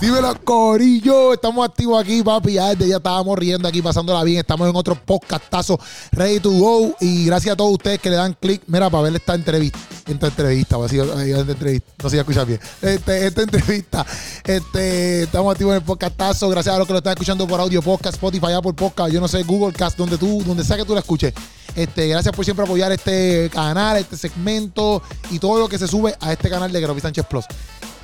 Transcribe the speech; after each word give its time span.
Dímelo, 0.00 0.32
Corillo. 0.44 1.34
Estamos 1.34 1.68
activos 1.68 2.00
aquí, 2.00 2.22
papi. 2.22 2.52
Ya 2.52 2.72
ya 2.72 2.98
estábamos 2.98 3.36
riendo 3.36 3.66
aquí, 3.66 3.82
pasándola 3.82 4.22
bien. 4.22 4.38
Estamos 4.38 4.70
en 4.70 4.76
otro 4.76 4.94
podcastazo, 4.94 5.78
ready 6.12 6.38
to 6.38 6.50
go. 6.50 6.94
Y 7.00 7.26
gracias 7.26 7.54
a 7.54 7.56
todos 7.56 7.72
ustedes 7.72 7.98
que 7.98 8.08
le 8.08 8.14
dan 8.14 8.36
click, 8.40 8.62
mira, 8.68 8.88
para 8.90 9.02
ver 9.02 9.16
esta 9.16 9.34
entrevista. 9.34 9.76
Esta 10.06 10.28
entrevista, 10.28 10.78
o 10.78 10.84
así, 10.84 10.98
esta 11.00 11.40
entrevista. 11.40 11.90
No 12.00 12.08
sé 12.08 12.16
si 12.16 12.20
escuchar 12.20 12.46
bien. 12.46 12.60
Este, 12.80 13.26
esta 13.26 13.42
entrevista. 13.42 14.06
Este, 14.44 15.24
estamos 15.24 15.50
activos 15.50 15.72
en 15.72 15.78
el 15.78 15.84
podcastazo. 15.84 16.48
Gracias 16.48 16.76
a 16.76 16.78
los 16.78 16.86
que 16.86 16.92
lo 16.92 16.98
están 16.98 17.14
escuchando 17.14 17.48
por 17.48 17.60
audio 17.60 17.82
podcast, 17.82 18.14
Spotify, 18.14 18.52
Apple 18.52 18.74
Podcast, 18.74 19.12
yo 19.12 19.20
no 19.20 19.26
sé, 19.26 19.42
Google 19.42 19.72
Cast, 19.72 19.98
donde 19.98 20.16
tú, 20.16 20.44
donde 20.44 20.62
sea 20.62 20.76
que 20.76 20.84
tú 20.84 20.94
la 20.94 21.00
escuches. 21.00 21.34
Este, 21.74 22.06
gracias 22.06 22.32
por 22.34 22.44
siempre 22.44 22.64
apoyar 22.64 22.92
este 22.92 23.50
canal, 23.52 23.96
este 23.96 24.16
segmento 24.16 25.02
y 25.30 25.40
todo 25.40 25.58
lo 25.58 25.68
que 25.68 25.76
se 25.76 25.88
sube 25.88 26.14
a 26.20 26.32
este 26.32 26.48
canal 26.48 26.70
de 26.70 26.80
Groby 26.80 27.00
Sánchez 27.00 27.26
Plus. 27.26 27.46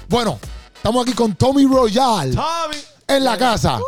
Bueno, 0.08 0.40
estamos 0.84 1.02
aquí 1.06 1.14
con 1.14 1.34
Tommy 1.34 1.64
Royal 1.64 2.34
Tommy. 2.34 2.76
en 3.08 3.24
la 3.24 3.38
casa. 3.38 3.80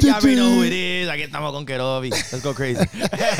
Ya 0.00 0.18
we 0.22 0.34
know 0.34 0.48
who 0.56 0.64
it 0.64 0.72
is. 0.72 1.08
Aquí 1.08 1.22
estamos 1.22 1.52
con 1.52 1.64
Kerobi. 1.66 2.10
Let's 2.10 2.42
go 2.42 2.54
crazy. 2.54 2.80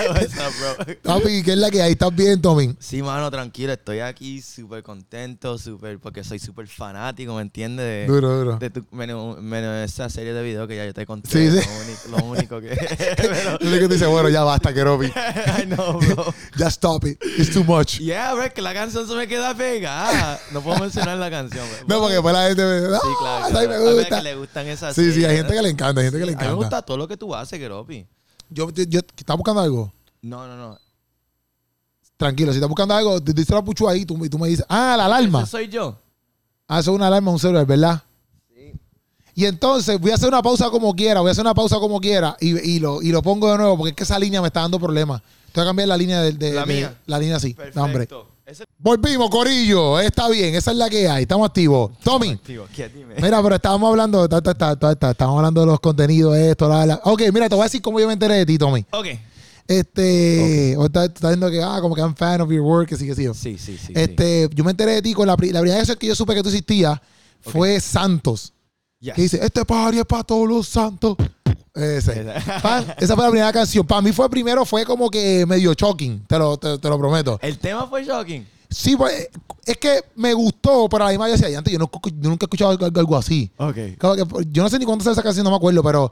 What's 0.08 0.34
up, 0.38 0.52
bro? 0.86 0.96
Papi, 1.02 1.42
¿qué 1.42 1.52
es 1.52 1.58
la 1.58 1.70
que 1.70 1.82
hay? 1.82 1.92
¿Estás 1.92 2.14
bien, 2.14 2.40
Tommy? 2.40 2.74
Sí, 2.78 3.02
mano, 3.02 3.30
tranquilo. 3.30 3.72
Estoy 3.72 4.00
aquí 4.00 4.42
súper 4.42 4.82
contento, 4.82 5.58
súper, 5.58 5.98
porque 5.98 6.22
soy 6.24 6.38
súper 6.38 6.66
fanático, 6.68 7.34
¿me 7.34 7.42
entiendes? 7.42 7.84
De, 7.86 8.06
Duro, 8.06 8.36
duro. 8.36 8.56
de 8.58 8.70
tu, 8.70 8.84
menos, 8.92 9.38
menos 9.40 9.84
esa 9.90 10.08
serie 10.10 10.32
de 10.32 10.42
videos 10.42 10.68
que 10.68 10.76
ya 10.76 10.84
yo 10.86 10.94
te 10.94 11.06
conté. 11.06 11.30
Sí, 11.30 11.60
sí. 11.60 11.68
Lo, 11.68 12.18
único, 12.18 12.24
lo 12.24 12.30
único 12.32 12.60
que... 12.60 12.68
pero, 13.16 13.58
sé 13.58 13.78
que 13.80 13.86
tú 13.86 13.94
dices, 13.94 14.08
bueno, 14.08 14.28
ya 14.28 14.42
basta, 14.42 14.72
Kerobi. 14.74 15.06
I 15.06 15.64
know, 15.66 15.98
bro. 15.98 16.34
Ya 16.56 16.66
stop 16.68 17.04
it. 17.06 17.18
It's 17.38 17.50
too 17.52 17.64
much. 17.64 17.98
Yeah, 17.98 18.34
bro, 18.34 18.44
es 18.44 18.52
que 18.52 18.62
la 18.62 18.74
canción 18.74 19.06
se 19.08 19.14
me 19.14 19.26
queda 19.26 19.54
pegada. 19.54 20.38
No 20.52 20.60
puedo 20.62 20.78
mencionar 20.78 21.16
la 21.18 21.30
canción. 21.30 21.66
bro. 21.86 21.86
No, 21.88 21.98
porque 22.00 22.14
después 22.14 22.34
la 22.34 22.46
gente 22.48 22.62
me 22.64 22.74
dice, 22.80 22.88
Sí, 22.90 22.96
"Ah, 23.02 23.16
claro. 23.20 23.44
ahí 23.46 23.50
claro. 23.52 23.68
me 23.68 23.74
A 23.74 23.78
ver, 23.78 23.94
gusta. 23.94 24.16
que 24.18 24.22
le 24.22 24.34
gustan 24.36 24.66
esas 24.68 24.89
Sí, 24.94 25.02
sí, 25.02 25.08
hay 25.08 25.12
series, 25.22 25.36
gente 25.38 25.54
que 25.54 25.62
le 25.62 25.68
encanta, 25.70 26.00
hay 26.00 26.06
gente 26.06 26.18
que 26.20 26.26
le 26.26 26.32
A 26.32 26.34
mí 26.36 26.40
me 26.40 26.44
encanta. 26.46 26.64
gusta 26.64 26.82
todo 26.82 26.96
lo 26.96 27.08
que 27.08 27.16
tú 27.16 27.34
haces, 27.34 27.58
Keropi. 27.58 28.06
Yo, 28.48 28.70
yo, 28.70 28.84
yo- 28.84 29.00
¿estás 29.16 29.36
buscando 29.36 29.60
algo? 29.60 29.92
No, 30.22 30.46
no, 30.46 30.56
no. 30.56 30.78
Tranquilo, 32.16 32.52
si 32.52 32.58
estás 32.58 32.68
buscando 32.68 32.94
algo, 32.94 33.20
te 33.22 33.32
dice 33.32 33.54
la 33.54 33.62
puchu 33.64 33.88
ahí 33.88 34.04
tú, 34.04 34.22
y 34.24 34.28
tú 34.28 34.38
me 34.38 34.48
dices, 34.48 34.64
ah, 34.68 34.94
la 34.96 35.06
alarma. 35.06 35.42
Ese 35.42 35.50
soy 35.50 35.68
yo. 35.68 35.96
Ah, 36.68 36.80
eso 36.80 36.90
es 36.90 36.94
una 36.96 37.06
alarma, 37.06 37.30
un 37.30 37.38
celular, 37.38 37.64
¿verdad? 37.66 38.02
Sí. 38.54 38.72
Y 39.34 39.46
entonces 39.46 39.98
voy 39.98 40.10
a 40.10 40.14
hacer 40.14 40.28
una 40.28 40.42
pausa 40.42 40.68
como 40.70 40.94
quiera, 40.94 41.20
voy 41.20 41.28
a 41.30 41.32
hacer 41.32 41.42
una 41.42 41.54
pausa 41.54 41.76
como 41.78 41.98
quiera 41.98 42.36
y, 42.40 42.58
y 42.58 42.78
lo, 42.78 43.00
y 43.00 43.10
lo 43.10 43.22
pongo 43.22 43.50
de 43.50 43.56
nuevo 43.56 43.76
porque 43.78 43.90
es 43.90 43.96
que 43.96 44.02
esa 44.02 44.18
línea 44.18 44.40
me 44.42 44.48
está 44.48 44.60
dando 44.60 44.78
problemas. 44.78 45.22
Tengo 45.52 45.64
que 45.64 45.68
cambiar 45.70 45.88
la 45.88 45.96
línea 45.96 46.20
de, 46.22 46.32
de- 46.32 46.52
La 46.52 46.64
de- 46.66 46.74
mía. 46.74 46.98
la 47.06 47.18
línea 47.18 47.36
así. 47.36 47.54
Perfecto. 47.54 47.80
No, 47.80 47.86
hombre. 47.86 48.08
Volvimos, 48.78 49.30
Corillo. 49.30 50.00
Está 50.00 50.28
bien, 50.28 50.54
esa 50.54 50.70
es 50.70 50.76
la 50.76 50.88
que 50.88 51.08
hay. 51.08 51.22
Estamos 51.22 51.46
activos. 51.46 51.92
Tommy, 52.02 52.38
mira, 53.20 53.42
pero 53.42 53.54
estábamos 53.54 53.90
hablando, 53.90 54.28
ta, 54.28 54.40
ta, 54.40 54.54
ta, 54.54 54.76
ta, 54.76 54.94
ta, 54.94 55.10
estábamos 55.10 55.38
hablando 55.38 55.60
de 55.60 55.66
los 55.66 55.80
contenidos, 55.80 56.36
esto, 56.36 56.68
la, 56.68 56.86
la. 56.86 57.00
Ok, 57.04 57.22
mira, 57.32 57.48
te 57.48 57.54
voy 57.54 57.62
a 57.62 57.64
decir 57.64 57.82
cómo 57.82 58.00
yo 58.00 58.06
me 58.06 58.14
enteré 58.14 58.36
de 58.36 58.46
ti, 58.46 58.58
Tommy. 58.58 58.84
Ok. 58.90 59.06
Este, 59.68 60.74
o 60.76 60.86
estás 60.86 61.06
estás 61.06 61.30
diciendo 61.30 61.50
que, 61.50 61.62
ah, 61.62 61.78
como 61.80 61.94
que 61.94 62.00
I'm 62.00 62.16
fan 62.16 62.40
of 62.40 62.50
your 62.50 62.62
work, 62.62 62.88
que 62.88 62.96
sí, 62.96 63.06
que 63.06 63.14
sí. 63.14 63.28
Sí, 63.34 63.56
sí, 63.56 63.78
sí. 63.78 63.92
este, 63.94 64.48
yo 64.52 64.64
me 64.64 64.72
enteré 64.72 64.94
de 64.94 65.02
ti 65.02 65.14
con 65.14 65.26
la, 65.26 65.34
la 65.34 65.36
primera 65.36 65.78
vez 65.78 65.96
que 65.96 66.06
yo 66.06 66.16
supe 66.16 66.34
que 66.34 66.42
tú 66.42 66.48
existías 66.48 66.98
fue 67.40 67.80
Santos. 67.80 68.52
Yes. 69.00 69.14
Que 69.14 69.22
dice, 69.22 69.40
este 69.42 69.64
party 69.64 69.98
es 69.98 70.04
para 70.04 70.22
todos 70.24 70.46
los 70.48 70.68
santos. 70.68 71.16
Ese. 71.74 72.20
Esa- 72.20 72.60
Pan, 72.60 72.94
esa 72.98 73.14
fue 73.14 73.24
la 73.24 73.30
primera 73.30 73.52
canción. 73.52 73.86
Para 73.86 74.02
mí 74.02 74.12
fue 74.12 74.28
primero, 74.28 74.64
fue 74.64 74.84
como 74.84 75.08
que 75.10 75.46
medio 75.46 75.72
shocking, 75.72 76.24
te 76.26 76.38
lo, 76.38 76.56
te, 76.58 76.78
te 76.78 76.88
lo 76.88 76.98
prometo. 76.98 77.38
El 77.42 77.58
tema 77.58 77.86
fue 77.86 78.04
shocking. 78.04 78.46
Sí, 78.68 78.96
pues, 78.96 79.28
es 79.66 79.76
que 79.78 80.00
me 80.14 80.32
gustó, 80.32 80.88
pero 80.88 81.02
a 81.04 81.06
la 81.06 81.10
misma 81.12 81.26
vez 81.26 81.40
decía, 81.40 81.58
antes 81.58 81.72
yo, 81.72 81.78
no, 81.78 81.90
yo 81.92 82.28
nunca 82.28 82.44
he 82.44 82.46
escuchado 82.46 82.70
algo, 82.70 82.86
algo 82.86 83.16
así. 83.16 83.50
Ok. 83.56 83.76
Como 83.98 84.14
que, 84.14 84.24
yo 84.52 84.62
no 84.62 84.68
sé 84.68 84.78
ni 84.78 84.84
cuándo 84.84 85.02
sale 85.02 85.14
esa 85.14 85.22
canción, 85.22 85.42
no 85.44 85.50
me 85.50 85.56
acuerdo, 85.56 85.82
pero 85.82 86.10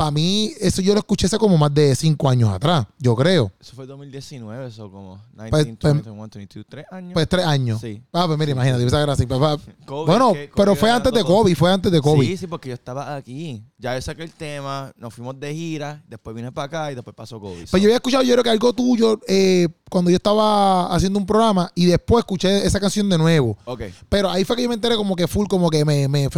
para 0.00 0.12
mí 0.12 0.54
eso 0.58 0.80
yo 0.80 0.94
lo 0.94 1.00
escuché 1.00 1.26
hace 1.26 1.36
como 1.36 1.58
más 1.58 1.74
de 1.74 1.94
cinco 1.94 2.30
años 2.30 2.48
atrás, 2.48 2.86
yo 2.98 3.14
creo. 3.14 3.52
Eso 3.60 3.76
fue 3.76 3.84
2019, 3.84 4.68
eso 4.68 4.90
como 4.90 5.16
19, 5.34 5.50
Pues, 5.50 5.64
20, 5.66 5.80
pues, 5.82 5.94
21, 5.94 6.28
22, 6.36 6.66
tres 6.66 6.86
años. 6.90 7.12
Pues 7.12 7.28
tres 7.28 7.44
años. 7.44 7.80
Sí. 7.82 8.02
Ah, 8.10 8.24
pues 8.26 8.38
mira, 8.38 8.52
imagínate, 8.52 8.86
esa 8.86 9.02
así. 9.02 9.26
pues, 9.26 9.38
COVID, 9.84 10.06
bueno, 10.06 10.32
que 10.32 10.50
pero 10.56 10.74
fue 10.74 10.90
antes 10.90 11.12
de. 11.12 11.22
COVID, 11.22 11.54
fue 11.54 11.70
antes 11.70 11.92
de 11.92 12.00
COVID. 12.00 12.26
Sí, 12.26 12.38
sí, 12.38 12.46
porque 12.46 12.70
yo 12.70 12.74
estaba 12.76 13.14
aquí. 13.14 13.62
Ya 13.76 13.94
yo 13.94 14.00
saqué 14.00 14.22
el 14.22 14.32
tema, 14.32 14.90
nos 14.96 15.12
fuimos 15.12 15.38
de 15.38 15.52
gira, 15.54 16.02
después 16.08 16.34
vine 16.34 16.50
para 16.50 16.64
acá 16.64 16.92
y 16.92 16.94
después 16.94 17.14
pasó 17.14 17.38
COVID. 17.38 17.66
Pues 17.70 17.82
yo 17.82 17.88
había 17.88 17.96
escuchado, 17.96 18.22
yo 18.22 18.32
creo 18.32 18.44
que 18.44 18.50
algo 18.50 18.72
tuyo 18.72 19.20
eh, 19.28 19.68
cuando 19.90 20.10
yo 20.10 20.16
estaba 20.16 20.86
haciendo 20.94 21.18
un 21.18 21.26
programa 21.26 21.70
y 21.74 21.84
después 21.84 22.20
escuché 22.20 22.64
esa 22.66 22.80
canción 22.80 23.08
de 23.10 23.18
nuevo. 23.18 23.58
ok. 23.66 23.82
Pero 24.08 24.30
ahí 24.30 24.44
fue 24.44 24.56
que 24.56 24.62
yo 24.62 24.68
me 24.70 24.74
enteré 24.76 24.96
como 24.96 25.14
que 25.16 25.28
full, 25.28 25.46
como 25.46 25.68
que 25.68 25.84
me, 25.84 26.08
me- 26.08 26.28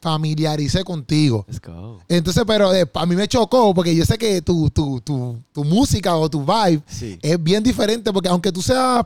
familiaricé 0.00 0.82
contigo. 0.84 1.44
Let's 1.48 1.60
go. 1.60 2.00
Entonces, 2.08 2.42
pero 2.46 2.74
eh, 2.74 2.90
a 2.94 3.06
mí 3.06 3.14
me 3.16 3.28
chocó 3.28 3.72
porque 3.74 3.94
yo 3.94 4.04
sé 4.04 4.18
que 4.18 4.42
tu, 4.42 4.68
tu, 4.70 5.00
tu, 5.00 5.38
tu 5.52 5.64
música 5.64 6.16
o 6.16 6.28
tu 6.28 6.44
vibe 6.44 6.82
Sí. 6.86 7.18
es 7.22 7.42
bien 7.42 7.62
diferente 7.62 8.12
porque 8.12 8.28
aunque 8.28 8.50
tú 8.52 8.60
seas, 8.62 9.04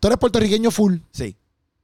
tú 0.00 0.08
eres 0.08 0.18
puertorriqueño 0.18 0.70
full. 0.70 0.96
Sí. 1.12 1.36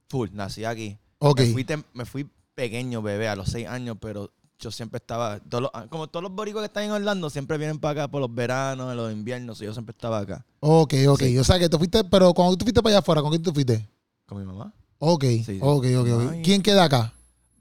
Full, 0.09 0.29
nací 0.33 0.65
aquí. 0.65 0.97
Ok. 1.19 1.39
Me 1.41 1.45
fui, 1.53 1.65
me 1.93 2.05
fui 2.05 2.27
pequeño, 2.55 3.01
bebé, 3.01 3.27
a 3.29 3.35
los 3.35 3.49
seis 3.49 3.67
años, 3.67 3.97
pero 4.01 4.29
yo 4.61 4.71
siempre 4.71 4.97
estaba. 4.97 5.39
todos 5.39 5.63
los- 5.63 5.71
como 5.89 6.07
todos 6.07 6.23
los 6.23 6.31
boricos 6.31 6.61
que 6.61 6.67
están 6.67 6.83
en 6.83 6.91
Orlando, 6.91 7.29
siempre 7.29 7.57
vienen 7.57 7.79
para 7.79 8.03
acá 8.03 8.11
por 8.11 8.21
los 8.21 8.33
veranos, 8.33 8.89
en 8.91 8.97
los 8.97 9.11
inviernos, 9.11 9.61
y 9.61 9.65
yo 9.65 9.73
siempre 9.73 9.91
estaba 9.91 10.19
acá 10.19 10.45
Ok, 10.61 10.93
ok. 11.09 11.19
Sí. 11.21 11.37
O 11.37 11.43
sea 11.43 11.59
que 11.59 11.67
tú 11.67 11.77
fuiste, 11.77 12.03
pero 12.05 12.33
cuando 12.33 12.55
tú 12.55 12.63
fuiste 12.65 12.81
para 12.81 12.93
allá 12.93 12.99
afuera, 12.99 13.21
¿con 13.21 13.31
quién 13.31 13.41
tú 13.43 13.51
fuiste? 13.51 13.87
con 14.25 14.37
mi 14.39 14.45
mamá. 14.45 14.73
Ok, 14.99 15.25
Sí. 15.45 15.59
ok, 15.61 15.85
ok. 15.99 16.07
ok. 16.09 16.31
Ay. 16.31 16.41
¿Quién 16.41 16.61
queda 16.61 16.85
acá? 16.85 17.13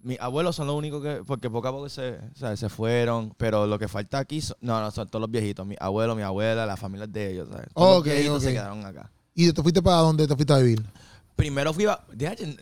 Mis 0.03 0.19
abuelos 0.21 0.55
son 0.57 0.67
los 0.67 0.77
únicos 0.77 1.03
que, 1.03 1.23
porque 1.27 1.51
poco 1.51 1.69
a 1.69 1.73
poco 1.73 1.89
se, 1.89 2.13
o 2.15 2.37
sea, 2.39 2.57
se 2.57 2.69
fueron, 2.69 3.35
pero 3.37 3.67
lo 3.67 3.79
que 3.79 3.89
falta 3.89 4.19
aquí, 4.19 4.41
son, 4.41 4.57
no, 4.61 4.81
no, 4.81 4.91
son 4.91 5.09
todos 5.09 5.21
los 5.21 5.31
viejitos, 5.31 5.67
mis 5.67 5.77
abuelos, 5.81 6.17
mi 6.17 6.23
abuela, 6.23 6.65
las 6.65 6.79
familias 6.79 7.13
de 7.13 7.33
ellos, 7.33 7.49
¿sabes? 7.51 7.67
Todos 7.75 7.99
Ok, 8.01 8.07
los 8.07 8.15
viejitos 8.15 8.43
se 8.45 8.53
quedaron 8.53 8.85
acá. 8.87 9.11
¿Y 9.35 9.53
tú 9.53 9.63
fuiste 9.63 9.83
para 9.83 9.99
dónde 9.99 10.27
te 10.27 10.35
fuiste 10.35 10.53
a 10.53 10.59
vivir? 10.59 10.83
Primero 11.41 11.73
fui 11.73 11.87
a, 11.87 11.99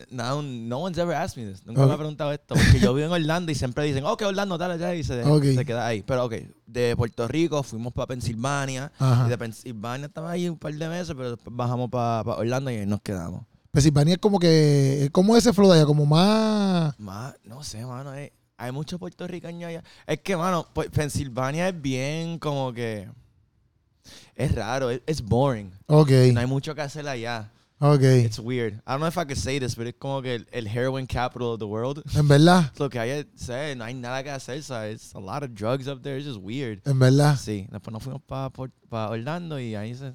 no, 0.09 0.41
no 0.41 0.77
one's 0.79 0.97
ever 0.97 1.13
asked 1.13 1.37
me 1.37 1.51
this, 1.51 1.65
nunca 1.65 1.85
me 1.85 1.91
ha 1.91 1.97
preguntado 1.97 2.31
esto, 2.31 2.55
porque 2.55 2.79
yo 2.79 2.93
vivo 2.93 3.07
en 3.07 3.11
Orlando 3.11 3.51
y 3.51 3.55
siempre 3.55 3.83
dicen, 3.83 4.05
ok, 4.05 4.21
Orlando, 4.21 4.57
tal, 4.57 4.71
allá, 4.71 4.95
y 4.95 5.03
se, 5.03 5.21
queda 5.65 5.85
ahí. 5.85 6.01
Pero 6.01 6.25
ok, 6.25 6.35
de 6.65 6.95
Puerto 6.95 7.27
Rico 7.27 7.61
fuimos 7.61 7.91
para 7.91 8.07
Pensilvania, 8.07 8.91
Ajá. 8.97 9.27
y 9.27 9.29
de 9.29 9.37
Pensilvania 9.37 10.07
estaba 10.07 10.31
ahí 10.31 10.47
un 10.47 10.57
par 10.57 10.73
de 10.73 10.87
meses, 10.87 11.13
pero 11.13 11.31
después 11.31 11.53
bajamos 11.53 11.89
para 11.89 12.21
Orlando 12.37 12.71
y 12.71 12.75
ahí 12.75 12.85
nos 12.85 13.01
quedamos. 13.01 13.43
Pensilvania 13.71 14.13
es 14.13 14.19
como 14.19 14.39
que, 14.39 15.03
es 15.03 15.09
como 15.11 15.35
ese 15.35 15.51
flow 15.51 15.69
de 15.69 15.79
allá, 15.79 15.85
como 15.85 16.05
más... 16.05 16.97
Más, 16.99 17.35
no 17.43 17.61
sé, 17.63 17.85
mano. 17.85 18.15
eh, 18.15 18.31
hay 18.57 18.71
muchos 18.71 18.97
puertorriqueños 18.97 19.67
allá. 19.69 19.83
Es 20.07 20.21
que, 20.21 20.37
mano, 20.37 20.65
pues, 20.73 20.89
Pensilvania 20.89 21.69
es 21.69 21.81
bien 21.81 22.39
como 22.39 22.73
que. 22.73 23.09
Es 24.35 24.55
raro, 24.55 24.89
es 24.89 25.01
es 25.05 25.21
boring. 25.21 25.71
Ok, 25.87 26.11
No 26.33 26.39
hay 26.39 26.45
mucho 26.45 26.73
que 26.75 26.81
hacer 26.81 27.07
allá. 27.07 27.51
Ok. 27.79 28.01
It's 28.25 28.39
weird. 28.39 28.73
I 28.85 28.91
don't 28.91 28.99
know 28.99 29.07
if 29.07 29.17
I 29.17 29.25
could 29.25 29.37
say 29.37 29.59
this, 29.59 29.75
pero 29.75 29.89
es 29.89 29.95
como 29.97 30.21
que 30.21 30.35
el, 30.35 30.47
el 30.51 30.67
heroin 30.67 31.05
capital 31.07 31.47
of 31.49 31.59
the 31.59 31.65
world. 31.65 32.01
En 32.15 32.27
verdad, 32.27 32.71
Lo 32.77 32.89
que 32.89 32.99
hay 32.99 33.09
es, 33.11 33.25
sé, 33.35 33.75
no 33.75 33.83
hay 33.85 33.93
nada 33.93 34.23
que 34.23 34.29
hacer, 34.31 34.61
¿sabes? 34.63 34.95
It's 35.03 35.15
a 35.15 35.19
lot 35.19 35.43
of 35.43 35.51
drugs 35.53 35.87
up 35.87 36.01
there. 36.01 36.17
It's 36.17 36.27
just 36.27 36.39
weird. 36.41 36.81
en 36.85 36.99
verdad. 36.99 37.37
Sí, 37.37 37.67
después 37.71 37.91
nos 37.93 38.03
fuimos 38.03 38.21
para 38.23 39.09
Orlando 39.09 39.59
y 39.59 39.75
ahí 39.75 39.95
se. 39.95 40.11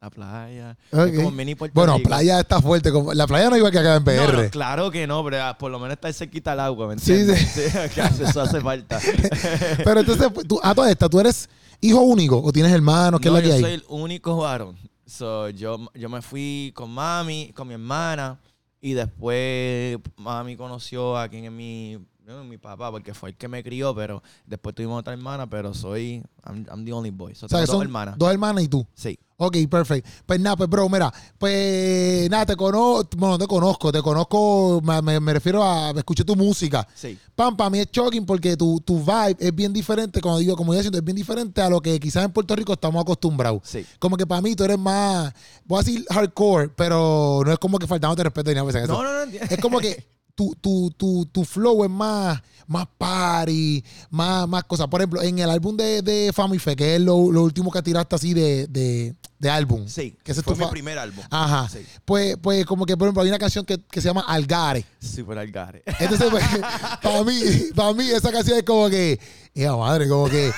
La 0.00 0.10
playa. 0.10 0.76
Ok. 0.90 1.06
Es 1.10 1.16
como 1.16 1.30
mini 1.30 1.54
Puerto 1.54 1.74
Bueno, 1.74 1.96
Rico. 1.96 2.08
playa 2.08 2.40
está 2.40 2.60
fuerte. 2.60 2.90
Como, 2.90 3.14
la 3.14 3.24
playa 3.28 3.48
no 3.50 3.56
iba 3.56 3.70
que 3.70 3.78
acá 3.78 3.94
en 3.94 4.02
No, 4.04 4.26
PR. 4.26 4.42
no, 4.44 4.50
claro 4.50 4.90
que 4.90 5.06
no, 5.06 5.22
pero 5.22 5.40
ah, 5.44 5.56
por 5.56 5.70
lo 5.70 5.78
menos 5.78 5.92
está 5.94 6.12
cerquita 6.12 6.54
el 6.54 6.58
agua, 6.60 6.88
¿me 6.88 6.98
Sí, 6.98 7.12
entiendes? 7.12 7.48
Sí, 7.52 7.60
que 7.94 8.00
hace- 8.02 8.24
eso 8.24 8.40
hace 8.40 8.60
falta. 8.60 8.98
Pero 9.84 10.00
entonces, 10.00 10.28
tú, 10.48 10.58
a 10.60 10.74
toda 10.74 10.90
esta, 10.90 11.08
¿tú 11.08 11.20
eres 11.20 11.48
hijo 11.80 12.00
único 12.00 12.42
o 12.42 12.50
tienes 12.52 12.72
hermanos? 12.72 13.20
¿Qué 13.20 13.28
no, 13.30 13.36
es 13.38 13.42
la 13.42 13.42
que 13.42 13.48
yo 13.50 13.54
hay? 13.54 13.60
soy 13.60 13.72
el 13.74 13.84
único 13.88 14.36
varón. 14.38 14.76
So, 15.04 15.50
yo, 15.50 15.78
yo 15.94 16.08
me 16.08 16.22
fui 16.22 16.72
con 16.74 16.90
mami, 16.90 17.52
con 17.54 17.68
mi 17.68 17.74
hermana, 17.74 18.38
y 18.80 18.94
después 18.94 19.98
mami 20.16 20.56
conoció 20.56 21.16
a 21.16 21.28
quien 21.28 21.44
es 21.44 21.52
mi, 21.52 21.98
no, 22.26 22.44
mi 22.44 22.58
papá, 22.58 22.90
porque 22.90 23.14
fue 23.14 23.30
el 23.30 23.36
que 23.36 23.48
me 23.48 23.62
crió, 23.62 23.94
pero 23.94 24.22
después 24.46 24.74
tuvimos 24.74 25.00
otra 25.00 25.12
hermana, 25.12 25.48
pero 25.48 25.74
soy, 25.74 26.22
I'm, 26.46 26.64
I'm 26.70 26.84
the 26.84 26.92
only 26.92 27.10
boy. 27.10 27.34
So, 27.34 27.46
O 27.46 27.48
sea, 27.48 27.60
que 27.60 27.64
tengo 27.66 27.78
dos 27.78 27.84
hermanas. 27.84 28.14
dos 28.18 28.30
hermanas 28.30 28.64
y 28.64 28.68
tú. 28.68 28.86
Sí. 28.94 29.18
Ok, 29.38 29.56
perfecto. 29.68 30.08
Pues 30.24 30.38
nada, 30.38 30.54
pues 30.56 30.68
bro, 30.70 30.88
mira, 30.88 31.12
pues 31.36 32.30
nada, 32.30 32.46
te 32.46 32.54
conozco, 32.54 33.08
bueno, 33.16 33.36
te 33.38 33.46
conozco, 33.48 33.90
te 33.90 34.00
conozco, 34.00 34.80
me, 34.84 35.02
me- 35.02 35.18
me 35.18 35.32
refiero 35.32 35.64
a, 35.64 35.90
escuché 35.90 36.22
tu 36.24 36.36
música. 36.36 36.86
Sí. 36.94 37.18
Pam, 37.34 37.56
para 37.56 37.68
mí 37.70 37.80
es 37.80 37.88
shocking 37.90 38.24
porque 38.24 38.56
tu, 38.56 38.80
tu 38.80 39.00
vibe 39.00 39.36
es 39.40 39.52
bien 39.54 39.72
diferente, 39.72 40.20
como 40.20 40.38
digo, 40.38 40.54
como 40.54 40.72
yo 40.72 40.78
diciendo, 40.78 40.98
es 40.98 41.04
bien 41.04 41.16
diferente 41.16 41.60
a 41.60 41.68
lo 41.68 41.80
que 41.80 41.98
quizás 41.98 42.24
en 42.24 42.30
Puerto 42.32 42.54
Rico 42.54 42.72
estamos 42.72 43.02
acostumbrados. 43.02 43.62
Sí. 43.64 43.84
Como 43.98 44.16
que 44.16 44.26
para 44.26 44.40
mí 44.40 44.54
tú 44.54 44.62
eres 44.62 44.78
más, 44.78 45.32
voy 45.64 45.80
a 45.80 45.82
decir 45.82 46.04
hardcore, 46.08 46.68
pero 46.68 47.42
no 47.44 47.52
es 47.52 47.58
como 47.58 47.78
que 47.80 47.88
faltándote 47.88 48.22
respeto 48.22 48.50
ni 48.50 48.54
nada. 48.54 48.70
pues. 48.70 48.88
No, 48.88 49.02
no, 49.02 49.26
no. 49.26 49.32
Es 49.32 49.58
como 49.60 49.80
que 49.80 50.06
tu, 50.34 50.54
tu, 50.60 50.90
tu, 50.96 51.26
tu 51.26 51.44
flow 51.44 51.84
es 51.84 51.90
más, 51.90 52.40
más 52.66 52.86
party, 52.98 53.84
más, 54.10 54.48
más 54.48 54.64
cosas. 54.64 54.88
Por 54.88 55.00
ejemplo, 55.00 55.22
en 55.22 55.38
el 55.38 55.50
álbum 55.50 55.76
de, 55.76 56.02
de 56.02 56.32
Family 56.32 56.58
Fe, 56.58 56.74
que 56.76 56.96
es 56.96 57.00
lo, 57.00 57.30
lo 57.30 57.42
último 57.42 57.70
que 57.70 57.82
tiraste 57.82 58.14
así 58.16 58.32
de, 58.34 58.66
de, 58.68 59.14
de 59.38 59.50
álbum. 59.50 59.86
Sí, 59.86 60.16
Que 60.24 60.32
ese 60.32 60.40
es 60.40 60.44
fue 60.44 60.54
tu 60.54 60.60
mi 60.60 60.66
primer 60.66 60.98
álbum. 60.98 61.24
Ajá. 61.30 61.68
Sí, 61.68 61.84
Pues, 62.04 62.36
pues 62.40 62.64
como 62.66 62.86
que, 62.86 62.96
por 62.96 63.06
ejemplo, 63.08 63.22
hay 63.22 63.28
una 63.28 63.38
canción 63.38 63.64
que, 63.64 63.78
que 63.84 64.00
se 64.00 64.08
llama 64.08 64.24
Algare. 64.26 64.84
super 65.00 65.38
algare. 65.38 65.82
Entonces, 65.98 66.28
pues, 66.30 66.44
para 67.02 67.22
mí, 67.24 67.40
para 67.74 67.92
mí 67.92 68.08
esa 68.08 68.32
canción 68.32 68.56
es 68.58 68.64
como 68.64 68.88
que, 68.88 69.18
¡eh, 69.54 69.68
madre! 69.68 70.08
Como 70.08 70.28
que, 70.28 70.48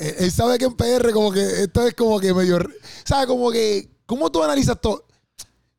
eh, 0.00 0.16
él 0.18 0.32
sabe 0.32 0.58
que 0.58 0.64
en 0.64 0.74
PR 0.74 1.12
como 1.12 1.30
que 1.30 1.62
esto 1.64 1.86
es 1.86 1.94
como 1.94 2.18
que 2.18 2.34
medio, 2.34 2.58
¿sabes? 3.04 3.26
Como 3.26 3.50
que, 3.50 3.90
¿cómo 4.06 4.30
tú 4.30 4.42
analizas 4.42 4.80
todo? 4.80 5.04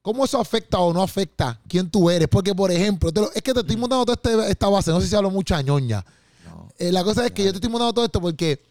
¿Cómo 0.01 0.25
eso 0.25 0.39
afecta 0.39 0.79
o 0.79 0.91
no 0.93 1.03
afecta 1.03 1.59
quién 1.67 1.89
tú 1.89 2.09
eres? 2.09 2.27
Porque, 2.27 2.55
por 2.55 2.71
ejemplo, 2.71 3.11
te 3.11 3.21
lo- 3.21 3.31
es 3.33 3.41
que 3.41 3.53
te 3.53 3.59
estoy 3.59 3.77
montando 3.77 4.05
toda 4.05 4.15
este- 4.15 4.51
esta 4.51 4.67
base, 4.67 4.89
no 4.91 4.99
sé 4.99 5.07
si 5.07 5.15
hablo 5.15 5.29
mucha 5.29 5.61
ñoña. 5.61 6.03
No. 6.45 6.69
Eh, 6.79 6.91
la 6.91 7.03
cosa 7.03 7.25
es 7.25 7.31
que 7.31 7.43
yo 7.43 7.51
te 7.51 7.57
estoy 7.57 7.69
montando 7.69 7.93
todo 7.93 8.05
esto 8.05 8.19
porque 8.19 8.63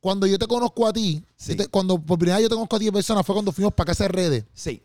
cuando 0.00 0.26
yo 0.26 0.38
te 0.38 0.46
conozco 0.46 0.86
a 0.86 0.92
ti, 0.92 1.22
Sí. 1.36 1.50
yo 1.52 1.64
te- 1.64 1.68
cuando 1.68 1.98
por 2.00 2.18
primera 2.18 2.36
vez 2.38 2.44
yo 2.44 2.48
te 2.48 2.54
conozco 2.54 2.76
a 2.76 2.78
ti 2.78 2.86
de 2.86 2.92
persona 2.92 3.22
fue 3.22 3.34
cuando 3.34 3.52
fuimos 3.52 3.74
para 3.74 3.88
casa 3.88 4.04
de 4.04 4.08
redes, 4.08 4.44
Sí. 4.54 4.80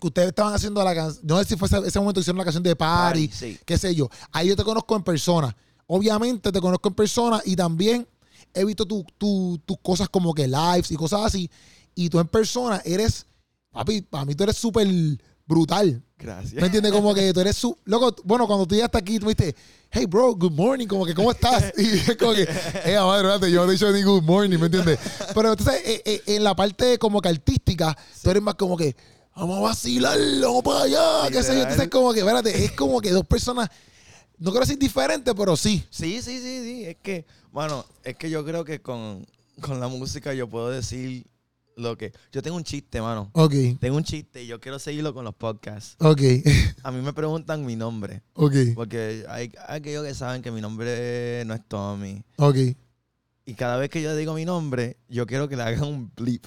que 0.00 0.06
ustedes 0.06 0.28
estaban 0.28 0.54
haciendo 0.54 0.82
la 0.82 0.94
canción, 0.94 1.26
no 1.26 1.38
sé 1.40 1.44
si 1.44 1.56
fue 1.56 1.68
ese, 1.68 1.78
ese 1.86 1.98
momento 1.98 2.18
que 2.18 2.22
hicieron 2.22 2.38
la 2.38 2.44
canción 2.44 2.62
de 2.62 2.74
Party, 2.74 3.28
Party, 3.28 3.38
sí. 3.54 3.58
qué 3.66 3.76
sé 3.76 3.94
yo. 3.94 4.08
Ahí 4.30 4.48
yo 4.48 4.56
te 4.56 4.64
conozco 4.64 4.96
en 4.96 5.02
persona. 5.02 5.54
Obviamente 5.86 6.50
te 6.50 6.60
conozco 6.62 6.88
en 6.88 6.94
persona 6.94 7.42
y 7.44 7.54
también 7.56 8.06
he 8.54 8.64
visto 8.64 8.86
tu- 8.86 9.04
tu- 9.18 9.60
tus 9.66 9.76
cosas 9.82 10.08
como 10.08 10.32
que 10.32 10.48
lives 10.48 10.90
y 10.90 10.96
cosas 10.96 11.20
así. 11.26 11.50
Y 11.94 12.08
tú 12.08 12.18
en 12.20 12.28
persona 12.28 12.80
eres, 12.86 13.26
papi, 13.70 14.00
para 14.00 14.24
mí 14.24 14.34
tú 14.34 14.44
eres 14.44 14.56
súper 14.56 14.86
brutal. 15.52 16.02
Gracias. 16.18 16.54
¿Me 16.54 16.66
entiendes? 16.66 16.92
Como 16.92 17.14
que 17.14 17.32
tú 17.32 17.40
eres 17.40 17.56
su. 17.56 17.76
Loco, 17.84 18.14
bueno, 18.24 18.46
cuando 18.46 18.66
tú 18.66 18.74
llegaste 18.74 18.96
aquí, 18.96 19.18
tú 19.18 19.26
me 19.26 19.34
dijiste, 19.34 19.60
hey, 19.90 20.06
bro, 20.06 20.34
good 20.34 20.52
morning. 20.52 20.86
Como 20.86 21.04
que, 21.04 21.14
¿cómo 21.14 21.30
estás? 21.30 21.72
Y 21.78 21.98
es 21.98 22.16
como 22.16 22.32
que, 22.32 22.42
eh, 22.84 22.96
madre, 22.98 23.50
yo 23.50 23.60
no 23.60 23.66
te 23.66 23.70
he 23.70 23.72
dicho 23.72 23.92
ni 23.92 24.02
good 24.02 24.22
morning, 24.22 24.58
¿me 24.58 24.66
entiendes? 24.66 24.98
Pero 25.34 25.52
entonces, 25.52 25.82
eh, 25.84 26.02
eh, 26.04 26.22
en 26.26 26.44
la 26.44 26.54
parte 26.54 26.98
como 26.98 27.20
que 27.20 27.28
artística, 27.28 27.96
tú 28.22 28.30
eres 28.30 28.42
más 28.42 28.54
como 28.54 28.76
que, 28.76 28.96
vamos 29.36 29.58
a 29.58 29.60
vacilar, 29.60 30.18
vamos 30.40 30.62
para 30.62 30.82
allá, 30.84 31.30
qué 31.30 31.42
sé 31.42 31.54
yo. 31.54 31.62
Entonces, 31.62 31.88
como 31.88 32.12
que, 32.12 32.20
espérate, 32.20 32.64
es 32.64 32.72
como 32.72 33.00
que 33.00 33.10
dos 33.10 33.26
personas, 33.26 33.68
no 34.38 34.50
quiero 34.52 34.64
decir 34.64 34.78
diferentes, 34.78 35.34
pero 35.36 35.56
sí. 35.56 35.84
Sí, 35.90 36.22
sí, 36.22 36.40
sí, 36.40 36.62
sí. 36.62 36.84
Es 36.84 36.96
que, 37.02 37.26
bueno, 37.50 37.84
es 38.04 38.16
que 38.16 38.30
yo 38.30 38.44
creo 38.44 38.64
que 38.64 38.80
con, 38.80 39.26
con 39.60 39.80
la 39.80 39.88
música 39.88 40.32
yo 40.32 40.48
puedo 40.48 40.70
decir 40.70 41.26
lo 41.76 41.96
que. 41.96 42.12
Yo 42.32 42.42
tengo 42.42 42.56
un 42.56 42.64
chiste, 42.64 43.00
mano. 43.00 43.30
Ok, 43.32 43.54
Tengo 43.80 43.96
un 43.96 44.04
chiste 44.04 44.42
y 44.42 44.46
yo 44.46 44.60
quiero 44.60 44.78
seguirlo 44.78 45.12
con 45.14 45.24
los 45.24 45.34
podcasts. 45.34 45.96
ok, 46.00 46.20
A 46.82 46.90
mí 46.90 47.00
me 47.02 47.12
preguntan 47.12 47.64
mi 47.64 47.76
nombre. 47.76 48.22
ok, 48.34 48.54
Porque 48.74 49.24
hay, 49.28 49.52
aquellos 49.68 50.04
que 50.06 50.14
saben 50.14 50.42
que 50.42 50.50
mi 50.50 50.60
nombre 50.60 51.44
no 51.46 51.54
es 51.54 51.60
Tommy. 51.68 52.22
ok. 52.36 52.56
Y 53.44 53.54
cada 53.54 53.76
vez 53.76 53.90
que 53.90 54.00
yo 54.00 54.14
digo 54.14 54.34
mi 54.34 54.44
nombre, 54.44 54.98
yo 55.08 55.26
quiero 55.26 55.48
que 55.48 55.56
le 55.56 55.64
hagan 55.64 55.82
un 55.82 56.12
blip. 56.16 56.44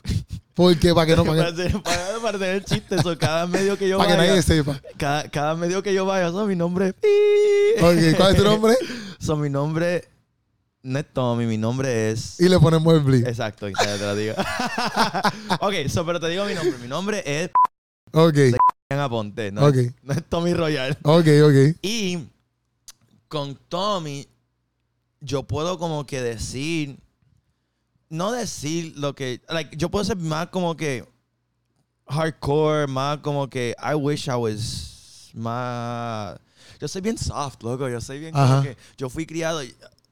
¿Por 0.53 0.79
qué? 0.79 0.93
Para 0.93 1.05
que 1.07 1.15
no, 1.17 1.25
para, 1.25 1.53
para 1.53 1.67
que, 1.67 1.77
para- 1.79 2.19
para 2.21 2.39
tener 2.39 2.55
el 2.55 2.63
chiste. 2.63 3.01
So, 3.03 3.17
cada 3.17 3.45
medio 3.47 3.77
que 3.77 3.89
yo 3.89 3.97
para 3.97 4.11
que 4.11 4.15
vaya. 4.17 4.29
nadie 4.29 4.41
sepa. 4.41 4.79
cada, 4.97 5.27
cada 5.29 5.55
medio 5.55 5.83
que 5.83 5.93
yo 5.93 6.05
vaya, 6.05 6.29
so, 6.31 6.45
mi 6.47 6.55
nombre. 6.55 6.89
Ok, 7.81 8.15
¿cuál 8.15 8.31
es 8.31 8.37
tu 8.37 8.43
nombre? 8.45 8.75
So, 9.19 9.35
mi 9.35 9.49
nombre 9.49 10.05
no 10.85 10.99
es 10.99 11.05
Tommy, 11.11 11.45
mi 11.45 11.57
nombre 11.57 12.11
es. 12.11 12.39
Y 12.39 12.47
le 12.47 12.59
ponemos 12.59 12.93
el 12.93 12.99
blip. 12.99 13.27
Exacto, 13.27 13.65
te 13.67 13.97
lo 13.97 14.15
digo. 14.15 14.35
ok, 15.59 15.73
so, 15.89 16.05
pero 16.05 16.19
te 16.19 16.29
digo 16.29 16.45
mi 16.45 16.53
nombre. 16.53 16.77
Mi 16.77 16.87
nombre 16.87 17.23
es 17.25 17.49
Ok, 18.11 18.37
Aponte, 18.89 19.51
no, 19.51 19.65
ok, 19.65 19.75
no 20.03 20.13
es 20.13 20.23
Tommy 20.29 20.53
Royal. 20.53 20.97
ok, 21.03 21.27
ok. 21.43 21.77
Y 21.81 22.19
con 23.27 23.55
Tommy, 23.67 24.27
yo 25.19 25.43
puedo 25.43 25.77
como 25.79 26.05
que 26.05 26.21
decir, 26.21 26.97
no 28.09 28.31
decir 28.31 28.93
lo 28.95 29.15
que, 29.15 29.41
like, 29.49 29.75
yo 29.75 29.89
puedo 29.89 30.05
ser 30.05 30.17
más 30.17 30.47
como 30.47 30.77
que 30.77 31.03
hardcore, 32.07 32.87
más 32.87 33.17
como 33.17 33.49
que 33.49 33.75
I 33.83 33.95
wish 33.95 34.27
I 34.27 34.35
was 34.35 35.31
más, 35.33 36.37
yo 36.79 36.87
soy 36.87 37.01
bien 37.01 37.17
soft, 37.17 37.63
loco, 37.63 37.89
yo 37.89 37.99
soy 37.99 38.19
bien 38.19 38.33
como 38.33 38.61
que, 38.61 38.77
yo 38.97 39.09
fui 39.09 39.25
criado, 39.25 39.61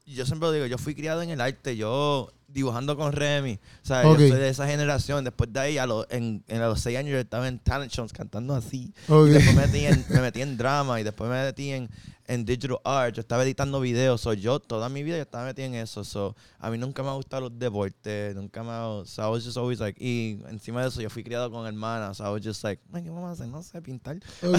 yo 0.06 0.26
siempre 0.26 0.48
lo 0.48 0.52
digo, 0.52 0.66
yo 0.66 0.78
fui 0.78 0.94
criado 0.94 1.22
en 1.22 1.30
el 1.30 1.40
arte, 1.40 1.76
yo 1.76 2.32
dibujando 2.46 2.96
con 2.96 3.12
Remy, 3.12 3.54
o 3.82 3.86
sea, 3.86 4.04
yo 4.04 4.14
soy 4.14 4.30
de 4.30 4.48
esa 4.48 4.66
generación, 4.66 5.24
después 5.24 5.52
de 5.52 5.58
ahí 5.58 5.78
a, 5.78 5.86
los 5.86 6.06
en, 6.10 6.44
en 6.46 6.62
a 6.62 6.68
los 6.68 6.80
seis 6.80 6.96
años 6.96 7.12
yo 7.12 7.18
estaba 7.18 7.48
en 7.48 7.58
talent 7.58 7.90
shows 7.90 8.12
cantando 8.12 8.54
así, 8.54 8.92
Ok. 9.08 9.26
y 9.26 9.30
después 9.30 9.56
me 9.56 9.66
metí, 9.66 9.86
en, 9.86 10.04
me 10.10 10.20
metí 10.20 10.42
en 10.42 10.56
drama 10.56 11.00
y 11.00 11.04
después 11.04 11.28
me 11.28 11.42
metí 11.42 11.70
en, 11.72 11.90
en 12.26 12.44
digital 12.44 12.78
art. 12.84 13.14
Yo 13.14 13.20
estaba 13.20 13.42
editando 13.42 13.80
videos. 13.80 14.20
So, 14.20 14.32
yo 14.32 14.58
toda 14.60 14.88
mi 14.88 15.02
vida 15.02 15.16
yo 15.16 15.22
estaba 15.22 15.44
metido 15.44 15.66
en 15.68 15.74
eso. 15.74 16.04
So, 16.04 16.34
a 16.58 16.70
mí 16.70 16.78
nunca 16.78 17.02
me 17.02 17.10
ha 17.10 17.12
gustado 17.12 17.48
los 17.48 17.58
deportes. 17.58 18.34
Nunca 18.34 18.62
me 18.62 18.70
ha... 18.70 19.02
So, 19.04 19.22
I 19.22 19.30
was 19.30 19.44
just 19.44 19.56
always 19.56 19.80
like... 19.80 20.02
Y 20.02 20.38
encima 20.48 20.82
de 20.82 20.88
eso 20.88 21.00
yo 21.02 21.10
fui 21.10 21.22
criado 21.22 21.50
con 21.50 21.66
hermanas. 21.66 22.16
So, 22.18 22.24
I 22.24 22.30
was 22.32 22.42
just 22.42 22.64
like... 22.64 22.80
"Ay, 22.92 23.02
¿Qué 23.02 23.10
vamos 23.10 23.28
a 23.28 23.32
hacer? 23.32 23.48
No 23.48 23.62
sé, 23.62 23.82
pintar. 23.82 24.16
Ok. 24.42 24.58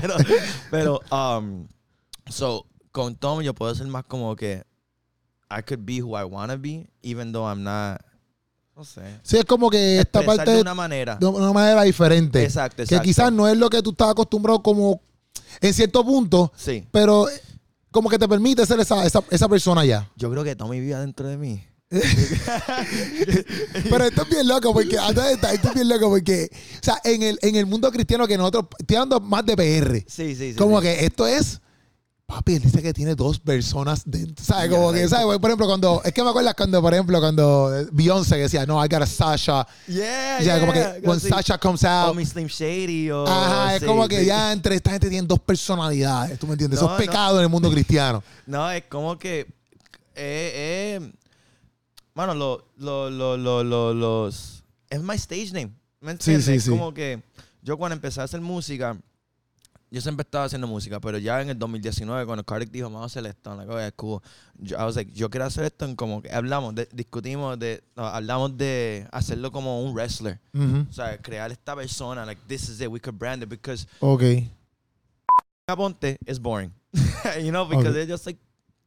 pero... 0.00 0.14
pero 0.70 1.00
um, 1.10 1.66
so, 2.28 2.66
con 2.98 3.14
Tom 3.14 3.40
yo 3.42 3.54
puedo 3.54 3.72
ser 3.74 3.86
más 3.86 4.04
como 4.04 4.34
que... 4.34 4.64
I 5.50 5.62
could 5.62 5.80
be 5.84 6.02
who 6.02 6.18
I 6.18 6.24
want 6.24 6.50
to 6.52 6.58
be. 6.58 6.90
Even 7.02 7.32
though 7.32 7.46
I'm 7.48 7.62
not... 7.62 8.00
No 8.76 8.84
sé. 8.84 9.00
Sí, 9.22 9.36
es 9.38 9.44
como 9.44 9.70
que 9.70 9.98
esta 10.00 10.22
parte 10.22 10.50
de 10.50 10.60
una 10.60 10.74
manera. 10.74 11.16
de 11.16 11.26
una 11.26 11.52
manera 11.52 11.82
diferente. 11.82 12.42
Exacto, 12.42 12.76
Que 12.76 12.82
exacto. 12.82 13.04
quizás 13.04 13.32
no 13.32 13.48
es 13.48 13.56
lo 13.56 13.70
que 13.70 13.80
tú 13.82 13.90
estás 13.90 14.10
acostumbrado 14.10 14.62
como 14.62 15.00
en 15.60 15.72
cierto 15.74 16.04
punto, 16.04 16.52
Sí. 16.56 16.86
pero 16.92 17.28
eh, 17.28 17.40
como 17.90 18.08
que 18.10 18.18
te 18.18 18.28
permite 18.28 18.64
ser 18.66 18.78
esa, 18.80 19.04
esa, 19.06 19.22
esa 19.30 19.48
persona 19.48 19.84
ya. 19.84 20.08
Yo 20.16 20.30
creo 20.30 20.44
que 20.44 20.54
Tommy 20.54 20.80
vive 20.80 20.96
dentro 20.96 21.26
de 21.26 21.36
mí. 21.38 21.64
Pero 23.90 24.04
esto 24.04 24.22
es 24.22 24.28
bien 24.28 24.46
loco 24.46 24.72
porque 24.74 24.96
esto 25.52 25.68
es 25.68 25.74
bien 25.74 25.88
loco 25.88 26.10
porque, 26.10 26.50
o 26.52 26.84
sea, 26.84 27.00
en 27.04 27.22
el, 27.22 27.38
en 27.42 27.56
el 27.56 27.64
mundo 27.66 27.90
cristiano 27.90 28.26
que 28.26 28.36
nosotros, 28.36 28.66
estoy 28.78 28.96
hablando 28.96 29.20
más 29.20 29.44
de 29.46 29.56
PR, 29.56 30.04
Sí, 30.06 30.34
sí, 30.36 30.50
sí. 30.52 30.54
como 30.54 30.80
sí. 30.80 30.86
que 30.86 31.04
esto 31.06 31.26
es, 31.26 31.60
papi, 32.28 32.56
él 32.56 32.62
dice 32.62 32.82
que 32.82 32.92
tiene 32.92 33.14
dos 33.14 33.40
personas 33.40 34.02
dentro, 34.04 34.44
¿sabes? 34.44 34.68
Ya, 34.70 34.76
Como 34.76 34.92
que. 34.92 35.08
¿sabes? 35.08 35.38
Por 35.38 35.48
ejemplo, 35.48 35.66
cuando, 35.66 36.02
es 36.04 36.12
que 36.12 36.22
me 36.22 36.28
acuerdas 36.28 36.52
cuando, 36.54 36.82
por 36.82 36.92
ejemplo, 36.92 37.18
cuando 37.20 37.70
Beyoncé 37.90 38.36
decía, 38.36 38.66
no, 38.66 38.84
I 38.84 38.86
got 38.86 39.00
a 39.00 39.06
Sasha, 39.06 39.66
Yeah, 39.86 40.36
o 40.38 40.44
sea, 40.44 40.60
como 40.60 40.72
que, 40.74 41.00
when. 41.04 41.18
Sasha 41.20 41.56
comes 41.56 41.82
O 41.84 41.88
out, 41.88 42.14
mi 42.14 42.26
Slim 42.26 42.46
Shady 42.46 43.10
o... 43.10 43.26
Ajá, 43.26 43.76
es 43.76 43.80
sí, 43.80 43.86
como 43.86 44.06
que 44.06 44.20
sí. 44.20 44.26
ya 44.26 44.52
entre 44.52 44.74
esta 44.76 44.90
gente 44.90 45.08
tienen 45.08 45.26
dos 45.26 45.40
personalidades, 45.40 46.38
¿tú 46.38 46.46
me 46.46 46.52
entiendes? 46.52 46.78
No, 46.82 46.86
Eso 46.86 46.94
es 46.98 47.00
no. 47.06 47.10
pecado 47.10 47.38
en 47.38 47.44
el 47.44 47.48
mundo 47.48 47.70
cristiano. 47.70 48.22
No, 48.46 48.70
es 48.70 48.84
como 48.90 49.18
que... 49.18 49.40
Eh, 50.14 50.98
eh, 51.00 51.12
Mano, 52.14 52.34
lo, 52.34 52.66
lo, 52.76 53.08
lo, 53.08 53.36
lo, 53.38 53.64
lo- 53.64 53.94
los... 53.94 54.62
Es 54.90 55.00
my 55.02 55.14
stage 55.14 55.52
name. 55.52 55.70
¿Me 56.00 56.10
entiendes? 56.12 56.44
sí, 56.44 56.52
Es 56.54 56.64
sí. 56.64 56.70
como 56.70 56.92
que 56.92 57.22
yo 57.62 57.78
cuando 57.78 57.94
empecé 57.94 58.20
a 58.20 58.24
hacer 58.24 58.40
música... 58.42 58.98
Yo 59.90 60.00
siempre 60.02 60.22
estaba 60.22 60.44
haciendo 60.44 60.66
música, 60.66 61.00
pero 61.00 61.16
ya 61.18 61.40
en 61.40 61.48
el 61.48 61.58
2019, 61.58 62.26
cuando 62.26 62.44
Cardiff 62.44 62.70
dijo, 62.70 62.86
vamos 62.90 63.02
a 63.02 63.06
hacer 63.06 63.24
esto, 63.26 63.54
like, 63.56 63.72
okay, 63.72 63.90
cool. 63.96 64.20
Yo, 64.58 64.76
I 64.78 64.82
was 64.84 64.96
like, 64.96 65.10
yo 65.14 65.30
quiero 65.30 65.46
hacer 65.46 65.64
esto 65.64 65.86
en 65.86 65.96
como 65.96 66.20
que 66.20 66.30
hablamos, 66.30 66.74
de- 66.74 66.88
discutimos, 66.92 67.58
de, 67.58 67.82
hablamos 67.96 68.56
de 68.58 69.06
hacerlo 69.12 69.50
como 69.50 69.82
un 69.82 69.94
wrestler. 69.94 70.38
O 70.54 70.92
sea, 70.92 71.16
crear 71.22 71.50
esta 71.50 71.74
persona, 71.74 72.26
like, 72.26 72.40
this 72.48 72.68
is 72.68 72.80
it, 72.82 72.88
we 72.88 73.00
could 73.00 73.18
brand 73.18 73.42
it, 73.42 73.48
because 73.48 73.86
Ok. 74.00 74.22
Aponte 75.66 76.18
is 76.26 76.38
boring. 76.38 76.72
you 77.42 77.50
know, 77.50 77.64
because 77.66 77.86
Okay. 77.86 77.92
they're 77.92 78.06
just 78.06 78.26
like 78.26 78.38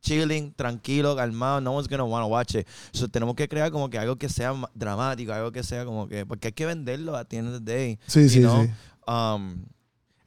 chilling, 0.01 0.51
tranquilo, 0.55 1.15
calmado. 1.15 1.61
No 1.61 1.71
one's 1.73 1.87
gonna 1.87 2.05
want 2.05 2.23
to 2.23 2.27
watch 2.27 2.55
it. 2.55 2.67
So 2.93 3.07
tenemos 3.07 3.35
que 3.35 3.47
crear 3.47 3.69
como 3.71 3.89
que 3.89 3.99
algo 3.99 4.15
que 4.17 4.29
sea 4.29 4.53
dramático, 4.73 5.31
algo 5.31 5.51
que 5.51 5.63
sea 5.63 5.85
como 5.85 6.07
que. 6.07 6.25
Porque 6.25 6.47
hay 6.47 6.53
que 6.53 6.65
venderlo 6.65 7.15
at 7.15 7.27
the 7.27 7.37
end 7.37 7.47
of 7.49 7.53
the 7.63 7.71
day. 7.71 7.99
Sí, 8.07 8.27
sí, 8.29 8.39
know? 8.41 8.63
sí. 8.65 8.71
Um, 9.07 9.63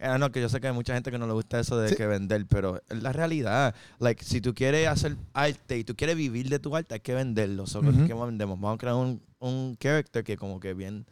and 0.01 0.15
I 0.15 0.17
know 0.19 0.31
que 0.31 0.41
yo 0.41 0.49
sé 0.49 0.61
que 0.61 0.67
hay 0.69 0.73
mucha 0.75 0.95
gente 0.95 1.11
que 1.11 1.19
no 1.19 1.27
le 1.27 1.33
gusta 1.33 1.61
eso 1.61 1.79
de 1.79 1.89
Sí. 1.91 1.97
que 1.97 2.07
vender, 2.07 2.47
pero 2.47 2.83
es 2.91 3.03
la 3.03 3.13
realidad. 3.13 3.75
Like, 3.99 4.25
si 4.25 4.41
tú 4.41 4.55
quieres 4.55 4.89
hacer 4.89 5.17
arte 5.33 5.79
y 5.79 5.85
tú 5.85 5.95
quieres 5.95 6.17
vivir 6.17 6.49
de 6.49 6.59
tu 6.59 6.75
arte, 6.77 6.95
hay 6.95 7.01
que 7.01 7.15
venderlo. 7.15 7.67
So, 7.67 7.81
Ujú. 7.81 8.07
¿qué 8.07 8.15
vendemos? 8.15 8.61
Vamos 8.61 8.75
a 8.77 8.79
crear 8.79 8.97
un, 8.97 9.21
un 9.39 9.77
character 9.81 10.25
que 10.25 10.37
como 10.37 10.61
que 10.61 10.75
bien 10.75 11.07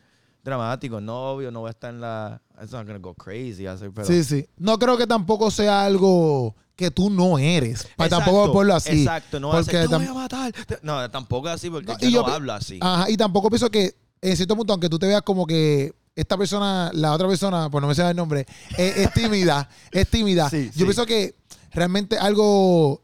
dramático, 0.44 1.00
no 1.00 1.32
obvio, 1.32 1.50
no 1.52 1.62
va 1.62 1.68
a 1.68 1.70
estar 1.70 1.94
en 1.94 2.00
la... 2.00 2.42
It's 2.60 2.72
not 2.72 2.84
gonna 2.86 2.98
go 2.98 3.14
crazy, 3.14 3.66
así, 3.66 3.86
pero... 3.94 4.06
Sí, 4.06 4.24
sí. 4.24 4.46
No 4.56 4.78
creo 4.78 4.96
que 4.98 5.06
tampoco 5.06 5.50
sea 5.52 5.84
algo 5.84 6.56
que 6.74 6.90
tú 6.90 7.10
no 7.10 7.38
eres. 7.38 7.86
Para 7.96 8.10
tampoco 8.10 8.52
ponerlo 8.52 8.74
así. 8.74 9.02
Exacto, 9.02 9.38
no 9.38 9.48
va 9.48 9.54
a 9.54 9.56
Porque 9.58 9.70
ser, 9.76 9.88
te 9.88 9.94
tam- 9.94 9.98
voy 9.98 10.08
a 10.08 10.14
matar. 10.14 10.52
No, 10.82 11.08
tampoco 11.10 11.48
así 11.48 11.70
porque 11.70 11.92
No, 11.92 11.98
yo, 12.08 12.22
no 12.22 12.28
hablo 12.32 12.52
así. 12.54 12.78
Ajá, 12.80 13.08
y 13.08 13.16
tampoco 13.16 13.50
pienso 13.50 13.70
que 13.70 13.94
en 14.20 14.36
cierto 14.36 14.56
punto, 14.56 14.72
aunque 14.72 14.88
tú 14.88 14.98
te 14.98 15.06
veas 15.06 15.22
como 15.22 15.46
que 15.46 15.92
esta 16.14 16.36
persona, 16.36 16.90
la 16.94 17.12
otra 17.12 17.26
persona, 17.28 17.70
pues 17.70 17.80
no 17.82 17.88
me 17.88 17.94
sé 17.94 18.08
el 18.08 18.16
nombre, 18.16 18.46
es, 18.76 18.96
es 18.98 19.12
tímida, 19.14 19.68
es 19.90 20.08
tímida. 20.08 20.48
Sí, 20.50 20.66
yo 20.66 20.72
sí. 20.72 20.84
pienso 20.84 21.06
que 21.06 21.34
realmente 21.72 22.18
algo, 22.18 23.02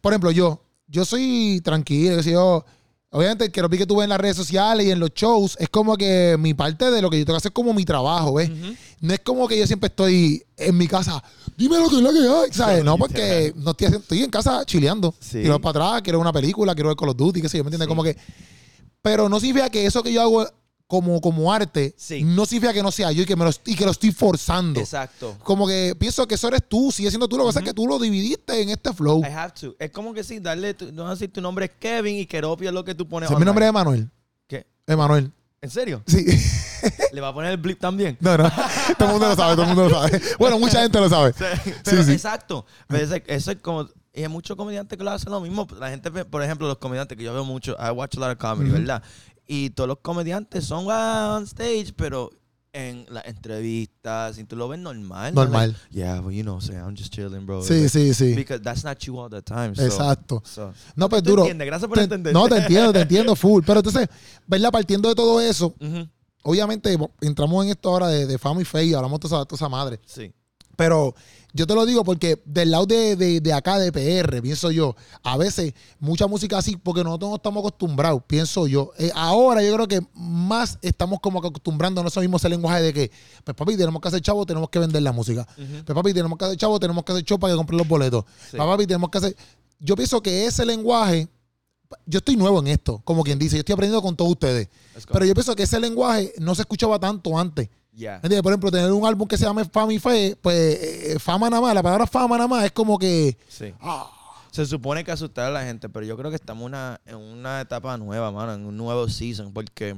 por 0.00 0.12
ejemplo, 0.12 0.30
yo, 0.30 0.60
yo 0.86 1.04
soy 1.04 1.60
tranquilo, 1.64 2.20
yo, 2.20 2.64
obviamente 3.10 3.44
el 3.46 3.52
que 3.52 3.66
vi 3.68 3.78
que 3.78 3.86
tú 3.86 3.96
ves 3.96 4.04
en 4.04 4.10
las 4.10 4.20
redes 4.20 4.36
sociales 4.36 4.86
y 4.86 4.90
en 4.90 5.00
los 5.00 5.10
shows 5.14 5.56
es 5.58 5.68
como 5.70 5.96
que 5.96 6.36
mi 6.38 6.52
parte 6.52 6.90
de 6.90 7.00
lo 7.00 7.08
que 7.08 7.18
yo 7.18 7.24
tengo 7.24 7.36
que 7.36 7.38
hacer 7.38 7.52
como 7.52 7.72
mi 7.72 7.84
trabajo, 7.84 8.34
¿ves? 8.34 8.50
No 9.00 9.14
es 9.14 9.20
como 9.20 9.48
que 9.48 9.58
yo 9.58 9.66
siempre 9.66 9.86
estoy 9.88 10.44
en 10.56 10.76
mi 10.76 10.86
casa, 10.86 11.22
dime 11.56 11.78
lo 11.78 11.88
que 11.88 11.96
es 11.96 12.02
lo 12.02 12.12
que 12.12 12.18
hay, 12.18 12.52
¿sabes? 12.52 12.78
Sí, 12.80 12.84
no, 12.84 12.98
porque 12.98 13.52
no 13.56 13.70
estoy, 13.70 13.86
haciendo- 13.86 14.02
estoy 14.02 14.22
en 14.22 14.30
casa 14.30 14.64
chileando. 14.66 15.14
Quiero 15.30 15.54
ir 15.56 15.60
para 15.62 15.70
atrás, 15.86 16.02
quiero 16.02 16.18
ver 16.18 16.22
una 16.24 16.32
película, 16.32 16.74
quiero 16.74 16.88
ver 16.90 16.96
Call 16.96 17.08
of 17.10 17.16
Duty, 17.16 17.40
qué 17.40 17.48
sé 17.48 17.56
yo, 17.58 17.64
¿me 17.64 17.68
entiendes? 17.68 17.88
Como 17.88 18.02
que... 18.04 18.16
Pero 19.00 19.28
no 19.28 19.38
significa 19.40 19.68
que 19.70 19.84
eso 19.86 20.02
que 20.02 20.12
yo 20.12 20.22
hago 20.22 20.46
como, 20.86 21.20
como 21.20 21.52
arte, 21.52 21.94
Sí. 21.96 22.22
no 22.24 22.44
significa 22.46 22.72
que 22.72 22.82
no 22.82 22.90
sea 22.92 23.10
yo 23.10 23.22
y 23.22 23.26
que, 23.26 23.34
me 23.36 23.44
lo, 23.44 23.50
y 23.64 23.74
que 23.74 23.84
lo 23.84 23.90
estoy 23.90 24.12
forzando. 24.12 24.80
Exacto. 24.80 25.36
Como 25.42 25.66
que 25.66 25.96
pienso 25.98 26.26
que 26.28 26.34
eso 26.34 26.48
eres 26.48 26.62
tú, 26.68 26.92
sigue 26.92 27.10
siendo 27.10 27.26
tú. 27.28 27.36
Lo 27.36 27.44
que 27.44 27.48
pasa 27.48 27.60
es 27.60 27.64
que 27.64 27.74
tú 27.74 27.86
lo 27.86 27.98
dividiste 27.98 28.60
en 28.62 28.68
este 28.70 28.92
flow. 28.92 29.22
I 29.22 29.28
have 29.32 29.52
to. 29.60 29.74
Es 29.78 29.90
como 29.90 30.12
que 30.12 30.22
sí, 30.22 30.40
darle, 30.40 30.74
tu, 30.74 30.92
no 30.92 31.08
decir 31.10 31.32
tu 31.32 31.40
nombre 31.40 31.66
es 31.66 31.72
Kevin 31.80 32.16
y 32.18 32.26
Keropio 32.26 32.68
es 32.68 32.74
lo 32.74 32.84
que 32.84 32.94
tú 32.94 33.08
pones. 33.08 33.28
Si 33.28 33.36
mi 33.36 33.44
nombre 33.44 33.64
es. 33.64 33.70
Emanuel. 33.70 34.10
¿Qué? 34.46 34.66
Emanuel. 34.86 35.32
¿En 35.62 35.70
serio? 35.70 36.02
Sí. 36.06 36.24
¿Le 37.12 37.20
va 37.22 37.28
a 37.28 37.34
poner 37.34 37.52
el 37.52 37.56
blip 37.56 37.80
también? 37.80 38.18
No, 38.20 38.36
no. 38.36 38.50
todo 38.98 39.08
el 39.08 39.12
mundo 39.12 39.28
lo 39.30 39.36
sabe, 39.36 39.52
todo 39.54 39.62
el 39.62 39.68
mundo 39.68 39.88
lo 39.88 39.94
sabe. 40.02 40.20
Bueno, 40.38 40.58
mucha 40.58 40.82
gente 40.82 41.00
lo 41.00 41.08
sabe. 41.08 41.32
Pero 41.82 42.04
sí. 42.04 42.12
exacto. 42.12 42.66
Pero 42.86 43.04
ese- 43.04 43.24
eso 43.26 43.50
es 43.52 43.58
como. 43.62 43.88
Y 44.12 44.22
hay 44.22 44.28
muchos 44.28 44.56
comediantes 44.56 44.96
que 44.96 45.02
lo 45.02 45.10
hacen 45.10 45.32
lo 45.32 45.40
mismo. 45.40 45.66
La 45.80 45.88
gente, 45.90 46.10
por 46.26 46.42
ejemplo, 46.42 46.68
los 46.68 46.76
comediantes 46.78 47.16
que 47.18 47.24
yo 47.24 47.32
veo 47.32 47.44
mucho, 47.44 47.74
I 47.80 47.90
watch 47.90 48.16
a 48.16 48.20
lot 48.20 48.32
of 48.32 48.38
comedy. 48.38 48.70
¿verdad? 48.70 49.02
Y 49.46 49.70
todos 49.70 49.88
los 49.88 49.98
comediantes 49.98 50.64
son 50.64 50.86
on 50.88 51.44
stage, 51.44 51.92
pero 51.96 52.30
en 52.72 53.06
las 53.08 53.24
entrevistas, 53.26 54.36
y 54.38 54.44
tú 54.44 54.56
lo 54.56 54.68
ves 54.68 54.80
normal. 54.80 55.32
Normal. 55.34 55.68
Like, 55.72 55.80
yeah, 55.96 56.18
well, 56.20 56.34
you 56.34 56.42
know, 56.42 56.60
say, 56.60 56.74
I'm 56.76 56.96
just 56.96 57.12
chilling, 57.12 57.46
bro. 57.46 57.62
Sí, 57.62 57.74
Like, 57.74 57.88
sí, 57.88 58.14
sí. 58.14 58.34
Because 58.34 58.62
that's 58.62 58.82
not 58.84 58.98
you 59.00 59.16
all 59.18 59.30
the 59.30 59.42
time. 59.42 59.76
so- 59.76 59.84
Exacto. 59.84 60.42
so. 60.44 60.72
No, 60.96 61.08
pues 61.08 61.22
¿Tú 61.22 61.30
duro. 61.30 61.42
entiendes? 61.42 61.66
Gracias 61.66 61.88
por 61.88 61.98
Te- 61.98 62.04
entender. 62.04 62.32
No, 62.32 62.48
te 62.48 62.56
entiendo, 62.56 62.92
te 62.92 63.02
entiendo 63.02 63.36
full. 63.36 63.62
Pero 63.64 63.78
entonces, 63.80 64.08
¿verdad? 64.46 64.72
Partiendo 64.72 65.08
de 65.08 65.14
todo 65.14 65.40
eso, 65.40 65.74
obviamente 66.42 66.96
entramos 67.20 67.64
en 67.64 67.70
esto 67.70 67.90
ahora 67.90 68.08
de, 68.08 68.26
de 68.26 68.38
fama 68.38 68.60
y 68.62 68.64
fe 68.64 68.84
y 68.86 68.94
hablamos 68.94 69.20
de 69.20 69.28
toda 69.28 69.44
toda 69.44 69.56
esa 69.56 69.68
madre. 69.68 70.00
Sí. 70.06 70.32
Pero 70.76 71.14
yo 71.56 71.68
te 71.68 71.74
lo 71.76 71.86
digo 71.86 72.02
porque 72.02 72.42
del 72.44 72.72
lado 72.72 72.84
de, 72.84 73.14
de- 73.14 73.40
de 73.40 73.52
acá, 73.52 73.78
de 73.78 73.92
PR, 73.92 74.42
pienso 74.42 74.72
yo, 74.72 74.96
a 75.22 75.36
veces 75.36 75.72
mucha 76.00 76.26
música 76.26 76.58
así, 76.58 76.76
porque 76.76 77.04
nosotros 77.04 77.30
no 77.30 77.36
estamos 77.36 77.60
acostumbrados, 77.60 78.22
pienso 78.26 78.66
yo. 78.66 78.90
Eh, 78.98 79.10
ahora 79.14 79.62
yo 79.62 79.72
creo 79.74 79.86
que 79.86 80.00
más 80.14 80.78
estamos 80.82 81.20
como 81.20 81.38
acostumbrándonos 81.38 82.16
a 82.16 82.20
mismo 82.20 82.38
ese 82.38 82.48
lenguaje 82.48 82.82
de 82.82 82.92
que, 82.92 83.10
pues 83.44 83.56
papi, 83.56 83.76
tenemos 83.76 84.02
que 84.02 84.08
hacer 84.08 84.20
chavo, 84.20 84.44
tenemos 84.44 84.68
que 84.68 84.80
vender 84.80 85.00
la 85.02 85.12
música. 85.12 85.46
Ujú. 85.56 85.84
Pues 85.84 85.94
papi, 85.94 86.12
tenemos 86.12 86.36
que 86.36 86.44
hacer 86.44 86.56
chavo, 86.58 86.80
tenemos 86.80 87.04
que 87.04 87.12
hacer 87.12 87.24
show 87.24 87.38
para 87.38 87.52
que 87.52 87.56
compren 87.56 87.78
los 87.78 87.86
boletos. 87.88 88.24
Sí. 88.50 88.56
Pues, 88.56 88.62
papi, 88.68 88.86
tenemos 88.86 89.08
que 89.10 89.18
hacer... 89.18 89.36
Yo 89.78 89.94
pienso 89.96 90.20
que 90.22 90.46
ese 90.46 90.66
lenguaje, 90.66 91.28
yo 92.06 92.18
estoy 92.18 92.34
nuevo 92.36 92.58
en 92.58 92.66
esto, 92.66 93.00
como 93.04 93.22
quien 93.22 93.38
dice, 93.38 93.54
yo 93.56 93.60
estoy 93.60 93.74
aprendiendo 93.74 94.02
con 94.02 94.16
todos 94.16 94.32
ustedes. 94.32 94.68
Pero 95.12 95.24
yo 95.24 95.34
pienso 95.34 95.54
que 95.54 95.62
ese 95.64 95.78
lenguaje 95.78 96.32
no 96.38 96.54
se 96.56 96.62
escuchaba 96.62 96.98
tanto 96.98 97.38
antes. 97.38 97.68
Yeah. 97.96 98.16
¿Entiendes? 98.16 98.42
Por 98.42 98.52
ejemplo, 98.52 98.70
tener 98.70 98.90
un 98.92 99.06
álbum 99.06 99.28
que 99.28 99.36
se 99.38 99.44
llame 99.44 99.64
Fama 99.64 99.92
y 99.92 99.98
Fe, 99.98 100.36
pues 100.40 100.56
eh, 100.82 101.16
fama 101.20 101.48
nada 101.48 101.62
más, 101.62 101.74
la 101.74 101.82
palabra 101.82 102.06
fama 102.06 102.36
nada 102.36 102.48
más 102.48 102.64
es 102.64 102.72
como 102.72 102.98
que. 102.98 103.36
Sí. 103.48 103.72
ah, 103.80 104.10
Se 104.50 104.66
supone 104.66 105.04
que 105.04 105.12
asustar 105.12 105.46
a 105.46 105.50
la 105.50 105.62
gente, 105.64 105.88
pero 105.88 106.04
yo 106.04 106.16
creo 106.16 106.30
que 106.30 106.36
estamos 106.36 106.64
una, 106.66 107.00
en 107.06 107.16
una 107.16 107.60
etapa 107.60 107.96
nueva, 107.96 108.30
mano, 108.32 108.52
en 108.54 108.66
un 108.66 108.76
nuevo 108.76 109.08
season, 109.08 109.52
porque 109.52 109.96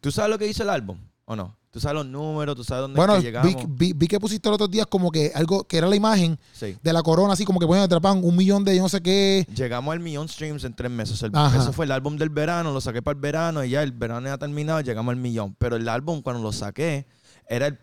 tú 0.00 0.10
sabes 0.10 0.30
lo 0.30 0.38
que 0.38 0.46
dice 0.46 0.62
el 0.62 0.70
álbum, 0.70 0.98
¿o 1.26 1.36
no? 1.36 1.56
Tú 1.70 1.80
sabes 1.80 1.96
los 1.96 2.06
números, 2.06 2.56
tú 2.56 2.64
sabes 2.64 2.80
dónde 2.82 2.96
bueno, 2.96 3.16
es 3.16 3.18
que 3.20 3.26
llegamos. 3.26 3.54
vi- 3.68 3.92
vi 3.92 4.06
que 4.06 4.18
pusiste 4.18 4.48
los 4.48 4.54
otros 4.54 4.70
días 4.70 4.86
como 4.86 5.10
que 5.10 5.30
algo 5.34 5.64
que 5.64 5.76
era 5.76 5.86
la 5.86 5.94
imagen 5.96 6.38
Sí. 6.54 6.74
de 6.82 6.92
la 6.94 7.02
corona, 7.02 7.34
así 7.34 7.44
como 7.44 7.60
que 7.60 7.66
ponen 7.66 7.82
atrapan 7.82 8.24
un 8.24 8.34
millón 8.34 8.64
de 8.64 8.74
yo 8.74 8.82
no 8.82 8.88
sé 8.88 9.02
qué. 9.02 9.46
Llegamos 9.54 9.92
al 9.92 10.00
millón 10.00 10.26
streams 10.26 10.64
en 10.64 10.72
tres 10.74 10.90
meses. 10.90 11.22
El- 11.22 11.32
eso 11.34 11.74
fue 11.74 11.84
el 11.84 11.92
álbum 11.92 12.16
del 12.16 12.30
verano, 12.30 12.72
lo 12.72 12.80
saqué 12.80 13.02
para 13.02 13.14
el 13.14 13.20
verano 13.20 13.62
y 13.62 13.68
ya 13.70 13.82
el 13.82 13.92
verano 13.92 14.26
ya 14.26 14.38
terminado, 14.38 14.80
llegamos 14.80 15.12
al 15.12 15.16
millón. 15.20 15.54
Pero 15.58 15.76
el 15.76 15.86
álbum, 15.90 16.22
cuando 16.22 16.42
lo 16.42 16.50
saqué, 16.50 17.06
era 17.48 17.66
el 17.68 17.78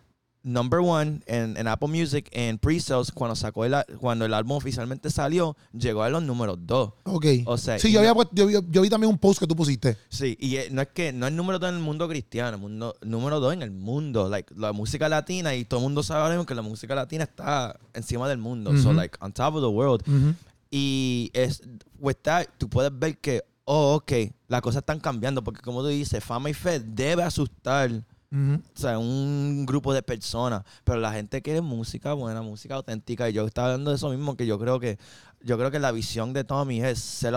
number 0.46 0.79
one 0.82 1.22
en, 1.25 1.55
en 1.55 1.67
Apple 1.70 1.88
Music 1.88 2.27
en 2.34 2.58
pre-sales. 2.58 3.12
Cuando, 3.12 3.34
sacó 3.36 3.63
el, 3.63 3.74
cuando 4.00 4.25
el 4.25 4.34
álbum 4.34 4.58
oficialmente 4.58 5.10
salió, 5.10 5.55
llegó 5.72 6.03
a 6.03 6.10
los 6.10 6.22
números 6.22 6.58
dos. 6.62 6.91
Ok. 7.05 7.25
O 7.46 7.58
sea, 7.58 7.79
sí, 7.79 7.91
yo, 7.93 8.00
había 8.00 8.13
yo, 8.34 8.48
vi- 8.48 8.53
yo 8.70 8.82
vi 8.82 8.89
también 8.89 9.10
un 9.10 9.17
post 9.17 9.39
que 9.39 9.48
tú 9.48 9.55
pusiste. 9.55 9.98
Sí, 10.10 10.36
y 10.39 10.58
eh, 10.58 10.67
no 10.70 10.82
es 10.82 10.89
que 10.89 11.13
no 11.13 11.27
es 11.27 11.32
número 11.34 11.60
dos 11.60 11.70
en 11.70 11.75
el 11.77 11.82
mundo 11.82 12.10
cristiano, 12.10 12.58
mundo, 12.58 12.93
número 13.01 13.39
dos 13.39 13.53
en 13.53 13.62
el 13.62 13.72
mundo, 13.72 14.27
like 14.29 14.53
la 14.58 14.74
música 14.74 15.08
latina 15.08 15.55
y 15.55 15.63
todo 15.63 15.79
el 15.79 15.84
mundo 15.86 16.03
sabe 16.03 16.24
ahora 16.24 16.34
mismo 16.36 16.46
que 16.46 16.55
la 16.55 16.62
música 16.62 16.93
latina 16.93 17.24
está 17.24 17.79
encima 17.93 18.27
del 18.27 18.38
mundo, 18.39 18.77
so 18.77 18.91
like 18.91 19.17
on 19.22 19.32
top 19.32 19.55
of 19.55 19.62
the 19.62 19.67
world. 19.70 20.03
Ujú. 20.08 20.36
Y 20.70 21.29
es 21.34 21.62
with 22.00 22.15
that 22.24 22.48
tú 22.58 22.67
puedes 22.67 22.91
ver 22.98 23.17
que 23.20 23.43
oh, 23.63 23.96
ok, 23.96 24.12
las 24.50 24.62
cosas 24.62 24.82
están 24.82 25.00
cambiando 25.00 25.41
porque 25.41 25.62
como 25.62 25.82
tú 25.84 25.88
dices, 25.88 26.22
fama 26.22 26.50
y 26.50 26.53
fe 26.53 26.82
debe 26.82 27.24
asustar 27.24 28.03
Ujú. 28.34 28.56
o 28.75 28.80
sea, 28.80 28.98
un 28.98 29.63
grupo 29.68 29.94
de 29.94 30.02
personas, 30.02 30.63
pero 30.84 31.00
la 31.00 31.13
gente 31.13 31.42
quiere 31.44 31.62
música 31.62 32.13
buena, 32.13 32.42
música 32.42 32.74
auténtica 32.75 33.30
y 33.30 33.34
yo 33.34 33.46
estaba 33.46 33.68
hablando 33.68 33.92
de 33.92 33.98
eso 33.98 34.10
mismo 34.10 34.36
que 34.36 34.48
yo 34.48 34.58
creo 34.58 34.80
que 34.80 34.98
yo 35.46 35.58
creo 35.58 35.70
que 35.70 35.78
la 35.80 35.92
visión 35.92 36.34
de 36.34 36.44
Tommy 36.44 36.82
es 36.82 36.98
ser 37.00 37.36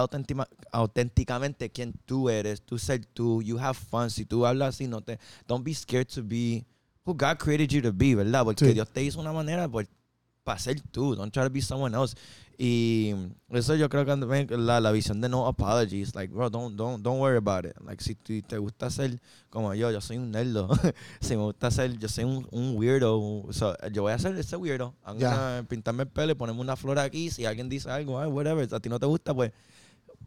auténticamente 0.73 1.71
quien 1.71 1.93
tú 2.05 2.31
eres, 2.31 2.62
tú 2.62 2.79
ser 2.79 3.05
tú, 3.05 3.43
you 3.43 3.59
have 3.59 3.75
fun, 3.75 4.11
si 4.11 4.25
tú 4.25 4.47
hablas 4.47 4.71
así 4.76 4.87
no 4.88 5.00
te 5.03 5.19
don't 5.47 5.65
be 5.65 5.75
scared 5.75 6.07
to 6.09 6.23
be 6.23 6.65
who 7.05 7.12
God 7.15 7.37
created 7.38 7.69
you 7.69 7.83
to 7.83 7.93
be, 7.93 8.15
¿verdad? 8.15 8.45
Porque 8.45 8.67
Sí. 8.67 8.73
Dios 8.73 8.88
te 8.91 9.03
hizo 9.03 9.21
una 9.21 9.33
manera 9.33 9.69
pues, 9.69 9.88
para 10.47 10.61
ser 10.61 10.81
tú, 10.81 11.17
don't 11.17 11.33
try 11.33 11.43
to 11.43 11.50
be 11.50 11.61
someone 11.61 11.93
else. 11.95 12.15
Y 12.57 13.12
eso 13.50 13.75
yo 13.75 13.88
creo 13.91 14.07
que 14.07 14.57
la, 14.57 14.81
la 14.81 14.93
visión 14.93 15.21
de 15.21 15.29
no 15.29 15.47
apologies, 15.47 16.15
like 16.15 16.33
bro, 16.33 16.49
don't 16.49 16.75
don't 16.76 17.03
don't 17.03 17.19
worry 17.21 17.37
about 17.37 17.67
it. 17.67 17.75
Like 17.85 18.03
si 18.03 18.15
te 18.15 18.57
gusta 18.57 18.88
ser 18.91 19.21
como 19.50 19.75
yo, 19.75 19.91
yo 19.91 20.00
soy 20.00 20.17
un 20.19 20.31
nerdo. 20.31 20.69
si 21.21 21.37
me 21.37 21.43
gusta 21.43 21.71
ser, 21.71 21.99
yo 21.99 22.09
soy 22.09 22.25
un, 22.25 22.47
un 22.53 22.76
weirdo. 22.79 23.45
So, 23.50 23.76
yo 23.93 24.03
voy 24.03 24.12
a 24.12 24.19
ser 24.19 24.35
ese 24.37 24.57
weirdo. 24.57 24.95
I'm 25.05 25.19
gonna 25.19 25.67
pintarme 25.69 26.05
el 26.05 26.09
pelo 26.09 26.33
y 26.33 26.35
ponerme 26.37 26.61
una 26.61 26.76
flor 26.76 26.99
aquí. 27.00 27.29
Si 27.31 27.45
alguien 27.45 27.69
dice 27.69 27.91
algo, 27.91 28.19
ay, 28.21 28.29
whatever, 28.29 28.73
a 28.73 28.81
ti 28.81 28.88
no 28.88 28.99
te 29.00 29.07
gusta, 29.07 29.35
pues 29.35 29.53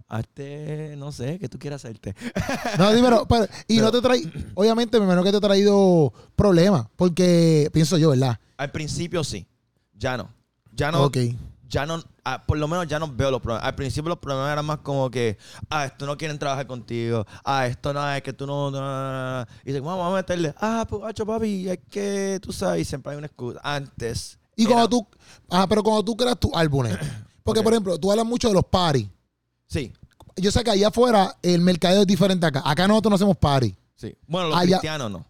hazte, 0.08 0.96
no 0.98 1.12
sé, 1.12 1.40
que 1.40 1.48
tú 1.50 1.58
quieras 1.58 1.84
hacerte. 1.86 2.14
No, 2.78 2.94
dímelo, 2.94 3.26
pero- 3.28 3.46
y 3.68 3.76
Pero- 3.78 3.86
no 3.86 3.92
te 3.92 4.02
trae, 4.02 4.22
obviamente 4.56 5.00
me 5.00 5.06
imagino 5.06 5.24
que 5.24 5.32
te 5.32 5.38
ha 5.38 5.42
traído 5.42 6.14
problemas, 6.36 6.88
porque 6.96 7.70
pienso 7.74 7.98
yo, 7.98 8.10
¿verdad? 8.12 8.40
Al 8.58 8.72
principio 8.72 9.24
sí, 9.24 9.46
ya 10.00 10.18
no. 10.18 10.30
Ya 10.72 10.92
no, 10.92 11.04
ok. 11.04 11.18
ya 11.68 11.86
no, 11.86 12.02
ah, 12.24 12.44
por 12.48 12.58
lo 12.58 12.68
menos 12.68 12.88
ya 12.88 12.98
no 13.00 13.08
veo 13.14 13.30
los 13.32 13.42
problemas. 13.42 13.66
Al 13.68 13.76
principio 13.76 14.10
los 14.10 14.18
problemas 14.20 14.52
eran 14.52 14.66
más 14.66 14.80
como 14.80 15.12
que, 15.12 15.38
ah, 15.70 15.86
esto 15.86 16.06
no 16.06 16.18
quieren 16.18 16.40
trabajar 16.40 16.66
contigo, 16.68 17.26
ah, 17.44 17.68
esto 17.68 17.94
no 17.94 18.12
es 18.14 18.22
que 18.24 18.32
tú 18.34 18.48
no, 18.48 18.72
no, 18.72 18.80
no, 18.80 19.12
no, 19.12 19.40
no. 19.42 19.46
y 19.64 19.68
dice, 19.68 19.80
vamos 19.82 20.12
a 20.12 20.16
meterle, 20.16 20.54
ah, 20.62 20.86
pues, 20.90 21.04
hacho, 21.04 21.26
papi, 21.26 21.70
es 21.70 21.80
que 21.90 22.40
tú 22.42 22.52
sabes, 22.54 22.82
y 22.82 22.86
siempre 22.86 23.12
hay 23.12 23.18
una 23.18 23.28
excusa. 23.28 23.60
Antes. 23.64 24.40
Y 24.56 24.64
era- 24.64 24.72
cuando 24.72 24.90
tú, 24.90 25.08
ah, 25.50 25.66
pero 25.68 25.84
cuando 25.84 26.04
tú 26.04 26.16
creas 26.16 26.40
tus 26.40 26.52
álbumes, 26.54 26.98
porque 27.44 27.62
por 27.62 27.74
ejemplo, 27.74 27.98
tú 28.00 28.10
hablas 28.12 28.26
mucho 28.26 28.48
de 28.48 28.54
los 28.54 28.66
parties. 28.66 29.08
Sí, 29.68 29.92
Yo 30.38 30.52
sé 30.52 30.64
que 30.64 30.72
allá 30.72 30.88
afuera 30.88 31.36
el 31.42 31.60
mercadeo 31.62 32.02
es 32.02 32.08
diferente 32.08 32.46
acá. 32.46 32.62
Acá 32.66 32.88
nosotros 32.88 33.10
no 33.12 33.16
hacemos 33.16 33.38
party. 33.38 33.76
sí. 33.96 34.16
Bueno, 34.28 34.48
los 34.50 34.58
Allá- 34.58 34.78
cristianos 34.78 35.12
no. 35.12 35.26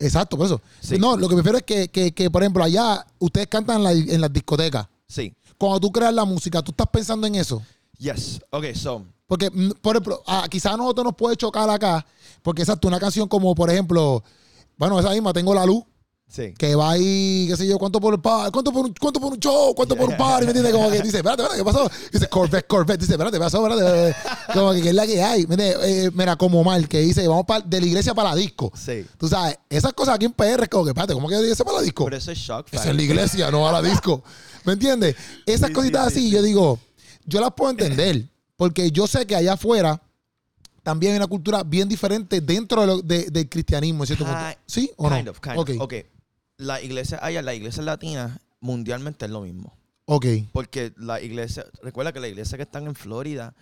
Exacto, 0.00 0.36
por 0.36 0.46
eso. 0.46 0.60
Sí. 0.80 0.98
No, 0.98 1.16
lo 1.16 1.28
que 1.28 1.34
prefiero 1.36 1.58
es 1.58 1.64
que, 1.64 1.88
que, 1.88 2.12
que, 2.12 2.30
por 2.30 2.42
ejemplo, 2.42 2.64
allá 2.64 3.06
ustedes 3.18 3.46
cantan 3.46 3.76
en, 3.76 3.84
la- 3.84 3.92
en 3.92 4.20
las 4.20 4.32
discotecas. 4.32 4.88
Sí. 5.06 5.32
Cuando 5.58 5.78
tú 5.78 5.92
creas 5.92 6.12
la 6.14 6.24
música, 6.24 6.62
tú 6.62 6.70
estás 6.72 6.86
pensando 6.90 7.26
en 7.26 7.34
eso. 7.36 7.62
Yes. 7.98 8.40
Ok, 8.50 8.64
so. 8.74 9.04
Porque, 9.26 9.50
mm, 9.50 9.72
por 9.82 9.94
ejemplo, 9.94 10.22
ah, 10.26 10.46
quizás 10.50 10.72
a 10.72 10.76
nosotros 10.76 11.04
nos 11.04 11.14
puede 11.14 11.36
chocar 11.36 11.68
acá, 11.68 12.04
porque 12.42 12.62
exacto, 12.62 12.88
una 12.88 12.98
canción 12.98 13.28
como, 13.28 13.54
por 13.54 13.70
ejemplo, 13.70 14.24
bueno, 14.78 14.98
esa 14.98 15.10
misma, 15.10 15.32
Tengo 15.34 15.54
la 15.54 15.66
Luz, 15.66 15.84
Sí. 16.32 16.54
que 16.56 16.76
va 16.76 16.92
ahí, 16.92 17.46
qué 17.48 17.56
sé 17.56 17.66
yo, 17.66 17.76
cuánto 17.76 18.00
por 18.00 18.14
el 18.14 18.20
par, 18.20 18.52
cuánto 18.52 18.72
por 18.72 18.84
un, 18.86 18.94
cuánto 19.00 19.18
por 19.20 19.32
un 19.32 19.40
show, 19.40 19.74
cuánto 19.74 19.96
por 19.96 20.08
un 20.10 20.16
party, 20.16 20.44
¿me 20.46 20.52
entiendes? 20.52 20.72
Como 20.72 20.88
que 20.88 21.02
dice, 21.02 21.16
espérate, 21.16 21.42
espérate, 21.42 21.58
¿qué 21.58 21.64
pasó? 21.64 21.90
Dice 22.12 22.28
Corvette, 22.28 22.66
Corvette, 22.68 23.00
dice, 23.00 23.12
espérate, 23.14 23.36
¿qué 23.36 23.40
pasó? 23.42 23.66
Espérate. 23.66 24.16
Como 24.54 24.72
que, 24.72 24.80
¿qué 24.82 24.88
es 24.90 24.94
la 24.94 25.06
que 25.06 25.20
hay? 25.22 25.44
Eh, 25.50 26.10
mira, 26.14 26.36
como 26.36 26.62
mal, 26.62 26.88
que 26.88 27.00
dice, 27.00 27.26
vamos 27.26 27.46
pa- 27.46 27.60
de 27.60 27.80
la 27.80 27.86
iglesia 27.86 28.14
para 28.14 28.30
la 28.30 28.36
disco. 28.36 28.70
Sí. 28.76 29.04
Tú 29.18 29.26
sabes, 29.28 29.58
esas 29.68 29.92
cosas 29.92 30.14
aquí 30.14 30.26
en 30.26 30.32
PR 30.32 30.68
como 30.68 30.84
que, 30.84 30.90
espérate, 30.90 31.14
¿cómo 31.14 31.28
que 31.28 31.34
de 31.34 31.40
la 31.40 31.46
iglesia 31.48 31.64
para 31.64 31.78
la 31.78 31.82
disco? 31.82 32.04
Pero 32.04 32.16
eso 32.16 32.30
es 32.30 32.38
shock 32.38 32.68
Esa 32.70 32.90
es 32.90 32.94
la 32.96 33.02
iglesia, 33.02 33.50
no 33.50 33.68
a 33.68 33.72
la 33.72 33.82
disco. 33.82 34.22
¿Me 34.64 34.74
entiendes? 34.74 35.16
Esas 35.46 35.68
Sí, 35.68 35.74
cositas 35.74 36.06
sí, 36.08 36.12
sí, 36.12 36.18
así, 36.20 36.28
sí. 36.28 36.34
yo 36.36 36.42
digo, 36.42 36.78
yo 37.26 37.40
las 37.40 37.50
puedo 37.54 37.72
entender. 37.72 38.24
Porque 38.56 38.90
yo 38.92 39.06
sé 39.08 39.26
que 39.26 39.34
allá 39.34 39.54
afuera 39.54 40.00
también 40.82 41.12
hay 41.12 41.16
una 41.16 41.26
cultura 41.26 41.62
bien 41.62 41.88
diferente 41.88 42.40
dentro 42.40 42.82
de 42.82 42.86
lo- 42.86 43.00
de- 43.02 43.30
del 43.30 43.48
cristianismo, 43.48 44.04
en 44.04 44.06
cierto 44.06 44.24
punto. 44.24 44.40
¿Sí 44.66 44.90
o 44.96 45.08
Kind 45.08 45.24
no? 45.24 45.30
of, 45.32 45.40
kind 45.40 45.56
of. 45.58 45.80
Ok. 45.80 45.94
La 46.60 46.80
iglesia 46.80 47.18
allá, 47.22 47.42
la 47.42 47.54
iglesia 47.54 47.82
latina, 47.82 48.40
mundialmente 48.60 49.24
es 49.24 49.30
lo 49.30 49.42
mismo. 49.42 49.76
ok. 50.04 50.26
Porque 50.52 50.92
la 50.96 51.20
iglesia, 51.20 51.64
recuerda 51.82 52.12
que 52.12 52.20
la 52.20 52.28
iglesia 52.28 52.56
que 52.56 52.64
están 52.64 52.86
en 52.86 52.94
Florida, 52.94 53.54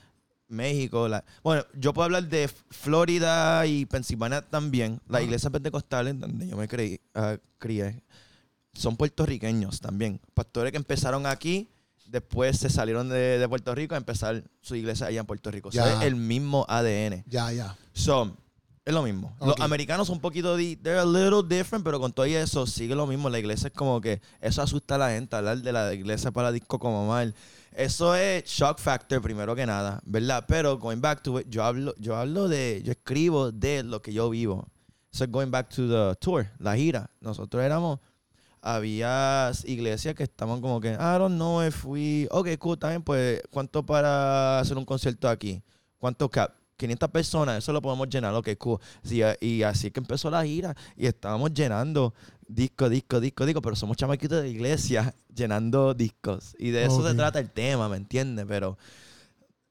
México, 0.49 1.09
la, 1.09 1.25
bueno, 1.43 1.65
yo 1.75 1.93
puedo 1.93 2.07
hablar 2.07 2.29
de 2.29 2.49
Florida 2.71 3.67
y 3.67 3.87
Pensilvania 3.87 4.43
también. 4.43 5.01
Las 5.09 5.23
iglesias 5.23 5.53
pentecostales 5.53 6.19
donde 6.19 6.49
yo 6.49 6.57
me 6.57 6.67
creí, 6.69 7.01
ah, 7.15 7.37
crié 7.59 8.03
son 8.79 8.97
puertorriqueños 8.97 9.81
también. 9.81 10.21
Pastores 10.35 10.71
que 10.73 10.79
empezaron 10.79 11.27
aquí 11.27 11.69
después 12.07 12.59
se 12.59 12.71
salieron 12.71 13.09
de, 13.09 13.39
de 13.39 13.49
Puerto 13.49 13.75
Rico 13.75 13.95
a 13.95 13.99
empezar 13.99 14.43
su 14.61 14.75
iglesia 14.77 15.07
allá 15.07 15.21
en 15.21 15.27
Puerto 15.27 15.51
Rico. 15.51 15.69
O 15.69 15.73
sea, 15.73 15.99
es 15.99 16.03
el 16.03 16.17
mismo 16.17 16.65
ADN. 16.69 17.25
Ya, 17.27 17.53
ya. 17.53 17.77
So, 17.93 18.37
es 18.89 18.95
lo 18.95 19.03
mismo. 19.03 19.37
Los 19.41 19.61
americanos 19.61 20.07
son 20.07 20.17
un 20.17 20.21
poquito, 20.23 20.57
di- 20.57 20.77
they're 20.77 20.99
a 20.99 21.05
little 21.05 21.43
different, 21.43 21.85
pero 21.85 22.01
con 22.01 22.13
todo 22.13 22.27
y 22.27 22.35
eso 22.35 22.67
sigue 22.67 22.95
lo 22.95 23.07
mismo. 23.07 23.29
La 23.29 23.39
iglesia 23.39 23.69
es 23.69 23.75
como 23.75 24.01
que 24.01 24.21
eso 24.41 24.63
asusta 24.63 24.95
a 24.95 24.99
la 24.99 25.11
gente, 25.11 25.37
hablar 25.37 25.59
de 25.59 25.73
la 25.73 25.93
iglesia 25.93 26.31
para 26.31 26.51
disco 26.53 26.79
como 26.79 27.07
mal. 27.07 27.35
Eso 27.73 28.15
es 28.15 28.45
shock 28.47 28.79
factor 28.79 29.21
primero 29.21 29.55
que 29.55 29.67
nada, 29.67 30.01
¿verdad? 30.05 30.45
Pero 30.49 30.79
going 30.79 31.01
back 31.01 31.23
to 31.23 31.39
it, 31.39 31.47
yo 31.49 31.63
hablo, 31.65 31.95
yo 31.99 32.17
hablo 32.17 32.49
de, 32.49 32.83
yo 32.85 32.93
escribo 32.93 33.53
de 33.53 33.83
lo 33.83 34.01
que 34.01 34.13
yo 34.13 34.31
vivo. 34.31 34.67
So 35.11 35.27
going 35.29 35.51
back 35.51 35.69
to 35.71 35.87
the 35.89 36.17
tour, 36.19 36.47
la 36.59 36.75
gira. 36.77 37.11
Nosotros 37.21 37.63
éramos, 37.63 38.01
había 38.63 39.53
iglesias 39.65 40.15
que 40.15 40.25
estaban 40.25 40.61
como 40.61 40.81
que, 40.81 40.93
I 40.93 41.19
don't 41.19 41.35
know 41.37 41.63
if 41.63 41.85
we, 41.85 42.27
ok, 42.31 42.49
cool, 42.59 42.79
también, 42.79 43.03
pues, 43.03 43.43
¿cuánto 43.51 43.85
para 43.85 44.59
hacer 44.61 44.77
un 44.77 44.85
concierto 44.85 45.29
aquí? 45.29 45.63
¿Cuánto 45.99 46.29
cap? 46.29 46.53
500 46.79 47.11
personas, 47.11 47.59
eso 47.59 47.73
lo 47.73 47.83
podemos 47.83 48.09
llenar, 48.09 48.35
ok, 48.35 48.49
cool. 48.57 48.79
Sí, 49.03 49.21
eh, 49.23 49.37
y 49.41 49.63
así 49.63 49.91
que 49.91 50.01
empezó 50.01 50.31
la 50.31 50.45
gira 50.45 50.75
y 50.97 51.07
estábamos 51.07 51.53
llenando 51.53 52.15
disco, 52.47 52.89
disco, 52.89 53.21
disco, 53.21 53.45
disco, 53.45 53.61
pero 53.61 53.77
somos 53.77 53.97
chamaquitos 53.97 54.43
de 54.43 54.49
iglesia 54.49 55.15
llenando 55.35 55.93
discos. 55.93 56.55
Y 56.59 56.71
de 56.71 56.85
eso 56.85 57.07
se 57.07 57.15
trata 57.15 57.39
el 57.41 57.51
tema, 57.51 57.89
¿me 57.89 57.97
entiendes? 57.97 58.47
Pero 58.49 58.79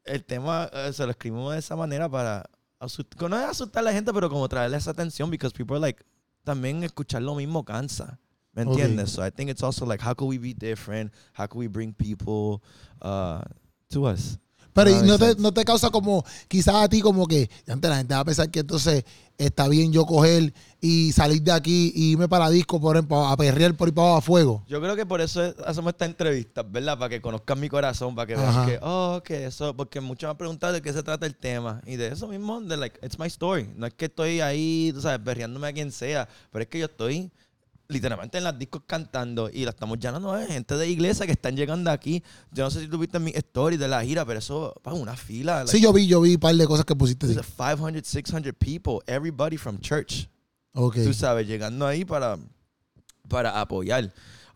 el 0.04 0.24
tema 0.24 0.70
eh, 0.72 0.92
se 0.94 1.06
lo 1.06 1.12
escribimos 1.12 1.54
de 1.54 1.60
esa 1.60 1.76
manera 1.76 2.10
para 2.10 2.50
asustar, 2.80 3.30
no 3.30 3.40
es 3.40 3.46
asustar 3.46 3.82
a 3.82 3.86
la 3.86 3.94
gente, 3.94 4.14
pero 4.14 4.30
como 4.30 4.48
traerle 4.48 4.78
esa 4.78 4.92
atención, 4.92 5.32
because 5.32 5.56
people 5.56 5.80
like, 5.80 6.04
también 6.44 6.84
escuchar 6.84 7.22
lo 7.22 7.36
mismo 7.36 7.64
cansa. 7.64 8.20
¿Me 8.54 8.64
entiendes? 8.64 9.12
So 9.12 9.24
I 9.24 9.30
think 9.30 9.52
it's 9.52 9.62
also 9.62 9.86
like, 9.86 10.04
how 10.04 10.16
can 10.16 10.28
we 10.28 10.40
be 10.40 10.52
different? 10.52 11.14
How 11.34 11.46
can 11.46 11.60
we 11.60 11.68
bring 11.68 11.94
people 11.94 12.64
uh, 13.04 13.44
to 13.92 14.08
us? 14.08 14.40
Pero 14.78 14.92
Ah, 14.96 15.02
¿y 15.04 15.08
no 15.08 15.18
te, 15.18 15.36
no 15.38 15.52
te 15.52 15.66
causa 15.66 15.90
como, 15.90 16.24
quizás 16.48 16.76
a 16.76 16.88
ti 16.88 17.02
como 17.02 17.26
que, 17.26 17.50
antes 17.68 17.90
la 17.90 17.98
gente 17.98 18.14
va 18.14 18.20
a 18.20 18.26
pensar 18.26 18.50
que 18.52 18.60
entonces 18.60 19.04
está 19.36 19.68
bien 19.68 19.92
yo 19.92 20.06
coger 20.06 20.54
y 20.80 21.12
salir 21.14 21.42
de 21.42 21.52
aquí 21.52 21.92
y 21.96 22.12
irme 22.12 22.30
para 22.30 22.48
disco, 22.52 22.80
por 22.80 22.96
ejemplo, 22.96 23.26
a 23.28 23.36
perrear 23.36 23.74
por 23.76 23.88
ahí 23.88 23.92
para 23.92 24.06
abajo 24.10 24.18
a 24.20 24.22
fuego. 24.22 24.64
Yo 24.68 24.80
creo 24.80 24.96
que 24.96 25.06
por 25.08 25.20
eso 25.20 25.44
es- 25.44 25.56
hacemos 25.66 25.94
esta 25.94 26.06
entrevista, 26.06 26.62
¿verdad? 26.62 26.96
Para 27.00 27.10
que 27.10 27.22
conozcan 27.22 27.60
mi 27.60 27.70
corazón, 27.70 28.14
para 28.14 28.28
que 28.28 28.36
Ajá. 28.36 28.66
vean 28.66 28.66
que, 28.68 28.80
oh, 28.84 29.22
que 29.26 29.46
eso, 29.48 29.76
porque 29.76 30.00
muchos 30.00 30.28
me 30.28 30.32
han 30.32 30.38
preguntado 30.38 30.74
de 30.74 30.82
qué 30.84 30.94
se 30.94 31.02
trata 31.02 31.26
el 31.26 31.36
tema. 31.36 31.82
Y 31.88 31.96
de 31.96 32.10
eso 32.10 32.28
mismo, 32.28 32.62
de 32.62 32.78
like, 32.78 33.00
it's 33.04 33.18
my 33.18 33.26
story. 33.28 33.68
No 33.76 33.88
es 33.88 33.96
que 33.96 34.06
estoy 34.06 34.42
ahí, 34.42 34.92
tú 34.94 35.02
sabes, 35.02 35.24
berreándome 35.24 35.68
a 35.68 35.74
quien 35.74 35.92
sea, 35.92 36.30
pero 36.52 36.62
es 36.64 36.70
que 36.70 36.78
yo 36.80 36.86
estoy 36.86 37.32
literalmente 37.90 38.38
en 38.38 38.44
las 38.44 38.58
discos 38.60 38.82
cantando 38.86 39.50
y 39.52 39.64
la 39.64 39.72
estamos 39.72 40.00
llenando 40.00 40.34
de 40.34 40.46
gente 40.48 40.76
de 40.76 40.90
iglesia 40.90 41.26
que 41.26 41.32
están 41.32 41.56
llegando 41.56 41.90
aquí. 41.92 42.24
Yo 42.52 42.64
no 42.64 42.72
sé 42.72 42.82
si 42.82 42.88
tú 42.88 42.98
viste 42.98 43.20
mi 43.20 43.32
story 43.32 43.78
de 43.78 43.88
la 43.88 44.04
gira, 44.04 44.26
pero 44.26 44.40
eso, 44.40 44.74
pa, 44.84 44.94
una 44.94 45.16
fila. 45.16 45.60
like, 45.64 45.72
Sí, 45.72 45.82
yo 45.82 45.94
vi, 45.94 46.08
yo 46.08 46.22
vi 46.22 46.34
un 46.36 46.40
par 46.40 46.56
de 46.56 46.68
cosas 46.68 46.86
que 46.86 46.96
pusiste. 46.96 47.28
sí. 47.28 47.34
there's 47.34 47.48
500, 47.48 48.06
600 48.06 48.54
people, 48.60 49.00
everybody 49.08 49.58
from 49.58 49.80
church. 49.80 50.28
Ok. 50.74 50.96
Tú 51.04 51.14
sabes, 51.14 51.48
llegando 51.48 51.88
ahí 51.88 52.04
para, 52.06 52.38
para 53.28 53.60
apoyar. 53.60 54.14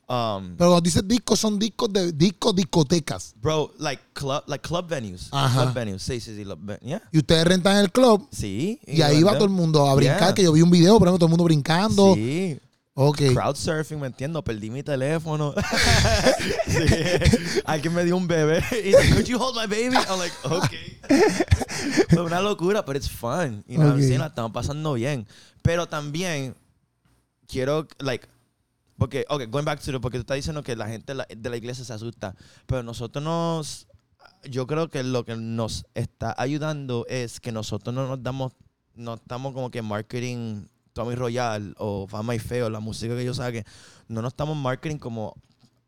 Um, 0.07 0.57
Pero 0.57 0.71
cuando 0.71 0.81
dices 0.81 1.07
discos, 1.07 1.39
son 1.39 1.57
discos 1.57 1.91
de 1.93 2.11
discos, 2.11 2.53
discotecas. 2.53 3.33
Bro, 3.41 3.73
like 3.79 4.03
club, 4.11 4.43
like 4.45 4.61
club 4.67 4.85
venues. 4.89 5.29
Ajá. 5.31 5.61
Club 5.63 5.73
venues. 5.73 6.03
Sí, 6.03 6.19
sí, 6.19 6.35
sí. 6.35 6.43
yeah. 6.81 7.01
Y 7.13 7.19
ustedes 7.19 7.45
rentan 7.45 7.77
el 7.77 7.91
club 7.93 8.27
Sí. 8.29 8.77
y, 8.85 9.01
ahí 9.01 9.23
va 9.23 9.35
todo 9.35 9.45
el 9.45 9.51
mundo 9.51 9.87
a 9.87 9.95
brincar, 9.95 10.19
Yeah. 10.19 10.33
que 10.33 10.43
yo 10.43 10.51
vi 10.51 10.61
un 10.61 10.69
video, 10.69 10.99
por 10.99 11.07
ejemplo, 11.07 11.17
todo 11.19 11.27
el 11.27 11.31
mundo 11.31 11.45
brincando. 11.45 12.13
Sí. 12.15 12.59
Ok. 12.93 13.21
Crowd 13.33 13.55
surfing, 13.55 13.99
me 13.99 14.07
entiendo. 14.07 14.43
Perdí 14.43 14.69
mi 14.69 14.83
teléfono. 14.83 15.53
sí. 16.67 17.61
Alguien 17.65 17.93
me 17.93 18.03
dio 18.03 18.17
un 18.17 18.27
bebé. 18.27 18.63
Y 18.71 18.81
dice, 18.91 19.13
could 19.13 19.25
you 19.25 19.37
hold 19.39 19.55
my 19.55 19.65
baby? 19.67 19.95
I'm 20.09 20.19
like, 20.19 20.33
okay. 20.43 20.97
Fue 22.09 22.21
una 22.21 22.41
locura, 22.41 22.83
pero 22.85 22.97
it's 22.97 23.09
fun. 23.09 23.63
You 23.67 23.77
know 23.77 23.87
what 23.87 23.93
I'm 23.95 24.01
Ok. 24.01 24.07
saying? 24.07 24.19
La 24.19 24.27
estamos 24.27 24.51
pasando 24.51 24.93
bien. 24.93 25.25
Pero 25.61 25.87
también 25.87 26.55
quiero, 27.47 27.87
like, 27.99 28.27
porque, 28.97 29.25
ok, 29.29 29.43
going 29.49 29.65
back 29.65 29.79
to 29.81 29.91
the, 29.91 29.99
porque 29.99 30.17
tú 30.17 30.21
estás 30.21 30.35
diciendo 30.35 30.61
que 30.63 30.75
la 30.75 30.87
gente 30.87 31.13
de 31.13 31.15
la, 31.15 31.27
de 31.29 31.49
la 31.49 31.57
iglesia 31.57 31.85
se 31.85 31.93
asusta. 31.93 32.35
Pero 32.65 32.83
nosotros 32.83 33.23
nos, 33.23 33.87
yo 34.43 34.67
creo 34.67 34.89
que 34.89 35.01
lo 35.03 35.23
que 35.23 35.35
nos 35.37 35.85
está 35.95 36.35
ayudando 36.37 37.05
es 37.07 37.39
que 37.39 37.51
nosotros 37.51 37.95
no 37.95 38.07
nos 38.07 38.21
damos, 38.21 38.53
no 38.95 39.13
estamos 39.15 39.53
como 39.53 39.71
que 39.71 39.81
marketing 39.81 40.65
Tommy 40.93 41.15
Royal 41.15 41.73
o 41.77 42.07
Fama 42.07 42.35
y 42.35 42.39
Feo, 42.39 42.69
la 42.69 42.79
música 42.79 43.15
que 43.15 43.23
yo 43.25 43.33
saque, 43.33 43.65
no 44.07 44.21
nos 44.21 44.33
estamos 44.33 44.55
marketing 44.57 44.97
como 44.97 45.35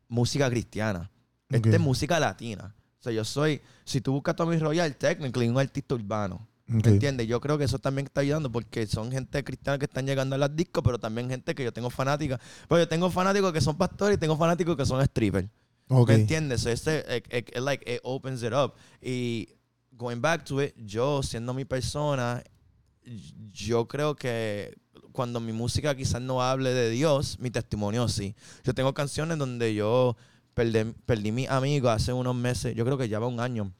música 0.08 0.48
cristiana. 0.50 1.10
Esta 1.50 1.68
Ok. 1.68 1.74
es 1.74 1.80
música 1.80 2.18
latina. 2.20 2.74
O 3.00 3.02
sea, 3.02 3.12
yo 3.12 3.24
soy, 3.24 3.60
si 3.84 4.00
tú 4.00 4.12
buscas 4.12 4.34
Tommy 4.36 4.56
Royal, 4.58 4.94
technically 4.96 5.48
un 5.48 5.58
artista 5.58 5.94
urbano. 5.94 6.48
Ok. 6.66 6.84
¿Me 6.86 6.90
entiendes? 6.92 7.26
Yo 7.26 7.38
creo 7.40 7.58
que 7.58 7.64
eso 7.64 7.78
también 7.78 8.06
está 8.06 8.22
ayudando 8.22 8.50
porque 8.50 8.86
son 8.86 9.12
gente 9.12 9.44
cristiana 9.44 9.78
que 9.78 9.84
están 9.84 10.06
llegando 10.06 10.34
a 10.34 10.38
las 10.38 10.56
discos, 10.56 10.82
pero 10.82 10.98
también 10.98 11.28
gente 11.28 11.54
que 11.54 11.62
yo 11.64 11.72
tengo 11.72 11.90
fanática. 11.90 12.40
Pues 12.68 12.80
yo 12.82 12.88
tengo 12.88 13.10
fanáticos 13.10 13.52
que 13.52 13.60
son 13.60 13.76
pastores 13.76 14.16
y 14.16 14.18
tengo 14.20 14.36
fanáticos 14.38 14.74
que 14.74 14.86
son 14.86 15.04
strippers. 15.04 15.48
Ok. 15.88 16.08
¿Me 16.08 16.14
entiendes? 16.14 16.62
So, 16.62 16.70
este, 16.70 17.00
it- 17.18 17.26
it- 17.30 17.48
it, 17.54 17.58
like, 17.62 17.84
it 17.92 18.00
opens 18.02 18.42
it 18.42 18.54
up. 18.54 18.72
Y 19.02 19.50
going 19.92 20.22
back 20.22 20.42
to 20.46 20.62
it, 20.62 20.74
yo 20.78 21.22
siendo 21.22 21.52
mi 21.52 21.66
persona, 21.66 22.42
yo 23.52 23.86
creo 23.86 24.16
que 24.16 24.74
cuando 25.14 25.38
mi 25.38 25.52
música 25.52 25.94
quizás 25.94 26.20
no 26.20 26.42
hable 26.42 26.74
de 26.74 26.90
Dios, 26.90 27.38
mi 27.38 27.48
testimonio 27.50 28.08
sí. 28.08 28.34
Yo 28.64 28.74
tengo 28.74 28.92
canciones 28.92 29.38
donde 29.38 29.72
yo 29.72 30.16
perdí, 30.54 30.92
perdí 31.06 31.30
mi 31.30 31.46
amigo 31.46 31.88
hace 31.88 32.12
unos 32.12 32.34
meses, 32.34 32.74
yo 32.74 32.84
creo 32.84 32.98
que 32.98 33.08
ya 33.08 33.20
va 33.20 33.28
un 33.28 33.38
año 33.38 33.70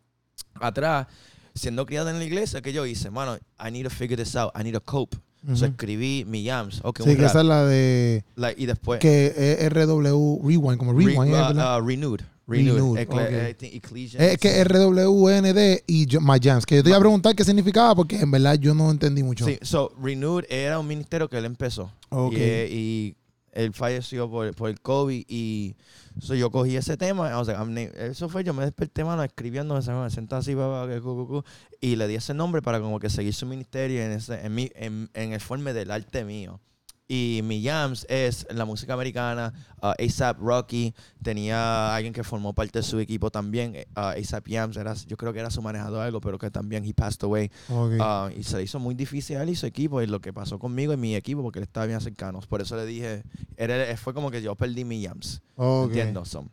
atrás, 0.61 1.09
siendo 1.53 1.85
criado 1.87 2.09
en 2.11 2.19
la 2.19 2.25
iglesia, 2.25 2.63
que 2.63 2.73
yo 2.73 2.87
hice, 2.87 3.11
mano, 3.11 3.37
I 3.59 3.73
need 3.73 3.83
to 3.83 3.91
figure 3.91 4.17
this 4.17 4.37
out, 4.37 4.53
I 4.59 4.63
need 4.63 4.75
to 4.75 4.81
cope. 4.81 5.17
So, 5.55 5.67
escribí 5.67 6.25
mi 6.27 6.43
yams, 6.45 6.81
ok, 6.85 7.01
Sí, 7.05 7.17
que 7.17 7.25
esa 7.27 7.41
es 7.41 7.47
la 7.47 7.65
de 7.67 8.25
y 8.57 8.65
después... 8.67 8.99
que 9.01 9.27
es 9.61 9.69
RW 9.73 10.41
Rewind, 10.43 10.79
como 10.79 10.93
Re- 10.95 11.05
Rewind. 11.05 11.33
uh, 11.35 11.37
¿verdad? 11.37 11.79
uh, 11.83 11.87
renewed. 11.87 12.21
Renewed. 12.47 12.99
Ecle- 12.99 13.27
ok. 13.27 13.51
I 13.51 13.55
think 13.55 13.75
Ecclesiastes. 13.75 14.33
es 14.33 14.39
que 14.39 14.65
RWND 14.65 15.85
y 15.87 16.07
My 16.21 16.39
Jams, 16.43 16.67
que 16.67 16.77
yo 16.77 16.83
te 16.83 16.91
iba 16.91 16.99
a 16.99 17.01
preguntar 17.01 17.35
qué 17.35 17.45
significaba 17.45 17.95
porque 17.95 18.21
en 18.21 18.31
verdad 18.31 18.55
yo 18.57 18.75
no 18.75 18.91
entendí 18.91 19.23
mucho. 19.23 19.47
Sí, 19.47 19.59
so 19.63 19.93
Renewed 20.01 20.45
era 20.49 20.79
un 20.79 20.87
ministerio 20.87 21.29
que 21.29 21.39
él 21.39 21.45
empezó. 21.47 21.91
Ok. 22.11 22.35
Y, 22.35 22.37
eh, 22.39 22.69
y 22.71 23.17
él 23.53 23.73
falleció 23.73 24.29
por, 24.29 24.53
por 24.55 24.69
el 24.69 24.81
COVID 24.81 25.25
y 25.29 25.77
so 26.21 26.35
yo 26.35 26.51
cogí 26.51 26.77
ese 26.77 26.97
tema. 26.97 27.39
o 27.39 27.45
sea, 27.45 27.65
eso 27.99 28.29
fue, 28.29 28.45
yo 28.45 28.53
me 28.53 28.65
desperté, 28.65 29.05
mano, 29.05 29.23
escribiendo, 29.23 29.75
me 29.75 30.11
senté 30.11 30.35
así, 30.35 30.55
papá, 30.55 30.89
que 30.89 31.01
cu, 31.01 31.15
cu, 31.15 31.27
cu, 31.29 31.45
y 31.81 31.97
le 31.97 32.09
di 32.09 32.17
ese 32.17 32.35
nombre 32.35 32.63
para 32.63 32.81
como 32.81 32.99
que 33.01 33.09
seguir 33.09 33.33
su 33.33 33.47
ministerio 33.47 34.03
en, 34.03 34.13
ese, 34.13 34.45
en, 34.45 34.55
mi, 34.55 34.71
en, 34.75 35.09
en 35.15 35.33
el 35.33 35.41
forma 35.41 35.73
del 35.73 35.91
arte 35.91 36.25
mío. 36.25 36.61
Y 37.07 37.43
mi 37.45 37.63
jams 37.63 38.07
es 38.09 38.47
la 38.51 38.65
música 38.65 38.95
americana, 38.95 39.53
uh, 39.83 39.93
ASAP 40.03 40.39
Rocky, 40.41 40.95
tenía 41.23 41.95
alguien 41.95 42.15
que 42.15 42.25
formó 42.25 42.55
parte 42.55 42.79
de 42.79 42.83
su 42.83 42.99
equipo 42.99 43.31
también, 43.31 43.77
uh, 43.95 44.01
ASAP 44.19 44.49
Yams, 44.49 44.77
era, 44.79 44.95
yo 44.95 45.17
creo 45.19 45.33
que 45.35 45.41
era 45.41 45.51
su 45.51 45.61
manejador 45.61 46.01
algo, 46.01 46.21
pero 46.23 46.39
que 46.39 46.51
también 46.51 46.83
he 46.87 46.95
passed 46.95 47.23
away. 47.25 47.51
Ok. 47.69 47.93
Ah, 48.01 48.31
y 48.35 48.43
se 48.43 48.57
le 48.57 48.63
hizo 48.63 48.79
muy 48.79 48.95
difícil 48.95 49.37
a 49.37 49.43
él 49.43 49.51
y 49.51 49.55
su 49.55 49.67
equipo 49.67 50.01
y 50.01 50.07
lo 50.07 50.21
que 50.21 50.33
pasó 50.33 50.59
conmigo 50.59 50.95
y 50.95 50.97
mi 50.97 51.15
equipo 51.15 51.43
porque 51.43 51.59
él 51.59 51.65
estaba 51.65 51.85
bien 51.85 52.01
cercano. 52.01 52.41
Por 52.49 52.63
eso 52.63 52.75
le 52.77 52.87
dije, 52.87 53.23
era- 53.59 53.95
fue 53.99 54.15
como 54.15 54.31
que 54.31 54.41
yo 54.41 54.55
perdí 54.57 54.85
mi 54.87 55.05
jams. 55.05 55.43
Ok. 55.57 55.89
¿Entiendes? 55.89 56.29
So, 56.31 56.49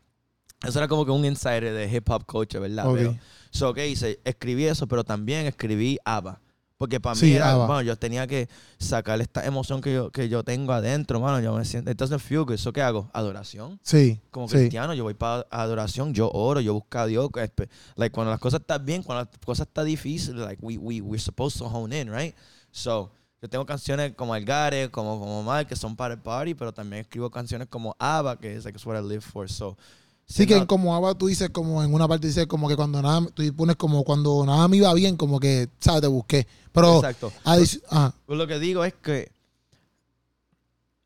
eso 0.68 0.78
era 0.80 0.90
como 0.90 1.06
que 1.06 1.12
un 1.12 1.24
insider 1.24 1.74
de 1.74 1.90
hip 1.96 2.10
hop 2.10 2.26
culture, 2.26 2.60
¿verdad? 2.60 2.88
Ok. 2.90 2.98
Pero, 2.98 3.16
so, 3.52 3.74
¿qué 3.74 3.88
hice? 3.88 4.20
Escribí 4.26 4.66
eso, 4.66 4.86
pero 4.86 5.06
también 5.06 5.46
escribí 5.46 5.98
ABBA. 6.04 6.42
Porque 6.82 7.00
para 7.00 7.14
Sí, 7.16 7.28
mí 7.28 7.32
era, 7.34 7.52
ABBA. 7.52 7.66
bueno, 7.68 7.82
yo 7.84 7.96
tenía 7.96 8.26
que 8.26 8.50
sacar 8.80 9.22
esta 9.22 9.46
emoción 9.46 9.82
que 9.82 9.94
yo, 9.94 10.10
que 10.12 10.30
yo 10.30 10.44
tengo 10.44 10.74
adentro, 10.74 11.20
mano. 11.20 11.40
Yo 11.40 11.54
me 11.56 11.64
siento, 11.64 11.92
good. 11.94 12.54
¿Eso 12.54 12.74
qué 12.74 12.82
hago? 12.82 13.08
Adoración 13.14 13.80
Sí. 13.84 14.20
como 14.32 14.48
sí. 14.48 14.56
cristiano, 14.56 14.96
yo 14.96 15.04
voy 15.04 15.14
para 15.14 15.46
adoración, 15.52 16.12
yo 16.16 16.32
oro, 16.32 16.60
yo 16.60 16.74
busco 16.74 16.98
a 16.98 17.06
Dios. 17.06 17.30
Like, 17.98 18.12
cuando 18.12 18.32
las 18.32 18.40
cosas 18.40 18.62
están 18.62 18.84
bien, 18.84 19.04
cuando 19.04 19.26
las 19.30 19.40
cosas 19.46 19.68
están 19.68 19.86
difíciles, 19.86 20.42
like, 20.44 20.58
we, 20.66 20.80
we, 20.80 21.02
we're 21.02 21.22
supposed 21.22 21.60
to 21.60 21.66
hone 21.68 21.94
in, 21.96 22.12
right? 22.12 22.34
So, 22.72 23.12
yo 23.44 23.48
tengo 23.48 23.64
canciones 23.64 24.14
como 24.16 24.34
Algares, 24.34 24.90
como, 24.90 25.20
como 25.20 25.44
Mal, 25.44 25.68
que 25.68 25.76
son 25.76 25.96
para 25.96 26.16
el 26.16 26.20
party, 26.20 26.56
pero 26.56 26.74
también 26.74 27.02
escribo 27.04 27.30
canciones 27.30 27.68
como 27.68 27.96
Ava, 28.00 28.40
que 28.40 28.56
es 28.56 28.66
like, 28.66 28.76
it's 28.76 28.88
what 28.88 28.98
I 29.00 29.08
live 29.08 29.22
for. 29.22 29.48
So, 29.48 29.78
Sí, 30.32 30.48
que 30.48 30.56
en 30.58 30.66
como 30.66 30.96
Ava 30.96 31.14
tú 31.16 31.28
dices, 31.28 31.50
como 31.50 31.84
en 31.84 31.94
una 31.94 32.08
parte 32.08 32.28
dices 32.28 32.48
como 32.48 32.68
que 32.70 32.76
cuando 32.76 33.02
nada, 33.02 33.26
tú 33.34 33.44
pones 33.56 33.76
como 33.76 34.04
cuando 34.04 34.46
nada 34.46 34.68
me 34.68 34.78
iba 34.78 34.94
bien, 34.94 35.18
como 35.18 35.40
que, 35.40 35.68
¿sabes? 35.80 36.02
Te 36.02 36.08
busqué. 36.08 36.48
Pero, 36.72 36.96
Exacto. 36.96 37.32
adic- 37.44 37.82
ajá, 37.90 38.14
Pues 38.26 38.38
lo 38.40 38.48
que 38.48 38.60
digo 38.60 38.84
es 38.86 38.94
que 38.94 39.32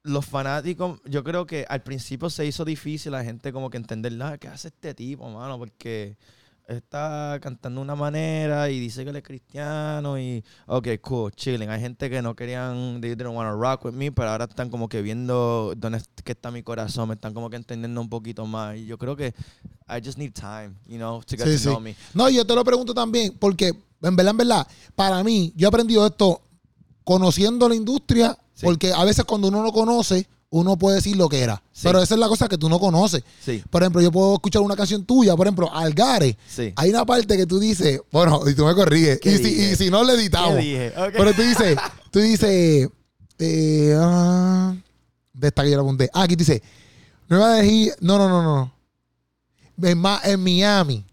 los 0.03 0.25
fanáticos, 0.25 0.99
yo 1.05 1.23
creo 1.23 1.47
que 1.47 1.65
al 1.67 1.81
principio 1.81 2.29
se 2.29 2.45
hizo 2.45 2.63
difícil 2.63 3.11
la 3.11 3.23
gente 3.23 3.51
como 3.51 3.69
que 3.71 3.77
entender, 3.77 4.13
"Ah, 4.21 4.38
¿qué 4.38 4.47
hace 4.47 4.67
este 4.67 4.93
tipo, 4.93 5.27
mano? 5.29 5.57
Porque 5.57 6.15
está 6.67 7.38
cantando 7.41 7.80
de 7.80 7.84
una 7.84 7.95
manera 7.95 8.69
y 8.69 8.80
dice 8.80 9.04
que 9.04 9.10
él 9.12 9.15
es 9.17 9.23
cristiano 9.23 10.19
y, 10.19 10.43
ok, 10.67 10.88
cool, 11.01 11.32
chilling. 11.34 11.69
Hay 11.69 11.80
gente 11.80 12.10
que 12.10 12.21
no 12.21 12.36
querían, 12.36 12.99
they 13.01 13.12
didn't 13.12 13.36
want 13.36 13.49
to 13.49 13.56
rock 13.60 13.86
with 13.86 13.93
me, 13.93 14.12
pero 14.12 14.30
ahora 14.30 14.45
están 14.45 14.69
como 14.69 14.89
que 14.89 15.01
viendo 15.01 15.73
dónde 15.78 15.99
es 15.99 16.10
que 16.23 16.32
está 16.32 16.51
mi 16.51 16.63
corazón, 16.63 17.10
me 17.10 17.15
están 17.15 17.34
como 17.34 17.49
que 17.49 17.56
entendiendo 17.58 17.99
un 18.01 18.10
poquito 18.10 18.45
más. 18.45 18.78
Y 18.78 18.86
yo 18.86 18.97
creo 18.97 19.15
que 19.15 19.34
I 19.88 20.01
just 20.04 20.17
need 20.17 20.34
time, 20.34 20.73
you 20.88 20.97
know, 20.97 21.21
to 21.23 21.38
get 21.38 21.45
Sí, 21.45 21.54
to 21.54 21.58
sí. 21.60 21.63
know 21.69 21.80
me. 21.80 21.95
No, 22.13 22.30
yo 22.30 22.45
te 22.45 22.56
lo 22.56 22.63
pregunto 22.63 22.93
también, 22.93 23.36
porque 23.39 23.67
en 24.01 24.15
verdad, 24.15 24.32
en 24.32 24.38
verdad, 24.38 24.67
para 24.95 25.23
mí, 25.23 25.54
yo 25.56 25.67
he 25.67 25.69
aprendido 25.69 26.06
esto 26.06 26.41
conociendo 27.04 27.69
la 27.69 27.75
industria, 27.75 28.38
Sí. 28.54 28.65
porque 28.65 28.91
a 28.93 29.04
veces 29.04 29.25
cuando 29.25 29.49
uno 29.49 29.62
no 29.62 29.71
conoce, 29.71 30.28
uno 30.59 30.77
puede 30.77 30.95
decir 30.97 31.15
lo 31.17 31.27
que 31.29 31.41
era. 31.41 31.61
Sí. 31.71 31.81
Pero 31.83 32.01
esa 32.01 32.13
es 32.15 32.19
la 32.19 32.27
cosa 32.27 32.47
que 32.47 32.57
tú 32.57 32.69
no 32.69 32.79
conoces. 32.79 33.23
Sí. 33.43 33.63
Por 33.69 33.83
ejemplo, 33.83 34.01
yo 34.01 34.11
puedo 34.11 34.35
escuchar 34.35 34.61
una 34.61 34.75
canción 34.75 35.03
tuya, 35.05 35.35
por 35.35 35.47
ejemplo, 35.47 35.73
Algare. 35.73 36.37
Sí. 36.47 36.73
Hay 36.75 36.89
una 36.89 37.05
parte 37.05 37.35
que 37.37 37.45
tú 37.45 37.59
dices, 37.59 37.99
bueno, 38.11 38.41
y 38.47 38.53
tú 38.55 38.65
me 38.65 38.73
corriges, 38.73 39.19
¿Qué 39.19 39.31
y 39.33 39.37
si, 39.37 39.43
dije? 39.43 39.71
y 39.71 39.75
si 39.75 39.89
no 39.89 40.03
le 40.03 40.13
editamos. 40.13 40.55
¿Qué 40.55 40.61
dije? 40.61 40.93
Ok. 40.97 41.13
Pero 41.17 41.33
tú 41.33 41.41
dices, 41.41 41.77
tú 42.11 42.19
dices, 42.19 42.89
eh, 43.39 43.95
ah, 43.97 44.75
de 45.33 45.47
esta 45.47 45.63
que 45.63 45.71
yo 45.71 45.75
la 45.77 45.83
apunté. 45.83 46.09
Ah, 46.13 46.23
aquí 46.23 46.35
dice, 46.35 46.61
Nueva 47.27 47.55
Delhi, 47.55 47.91
no, 48.01 48.17
no, 48.17 48.29
no, 48.29 48.41
no. 48.43 48.71
En, 49.81 49.97
Ma- 49.97 50.21
en 50.23 50.39
Miami, 50.41 51.05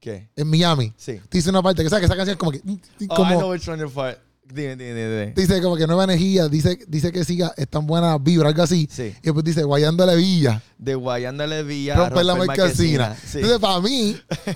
¿Qué? 0.00 0.28
en 0.36 0.48
Miami. 0.48 0.92
Sí. 0.96 1.20
Te 1.28 1.38
dice 1.38 1.50
una 1.50 1.62
parte 1.62 1.82
que 1.82 1.90
sabes 1.90 2.00
que 2.02 2.06
esa 2.06 2.16
canción 2.16 2.32
es 2.34 2.38
como 2.38 2.50
que, 2.52 2.62
Oh, 3.08 3.14
como, 3.14 3.32
I 3.32 3.36
know 3.36 3.50
which 3.52 3.68
one 3.68 3.78
you're 3.78 3.90
for. 3.92 4.18
Dime, 4.46 4.76
dime, 4.76 4.94
dime, 4.94 5.08
dime. 5.20 5.32
dice 5.34 5.60
como 5.62 5.76
que 5.76 5.86
nueva 5.86 6.04
energía, 6.04 6.48
dice, 6.48 6.78
dice 6.86 7.10
que 7.10 7.24
siga, 7.24 7.52
es 7.56 7.68
tan 7.68 7.86
buena 7.86 8.18
vibra, 8.18 8.48
algo 8.50 8.62
así. 8.62 8.88
Sí. 8.90 9.14
Y 9.20 9.22
después 9.24 9.44
dice, 9.44 9.62
guayándole 9.64 10.14
villa, 10.16 10.62
De 10.78 10.94
Guayándole 10.94 11.62
Villa. 11.62 11.94
a 11.94 11.96
romper 12.08 12.26
la 12.26 12.34
marquesina. 12.36 13.16
Sí. 13.16 13.38
Entonces, 13.38 13.58
para 13.58 13.80
mí, 13.80 14.16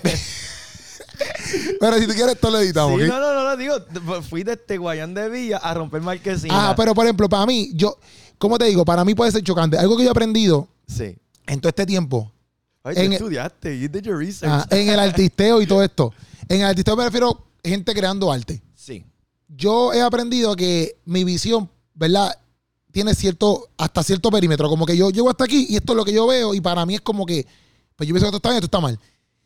pero 1.80 1.98
si 1.98 2.06
tú 2.06 2.12
quieres, 2.14 2.34
esto 2.34 2.50
lo 2.50 2.58
editamos, 2.60 3.00
Sí, 3.00 3.08
no, 3.08 3.18
no, 3.18 3.32
no, 3.34 3.44
no, 3.44 3.56
digo, 3.56 3.74
fui 4.22 4.42
de 4.44 4.52
este 4.52 4.78
Guayán 4.78 5.14
de 5.14 5.28
Villa 5.28 5.56
a 5.58 5.74
romper 5.74 6.00
marquesina. 6.02 6.56
Ajá, 6.56 6.76
pero 6.76 6.94
por 6.94 7.04
ejemplo, 7.04 7.28
para 7.28 7.46
mí, 7.46 7.70
yo, 7.74 7.98
¿cómo 8.38 8.58
te 8.58 8.66
digo? 8.66 8.84
Para 8.84 9.04
mí 9.04 9.14
puede 9.14 9.32
ser 9.32 9.42
chocante. 9.42 9.78
Algo 9.78 9.96
que 9.96 10.02
yo 10.04 10.08
he 10.08 10.12
aprendido 10.12 10.68
Sí. 10.86 11.16
en 11.46 11.60
todo 11.60 11.68
este 11.70 11.86
tiempo, 11.86 12.32
Ay, 12.84 12.94
En- 12.98 13.06
tú 13.08 13.12
estudiaste, 13.14 13.78
you 13.78 13.88
did 13.88 14.02
your 14.02 14.16
research. 14.18 14.50
ah, 14.52 14.66
en 14.70 14.88
el 14.88 14.98
artisteo 15.00 15.60
y 15.60 15.66
todo 15.66 15.82
esto. 15.82 16.12
En 16.48 16.60
el 16.60 16.66
artisteo 16.66 16.96
me 16.96 17.04
refiero 17.04 17.46
a 17.64 17.68
gente 17.68 17.92
creando 17.92 18.30
arte. 18.32 18.62
Yo 19.48 19.92
he 19.92 20.00
aprendido 20.02 20.54
que 20.56 20.96
mi 21.04 21.24
visión, 21.24 21.68
¿verdad? 21.94 22.36
Tiene 22.92 23.14
cierto, 23.14 23.68
hasta 23.76 24.02
cierto 24.02 24.30
perímetro. 24.30 24.68
Como 24.68 24.84
que 24.86 24.96
yo 24.96 25.10
llego 25.10 25.30
hasta 25.30 25.44
aquí 25.44 25.66
y 25.68 25.76
esto 25.76 25.92
es 25.92 25.96
lo 25.96 26.04
que 26.04 26.12
yo 26.12 26.26
veo 26.26 26.54
y 26.54 26.60
para 26.60 26.84
mí 26.86 26.94
es 26.94 27.00
como 27.00 27.24
que, 27.26 27.46
pues 27.96 28.08
yo 28.08 28.14
pienso 28.14 28.24
que 28.26 28.28
esto 28.28 28.36
está 28.38 28.48
bien, 28.50 28.56
esto 28.58 28.66
está 28.66 28.80
mal. 28.80 28.98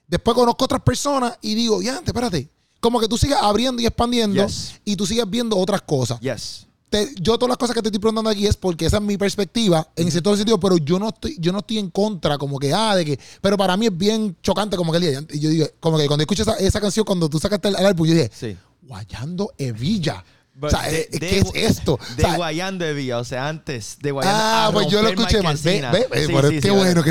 Después 0.08 0.34
conozco 0.34 0.64
otras 0.64 0.82
personas 0.82 1.38
y 1.40 1.54
digo, 1.54 1.80
ya, 1.82 1.92
antes, 1.98 2.08
espérate. 2.08 2.48
Como 2.80 2.98
que 3.00 3.06
tú 3.08 3.16
sigas 3.16 3.40
abriendo 3.42 3.80
y 3.80 3.86
expandiendo 3.86 4.44
Yes. 4.44 4.74
y 4.84 4.96
tú 4.96 5.06
sigues 5.06 5.28
viendo 5.30 5.56
otras 5.56 5.82
cosas. 5.82 6.18
Yes. 6.20 6.66
te- 6.90 7.08
yo 7.22 7.38
todas 7.38 7.48
las 7.48 7.56
cosas 7.56 7.74
que 7.74 7.80
te 7.80 7.88
estoy 7.88 8.00
preguntando 8.00 8.28
aquí 8.28 8.46
es 8.46 8.54
porque 8.54 8.84
esa 8.84 8.98
es 8.98 9.02
mi 9.02 9.16
perspectiva 9.16 9.88
en 9.96 10.10
cierto 10.10 10.36
sentido, 10.36 10.60
pero 10.60 10.76
yo 10.76 10.98
no 10.98 11.08
estoy, 11.08 11.36
yo 11.40 11.50
no 11.50 11.60
estoy 11.60 11.78
en 11.78 11.88
contra, 11.88 12.36
como 12.36 12.58
que, 12.58 12.70
ah, 12.74 12.94
de 12.94 13.04
que, 13.06 13.18
pero 13.40 13.56
para 13.56 13.78
mí 13.78 13.86
es 13.86 13.96
bien 13.96 14.36
chocante 14.42 14.76
como 14.76 14.92
que 14.92 14.98
el 14.98 15.02
día, 15.02 15.24
y 15.32 15.40
yo 15.40 15.48
digo, 15.48 15.66
como 15.80 15.96
que 15.96 16.06
cuando 16.06 16.22
escucho 16.24 16.42
esa, 16.42 16.52
esa 16.56 16.80
canción, 16.82 17.06
cuando 17.06 17.30
tú 17.30 17.38
sacaste 17.38 17.68
el, 17.68 17.76
el 17.76 17.86
álbum, 17.86 18.06
yo 18.08 18.12
dije, 18.14 18.30
Sí. 18.38 18.58
Guayando 18.82 19.52
Evilla. 19.58 20.24
But 20.54 20.74
o 20.74 20.76
sea, 20.76 20.82
de- 20.90 21.00
eh, 21.00 21.08
de- 21.12 21.18
¿qué 21.18 21.38
es 21.38 21.50
esto? 21.54 21.94
O 21.94 22.14
De 22.14 22.22
sea, 22.22 22.36
Guayando 22.36 22.84
de 22.84 22.92
Villa, 22.92 23.18
o 23.18 23.24
sea, 23.24 23.48
antes 23.48 23.96
de 24.02 24.10
Guayando. 24.10 24.38
Ah, 24.42 24.70
pues 24.72 24.86
yo 24.88 25.00
lo 25.02 25.08
escuché 25.08 25.40
mal. 25.42 25.56
Ve, 25.56 25.80
ve, 25.90 26.06
ve, 26.10 26.26
pero 26.30 26.50
qué 26.50 26.70
bueno 26.70 27.02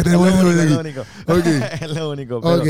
lo 0.43 0.51
eso 0.61 0.79
único, 0.79 1.01
aquí. 1.01 1.09
Es 1.25 1.27
lo 1.27 1.39
único. 1.39 1.65
Es 1.81 1.89
lo 1.91 2.09
único. 2.11 2.41
Pero. 2.41 2.63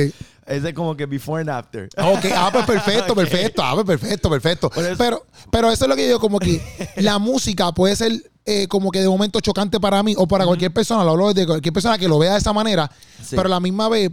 Es 0.48 0.64
de 0.64 0.74
como 0.74 0.96
que 0.96 1.06
before 1.06 1.42
and 1.42 1.50
after. 1.50 1.90
Ok, 1.98 2.26
ah, 2.36 2.50
pues 2.54 2.66
perfecto, 2.66 3.12
Ok. 3.14 3.20
perfecto, 3.20 3.62
ah, 3.64 3.74
pues 3.76 3.86
perfecto, 3.86 4.30
perfecto. 4.30 4.72
Eso- 4.76 4.96
Pero, 4.98 5.26
pero 5.52 5.70
eso 5.72 5.86
es 5.86 5.90
lo 5.90 5.96
que 5.96 6.04
yo 6.04 6.08
digo, 6.08 6.20
como 6.22 6.40
que 6.40 6.62
la 6.98 7.20
música 7.20 7.72
puede 7.74 7.96
ser 7.98 8.32
eh, 8.46 8.68
como 8.68 8.92
que 8.92 9.02
de 9.02 9.08
momento 9.10 9.40
chocante 9.42 9.80
para 9.80 10.02
mí 10.04 10.16
o 10.18 10.26
para 10.28 10.46
cualquier 10.46 10.74
persona, 10.74 11.04
lo 11.04 11.12
hablo 11.12 11.34
de 11.34 11.46
cualquier 11.46 11.74
persona 11.74 11.98
que 11.98 12.08
lo 12.08 12.18
vea 12.18 12.32
de 12.34 12.40
esa 12.40 12.54
manera, 12.54 12.90
Sí. 13.22 13.36
pero 13.36 13.44
a 13.44 13.50
la 13.50 13.60
misma 13.60 13.88
vez 13.90 14.10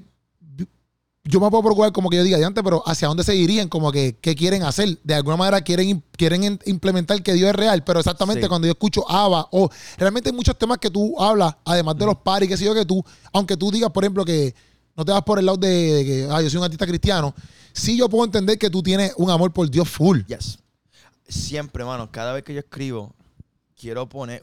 yo 1.29 1.41
me 1.41 1.51
puedo 1.51 1.63
preocupar 1.63 1.93
como 1.93 2.09
que 2.09 2.17
yo 2.17 2.23
diga, 2.25 2.45
antes, 2.47 2.65
pero 2.65 2.83
hacia 2.87 3.07
dónde 3.07 3.23
se 3.23 3.33
dirigen, 3.33 3.69
como 3.69 3.93
que 3.93 4.17
qué 4.19 4.35
quieren 4.35 4.63
hacer. 4.63 4.99
De 5.05 5.15
alguna 5.15 5.37
manera 5.37 5.61
quieren, 5.61 6.03
quieren 6.13 6.59
implementar 6.65 7.23
que 7.23 7.35
Dios 7.35 7.51
es 7.51 7.55
real, 7.55 7.85
pero 7.85 8.01
exactamente 8.01 8.43
Sí. 8.43 8.49
cuando 8.49 8.67
yo 8.67 8.73
escucho 8.73 9.09
ABBA 9.11 9.49
o 9.53 9.69
realmente 9.99 10.31
hay 10.31 10.35
muchos 10.35 10.57
temas 10.57 10.79
que 10.79 10.89
tú 10.89 11.21
hablas, 11.21 11.55
además 11.67 11.97
de 11.99 12.07
los 12.07 12.17
paris, 12.17 12.49
que 12.49 12.57
sé 12.57 12.65
yo, 12.65 12.75
que 12.75 12.87
tú, 12.87 13.05
aunque 13.33 13.59
tú 13.59 13.71
digas, 13.71 13.91
por 13.91 14.05
ejemplo, 14.05 14.25
que 14.25 14.55
no 14.97 15.05
te 15.05 15.13
vas 15.13 15.23
por 15.23 15.39
el 15.39 15.45
lado 15.45 15.59
de, 15.59 15.69
de 15.69 16.05
que 16.05 16.29
ah, 16.31 16.41
yo 16.41 16.49
soy 16.49 16.59
un 16.59 16.65
artista 16.65 16.87
cristiano, 16.87 17.35
sí 17.75 17.97
yo 17.99 18.09
puedo 18.09 18.25
entender 18.25 18.57
que 18.59 18.71
tú 18.71 18.83
tienes 18.83 19.13
un 19.19 19.29
amor 19.31 19.53
por 19.53 19.69
Dios 19.71 19.87
full. 19.87 20.21
Yes. 20.29 20.59
Siempre, 21.29 21.85
mano, 21.85 22.11
cada 22.11 22.33
vez 22.33 22.43
que 22.43 22.55
yo 22.55 22.61
escribo, 22.61 23.15
quiero 23.79 24.09
poner. 24.09 24.43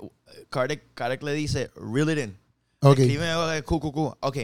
Kardec, 0.51 0.93
Kardec 0.93 1.23
le 1.23 1.33
dice, 1.33 1.71
reel 1.75 2.11
it 2.11 2.25
in. 2.25 2.37
Ok. 2.81 2.99
Escribe 2.99 3.57
eh, 3.57 3.63
cu, 3.63 3.79
cu, 3.79 3.91
cu. 3.91 4.15
Ok. 4.19 4.37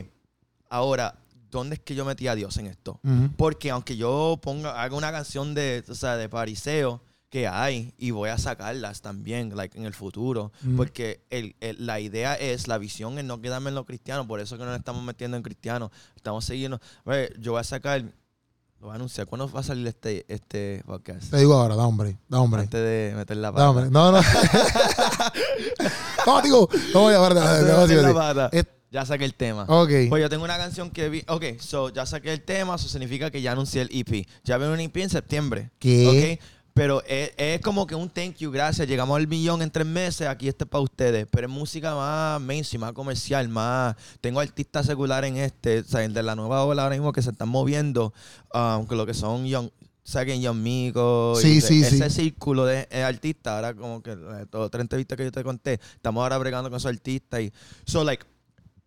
Ahora, 0.69 1.13
¿dónde 1.51 1.75
es 1.75 1.81
que 1.81 1.95
yo 1.95 2.05
metí 2.05 2.27
a 2.27 2.35
Dios 2.35 2.57
en 2.57 2.67
esto? 2.67 2.99
Porque 3.37 3.71
aunque 3.71 3.97
yo 3.97 4.39
ponga, 4.41 4.81
haga 4.81 4.95
una 4.95 5.11
canción 5.11 5.53
de, 5.53 5.83
o 5.87 5.95
sea, 5.95 6.17
de 6.17 6.27
pariseo 6.29 7.01
que 7.29 7.47
hay 7.47 7.93
y 7.97 8.11
voy 8.11 8.29
a 8.29 8.37
sacarlas 8.37 9.01
también, 9.01 9.55
like, 9.55 9.77
en 9.77 9.85
el 9.85 9.93
futuro, 9.93 10.51
porque 10.75 11.23
el- 11.29 11.55
el- 11.61 11.85
la 11.85 11.99
idea 12.01 12.33
es, 12.35 12.67
la 12.67 12.77
visión 12.77 13.17
es 13.19 13.23
no 13.25 13.39
quedarme 13.41 13.69
en 13.69 13.75
lo 13.75 13.85
cristiano, 13.85 14.27
por 14.27 14.39
eso 14.41 14.57
que 14.57 14.65
nos 14.65 14.77
estamos 14.77 15.01
metiendo 15.03 15.37
en 15.37 15.43
cristiano, 15.43 15.91
estamos 16.15 16.43
siguiendo, 16.43 16.81
a 17.05 17.09
ver, 17.09 17.39
yo 17.39 17.53
voy 17.53 17.61
a 17.61 17.63
sacar, 17.63 18.01
lo 18.01 18.87
voy 18.87 18.91
a 18.91 18.95
anunciar, 18.95 19.27
¿cuándo 19.27 19.49
va 19.49 19.61
a 19.61 19.63
salir 19.63 19.87
este, 19.87 20.25
este 20.27 20.83
podcast? 20.85 21.31
Te 21.31 21.37
digo 21.37 21.53
ahora, 21.53 21.77
da 21.77 21.87
hombre, 21.87 22.17
da 22.27 22.41
hombre. 22.41 22.63
Antes 22.63 22.81
de 22.81 23.13
meter 23.15 23.37
la 23.37 23.51
Da 23.51 23.53
pata. 23.53 23.69
hombre. 23.69 23.89
No, 23.91 24.11
no. 24.11 24.21
no, 26.25 26.41
digo, 26.41 26.69
no 26.93 26.99
voy 27.01 27.13
a 27.13 27.25
hablar 27.25 28.49
de 28.91 28.99
de 28.99 28.99
de- 28.99 28.99
de- 28.99 28.99
de-. 28.99 28.99
Es- 28.99 29.05
Ya 29.05 29.05
saqué 29.05 29.25
el 29.25 29.33
tema. 29.35 29.63
Ok. 29.67 29.89
Pues 30.09 30.21
yo 30.21 30.29
tengo 30.29 30.43
una 30.43 30.57
canción 30.57 30.91
que 30.91 31.09
vi. 31.09 31.23
Ok, 31.27 31.45
so 31.59 31.89
ya 31.89 32.05
saqué 32.05 32.33
el 32.33 32.41
tema, 32.41 32.75
eso 32.75 32.87
significa 32.89 33.31
que 33.31 33.41
ya 33.41 33.53
anuncié 33.53 33.81
el 33.83 33.89
EP. 33.91 34.27
Ya 34.43 34.57
viene 34.57 34.73
un 34.73 34.79
EP 34.79 34.97
en 35.01 35.09
septiembre. 35.09 35.71
¿Qué? 35.79 36.37
Ok. 36.39 36.47
Pero 36.73 37.03
es, 37.05 37.31
es 37.35 37.59
como 37.59 37.85
que 37.85 37.95
un 37.95 38.09
thank 38.09 38.37
you, 38.37 38.49
gracias. 38.49 38.87
Llegamos 38.87 39.17
al 39.17 39.27
millón 39.27 39.61
en 39.61 39.69
tres 39.71 39.85
meses, 39.85 40.27
aquí 40.27 40.47
está 40.47 40.65
para 40.65 40.81
ustedes. 40.81 41.27
Pero 41.29 41.47
es 41.47 41.53
música 41.53 41.93
más 41.95 42.39
mainstream, 42.39 42.81
más 42.81 42.93
comercial, 42.93 43.49
más. 43.49 43.95
Tengo 44.21 44.39
artistas 44.39 44.85
seculares 44.85 45.29
en 45.31 45.37
este, 45.37 45.79
o 45.79 45.83
sea, 45.83 46.07
de 46.07 46.23
la 46.23 46.33
nueva 46.35 46.63
ola 46.63 46.83
ahora 46.83 46.95
mismo 46.95 47.11
que 47.11 47.21
se 47.21 47.31
están 47.31 47.49
moviendo, 47.49 48.13
um, 48.53 48.85
con 48.85 48.97
lo 48.97 49.05
que 49.05 49.13
son 49.13 49.45
Young. 49.45 49.69
Saquen 50.03 50.41
Young 50.41 50.57
Migo. 50.57 51.33
y 51.39 51.41
Sí, 51.41 51.55
de- 51.55 51.61
sí, 51.61 51.81
ese 51.83 52.09
sí. 52.09 52.21
círculo 52.23 52.65
de 52.65 52.87
eh, 52.89 53.03
artistas, 53.03 53.53
ahora 53.53 53.73
como 53.73 54.01
que 54.01 54.11
eh, 54.13 54.45
todas 54.49 54.71
tres 54.71 54.81
entrevistas 54.81 55.15
que 55.17 55.25
yo 55.25 55.31
te 55.31 55.43
conté, 55.43 55.79
estamos 55.95 56.21
ahora 56.23 56.37
bregando 56.39 56.69
con 56.69 56.77
esos 56.77 56.89
artistas. 56.89 57.41
Y, 57.41 57.53
so, 57.85 58.03
like, 58.03 58.25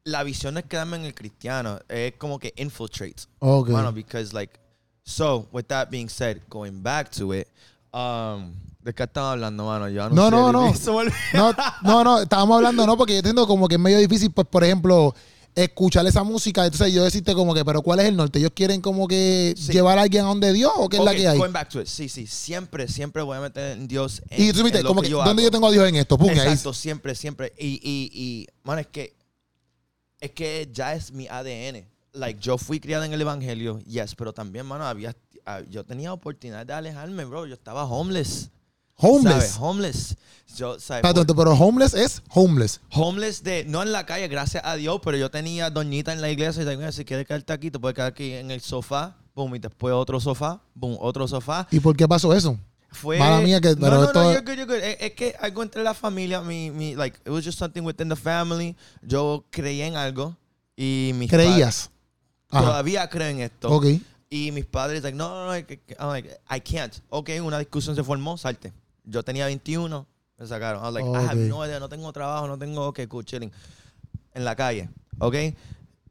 la 0.05 0.23
visión 0.23 0.59
es 0.59 0.64
quedarme 0.64 0.97
en 0.99 1.05
el 1.07 1.14
cristiano, 1.14 1.79
es 1.88 2.12
como 2.19 2.38
que 2.38 2.53
infiltrate. 2.57 3.23
Ok. 3.38 3.71
Bueno, 3.71 3.93
because 3.93 4.33
like, 4.35 4.53
so, 5.03 5.49
with 5.53 5.64
that 5.69 5.88
being 5.90 6.09
said, 6.09 6.38
going 6.49 6.83
back 6.83 7.11
to 7.11 7.35
it, 7.35 7.49
um, 7.93 8.53
¿de 8.83 8.93
qué 8.93 9.05
estamos 9.05 9.33
hablando, 9.33 9.64
mano? 9.64 9.88
Yo 9.88 10.09
No, 10.11 10.31
no, 10.31 10.53
no. 10.53 10.73
No, 11.33 11.53
no, 11.83 12.05
no, 12.05 12.21
estábamos 12.21 12.57
hablando, 12.57 12.87
no, 12.87 12.97
porque 12.99 13.14
yo 13.14 13.19
entiendo 13.21 13.47
como 13.47 13.67
que 13.67 13.77
es 13.77 13.81
medio 13.81 13.99
difícil, 13.99 14.31
pues, 14.31 14.47
por 14.47 14.62
ejemplo, 14.62 15.14
escuchar 15.55 16.07
esa 16.07 16.23
música. 16.23 16.67
Entonces 16.67 16.93
yo 16.93 17.03
decirte 17.05 17.33
como 17.33 17.55
que, 17.55 17.64
pero 17.64 17.81
¿cuál 17.81 18.01
es 18.01 18.07
el 18.07 18.17
norte? 18.17 18.38
¿Ellos 18.40 18.51
quieren 18.55 18.83
como 18.83 19.09
que 19.09 19.55
Sí. 19.57 19.73
llevar 19.73 19.99
a 19.99 20.03
alguien 20.03 20.25
a 20.25 20.29
donde 20.29 20.53
Dios 20.53 20.73
o 20.77 20.88
qué 20.90 20.99
es 20.99 21.05
la 21.05 21.14
que 21.14 21.27
hay? 21.29 21.38
Going 21.38 21.53
back 21.53 21.71
to 21.71 21.81
it, 21.81 21.87
sí, 21.87 22.11
sí, 22.11 22.27
siempre, 22.27 22.88
siempre 22.88 23.23
voy 23.23 23.38
a 23.38 23.40
meter 23.40 23.79
en 23.79 23.88
Dios. 23.88 24.21
En, 24.29 24.43
Y 24.49 24.53
tú 24.53 24.62
viste, 24.64 24.83
como 24.83 25.01
que 25.01 25.09
yo 25.09 25.19
¿dónde 25.25 25.31
hago. 25.31 25.49
yo 25.49 25.51
tengo 25.51 25.69
a 25.69 25.73
Dios 25.73 25.88
en 25.88 25.95
esto? 25.97 26.19
Pum, 26.19 26.29
ahí. 26.29 26.38
Exacto, 26.40 26.75
siempre, 26.75 27.14
siempre. 27.14 27.55
Y, 27.57 27.81
y, 27.83 28.11
y, 28.12 28.47
mano, 28.64 28.81
es 28.83 28.88
que, 28.88 29.14
es 30.25 30.31
que 30.31 30.69
ya 30.73 30.95
es 30.95 31.13
mi 31.13 31.29
ADN. 31.29 31.87
Like, 32.13 32.41
yo 32.41 32.57
fui 32.57 32.81
criado 32.81 33.05
en 33.05 33.13
el 33.13 33.21
evangelio, 33.21 33.79
yes, 33.81 34.15
pero 34.15 34.33
también, 34.33 34.65
mano, 34.65 34.87
había, 34.87 35.15
ah, 35.45 35.61
yo 35.69 35.85
tenía 35.85 36.13
oportunidad 36.13 36.65
de 36.65 36.73
alejarme, 36.73 37.25
bro. 37.25 37.47
Yo 37.47 37.55
estaba 37.55 37.85
homeless. 37.85 38.51
Homeless. 38.97 39.33
¿sabes? 39.33 39.57
Homeless. 39.61 40.17
Yo, 40.57 40.77
pero 41.37 41.53
homeless 41.53 41.95
es 41.95 42.23
homeless. 42.31 42.81
Homeless 42.93 43.43
de, 43.43 43.65
no 43.65 43.83
en 43.83 43.93
la 43.93 44.07
calle, 44.07 44.29
gracias 44.29 44.65
a 44.65 44.77
Dios, 44.77 45.01
pero 45.05 45.17
yo 45.17 45.31
tenía 45.31 45.69
doñita 45.69 46.13
en 46.13 46.21
la 46.21 46.31
iglesia 46.31 46.63
y 46.63 46.65
decía, 46.65 46.93
si 46.93 47.05
quieres 47.05 47.27
quedarte 47.27 47.53
aquí, 47.53 47.71
te 47.71 47.79
puedes 47.79 47.95
quedar 47.95 48.13
aquí 48.13 48.33
en 48.33 48.51
el 48.51 48.61
sofá, 48.61 49.17
boom, 49.35 49.57
y 49.57 49.59
después 49.59 49.93
otro 49.93 50.21
sofá, 50.21 50.63
boom, 50.75 50.97
otro 51.01 51.27
sofá. 51.29 51.67
¿Y 51.71 51.81
por 51.81 51.97
qué 51.97 52.07
pasó 52.07 52.33
eso? 52.33 52.59
Fue, 52.94 53.18
Mala 53.18 53.40
mía 53.40 53.61
que- 53.61 53.74
no, 53.74 53.80
pero 53.80 53.96
no, 53.96 54.04
esto- 54.04 54.22
no, 54.22 54.33
you're 54.33 54.40
good, 54.44 54.54
you're 54.57 54.66
good. 54.66 54.83
Es, 54.83 54.96
es 55.00 55.11
que 55.12 55.35
algo 55.40 55.62
entre 55.62 55.83
la 55.83 55.94
familia, 55.94 56.40
mi, 56.40 56.70
mi, 56.70 56.94
like, 56.94 57.18
it 57.24 57.28
was 57.30 57.44
just 57.44 57.59
something 57.59 57.83
within 57.83 58.09
the 58.09 58.16
family. 58.16 58.76
Yo 59.02 59.44
creía 59.50 59.87
en 59.87 59.96
algo 59.96 60.37
y 60.76 61.12
mis 61.16 61.28
Creías. 61.30 61.90
pa- 62.48 62.59
Ajá. 62.59 62.66
Todavía 62.68 63.09
creo 63.11 63.28
en 63.28 63.40
esto. 63.40 63.68
Ok. 63.68 63.87
Y 64.30 64.50
mis 64.52 64.64
padres, 64.64 65.02
like, 65.02 65.16
no, 65.16 65.28
no, 65.28 65.46
no, 65.46 65.57
I, 65.59 65.64
I'm 65.98 66.09
like, 66.09 66.30
I 66.50 66.61
can't. 66.61 66.94
Ok, 67.11 67.30
una 67.42 67.59
discusión 67.59 67.94
se 67.96 68.02
formó, 68.04 68.37
salte. 68.38 68.72
Yo 69.04 69.22
tenía 69.22 69.46
21, 69.46 70.07
me 70.38 70.46
sacaron. 70.46 70.80
I 70.83 70.87
was 70.87 70.94
like, 70.94 71.07
I 71.09 71.24
have 71.28 71.37
no 71.48 71.64
idea, 71.64 71.78
no 71.80 71.88
tengo 71.88 72.12
trabajo, 72.12 72.46
no 72.48 72.57
tengo, 72.59 72.87
ok, 72.88 73.00
cool, 73.09 73.24
chilling. 73.24 73.50
En 74.35 74.44
la 74.44 74.57
calle, 74.57 74.88
ok. 75.18 75.35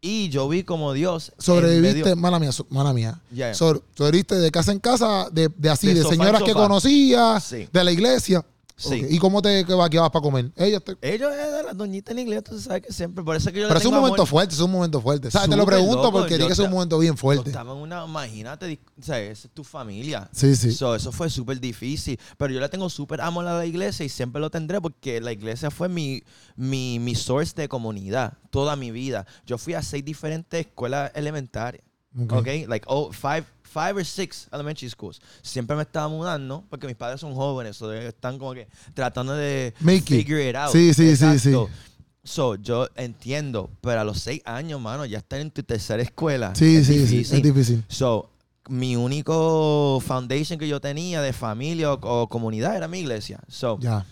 Y 0.06 0.28
yo 0.28 0.50
vi 0.50 0.64
como 0.64 0.92
Dios. 0.92 1.32
Sobreviviste, 1.38 2.14
mala 2.16 2.38
mía, 2.38 2.52
so- 2.52 2.68
mala 2.70 2.92
mía. 2.92 3.22
So- 3.54 3.82
sobreviviste 3.96 4.36
de 4.36 4.52
casa 4.52 4.74
en 4.74 4.80
casa, 4.80 5.30
de, 5.32 5.50
de 5.58 5.70
así, 5.70 5.94
De 5.94 6.04
señoras 6.04 6.44
que 6.44 6.52
conocías, 6.54 7.42
Sí. 7.46 7.70
de 7.72 7.84
la 7.86 7.92
iglesia. 7.94 8.46
Sí. 8.76 9.06
¿Y 9.08 9.20
cómo 9.20 9.42
te 9.42 9.66
que 9.66 9.74
vaqueabas 9.74 10.10
para 10.10 10.24
comer? 10.24 10.52
Ellos 10.56 10.84
te- 10.84 10.98
Ellos 11.02 11.32
de 11.32 11.64
las 11.64 11.78
doñitas 11.78 12.12
en 12.14 12.20
inglés, 12.20 12.44
tú 12.44 12.60
sabes 12.60 12.82
que 12.82 12.92
siempre. 12.92 13.24
Por 13.24 13.36
eso 13.36 13.50
es 13.50 13.54
que 13.54 13.62
yo 13.62 13.68
Pero 13.68 13.80
es 13.80 13.86
un 13.86 13.94
momento 13.94 14.16
amor. 14.16 14.28
fuerte, 14.28 14.56
es 14.56 14.60
un 14.62 14.72
momento 14.72 15.00
fuerte. 15.00 15.30
¿Sabes? 15.30 15.50
Te 15.50 15.56
lo 15.56 15.62
Súper 15.64 15.76
pregunto 15.78 16.04
loco, 16.04 16.12
porque 16.12 16.30
tiene 16.36 16.48
que 16.48 16.56
ser 16.56 16.66
un 16.66 16.72
momento 16.72 16.98
bien 16.98 17.16
fuerte. 17.16 17.50
estaba 17.52 17.72
en 17.74 17.78
una, 17.78 18.04
imagínate, 18.06 18.66
di- 18.66 18.80
o 19.00 19.04
sea, 19.04 19.20
esa 19.20 19.48
es 19.48 19.54
tu 19.54 19.64
familia. 19.64 20.28
Sí, 20.34 20.56
sí. 20.56 20.72
So, 20.72 20.96
eso 20.96 21.12
fue 21.12 21.30
súper 21.30 21.60
difícil. 21.60 22.20
Pero 22.38 22.52
yo 22.54 22.60
le 22.60 22.68
tengo 22.70 22.90
súper 22.90 23.22
amor 23.22 23.48
a 23.48 23.58
la 23.60 23.66
iglesia 23.66 24.06
y 24.06 24.10
siempre 24.10 24.42
lo 24.42 24.50
tendré 24.50 24.82
porque 24.82 25.22
la 25.22 25.32
iglesia 25.32 25.70
fue 25.70 25.88
mi, 25.88 26.24
mi, 26.56 26.98
mi 27.00 27.14
source 27.16 27.54
de 27.56 27.70
comunidad 27.70 28.38
toda 28.50 28.76
mi 28.76 28.90
vida. 28.92 29.26
Yo 29.46 29.58
fui 29.58 29.74
a 29.76 29.82
seis 29.84 30.04
diferentes 30.04 30.60
escuelas 30.66 31.12
elementarias. 31.16 31.84
Ok. 32.20 32.34
Ok, 32.34 32.48
like 32.68 32.86
oh, 32.88 33.12
five, 33.12 33.44
five 33.64 33.96
or 33.96 34.06
six 34.06 34.48
elementary 34.52 34.90
schools. 34.90 35.20
Siempre 35.42 35.76
me 35.76 35.82
estaba 35.84 36.08
mudando 36.08 36.64
porque 36.70 36.88
mis 36.88 36.96
padres 36.96 37.20
son 37.22 37.34
jóvenes, 37.34 37.76
so 37.78 37.92
están 37.92 38.38
como 38.38 38.54
que 38.54 38.68
tratando 38.94 39.34
de 39.36 39.74
Make 39.80 40.02
figure 40.04 40.48
it 40.50 40.56
out. 40.56 40.72
Sí, 40.72 40.94
sí, 40.94 41.16
sí, 41.16 41.26
Exacto. 41.26 41.68
sí. 41.68 41.90
So, 42.26 42.56
yo 42.56 42.88
entiendo, 42.96 43.70
pero 43.82 44.00
a 44.00 44.04
los 44.06 44.20
seis 44.22 44.42
años, 44.46 44.80
mano, 44.80 45.06
ya 45.06 45.18
estar 45.18 45.42
en 45.42 45.52
tu 45.52 45.62
tercera 45.64 46.02
escuela. 46.02 46.54
Sí, 46.56 46.78
es 46.78 46.88
sí, 46.88 47.06
sí. 47.06 47.20
Es 47.20 47.44
difícil. 47.44 47.84
So, 47.90 48.30
mi 48.70 48.96
único 48.96 50.00
foundation 50.06 50.58
que 50.58 50.68
yo 50.70 50.80
tenía 50.80 51.22
de 51.22 51.34
familia 51.34 51.92
o, 51.92 52.00
o 52.22 52.30
comunidad 52.30 52.78
era 52.78 52.88
mi 52.88 53.00
iglesia. 53.00 53.42
So, 53.50 53.78
Ya. 53.82 54.06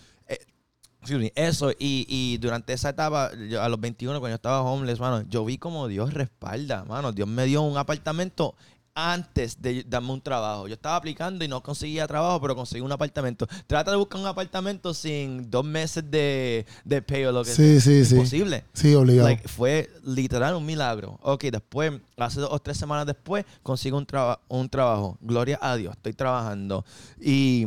Eso, 1.34 1.70
y, 1.72 2.06
y 2.08 2.38
durante 2.38 2.72
esa 2.72 2.90
etapa, 2.90 3.30
yo, 3.48 3.62
a 3.62 3.68
los 3.68 3.80
21, 3.80 4.18
cuando 4.20 4.30
yo 4.32 4.36
estaba 4.36 4.62
homeless, 4.62 5.00
mano, 5.00 5.24
yo 5.28 5.44
vi 5.44 5.58
como 5.58 5.88
Dios 5.88 6.14
respalda, 6.14 6.84
mano. 6.84 7.12
Dios 7.12 7.28
me 7.28 7.44
dio 7.46 7.62
un 7.62 7.76
apartamento 7.76 8.54
antes 8.94 9.60
de 9.62 9.84
darme 9.88 10.12
un 10.12 10.20
trabajo. 10.20 10.68
Yo 10.68 10.74
estaba 10.74 10.96
aplicando 10.96 11.42
y 11.44 11.48
no 11.48 11.62
conseguía 11.62 12.06
trabajo, 12.06 12.40
pero 12.42 12.54
conseguí 12.54 12.82
un 12.82 12.92
apartamento. 12.92 13.46
Trata 13.66 13.90
de 13.90 13.96
buscar 13.96 14.20
un 14.20 14.26
apartamento 14.26 14.92
sin 14.92 15.50
dos 15.50 15.64
meses 15.64 16.04
de, 16.10 16.66
de 16.84 17.00
pay 17.00 17.24
o 17.24 17.32
lo 17.32 17.42
que 17.42 17.50
Sí, 17.52 17.80
sea. 17.80 17.80
sí, 17.80 18.04
sí. 18.04 18.14
Imposible. 18.16 18.64
Sí, 18.74 18.94
obligado. 18.94 19.28
Like, 19.28 19.48
fue 19.48 19.90
literal 20.04 20.54
un 20.56 20.66
milagro. 20.66 21.18
Ok, 21.22 21.44
después, 21.44 21.92
hace 22.18 22.40
dos 22.40 22.50
o 22.52 22.58
tres 22.58 22.76
semanas 22.76 23.06
después, 23.06 23.46
consigo 23.62 23.96
un, 23.96 24.04
traba- 24.06 24.40
un 24.48 24.68
trabajo. 24.68 25.16
Gloria 25.22 25.58
a 25.62 25.74
Dios, 25.76 25.94
estoy 25.96 26.12
trabajando. 26.12 26.84
Y 27.18 27.66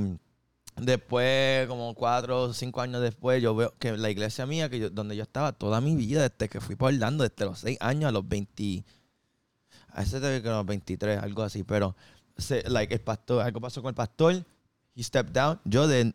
después, 0.75 1.67
como 1.67 1.93
cuatro 1.93 2.43
o 2.43 2.53
cinco 2.53 2.81
años 2.81 3.01
después, 3.01 3.41
yo 3.41 3.55
veo 3.55 3.73
que 3.79 3.95
la 3.97 4.09
iglesia 4.09 4.45
mía, 4.45 4.69
que 4.69 4.79
yo- 4.79 4.89
donde 4.89 5.15
yo 5.15 5.23
estaba 5.23 5.51
toda 5.53 5.81
mi 5.81 5.95
vida, 5.95 6.27
desde 6.27 6.49
que 6.49 6.59
fui 6.61 6.75
por 6.75 6.93
Orlando, 6.93 7.23
desde 7.27 7.45
los 7.45 7.59
seis 7.59 7.77
años 7.81 8.09
a 8.09 8.11
los 8.11 8.27
20, 8.27 8.83
a 9.89 10.03
ese 10.03 10.19
que 10.19 10.49
los 10.49 10.65
23, 10.65 11.21
algo 11.21 11.43
así, 11.43 11.63
pero 11.63 11.95
se, 12.37 12.67
like, 12.69 12.93
el 12.93 13.01
pastor, 13.01 13.41
algo 13.41 13.61
pasó 13.61 13.81
con 13.81 13.89
el 13.89 13.95
pastor. 13.95 14.43
He 14.97 15.03
stepped 15.03 15.33
down. 15.33 15.59
Yo 15.65 15.87
de, 15.89 16.13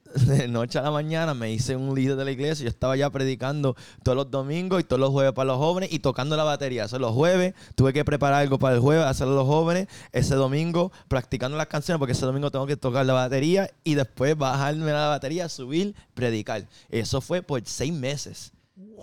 noche 0.49 0.79
a 0.79 0.83
la 0.83 0.91
mañana 0.91 1.35
me 1.35 1.53
hice 1.53 1.77
un 1.77 1.95
líder 1.95 2.17
de 2.17 2.25
la 2.25 2.31
iglesia. 2.31 2.65
Yo 2.65 2.71
estaba 2.71 2.97
ya 2.97 3.11
predicando 3.11 3.77
todos 4.03 4.17
los 4.17 4.31
domingos 4.31 4.81
y 4.81 4.85
todos 4.85 4.99
los 4.99 5.11
jueves 5.11 5.35
para 5.35 5.49
los 5.49 5.59
jóvenes 5.59 5.93
y 5.93 5.99
tocando 5.99 6.35
la 6.35 6.45
batería. 6.45 6.85
Eso 6.85 6.99
los 6.99 7.13
jueves. 7.13 7.53
Tuve 7.75 7.93
que 7.93 8.07
preparar 8.07 8.41
algo 8.41 8.59
para 8.59 8.77
el 8.77 8.81
jueves, 8.81 9.05
hacerlo 9.05 9.35
los 9.35 9.47
jóvenes. 9.47 9.87
Ese 10.13 10.35
domingo 10.35 10.93
practicando 11.09 11.59
las 11.59 11.67
canciones 11.67 11.99
porque 11.99 12.13
ese 12.13 12.25
domingo 12.25 12.51
tengo 12.51 12.67
que 12.67 12.79
tocar 12.79 13.05
la 13.05 13.13
batería 13.13 13.71
y 13.85 13.97
después 13.97 14.35
bajarme 14.35 14.93
la 14.93 15.09
batería, 15.09 15.51
subir, 15.51 15.95
predicar. 16.15 16.67
Eso 16.89 17.21
fue 17.21 17.43
por 17.43 17.61
seis 17.67 17.93
meses. 17.93 18.53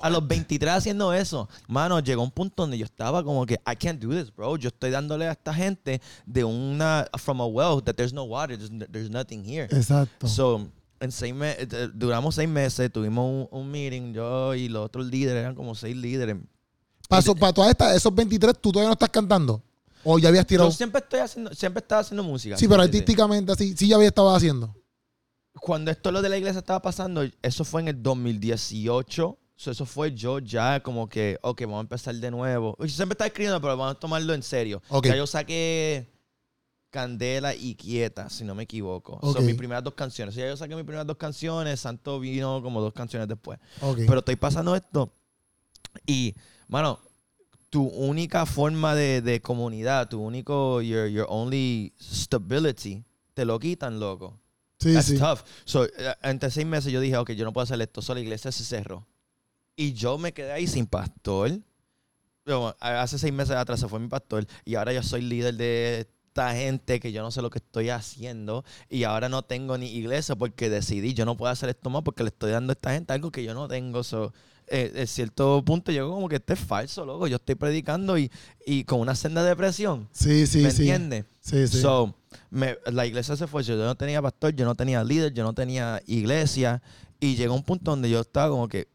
A 0.01 0.09
los 0.09 0.27
23 0.27 0.73
haciendo 0.73 1.11
eso, 1.13 1.49
mano, 1.67 1.99
llegó 1.99 2.21
un 2.21 2.29
punto 2.31 2.63
donde 2.63 2.77
yo 2.77 2.85
estaba 2.85 3.23
como 3.23 3.45
que, 3.45 3.55
I 3.65 3.75
can't 3.75 3.99
do 4.01 4.09
this, 4.09 4.33
bro. 4.35 4.55
Yo 4.57 4.67
estoy 4.69 4.91
dándole 4.91 5.27
a 5.27 5.31
esta 5.31 5.53
gente 5.53 6.01
de 6.25 6.43
una, 6.43 7.07
from 7.17 7.41
a 7.41 7.45
well, 7.45 7.81
that 7.83 7.95
there's 7.95 8.13
no 8.13 8.23
water, 8.23 8.57
there's, 8.57 8.71
there's 8.91 9.09
nothing 9.09 9.43
here. 9.43 9.67
Exacto. 9.75 10.27
So, 10.27 10.67
en 10.99 11.11
seis 11.11 11.33
me- 11.33 11.55
eh, 11.57 11.89
duramos 11.93 12.35
seis 12.35 12.47
meses, 12.49 12.91
tuvimos 12.91 13.25
un, 13.51 13.59
un 13.59 13.71
meeting, 13.71 14.13
yo 14.13 14.53
y 14.55 14.67
los 14.69 14.85
otros 14.85 15.07
líderes, 15.07 15.41
eran 15.41 15.55
como 15.55 15.73
seis 15.73 15.95
líderes. 15.95 16.37
Paso, 17.09 17.33
para 17.35 17.53
todas 17.53 17.71
estas, 17.71 17.95
esos 17.95 18.13
23, 18.13 18.53
¿tú 18.61 18.71
todavía 18.71 18.89
no 18.89 18.93
estás 18.93 19.09
cantando? 19.09 19.63
¿O 20.03 20.19
ya 20.19 20.29
habías 20.29 20.45
tirado? 20.45 20.69
Yo 20.69 20.75
siempre 20.75 21.01
estoy 21.01 21.19
haciendo, 21.21 21.53
siempre 21.53 21.79
estaba 21.81 22.01
haciendo 22.01 22.23
música. 22.23 22.55
Sí, 22.57 22.67
pero 22.67 22.81
artísticamente 22.83 23.51
así, 23.51 23.75
sí 23.75 23.87
ya 23.87 23.95
había 23.95 24.09
estado 24.09 24.33
haciendo. 24.35 24.75
Cuando 25.59 25.89
esto 25.89 26.11
lo 26.11 26.21
de 26.21 26.29
la 26.29 26.37
iglesia 26.37 26.59
estaba 26.59 26.81
pasando, 26.81 27.23
eso 27.41 27.65
fue 27.65 27.81
en 27.81 27.87
el 27.87 28.03
2018. 28.03 29.37
So, 29.57 29.71
eso 29.71 29.85
fue 29.85 30.13
yo 30.13 30.39
ya 30.39 30.79
como 30.81 31.09
que, 31.09 31.37
ok, 31.41 31.61
vamos 31.63 31.79
a 31.79 31.81
empezar 31.81 32.15
de 32.15 32.31
nuevo. 32.31 32.77
Yo 32.79 32.87
siempre 32.87 33.15
estaba 33.15 33.27
escribiendo, 33.27 33.59
pero 33.59 33.75
vamos 33.75 33.95
a 33.95 33.99
tomarlo 33.99 34.33
en 34.33 34.43
serio. 34.43 34.81
Ok. 34.89 35.07
Ya 35.07 35.15
yo 35.17 35.27
saqué 35.27 36.07
Candela 36.91 37.53
y 37.53 37.75
Quieta, 37.75 38.29
si 38.29 38.43
no 38.43 38.55
me 38.55 38.63
equivoco. 38.63 39.19
Son 39.33 39.45
mis 39.45 39.55
primeras 39.55 39.83
dos 39.83 39.95
canciones. 39.95 40.35
Ya 40.35 40.47
yo 40.47 40.55
saqué 40.55 40.75
mis 40.75 40.85
primeras 40.85 41.07
dos 41.07 41.17
canciones, 41.17 41.79
Santo 41.79 42.19
vino 42.19 42.61
como 42.61 42.79
dos 42.81 42.93
canciones 42.93 43.27
después. 43.27 43.59
Ok. 43.81 44.01
Pero 44.07 44.19
estoy 44.19 44.35
pasando 44.35 44.75
esto 44.75 45.11
y, 46.05 46.35
mano, 46.67 46.99
tu 47.69 47.83
única 47.87 48.45
forma 48.45 48.95
de, 48.95 49.21
de 49.21 49.41
comunidad, 49.41 50.09
tu 50.09 50.21
único, 50.21 50.81
your, 50.81 51.07
your 51.07 51.25
only 51.29 51.93
stability, 51.99 53.03
te 53.33 53.45
lo 53.45 53.59
quitan, 53.59 53.99
loco. 53.99 54.39
sí, 54.79 54.93
That's 54.93 55.07
sí. 55.07 55.17
tough. 55.17 55.41
So, 55.65 55.85
eh, 55.85 56.15
entre 56.23 56.51
seis 56.51 56.65
meses 56.65 56.91
yo 56.91 56.99
dije, 57.01 57.17
ok, 57.17 57.31
yo 57.31 57.45
no 57.45 57.53
puedo 57.53 57.63
hacer 57.63 57.81
esto, 57.81 58.01
solo 58.01 58.19
la 58.19 58.23
iglesia 58.23 58.51
se 58.51 58.63
cerró. 58.63 59.05
Y 59.77 59.93
yo 59.93 60.17
me 60.17 60.33
quedé 60.33 60.51
ahí 60.51 60.67
sin 60.67 60.87
pastor. 60.87 61.51
Hace 62.79 63.19
seis 63.19 63.31
meses 63.33 63.55
atrás 63.55 63.79
se 63.79 63.87
fue 63.87 63.99
mi 63.99 64.07
pastor 64.07 64.45
y 64.65 64.75
ahora 64.75 64.91
yo 64.93 65.03
soy 65.03 65.21
líder 65.21 65.55
de 65.55 65.99
esta 65.99 66.53
gente 66.55 66.99
que 67.01 67.11
yo 67.11 67.21
no 67.21 67.29
sé 67.29 67.41
lo 67.41 67.49
que 67.49 67.57
estoy 67.59 67.89
haciendo 67.89 68.63
y 68.89 69.03
ahora 69.03 69.27
no 69.27 69.41
tengo 69.43 69.77
ni 69.77 69.87
iglesia 69.91 70.35
porque 70.35 70.69
decidí, 70.69 71.13
yo 71.13 71.25
no 71.25 71.35
puedo 71.35 71.51
hacer 71.51 71.67
esto 71.69 71.89
más 71.89 72.03
porque 72.03 72.23
le 72.23 72.29
estoy 72.29 72.51
dando 72.51 72.71
a 72.71 72.73
esta 72.75 72.93
gente 72.93 73.11
algo 73.11 73.31
que 73.31 73.43
yo 73.43 73.53
no 73.53 73.67
tengo. 73.67 74.01
So, 74.03 74.33
eh, 74.67 74.93
en 74.95 75.07
cierto 75.07 75.61
punto 75.65 75.91
yo 75.91 76.09
como 76.09 76.29
que 76.29 76.37
esto 76.37 76.53
es 76.53 76.59
falso, 76.59 77.05
loco. 77.05 77.27
Yo 77.27 77.35
estoy 77.35 77.55
predicando 77.55 78.17
y, 78.17 78.31
y 78.65 78.85
con 78.85 79.01
una 79.01 79.13
senda 79.13 79.43
de 79.43 79.49
depresión. 79.49 80.07
Sí, 80.13 80.47
sí, 80.47 80.59
¿Me 80.59 80.71
sí. 80.71 80.83
entiendes? 80.83 81.25
Sí, 81.41 81.67
sí. 81.67 81.81
So, 81.81 82.15
me- 82.49 82.77
la 82.85 83.05
iglesia 83.05 83.35
se 83.35 83.45
fue. 83.45 83.61
Yo 83.63 83.75
no 83.75 83.95
tenía 83.95 84.21
pastor, 84.21 84.55
yo 84.55 84.63
no 84.63 84.73
tenía 84.73 85.03
líder, 85.03 85.33
yo 85.33 85.43
no 85.43 85.53
tenía 85.53 86.01
iglesia. 86.07 86.81
Y 87.19 87.35
llegó 87.35 87.53
un 87.55 87.63
punto 87.63 87.91
donde 87.91 88.09
yo 88.09 88.21
estaba 88.21 88.49
como 88.49 88.67
que, 88.69 88.87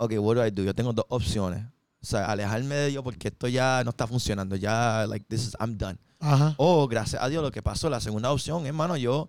ok, 0.00 0.12
what 0.18 0.36
do 0.36 0.44
I 0.46 0.50
do? 0.50 0.62
Yo 0.64 0.74
tengo 0.74 0.92
dos 0.92 1.04
opciones. 1.08 1.64
O 2.02 2.06
sea, 2.06 2.24
alejarme 2.26 2.74
de 2.74 2.88
Dios 2.88 3.04
porque 3.04 3.28
esto 3.28 3.46
ya 3.46 3.82
no 3.84 3.90
está 3.90 4.06
funcionando. 4.06 4.56
Ya, 4.56 5.06
like, 5.06 5.26
this 5.28 5.48
is, 5.48 5.56
I'm 5.60 5.76
done. 5.76 5.98
Ajá. 6.18 6.54
Oh, 6.56 6.88
gracias 6.88 7.22
a 7.22 7.28
Dios 7.28 7.42
lo 7.42 7.50
que 7.50 7.62
pasó. 7.62 7.88
La 7.90 8.00
segunda 8.00 8.32
opción, 8.32 8.64
hermano, 8.66 8.96
yo 8.96 9.28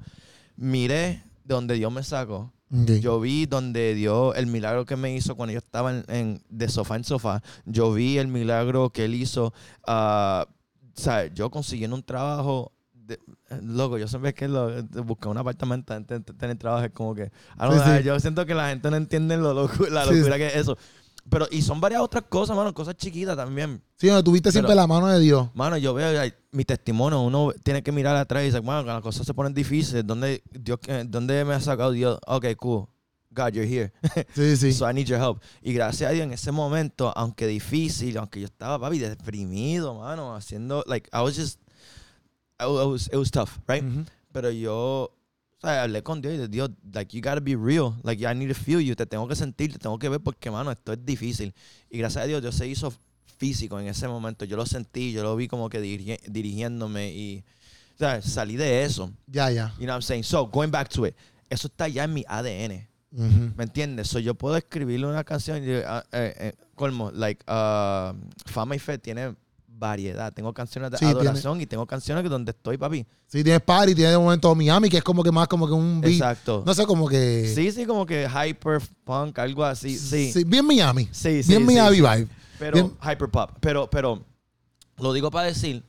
miré 0.56 1.24
de 1.44 1.54
donde 1.54 1.76
Dios 1.76 1.92
me 1.92 2.04
sacó. 2.04 2.52
Yo 3.02 3.20
vi 3.20 3.46
donde 3.46 3.94
Dios, 3.96 4.34
el 4.38 4.48
milagro 4.48 4.86
que 4.86 4.96
me 4.96 5.14
hizo 5.14 5.36
cuando 5.36 5.52
yo 5.52 5.58
estaba 5.60 5.92
en, 5.92 6.06
en- 6.08 6.42
de 6.50 6.70
sofá 6.70 6.96
en 6.96 7.04
sofá. 7.04 7.44
Yo 7.66 7.92
vi 7.92 8.18
el 8.18 8.28
milagro 8.30 8.90
que 8.92 9.06
él 9.06 9.16
hizo. 9.16 9.54
ah, 9.86 10.46
o 10.48 11.02
sea, 11.02 11.26
yo 11.28 11.50
consiguiendo 11.52 11.96
un 11.96 12.04
trabajo. 12.04 12.72
de- 12.94 13.20
loco, 13.62 13.98
yo 13.98 14.08
siempre 14.08 14.34
que 14.34 14.48
lo, 14.48 14.82
de 14.82 15.02
buscar 15.02 15.30
un 15.30 15.38
apartamento 15.38 15.94
antes 15.94 16.26
de 16.26 16.34
tener 16.34 16.58
trabajo 16.58 16.86
es 16.86 16.92
como 16.92 17.16
que. 17.16 17.26
Sí, 17.26 17.32
know, 17.58 17.98
sí. 17.98 18.04
Yo 18.04 18.20
siento 18.20 18.46
que 18.46 18.54
la 18.54 18.70
gente 18.70 18.90
no 18.90 18.98
entiende 18.98 19.38
lo 19.38 19.54
loco, 19.54 19.86
la 19.90 20.06
Sí, 20.06 20.16
locura 20.16 20.38
que 20.38 20.48
es 20.48 20.56
eso. 20.56 20.78
Pero, 21.30 21.48
y 21.52 21.62
son 21.62 21.80
varias 21.80 22.02
otras 22.02 22.24
cosas, 22.28 22.58
mano, 22.58 22.74
cosas 22.74 22.96
chiquitas 22.96 23.38
también. 23.38 23.82
Sí, 23.98 24.08
donde 24.08 24.24
tuviste 24.24 24.52
siempre 24.52 24.74
la 24.74 24.88
mano 24.88 25.08
de 25.08 25.20
Dios. 25.20 25.50
Mano, 25.54 25.78
yo 25.78 25.94
veo 25.94 26.20
ay, 26.20 26.34
mi 26.52 26.66
testimonio, 26.66 27.22
uno 27.22 27.52
tiene 27.64 27.84
que 27.84 27.92
mirar 27.92 28.16
atrás 28.16 28.44
y 28.44 28.46
decir, 28.48 28.62
bueno, 28.62 28.84
las 28.84 29.02
cosas 29.02 29.26
se 29.26 29.34
ponen 29.34 29.54
difíciles, 29.54 30.06
¿dónde, 30.06 30.42
Dios, 30.52 30.80
eh, 30.88 31.06
¿dónde 31.08 31.46
me 31.46 31.54
ha 31.54 31.60
sacado 31.60 31.92
Dios? 31.92 32.18
Ok, 32.26 32.48
cool. 32.58 32.88
God, 33.34 33.54
you're 33.54 33.66
here. 33.66 33.94
Sí, 34.36 34.58
sí. 34.58 34.74
So 34.74 34.90
I 34.90 34.94
need 34.94 35.06
your 35.06 35.22
help. 35.22 35.42
Y 35.62 35.74
gracias 35.74 36.10
a 36.10 36.14
Dios 36.14 36.26
en 36.26 36.34
ese 36.34 36.52
momento, 36.52 37.14
aunque 37.16 37.48
difícil, 37.48 38.18
aunque 38.18 38.42
yo 38.42 38.46
estaba, 38.46 38.80
papi, 38.80 39.00
deprimido, 39.00 39.96
mano, 40.00 40.36
haciendo, 40.36 40.84
like, 40.88 41.10
I 41.14 41.22
was 41.22 41.38
just, 41.38 41.60
I 42.62 42.86
was, 42.86 43.08
it 43.08 43.16
was 43.18 43.32
tough, 43.32 43.60
right? 43.68 43.84
Ujú. 43.84 44.06
Pero 44.32 44.52
yo, 44.52 45.12
o 45.14 45.60
sea, 45.62 45.84
hablé 45.84 46.04
con 46.04 46.22
Dios 46.22 46.34
y 46.34 46.38
dije, 46.38 46.48
Dios, 46.48 46.70
like, 46.94 47.16
you 47.16 47.22
gotta 47.22 47.40
be 47.42 47.56
real. 47.56 47.94
Like, 48.04 48.24
I 48.24 48.34
need 48.36 48.50
to 48.50 48.56
feel 48.56 48.80
you. 48.80 48.96
Te 48.96 49.06
tengo 49.06 49.28
que 49.28 49.36
sentir, 49.36 49.74
te 49.74 49.80
tengo 49.80 49.98
que 50.00 50.10
ver 50.10 50.20
porque, 50.22 50.50
mano, 50.52 50.72
esto 50.72 50.94
es 50.94 51.06
difícil. 51.06 51.54
Y 51.90 51.98
gracias 51.98 52.24
a 52.24 52.28
Dios, 52.28 52.42
Dios 52.42 52.56
se 52.56 52.68
hizo 52.68 52.94
físico 53.38 53.80
en 53.80 53.88
ese 53.88 54.08
momento. 54.08 54.46
Yo 54.46 54.56
lo 54.58 54.66
sentí, 54.66 55.12
yo 55.12 55.24
lo 55.24 55.36
vi 55.36 55.48
como 55.48 55.68
que 55.70 55.82
dirigi- 55.82 56.22
dirigiéndome 56.30 57.12
y, 57.12 57.44
o 57.96 57.98
sea, 57.98 58.22
salí 58.22 58.56
de 58.56 58.84
eso. 58.84 59.12
Ya, 59.28 59.50
ya. 59.52 59.70
You 59.80 59.86
know 59.86 59.88
what 59.88 59.96
I'm 59.96 60.02
saying? 60.04 60.24
So, 60.24 60.46
going 60.48 60.70
back 60.72 60.90
to 60.90 61.06
it, 61.08 61.16
eso 61.50 61.68
está 61.68 61.88
ya 61.88 62.04
en 62.06 62.14
mi 62.14 62.24
ADN. 62.28 62.88
Ujú. 63.14 63.52
¿Me 63.58 63.64
entiendes? 63.66 64.08
So, 64.08 64.20
yo 64.20 64.36
puedo 64.36 64.56
escribirle 64.56 65.06
una 65.08 65.24
canción 65.24 65.62
y, 65.64 65.72
ah, 65.86 66.04
eh, 66.14 66.34
eh, 66.40 66.54
colmo, 66.76 67.12
like, 67.12 67.44
ah, 67.48 68.14
Fama 68.46 68.76
y 68.76 68.80
Fe 68.80 68.98
tiene 68.98 69.36
variedad. 69.82 70.32
Tengo 70.32 70.54
canciones 70.54 70.92
de 70.92 70.98
Sí, 70.98 71.06
tiene. 71.06 71.20
adoración 71.20 71.60
y 71.60 71.66
tengo 71.66 71.86
canciones 71.86 72.24
que 72.24 72.30
donde 72.30 72.52
estoy, 72.52 72.78
papi. 72.78 73.06
Sí, 73.28 73.44
tienes 73.44 73.62
party, 73.62 73.96
tienes 73.96 74.14
de 74.14 74.18
momento 74.20 74.54
Miami, 74.56 74.90
que 74.90 74.98
es 74.98 75.04
como 75.04 75.24
que 75.24 75.32
más 75.32 75.48
como 75.48 75.68
que 75.68 75.74
un 75.74 76.00
beat. 76.00 76.14
Exacto. 76.14 76.64
No 76.66 76.74
sé, 76.74 76.86
como 76.86 77.08
que. 77.10 77.52
Sí, 77.54 77.72
sí, 77.72 77.86
como 77.86 78.06
que 78.06 78.28
hyper 78.30 78.82
punk, 79.04 79.40
algo 79.40 79.66
así. 79.66 79.98
Sí. 79.98 80.32
Sí, 80.32 80.44
bien 80.46 80.66
Miami. 80.66 81.10
sí, 81.12 81.44
sí. 81.44 81.50
bien 81.50 81.66
Miami 81.66 81.98
vibe. 81.98 82.28
Pero 82.60 82.74
Bien- 82.76 82.98
hyper 83.02 83.30
pop. 83.30 83.52
Pero, 83.60 83.90
pero, 83.90 84.24
lo 85.00 85.14
digo 85.14 85.32
para 85.32 85.48
decir 85.48 85.84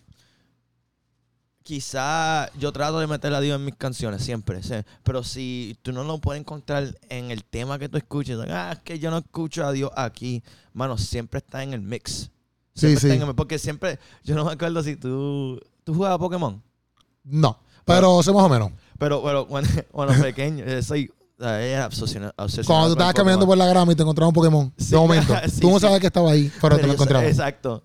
quizá 1.63 2.51
yo 2.59 2.73
trato 2.73 2.99
de 2.99 3.07
meter 3.07 3.33
a 3.35 3.41
Dios 3.41 3.57
en 3.57 3.65
mis 3.65 3.77
canciones 3.77 4.23
siempre, 4.25 4.63
¿sí? 4.63 4.75
pero 5.05 5.23
si 5.23 5.77
tú 5.83 5.93
no 5.93 6.03
lo 6.03 6.19
puedes 6.19 6.41
encontrar 6.41 6.99
en 7.09 7.31
el 7.31 7.45
tema 7.45 7.79
que 7.79 7.89
tú 7.89 7.97
escuches, 7.99 8.37
ah, 8.49 8.73
es 8.73 8.79
que 8.81 8.99
yo 8.99 9.11
no 9.11 9.19
escucho 9.19 9.65
a 9.65 9.71
Dios 9.71 9.91
aquí, 9.95 10.43
mano, 10.73 10.99
siempre 10.99 11.39
está 11.39 11.63
en 11.63 11.73
el 11.73 11.81
mix. 11.81 12.31
Siempre 12.75 13.01
Sí, 13.01 13.19
sí. 13.19 13.25
porque 13.37 13.59
siempre, 13.59 13.99
yo 14.25 14.35
no 14.35 14.45
me 14.45 14.53
acuerdo 14.53 14.83
si 14.83 14.97
tú, 14.97 15.61
tú 15.85 15.95
jugabas 15.95 16.19
Pokémon, 16.19 16.63
No, 17.25 17.59
pero 17.85 18.23
sé 18.23 18.33
más 18.33 18.45
o 18.45 18.49
menos. 18.49 18.71
pero, 18.99 19.23
pero 19.23 19.47
cuando, 19.47 19.69
cuando 19.93 20.15
pequeño, 20.23 20.65
soy, 20.83 21.11
era 21.39 21.87
obsesionado, 21.87 22.33
obsesionado 22.39 22.67
Cuando 22.67 22.87
tú 22.89 22.93
estabas 22.95 23.15
caminando 23.15 23.47
por 23.47 23.59
la 23.59 23.67
grama 23.67 23.93
y 23.93 23.95
te 23.95 24.03
encontrabas 24.03 24.29
un 24.31 24.35
Pokémon, 24.35 24.73
Sí, 24.79 24.91
de 24.93 24.97
momento, 24.97 25.35
sí, 25.51 25.61
tú 25.61 25.71
no 25.71 25.79
sí. 25.79 25.87
sabes 25.87 26.01
que 26.01 26.07
estaba 26.07 26.31
ahí, 26.31 26.51
pero 26.61 26.79
te 26.79 26.87
lo 26.87 26.93
encontrabas. 26.95 27.29
Exacto. 27.29 27.83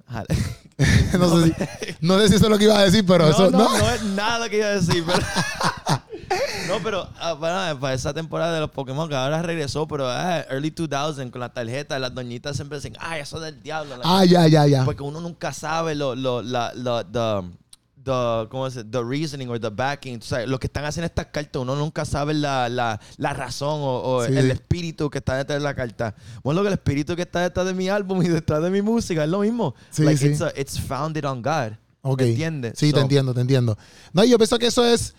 No, 1.17 1.41
sé 1.41 1.45
si, 1.47 1.95
no 2.01 2.19
sé 2.19 2.29
si 2.29 2.35
eso 2.35 2.45
es 2.45 2.51
lo 2.51 2.57
que 2.57 2.65
iba 2.65 2.77
a 2.77 2.83
decir, 2.83 3.03
pero 3.05 3.25
no, 3.25 3.31
eso. 3.31 3.51
no, 3.51 3.77
No, 3.77 3.89
es 3.89 4.03
nada 4.03 4.45
lo 4.45 4.49
que 4.49 4.57
iba 4.57 4.67
a 4.67 4.75
decir. 4.75 5.03
Pero... 5.05 5.19
no, 6.67 6.79
pero 6.83 7.09
ah, 7.19 7.75
para 7.79 7.93
esa 7.93 8.13
temporada 8.13 8.53
de 8.53 8.59
los 8.59 8.69
Pokémon 8.69 9.09
que 9.09 9.15
ahora 9.15 9.41
regresó, 9.41 9.87
pero 9.87 10.07
ah, 10.07 10.45
early 10.49 10.69
2000 10.69 11.31
con 11.31 11.41
la 11.41 11.49
tarjeta, 11.49 11.97
las 11.97 12.13
doñitas 12.13 12.55
siempre 12.55 12.77
dicen, 12.77 12.93
ay, 12.99 13.21
eso 13.21 13.37
es 13.37 13.43
del 13.43 13.63
diablo. 13.63 13.95
Ah, 14.03 14.23
ya, 14.25 14.47
ya, 14.47 14.67
ya. 14.67 14.85
Porque 14.85 15.03
uno 15.03 15.19
nunca 15.19 15.51
sabe 15.51 15.95
lo, 15.95 16.15
lo, 16.15 16.41
la, 16.41 16.71
lo, 16.75 17.03
the, 17.05 17.49
the, 18.07 18.47
¿cómo 18.49 18.69
se 18.69 18.79
dice? 18.83 18.89
The 18.91 19.03
reasoning 19.03 19.49
or 19.49 19.59
the 19.59 19.69
backing. 19.69 20.19
Tú 20.19 20.25
sabes, 20.27 20.47
lo 20.47 20.59
que 20.59 20.67
están 20.67 20.85
haciendo 20.85 21.05
estas 21.05 21.27
cartas, 21.27 21.61
uno 21.61 21.75
nunca 21.75 22.05
sabe 22.05 22.33
la, 22.33 22.69
la, 22.69 22.99
la 23.17 23.33
razón 23.33 23.79
o, 23.81 24.01
o 24.01 24.25
Sí, 24.25 24.35
el 24.37 24.49
espíritu 24.51 25.09
que 25.09 25.19
está 25.19 25.35
detrás 25.35 25.59
de 25.59 25.63
la 25.63 25.75
carta. 25.75 26.15
Bueno, 26.43 26.59
lo 26.61 26.63
que 26.63 26.67
el 26.69 26.73
espíritu 26.73 27.15
que 27.15 27.23
está 27.23 27.41
detrás 27.41 27.65
de 27.65 27.73
mi 27.73 27.89
álbum 27.89 28.21
y 28.23 28.29
detrás 28.29 28.63
de 28.63 28.69
mi 28.69 28.81
música 28.81 29.23
es 29.23 29.29
lo 29.29 29.39
mismo. 29.41 29.75
Sí, 29.91 30.03
like, 30.03 30.17
sí. 30.17 30.27
It's, 30.27 30.41
a- 30.41 30.53
it's 30.55 30.79
founded 30.79 31.25
on 31.25 31.41
God. 31.41 31.73
Ok. 32.01 32.21
¿Me 32.21 32.29
entiendes? 32.29 32.73
Sí, 32.77 32.91
te 32.91 32.97
So- 32.99 33.01
entiendo, 33.01 33.33
te 33.33 33.41
entiendo. 33.41 33.77
No, 34.13 34.23
yo 34.23 34.37
pienso 34.37 34.57
que 34.57 34.67
eso 34.67 34.85
es 34.85 35.13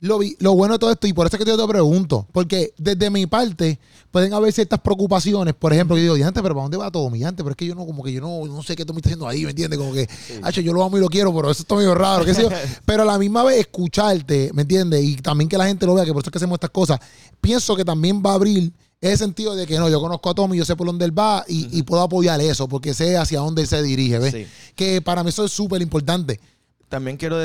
lo, 0.00 0.20
lo 0.40 0.54
bueno 0.54 0.74
de 0.74 0.78
todo 0.78 0.92
esto 0.92 1.06
y 1.06 1.12
por 1.12 1.26
eso 1.26 1.36
es 1.36 1.44
que 1.44 1.50
yo 1.50 1.56
te 1.56 1.66
pregunto. 1.66 2.26
Porque 2.32 2.72
desde 2.76 3.08
mi 3.10 3.26
parte 3.26 3.78
pueden 4.10 4.32
haber 4.34 4.52
ciertas 4.52 4.80
preocupaciones. 4.80 5.54
Por 5.54 5.72
ejemplo, 5.72 5.96
yo 5.96 6.02
digo, 6.02 6.14
diante, 6.14 6.42
pero 6.42 6.54
¿para 6.54 6.64
dónde 6.64 6.76
va 6.76 6.90
Tommy? 6.90 7.18
Diante, 7.18 7.42
pero 7.42 7.52
es 7.52 7.56
que 7.56 7.66
yo 7.66 7.74
no, 7.74 7.86
como 7.86 8.02
que 8.02 8.12
yo 8.12 8.20
no, 8.20 8.44
no 8.46 8.62
sé 8.62 8.76
qué 8.76 8.84
Tommy 8.84 8.98
está 8.98 9.08
haciendo 9.08 9.26
ahí, 9.26 9.44
¿me 9.44 9.50
entiendes? 9.50 9.78
Como 9.78 9.92
que, 9.92 10.08
"Acho, 10.42 10.60
yo 10.60 10.72
lo 10.72 10.82
amo 10.84 10.98
y 10.98 11.00
lo 11.00 11.08
quiero, 11.08 11.34
pero 11.34 11.50
eso 11.50 11.62
está 11.62 11.74
medio 11.74 11.94
raro, 11.94 12.24
qué 12.24 12.34
sé 12.34 12.42
yo. 12.42 12.48
Pero 12.84 13.02
a 13.02 13.06
la 13.06 13.18
misma 13.18 13.42
vez 13.44 13.58
escucharte, 13.60 14.50
¿me 14.54 14.62
entiendes? 14.62 15.02
Y 15.02 15.16
también 15.16 15.48
que 15.48 15.58
la 15.58 15.66
gente 15.66 15.86
lo 15.86 15.94
vea, 15.94 16.04
que 16.04 16.12
por 16.12 16.22
eso 16.22 16.28
es 16.28 16.32
que 16.32 16.38
hacemos 16.38 16.56
estas 16.56 16.70
cosas. 16.70 17.00
Pienso 17.40 17.74
que 17.76 17.84
también 17.84 18.22
va 18.24 18.32
a 18.32 18.34
abrir 18.34 18.72
ese 19.00 19.18
sentido 19.18 19.54
de 19.54 19.66
que 19.66 19.78
no, 19.78 19.88
yo 19.88 20.00
conozco 20.00 20.30
a 20.30 20.34
Tommy, 20.34 20.56
yo 20.56 20.64
sé 20.64 20.76
por 20.76 20.86
dónde 20.86 21.04
él 21.04 21.18
va 21.18 21.44
y, 21.48 21.78
y 21.78 21.82
puedo 21.82 22.02
apoyar 22.02 22.40
eso, 22.40 22.68
porque 22.68 22.94
sé 22.94 23.16
hacia 23.16 23.40
dónde 23.40 23.62
él 23.62 23.68
se 23.68 23.82
dirige, 23.82 24.18
¿ves? 24.18 24.32
Sí. 24.32 24.46
Que 24.74 25.02
para 25.02 25.22
mí 25.22 25.28
eso 25.30 25.44
es 25.44 25.52
súper 25.52 25.82
importante. 25.82 26.40
También 26.88 27.16
quiero 27.16 27.36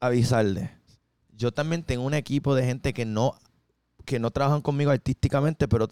avisarle. 0.00 0.70
Yo 1.44 1.52
también 1.52 1.82
tengo 1.82 2.04
un 2.04 2.14
equipo 2.14 2.54
de 2.54 2.64
gente 2.64 2.94
que 2.94 3.04
no, 3.04 3.38
que 4.06 4.18
no 4.18 4.30
trabajan 4.30 4.62
conmigo 4.62 4.90
artísticamente, 4.90 5.68
pero 5.68 5.90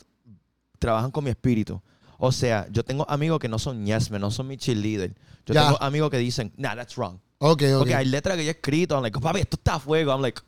trabajan 0.78 1.10
con 1.10 1.24
mi 1.24 1.28
espíritu. 1.28 1.82
O 2.16 2.32
sea, 2.32 2.66
yo 2.70 2.82
tengo 2.82 3.04
amigos 3.06 3.38
que 3.38 3.48
no 3.50 3.58
son 3.58 3.84
yes 3.84 4.10
men, 4.10 4.22
no 4.22 4.30
son 4.30 4.46
mi 4.46 4.56
cheerleader. 4.56 5.14
Yo 5.44 5.52
tengo 5.52 5.76
amigos 5.82 6.08
que 6.08 6.16
dicen, 6.16 6.54
nah, 6.56 6.74
that's 6.74 6.96
wrong. 6.96 7.18
Ok, 7.36 7.64
ok. 7.64 7.78
Porque 7.80 7.94
hay 7.94 8.06
letras 8.06 8.38
que 8.38 8.44
yo 8.44 8.48
he 8.48 8.54
escrito, 8.54 8.94
I'm 8.94 9.02
like, 9.02 9.20
papi, 9.20 9.40
esto 9.40 9.58
está 9.58 9.74
a 9.74 9.78
fuego. 9.78 10.10
I'm 10.10 10.22
like, 10.22 10.40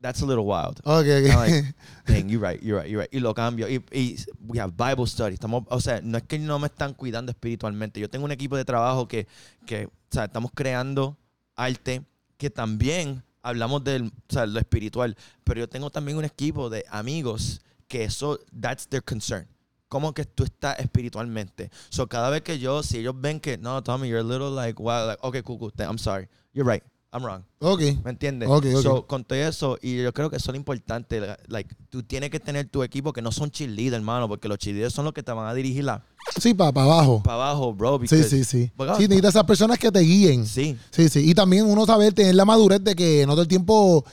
that's 0.00 0.22
a 0.22 0.26
little 0.26 0.44
wild. 0.44 0.78
Ok, 0.84 1.06
I'm 1.06 1.36
ok. 1.36 1.48
like, 1.48 1.74
dang, 2.06 2.28
you're 2.28 2.48
right, 2.48 2.62
you're 2.62 2.80
right, 2.80 2.88
you're 2.88 3.02
right. 3.02 3.12
Y 3.12 3.18
lo 3.18 3.34
cambio. 3.34 3.68
Y, 3.68 3.82
y 3.90 4.16
we 4.46 4.60
have 4.60 4.74
Bible 4.76 5.08
study. 5.08 5.34
Estamos, 5.34 5.64
o 5.70 5.80
sea, 5.80 6.00
no 6.04 6.18
es 6.18 6.22
que 6.22 6.38
no 6.38 6.60
me 6.60 6.68
están 6.68 6.94
cuidando 6.94 7.32
espiritualmente. 7.32 7.98
Yo 7.98 8.08
tengo 8.08 8.26
un 8.26 8.30
equipo 8.30 8.56
de 8.56 8.64
trabajo 8.64 9.08
que, 9.08 9.26
que 9.66 9.86
o 9.86 9.90
sea, 10.08 10.26
estamos 10.26 10.52
creando 10.54 11.16
arte 11.56 12.04
que 12.36 12.48
también 12.48 13.24
hablamos 13.44 13.84
del, 13.84 14.06
o 14.06 14.32
sea, 14.32 14.46
lo 14.46 14.58
espiritual. 14.58 15.16
Pero 15.44 15.60
yo 15.60 15.68
tengo 15.68 15.90
también 15.90 16.18
un 16.18 16.24
equipo 16.24 16.68
de 16.70 16.84
amigos 16.90 17.60
que 17.86 18.04
eso, 18.04 18.40
that's 18.60 18.88
their 18.88 19.02
concern. 19.02 19.46
Cómo 19.88 20.12
que 20.12 20.24
tú 20.24 20.42
estás 20.42 20.80
espiritualmente. 20.80 21.70
So, 21.90 22.08
cada 22.08 22.30
vez 22.30 22.42
que 22.42 22.58
yo, 22.58 22.82
si 22.82 22.98
ellos 22.98 23.14
ven 23.16 23.38
que, 23.38 23.56
no, 23.58 23.82
Tommy, 23.82 24.08
you're 24.08 24.20
a 24.20 24.24
little 24.24 24.50
like, 24.50 24.82
wow, 24.82 25.06
like, 25.06 25.22
okay, 25.22 25.42
cool, 25.42 25.72
I'm 25.78 25.98
sorry. 25.98 26.26
You're 26.52 26.68
right. 26.68 26.82
I'm 27.14 27.22
wrong. 27.24 27.42
ok. 27.60 27.80
¿Me 28.04 28.10
entiendes? 28.10 28.48
Ok, 28.48 28.66
ok. 28.74 28.82
So, 28.82 29.06
con 29.06 29.22
todo 29.24 29.38
eso, 29.38 29.78
y 29.80 30.02
yo 30.02 30.12
creo 30.12 30.28
que 30.30 30.36
eso 30.36 30.50
es 30.50 30.54
lo 30.54 30.56
importante. 30.56 31.20
Like, 31.46 31.72
tú 31.88 32.02
tienes 32.02 32.30
que 32.30 32.40
tener 32.40 32.68
tu 32.68 32.82
equipo 32.82 33.12
que 33.12 33.22
no 33.22 33.30
son 33.30 33.50
cheerleaders, 33.52 33.94
hermano, 33.94 34.26
porque 34.28 34.48
los 34.48 34.58
cheerleaders 34.58 34.92
son 34.92 35.04
los 35.04 35.14
que 35.14 35.22
te 35.22 35.30
van 35.30 35.46
a 35.46 35.54
dirigir 35.54 35.84
la 35.84 36.02
Sí, 36.40 36.54
para 36.54 36.70
abajo. 36.70 37.22
para 37.22 37.34
abajo, 37.36 37.72
bro. 37.72 37.98
Sí, 38.00 38.16
because- 38.16 38.28
sí, 38.28 38.42
sí. 38.44 38.72
Porque- 38.76 38.94
Sí, 38.96 39.02
necesitas 39.02 39.30
esas 39.36 39.44
personas 39.44 39.78
que 39.78 39.92
te 39.92 40.00
guíen. 40.00 40.44
Sí, 40.44 40.76
Sí, 40.90 41.08
sí. 41.08 41.20
Y 41.30 41.34
también 41.34 41.66
uno 41.66 41.86
saber 41.86 42.12
tener 42.12 42.34
la 42.34 42.44
madurez 42.44 42.82
de 42.82 42.96
que 42.96 43.24
no 43.26 43.34
todo 43.34 43.42
el 43.42 43.48
tiempo. 43.48 44.04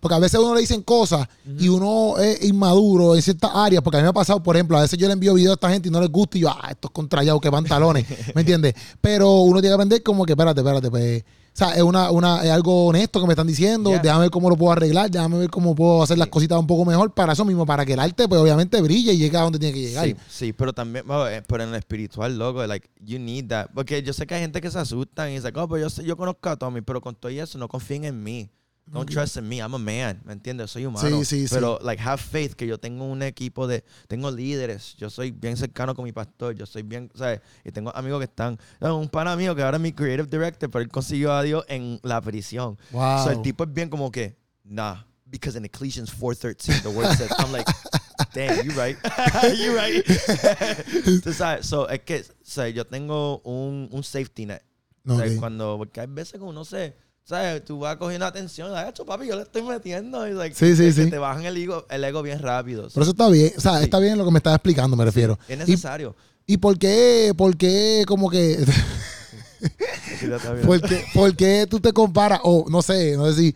Porque 0.00 0.14
a 0.14 0.18
veces 0.18 0.40
uno 0.40 0.54
le 0.54 0.62
dicen 0.62 0.80
cosas 0.82 1.28
y 1.58 1.68
uno 1.68 2.16
es 2.18 2.42
inmaduro 2.44 3.14
en 3.14 3.20
ciertas 3.22 3.50
áreas. 3.54 3.82
Porque 3.82 3.98
a 3.98 4.00
mí 4.00 4.04
me 4.04 4.08
ha 4.08 4.12
pasado, 4.14 4.42
por 4.42 4.56
ejemplo, 4.56 4.78
a 4.78 4.80
veces 4.82 4.98
yo 4.98 5.06
le 5.06 5.12
envío 5.12 5.34
videos 5.34 5.50
a 5.52 5.54
esta 5.54 5.70
gente 5.70 5.88
y 5.88 5.90
no 5.92 6.00
les 6.00 6.10
gusta 6.10 6.38
y 6.38 6.40
yo, 6.40 6.48
ah, 6.50 6.68
estos 6.70 6.90
contrallados 6.90 7.38
que 7.40 7.50
pantalones. 7.50 8.06
¿Me 8.34 8.40
entiendes? 8.40 8.74
Pero 9.00 9.40
uno 9.42 9.60
tiene 9.60 9.72
que 9.72 9.74
aprender 9.74 10.02
como 10.02 10.24
que, 10.24 10.32
espérate, 10.32 10.60
espérate, 10.60 10.90
pues. 10.90 11.22
Sea, 11.66 11.74
es, 11.74 11.82
una, 11.82 12.10
una, 12.10 12.42
es 12.42 12.50
algo 12.50 12.86
honesto 12.86 13.20
que 13.20 13.26
me 13.26 13.34
están 13.34 13.46
diciendo. 13.46 13.90
Yeah. 13.90 13.98
Déjame 14.00 14.20
ver 14.22 14.30
cómo 14.30 14.48
lo 14.48 14.56
puedo 14.56 14.72
arreglar. 14.72 15.10
Déjame 15.10 15.36
ver 15.38 15.50
cómo 15.50 15.74
puedo 15.74 16.02
hacer 16.02 16.16
las 16.16 16.28
cositas 16.28 16.58
un 16.58 16.66
poco 16.66 16.84
mejor 16.86 17.12
para 17.12 17.34
eso 17.34 17.44
mismo, 17.44 17.66
para 17.66 17.84
que 17.84 17.92
el 17.92 18.00
arte, 18.00 18.26
pues 18.28 18.40
obviamente 18.40 18.80
brille 18.80 19.12
y 19.12 19.18
llegue 19.18 19.36
a 19.36 19.42
donde 19.42 19.58
tiene 19.58 19.74
que 19.74 19.80
llegar. 19.80 20.06
sí, 20.06 20.16
sí, 20.28 20.52
pero 20.54 20.72
también, 20.72 21.04
pero 21.46 21.62
en 21.62 21.70
lo 21.70 21.76
espiritual, 21.76 22.38
loco, 22.38 22.66
like, 22.66 22.88
you 23.00 23.18
need 23.18 23.46
that. 23.48 23.66
Porque 23.74 24.02
yo 24.02 24.12
sé 24.14 24.26
que 24.26 24.34
hay 24.36 24.40
gente 24.40 24.60
que 24.62 24.70
se 24.70 24.78
asustan 24.78 25.30
y 25.30 25.34
dice, 25.34 25.48
oh, 25.54 25.68
pero 25.68 25.78
yo, 25.78 25.90
sé- 25.90 26.02
yo 26.04 26.16
conozco 26.16 26.48
a 26.48 26.56
Tommy, 26.56 26.80
pero 26.80 27.00
con 27.02 27.14
todo 27.14 27.30
eso 27.30 27.58
no 27.58 27.68
confíen 27.68 28.04
en 28.04 28.22
mí. 28.22 28.50
Don't 28.92 29.08
trust 29.08 29.36
in 29.36 29.48
me, 29.48 29.58
I'm 29.58 29.72
a 29.74 29.78
man, 29.78 30.20
¿me 30.24 30.32
entiendes? 30.32 30.70
Soy 30.72 30.84
humano. 30.84 31.08
Sí, 31.08 31.24
sí, 31.24 31.46
sí. 31.48 31.54
Pero, 31.54 31.78
like, 31.82 32.02
have 32.02 32.20
faith 32.20 32.54
que 32.54 32.66
yo 32.66 32.78
tengo 32.78 33.04
un 33.04 33.22
equipo 33.22 33.68
de, 33.68 33.84
tengo 34.08 34.30
líderes, 34.30 34.96
yo 34.96 35.08
soy 35.10 35.30
bien 35.30 35.56
cercano 35.56 35.94
con 35.94 36.04
mi 36.04 36.12
pastor, 36.12 36.56
yo 36.56 36.66
soy 36.66 36.82
bien, 36.82 37.08
¿sabes? 37.14 37.40
Y 37.64 37.70
tengo 37.70 37.94
amigos 37.94 38.18
que 38.18 38.24
están, 38.24 38.58
no, 38.80 38.98
un 38.98 39.08
pana 39.08 39.36
mío 39.36 39.54
que 39.54 39.62
ahora 39.62 39.76
es 39.76 39.80
mi 39.82 39.92
creative 39.92 40.26
director, 40.28 40.68
pero 40.70 40.82
él 40.82 40.88
consiguió 40.88 41.32
a 41.32 41.42
Dios 41.44 41.64
en 41.68 42.00
la 42.02 42.20
prisión. 42.20 42.76
Wow. 42.90 43.24
So, 43.24 43.30
el 43.30 43.42
tipo 43.42 43.62
es 43.64 43.72
bien 43.72 43.88
como 43.90 44.10
que, 44.10 44.36
nah, 44.64 45.04
because 45.26 45.56
in 45.56 45.64
Ecclesians 45.64 46.10
4.13 46.12 46.82
the 46.82 46.88
word 46.88 47.16
says, 47.16 47.30
I'm 47.38 47.52
like, 47.52 47.68
damn, 48.34 48.64
you 48.66 48.72
right, 48.72 48.96
you 49.56 49.76
right. 49.76 50.04
Tú 51.22 51.32
sabes, 51.32 51.64
so, 51.66 51.88
es 51.88 52.00
que, 52.00 52.20
o 52.22 52.34
sea, 52.42 52.68
yo 52.68 52.84
tengo 52.84 53.40
un, 53.44 53.88
un 53.92 54.02
safety 54.02 54.46
net. 54.46 54.62
O 55.06 55.16
sea, 55.16 55.26
Ok. 55.26 55.38
cuando, 55.38 55.78
porque 55.78 56.00
hay 56.00 56.08
veces 56.08 56.32
que 56.40 56.44
uno 56.44 56.64
se, 56.64 56.94
¿sabes? 57.24 57.64
Tú 57.64 57.78
vas 57.78 57.96
cogiendo 57.96 58.26
atención, 58.26 58.72
hecho, 58.88 59.04
papi, 59.06 59.26
yo 59.28 59.36
le 59.36 59.42
estoy 59.42 59.62
metiendo. 59.62 60.26
Y, 60.26 60.32
like, 60.32 60.54
Sí, 60.54 60.74
sí, 60.76 60.92
sí. 60.92 61.10
te 61.10 61.18
bajan 61.18 61.44
el 61.44 61.56
ego, 61.56 61.86
el 61.88 62.04
ego 62.04 62.22
bien 62.22 62.40
rápido. 62.40 62.88
Pero 62.92 63.02
eso 63.02 63.12
está 63.12 63.28
bien. 63.28 63.52
O 63.56 63.60
sea, 63.60 63.78
Sí. 63.78 63.84
está 63.84 63.98
bien 63.98 64.18
lo 64.18 64.24
que 64.24 64.30
me 64.32 64.38
estás 64.38 64.54
explicando, 64.54 64.96
me 64.96 65.04
refiero. 65.04 65.38
es 65.48 65.58
necesario. 65.58 66.14
¿Y 66.46 66.56
por 66.56 66.78
qué, 66.78 67.32
por 67.36 67.56
qué 67.56 68.04
como 68.08 68.28
que, 68.28 68.58
por 70.66 70.80
qué, 70.82 71.04
por 71.14 71.36
qué 71.36 71.66
tú 71.68 71.80
te 71.80 71.92
comparas, 71.92 72.40
o 72.42 72.66
no 72.68 72.82
sé, 72.82 73.16
no 73.16 73.30
sé 73.30 73.34
si, 73.40 73.54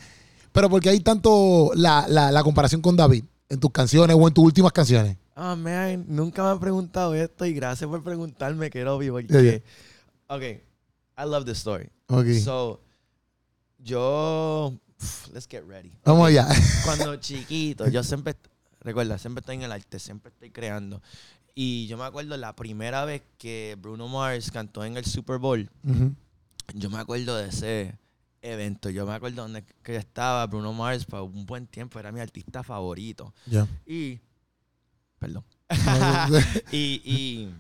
pero 0.53 0.71
porque 0.71 0.91
hay 0.91 1.01
tanto 1.01 1.73
la, 1.75 2.07
la, 2.09 2.31
la 2.31 2.43
comparación 2.43 2.81
con 2.81 2.97
David 2.97 3.25
en 3.49 3.59
tus 3.61 3.71
canciones 3.73 4.17
o 4.19 4.29
en 4.29 4.33
tus 4.35 4.45
últimas 4.45 4.73
canciones? 4.73 5.17
Ah, 5.35 5.57
man, 5.57 6.05
nunca 6.07 6.45
me 6.45 6.51
han 6.51 6.61
preguntado 6.61 7.15
esto 7.15 7.45
y 7.45 7.55
gracias 7.55 7.89
por 7.91 8.05
preguntarme, 8.05 8.71
que 8.71 8.85
vi. 8.85 9.11
Porque, 9.11 9.27
Yeah, 9.29 9.43
yeah. 9.43 9.61
ok, 10.29 10.43
I 11.19 11.29
love 11.29 11.45
this 11.45 11.59
story. 11.59 11.89
Ok. 12.07 12.27
So, 12.45 12.81
yo, 13.85 14.75
let's 15.33 15.47
get 15.49 15.63
ready. 15.67 15.93
Vamos 16.05 16.29
allá. 16.29 16.49
Cuando 16.85 17.17
chiquito, 17.21 17.89
yo 17.89 18.03
siempre, 18.03 18.35
recuerda, 18.81 19.19
siempre 19.19 19.41
estoy 19.41 19.57
en 19.57 19.63
el 19.63 19.73
arte, 19.73 19.99
siempre 19.99 20.31
estoy 20.33 20.51
creando. 20.51 21.03
Y 21.55 21.87
yo 21.87 21.97
me 21.97 22.05
acuerdo 22.05 22.37
la 22.37 22.57
primera 22.57 23.05
vez 23.05 23.23
que 23.39 23.77
Bruno 23.81 24.09
Mars 24.09 24.51
cantó 24.51 24.85
en 24.85 24.97
el 24.97 25.05
Super 25.05 25.39
Bowl, 25.39 25.71
Ujú. 25.85 26.15
yo 26.75 26.91
me 26.91 26.99
acuerdo 26.99 27.37
de 27.37 27.49
ese 27.49 27.97
evento. 28.43 28.91
Yo 28.91 29.07
me 29.07 29.13
acuerdo 29.13 29.43
donde 29.43 29.65
que 29.83 29.97
estaba 29.97 30.45
Bruno 30.47 30.73
Mars 30.73 31.05
por 31.05 31.23
un 31.23 31.47
buen 31.47 31.67
tiempo, 31.67 31.99
era 31.99 32.11
mi 32.11 32.21
artista 32.21 32.63
favorito. 32.63 33.33
Ya. 33.47 33.69
Y, 33.87 34.19
perdón. 35.19 35.45
No, 35.71 36.39
y, 36.73 37.01
y, 37.05 37.55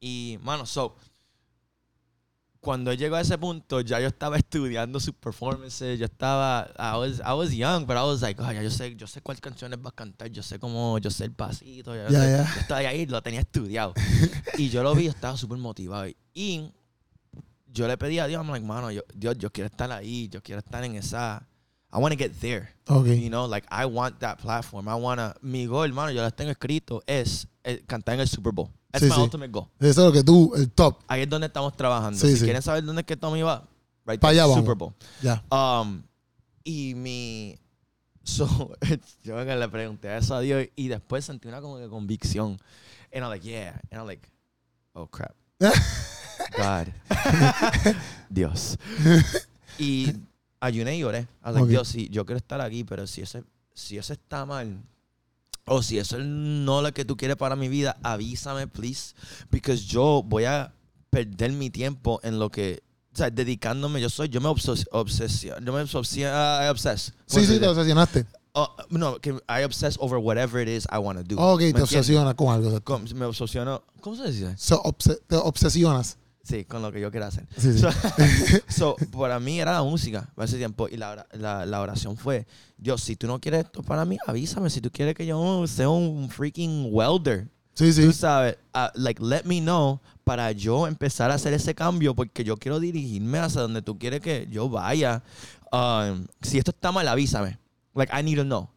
y, 0.00 0.38
mano, 0.42 0.66
so, 0.66 0.96
cuando 2.62 2.92
llegó 2.94 3.16
a 3.16 3.20
ese 3.20 3.36
punto, 3.38 3.80
ya 3.80 3.98
yo 3.98 4.06
estaba 4.06 4.36
estudiando 4.36 5.00
sus 5.00 5.14
performances, 5.14 5.98
yo 5.98 6.04
estaba, 6.04 6.70
I 6.78 6.96
was, 6.96 7.18
I 7.18 7.32
was 7.32 7.50
young, 7.52 7.84
but 7.86 7.96
I 7.96 8.02
was 8.04 8.22
like, 8.22 8.40
oh, 8.40 8.52
ya 8.52 8.62
yo 8.62 8.70
sé, 8.70 8.94
yo 8.94 9.08
sé 9.08 9.20
cuáles 9.20 9.40
canciones 9.40 9.80
va 9.84 9.88
a 9.90 9.92
cantar, 9.92 10.30
yo 10.30 10.44
sé 10.44 10.60
cómo, 10.60 10.96
yo 10.98 11.10
sé 11.10 11.24
el 11.24 11.32
pasito, 11.32 11.92
ya, 11.96 12.06
sé- 12.08 12.12
ya. 12.14 12.54
yo 12.54 12.60
estaba 12.60 12.80
ahí, 12.80 13.04
lo 13.06 13.20
tenía 13.20 13.40
estudiado. 13.40 13.92
y 14.58 14.68
yo 14.68 14.84
lo 14.84 14.94
vi, 14.94 15.04
yo 15.06 15.10
estaba 15.10 15.36
súper 15.36 15.58
motivado. 15.58 16.06
Y 16.32 16.70
yo 17.66 17.88
le 17.88 17.98
pedí 17.98 18.20
a 18.20 18.28
Dios, 18.28 18.40
I'm 18.40 18.52
like, 18.52 18.64
mano, 18.64 18.92
yo, 18.92 19.02
Dios, 19.12 19.36
yo 19.38 19.50
quiero 19.50 19.66
estar 19.66 19.90
ahí, 19.90 20.28
yo 20.28 20.40
quiero 20.40 20.60
estar 20.60 20.84
en 20.84 20.94
esa, 20.94 21.44
I 21.92 21.98
want 21.98 22.12
to 22.12 22.16
get 22.16 22.32
there. 22.40 22.68
Ok. 22.86 23.06
You 23.06 23.28
know, 23.28 23.46
like 23.48 23.66
I 23.72 23.86
want 23.86 24.20
that 24.20 24.38
platform. 24.40 24.88
I 24.88 24.94
wanna. 24.94 25.34
Mi 25.42 25.66
goal, 25.66 25.84
hermano, 25.88 26.10
yo 26.12 26.22
las 26.22 26.34
tengo 26.34 26.50
escrito, 26.52 27.02
es 27.06 27.46
eh, 27.64 27.82
cantar 27.86 28.14
en 28.14 28.20
el 28.20 28.28
Super 28.28 28.52
Bowl. 28.52 28.70
That's 28.92 29.04
Sí, 29.04 29.10
my 29.10 29.16
sí. 29.16 29.20
ultimate 29.22 29.50
goal. 29.50 29.66
Eso 29.80 29.88
es 29.88 29.96
lo 29.96 30.12
que 30.12 30.22
tú, 30.22 30.52
el 30.54 30.70
top. 30.70 30.98
Ahí 31.08 31.22
es 31.22 31.28
donde 31.28 31.46
estamos 31.48 31.74
trabajando. 31.76 32.18
Sí, 32.18 32.36
si 32.36 32.44
quieren 32.44 32.62
saber 32.62 32.84
dónde 32.84 33.00
es 33.00 33.06
que 33.06 33.16
Tommy 33.16 33.42
va, 33.42 33.66
Right 34.04 34.20
Pa' 34.20 34.28
there, 34.30 34.40
allá 34.42 34.54
Super. 34.54 34.74
Bowl. 34.74 34.92
Ya. 35.22 35.42
Um, 35.50 36.02
y 36.64 36.94
mi. 36.94 37.58
So, 38.24 38.46
yo 39.24 39.42
le 39.44 39.68
pregunté 39.68 40.16
eso 40.16 40.34
a 40.34 40.40
Dios 40.40 40.66
y 40.76 40.88
después 40.88 41.24
sentí 41.24 41.48
una 41.48 41.60
como 41.60 41.78
que 41.78 41.88
convicción. 41.88 42.58
And 43.12 43.22
I'm 43.24 43.30
like, 43.30 43.44
yeah. 43.48 43.80
And 43.90 44.00
I'm 44.00 44.06
like, 44.06 44.28
oh 44.92 45.06
crap. 45.06 45.34
God. 46.56 46.88
Dios. 48.28 48.76
Y 49.78 50.12
ayuné 50.60 50.96
y 50.96 51.00
lloré. 51.00 51.20
I 51.20 51.26
was 51.46 51.54
like, 51.54 51.62
Ok. 51.64 51.68
Dios, 51.70 51.88
sí, 51.88 52.08
yo 52.10 52.24
quiero 52.26 52.38
estar 52.38 52.60
aquí, 52.60 52.84
pero 52.84 53.06
si 53.06 53.22
ese, 53.22 53.44
si 53.74 53.96
eso 53.98 54.12
está 54.12 54.44
mal, 54.44 54.78
o 55.66 55.82
si 55.82 55.98
eso 55.98 56.18
es 56.18 56.24
no 56.24 56.82
lo 56.82 56.92
que 56.92 57.04
tú 57.04 57.16
quieres 57.16 57.36
para 57.36 57.56
mi 57.56 57.68
vida, 57.68 57.96
avísame, 58.02 58.66
please. 58.66 59.14
Because 59.50 59.84
yo 59.84 60.22
voy 60.24 60.44
a 60.44 60.74
perder 61.10 61.52
mi 61.52 61.70
tiempo 61.70 62.20
en 62.22 62.38
lo 62.38 62.50
que. 62.50 62.82
O 63.12 63.16
sea, 63.16 63.28
dedicándome, 63.30 64.00
yo 64.00 64.08
soy, 64.08 64.28
yo 64.30 64.40
me 64.40 64.48
obses, 64.48 64.86
obsesio- 64.90 65.54
yo 65.62 65.72
me 65.72 65.82
obsesio, 65.82 66.28
I 66.28 66.68
obsess. 66.70 67.12
¿Cómo 67.28 67.40
Sí, 67.44 67.46
sí, 67.46 67.60
te 67.60 67.68
obsesionaste. 67.68 68.26
Oh, 68.54 68.68
no, 68.90 69.18
que 69.18 69.30
I 69.48 69.64
obsess 69.64 69.96
over 69.98 70.18
whatever 70.18 70.66
it 70.66 70.68
is 70.68 70.86
I 70.92 70.98
want 70.98 71.18
to 71.18 71.24
do. 71.24 71.40
Ok, 71.40 71.60
¿Me 71.60 71.72
te 71.74 71.82
obsesionas 71.82 72.34
con 72.34 72.48
algo. 72.48 72.80
Con- 72.82 73.04
me 73.14 73.24
obsesiono. 73.26 73.82
¿Cómo 74.00 74.16
se 74.16 74.30
dice? 74.30 74.54
So, 74.58 74.82
te 75.26 75.36
obsesionas. 75.36 76.18
Sí, 76.42 76.64
con 76.64 76.82
lo 76.82 76.90
que 76.90 77.00
yo 77.00 77.10
quiera 77.10 77.28
hacer. 77.28 77.46
Sí, 77.56 77.72
sí. 77.72 77.78
So, 77.78 77.90
so, 78.68 78.96
para 79.16 79.38
mí 79.38 79.60
era 79.60 79.72
la 79.72 79.82
música 79.84 80.28
para 80.34 80.46
ese 80.46 80.58
tiempo. 80.58 80.88
Y 80.88 80.96
la, 80.96 81.26
la, 81.32 81.64
la 81.66 81.80
oración 81.80 82.16
fue: 82.16 82.46
Dios, 82.76 83.00
si 83.02 83.14
tú 83.14 83.26
no 83.28 83.40
quieres 83.40 83.64
esto 83.66 83.82
para 83.82 84.04
mí, 84.04 84.18
avísame. 84.26 84.68
Si 84.68 84.80
tú 84.80 84.90
quieres 84.90 85.14
que 85.14 85.24
yo 85.24 85.64
sea 85.68 85.88
un 85.88 86.28
freaking 86.28 86.88
welder, 86.90 87.48
Sí, 87.74 87.92
sí. 87.92 88.04
tú 88.04 88.12
sabes, 88.12 88.56
uh, 88.74 88.88
like, 88.94 89.22
let 89.22 89.44
me 89.44 89.60
know 89.60 90.00
para 90.24 90.52
yo 90.52 90.86
empezar 90.86 91.30
a 91.30 91.34
hacer 91.34 91.54
ese 91.54 91.74
cambio 91.74 92.14
porque 92.14 92.44
yo 92.44 92.56
quiero 92.56 92.80
dirigirme 92.80 93.38
hacia 93.38 93.62
donde 93.62 93.80
tú 93.80 93.98
quieres 93.98 94.20
que 94.20 94.46
yo 94.50 94.68
vaya. 94.68 95.22
Um, 95.72 96.26
si 96.42 96.58
esto 96.58 96.70
está 96.72 96.92
mal, 96.92 97.06
avísame. 97.08 97.58
Like, 97.94 98.12
I 98.12 98.22
need 98.22 98.36
to 98.36 98.44
know. 98.44 98.68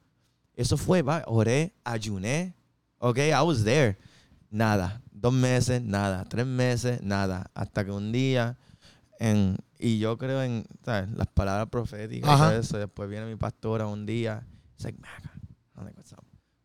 Eso 0.56 0.78
fue, 0.78 1.02
va, 1.02 1.24
oré, 1.28 1.74
ayuné. 1.84 2.54
Ok, 3.00 3.18
I 3.18 3.42
was 3.44 3.64
there. 3.64 3.98
Nada. 4.56 5.02
Dos 5.12 5.34
meses, 5.34 5.82
nada. 5.82 6.24
Tres 6.24 6.46
meses, 6.46 7.02
nada. 7.04 7.52
Hasta 7.54 7.84
que 7.84 7.92
un 7.92 8.14
día, 8.14 8.58
en, 9.20 9.58
y 9.78 10.00
yo 10.00 10.18
creo 10.18 10.42
en 10.44 10.66
¿sabes? 10.86 11.12
las 11.12 11.28
palabras 11.28 11.68
proféticas 11.68 12.30
y 12.30 12.34
Ajá. 12.34 12.50
todo 12.52 12.60
eso. 12.62 12.78
Después 12.78 13.10
viene 13.10 13.26
mi 13.26 13.36
pastora 13.36 13.86
un 13.88 14.06
día. 14.06 14.48
Like, 14.80 14.98
Maca. 14.98 15.34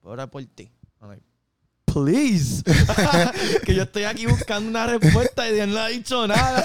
¿Puedo 0.00 0.12
orar 0.12 0.30
por 0.30 0.44
ti? 0.44 0.70
Like, 1.00 1.24
please. 1.84 2.62
que 3.64 3.74
yo 3.74 3.82
estoy 3.82 4.04
aquí 4.04 4.26
buscando 4.26 4.70
una 4.70 4.86
respuesta 4.86 5.48
y 5.48 5.54
Dios 5.54 5.66
no 5.66 5.78
ha 5.80 5.88
dicho 5.88 6.28
nada. 6.28 6.62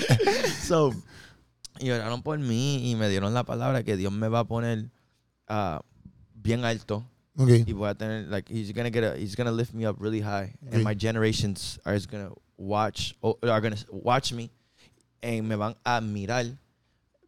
so, 0.66 0.92
y 1.78 1.90
oraron 1.90 2.24
por 2.24 2.36
mí 2.40 2.90
y 2.90 2.96
me 2.96 3.08
dieron 3.08 3.32
la 3.32 3.44
palabra 3.44 3.84
que 3.84 3.96
Dios 3.96 4.12
me 4.12 4.26
va 4.26 4.40
a 4.40 4.44
poner 4.44 4.90
ah, 5.46 5.82
bien 6.34 6.64
alto 6.64 7.08
Ok. 7.38 7.50
y 7.66 7.72
voy 7.72 7.88
a 7.88 7.94
tener 7.94 8.26
like 8.28 8.48
he's 8.52 8.72
gonna 8.72 8.90
get 8.90 9.04
a, 9.04 9.16
he's 9.16 9.34
gonna 9.36 9.52
lift 9.52 9.72
me 9.72 9.86
up 9.86 9.96
really 10.00 10.20
high 10.20 10.52
Okay. 10.66 10.74
and 10.76 10.84
my 10.84 10.94
generations 10.94 11.78
are 11.84 11.94
just 11.94 12.10
gonna 12.10 12.30
watch 12.56 13.14
are 13.22 13.60
gonna 13.60 13.76
watch 13.90 14.32
me 14.32 14.50
and 15.22 15.48
me 15.48 15.54
van 15.56 15.74
a 15.84 15.96
admirar 15.98 16.46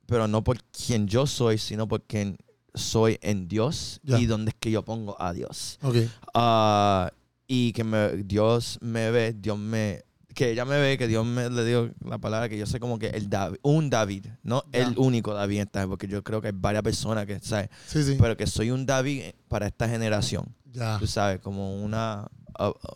pero 0.07 0.27
no 0.27 0.43
por 0.43 0.57
quien 0.73 1.07
yo 1.07 1.27
soy 1.27 1.57
sino 1.59 1.87
por 1.87 2.01
quien 2.03 2.37
soy 2.75 3.19
en 3.23 3.47
Dios 3.49 4.01
Ya. 4.05 4.19
y 4.19 4.27
donde 4.27 4.51
es 4.51 4.57
que 4.59 4.71
yo 4.71 4.83
pongo 4.85 5.17
a 5.21 5.33
Dios 5.33 5.79
Ok. 5.83 5.97
Ah, 6.35 7.11
y 7.47 7.73
que 7.73 7.83
me, 7.83 8.17
Dios 8.25 8.79
me 8.81 9.11
ve, 9.11 9.33
Dios 9.33 9.59
me, 9.59 10.03
que 10.35 10.51
ella 10.51 10.65
me 10.65 10.79
ve, 10.81 10.97
que 10.99 11.07
Dios 11.09 11.25
me 11.27 11.51
le 11.51 11.65
dio 11.65 11.93
la 12.05 12.19
palabra 12.19 12.49
que 12.49 12.57
yo 12.59 12.67
sé 12.67 12.79
como 12.81 12.99
que 12.99 13.09
el 13.09 13.29
David, 13.29 13.59
un 13.63 13.91
David, 13.91 14.27
no 14.43 14.63
el 14.73 14.95
único 14.99 15.35
David 15.35 15.67
porque 15.89 16.07
yo 16.09 16.23
creo 16.23 16.41
que 16.41 16.49
hay 16.49 16.55
varias 16.57 16.83
personas 16.83 17.27
que, 17.27 17.41
¿sabes? 17.41 17.69
Sí, 17.87 18.03
sí. 18.05 18.17
Pero 18.19 18.37
que 18.37 18.47
soy 18.47 18.71
un 18.71 18.87
David 18.87 19.23
para 19.49 19.67
esta 19.67 19.89
generación, 19.89 20.55
Ya. 20.73 20.99
tú 20.99 21.07
sabes, 21.07 21.41
como 21.41 21.83
una, 21.83 22.29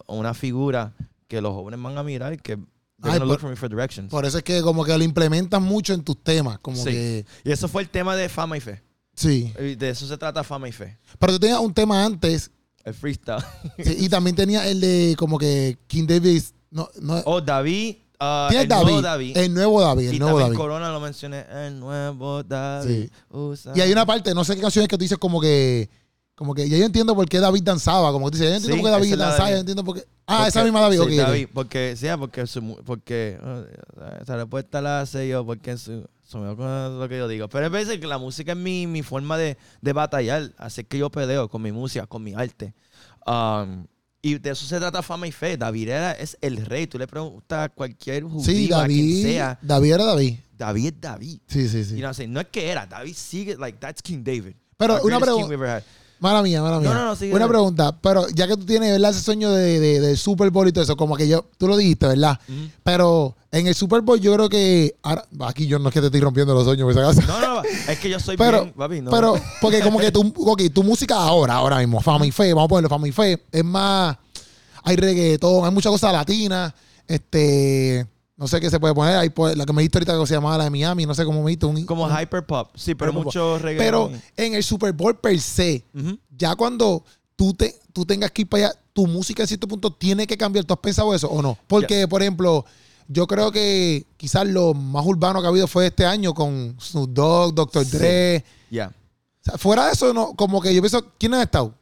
una 0.07 0.35
figura 0.35 0.95
que 1.29 1.41
los 1.41 1.53
jóvenes 1.53 1.81
van 1.83 1.99
a 1.99 2.03
mirar 2.03 2.33
y 2.35 2.37
que 2.39 2.59
Ay, 3.03 3.19
por- 3.19 3.27
look 3.29 3.41
for 3.41 3.51
me 3.51 3.57
for 3.57 3.69
directions. 3.69 4.11
Por 4.11 4.25
eso 4.25 4.39
es 4.39 4.45
que 4.45 4.63
como 4.63 4.85
que 4.85 4.97
lo 4.97 5.05
implementas 5.05 5.61
mucho 5.61 5.93
en 5.93 6.03
tus 6.03 6.23
temas. 6.23 6.59
Como 6.61 6.77
Sí. 6.77 6.85
que. 6.91 7.27
y 7.45 7.51
eso 7.53 7.69
fue 7.69 7.83
el 7.83 7.91
tema 7.91 8.17
de 8.17 8.29
fama 8.29 8.57
y 8.57 8.61
fe. 8.61 8.83
Sí. 9.15 9.53
De 9.79 9.91
eso 9.91 10.07
se 10.07 10.17
trata 10.17 10.43
fama 10.43 10.69
y 10.69 10.73
fe. 10.73 10.99
Pero 11.19 11.33
tú 11.35 11.41
tenías 11.41 11.59
un 11.61 11.75
tema 11.75 12.05
antes. 12.05 12.51
El 12.85 12.95
freestyle. 12.95 13.43
sí, 13.83 13.97
y 14.01 14.09
también 14.09 14.35
tenías 14.37 14.65
el 14.67 14.81
de 14.81 15.15
como 15.19 15.39
que 15.39 15.77
King 15.87 16.07
Davis. 16.07 16.55
No, 16.75 16.89
no, 17.01 17.23
oh, 17.27 17.41
David. 17.41 17.97
ah, 18.19 18.47
tienes 18.51 18.65
el 18.65 18.69
David, 18.69 18.85
nuevo 18.87 19.03
David. 19.03 19.37
El 19.37 19.55
nuevo 19.55 19.81
David. 19.81 20.09
El 20.09 20.15
y 20.15 20.19
nuevo 20.19 20.41
David. 20.41 20.57
Corona 20.57 20.91
lo 20.91 20.99
mencioné. 21.01 21.45
El 21.67 21.79
nuevo 21.79 22.43
David. 22.43 23.05
Sí. 23.05 23.11
usa- 23.31 23.73
Y 23.77 23.81
hay 23.81 23.93
una 23.93 24.05
parte, 24.05 24.35
no 24.35 24.43
sé 24.45 24.57
qué 24.57 24.61
canciones 24.63 24.89
que 24.89 24.99
tú 24.99 25.03
dices 25.03 25.19
como 25.19 25.41
que. 25.41 25.89
Como 26.35 26.53
que 26.53 26.69
ya 26.69 26.77
yo 26.77 26.85
entiendo 26.85 27.15
por 27.15 27.29
qué 27.29 27.39
David 27.39 27.63
danzaba. 27.63 28.11
Como 28.11 28.27
que 28.27 28.33
tú 28.33 28.39
dices, 28.39 28.51
ya 28.51 28.57
entiendo 28.57 28.75
Sí, 28.77 28.83
por 28.83 28.89
qué 28.91 28.93
David 28.93 29.13
es 29.13 29.19
danzaba, 29.19 29.51
ya 29.51 29.59
entiendo 29.59 29.85
por 29.85 29.95
qué. 29.95 30.05
Ah, 30.27 30.37
Porque- 30.39 30.49
esa 30.49 30.65
misma 30.65 30.81
David. 30.81 31.01
sí. 31.09 31.17
David, 31.17 31.49
porque, 31.55 31.95
sí, 31.97 32.07
porque, 32.19 32.47
su 32.49 32.77
porque 32.85 33.39
oh, 33.41 33.63
esa 34.21 34.37
respuesta 34.37 34.81
la 34.81 35.01
hace 35.03 35.29
yo, 35.29 35.47
porque 35.47 35.77
su, 35.79 36.05
su- 36.25 36.39
con 36.57 36.99
lo 36.99 37.09
que 37.09 37.19
yo 37.19 37.29
digo. 37.29 37.49
Pero 37.49 37.67
es 37.67 37.71
veces 37.71 38.01
que 38.01 38.09
la 38.09 38.19
música 38.19 38.51
es 38.51 38.59
mi, 38.59 38.89
mi 38.89 39.03
forma 39.05 39.39
de, 39.39 39.57
de 39.81 39.93
batallar, 39.93 40.51
así 40.59 40.83
que 40.83 40.99
yo 40.99 41.09
peleo 41.09 41.49
con 41.49 41.63
mi 41.63 41.71
música, 41.71 42.05
con 42.09 42.25
mi 42.25 42.35
arte. 42.35 42.75
Um, 43.27 43.87
y 44.27 44.39
de 44.39 44.51
eso 44.51 44.65
se 44.65 44.79
trata 44.79 45.03
fama 45.03 45.27
y 45.27 45.33
fe. 45.33 45.57
David 45.59 45.89
era, 45.89 46.13
es 46.13 46.37
el 46.41 46.57
rey. 46.65 46.87
Tú 46.87 46.99
le 46.99 47.07
preguntas 47.07 47.67
a 47.67 47.69
cualquier 47.69 48.23
judío, 48.25 48.43
Sí, 48.43 48.65
a 48.73 48.87
quien 48.87 48.99
David. 48.99 49.23
sea, 49.23 49.59
David 49.61 49.93
era 49.93 50.05
David. 50.05 50.35
David 50.57 50.87
es 50.87 51.01
David. 51.01 51.41
Sí, 51.47 51.69
sí, 51.69 51.85
sí. 51.85 51.91
You 51.91 51.97
know 51.99 52.05
what 52.05 52.07
I'm 52.09 52.15
saying? 52.15 52.33
No 52.33 52.41
es 52.41 52.47
que 52.49 52.71
era, 52.71 52.87
David 52.87 53.15
sigue, 53.15 53.57
like, 53.59 53.79
that's 53.79 54.01
King 54.01 54.25
David. 54.25 54.55
Pero 54.79 55.03
una 55.03 55.21
pregunta. 55.21 55.85
Mala 56.25 56.43
mía, 56.43 56.63
mala 56.63 56.81
mía. 56.81 56.89
No, 56.89 56.95
no, 56.95 57.05
no, 57.05 57.17
sigue, 57.17 57.35
Una 57.35 57.47
pregunta, 57.47 57.95
pero 58.01 58.27
ya 58.31 58.49
que 58.49 58.57
tú 58.57 58.65
tienes, 58.65 58.91
¿verdad? 58.93 59.11
Ese 59.11 59.21
sueño 59.21 59.53
de, 59.53 59.79
de, 59.79 60.01
de 60.01 60.17
Super 60.17 60.49
Bowl 60.49 60.67
y 60.67 60.73
todo 60.73 60.83
eso, 60.83 60.97
como 60.97 61.19
que 61.19 61.29
yo, 61.29 61.45
tú 61.59 61.69
lo 61.69 61.77
dijiste, 61.77 62.07
¿verdad? 62.07 62.41
Pero 62.83 63.37
en 63.53 63.67
el 63.67 63.75
Super 63.75 64.01
Bowl 64.01 64.19
yo 64.19 64.33
creo 64.33 64.49
que, 64.49 64.97
ahora, 65.03 65.27
aquí 65.41 65.67
yo 65.67 65.79
no 65.79 65.89
es 65.89 65.93
que 65.93 66.01
te 66.01 66.07
estoy 66.07 66.23
rompiendo 66.23 66.55
los 66.55 66.65
sueños, 66.65 66.87
por 66.87 66.95
si 66.95 66.99
acaso. 66.99 67.21
No, 67.29 67.57
no, 67.57 67.63
es 67.63 67.99
que 67.99 68.09
yo 68.09 68.19
soy 68.19 68.39
Pero, 68.39 68.63
bien, 68.63 68.73
papi, 68.73 69.01
no. 69.03 69.11
pero, 69.11 69.35
porque 69.61 69.83
como 69.83 69.99
que 69.99 70.11
tu, 70.11 70.33
ok, 70.35 70.63
tu 70.73 70.83
música 70.83 71.15
ahora, 71.15 71.57
ahora 71.57 71.77
mismo, 71.81 72.01
Fama 72.01 72.25
y 72.27 72.31
Fe, 72.31 72.55
vamos 72.55 72.65
a 72.65 72.69
ponerlo 72.69 72.89
Fama 72.89 73.07
y 73.07 73.13
Fe, 73.13 73.45
es 73.53 73.65
más, 73.65 74.17
hay 74.83 74.97
reggaetón, 74.97 75.67
hay 75.67 75.73
muchas 75.73 75.93
cosas 75.93 76.11
latinas, 76.11 76.73
este, 77.07 78.07
no 78.37 78.49
sé 78.49 78.61
qué 78.61 78.69
se 78.71 78.81
puede 78.81 78.95
poner, 78.95 79.33
pues, 79.33 79.57
la 79.57 79.65
que 79.65 79.73
me 79.73 79.83
dijiste 79.83 79.99
ahorita 79.99 80.19
que 80.19 80.27
se 80.27 80.35
llamaba 80.35 80.59
la 80.59 80.65
de 80.65 80.71
Miami, 80.71 81.07
no 81.07 81.15
sé 81.15 81.25
cómo 81.25 81.43
me 81.43 81.51
dijiste. 81.51 81.67
Un, 81.67 81.85
como 81.87 82.05
un- 82.05 82.13
hyper 82.21 82.45
pop. 82.45 82.71
Sí, 82.75 82.95
pero 82.95 83.13
Hyperpop. 83.13 83.25
mucho 83.27 83.59
Pero 83.63 84.09
reggaetón. 84.09 84.23
en 84.37 84.55
el 84.55 84.63
Super 84.65 84.93
Bowl 84.93 85.17
per 85.19 85.39
se, 85.41 85.85
ya 86.37 86.55
cuando 86.57 87.05
tú, 87.37 87.55
te, 87.55 87.75
tú 87.93 88.05
tengas 88.05 88.31
que 88.33 88.43
ir 88.43 88.49
para 88.49 88.67
allá, 88.69 88.79
tu 88.93 89.07
música 89.07 89.43
en 89.43 89.49
cierto 89.49 89.67
punto 89.69 89.93
tiene 89.93 90.27
que 90.27 90.37
cambiar. 90.37 90.65
¿Tú 90.65 90.75
has 90.75 90.81
pensado 90.81 91.15
eso 91.15 91.29
o 91.29 91.43
no? 91.43 91.59
Porque, 91.67 92.07
por 92.09 92.23
ejemplo, 92.23 92.65
yo 93.09 93.27
creo 93.27 93.51
que 93.53 94.07
quizás 94.17 94.47
lo 94.47 94.73
más 94.75 95.05
urbano 95.07 95.41
que 95.41 95.47
ha 95.47 95.51
habido 95.51 95.67
fue 95.67 95.87
este 95.87 96.05
año 96.07 96.33
con 96.35 96.77
Snoop 96.81 97.11
Dogg, 97.11 97.55
Dr. 97.55 97.85
Sí. 97.85 97.97
Dre. 97.99 98.45
Ya. 98.71 98.89
O 98.89 99.45
sea, 99.45 99.59
fuera 99.59 99.87
de 99.87 99.93
eso, 99.93 100.13
no, 100.15 100.35
como 100.35 100.61
que 100.61 100.75
yo 100.75 100.81
pienso, 100.81 101.05
¿quién 101.19 101.35
ha 101.35 101.43
estado? 101.43 101.75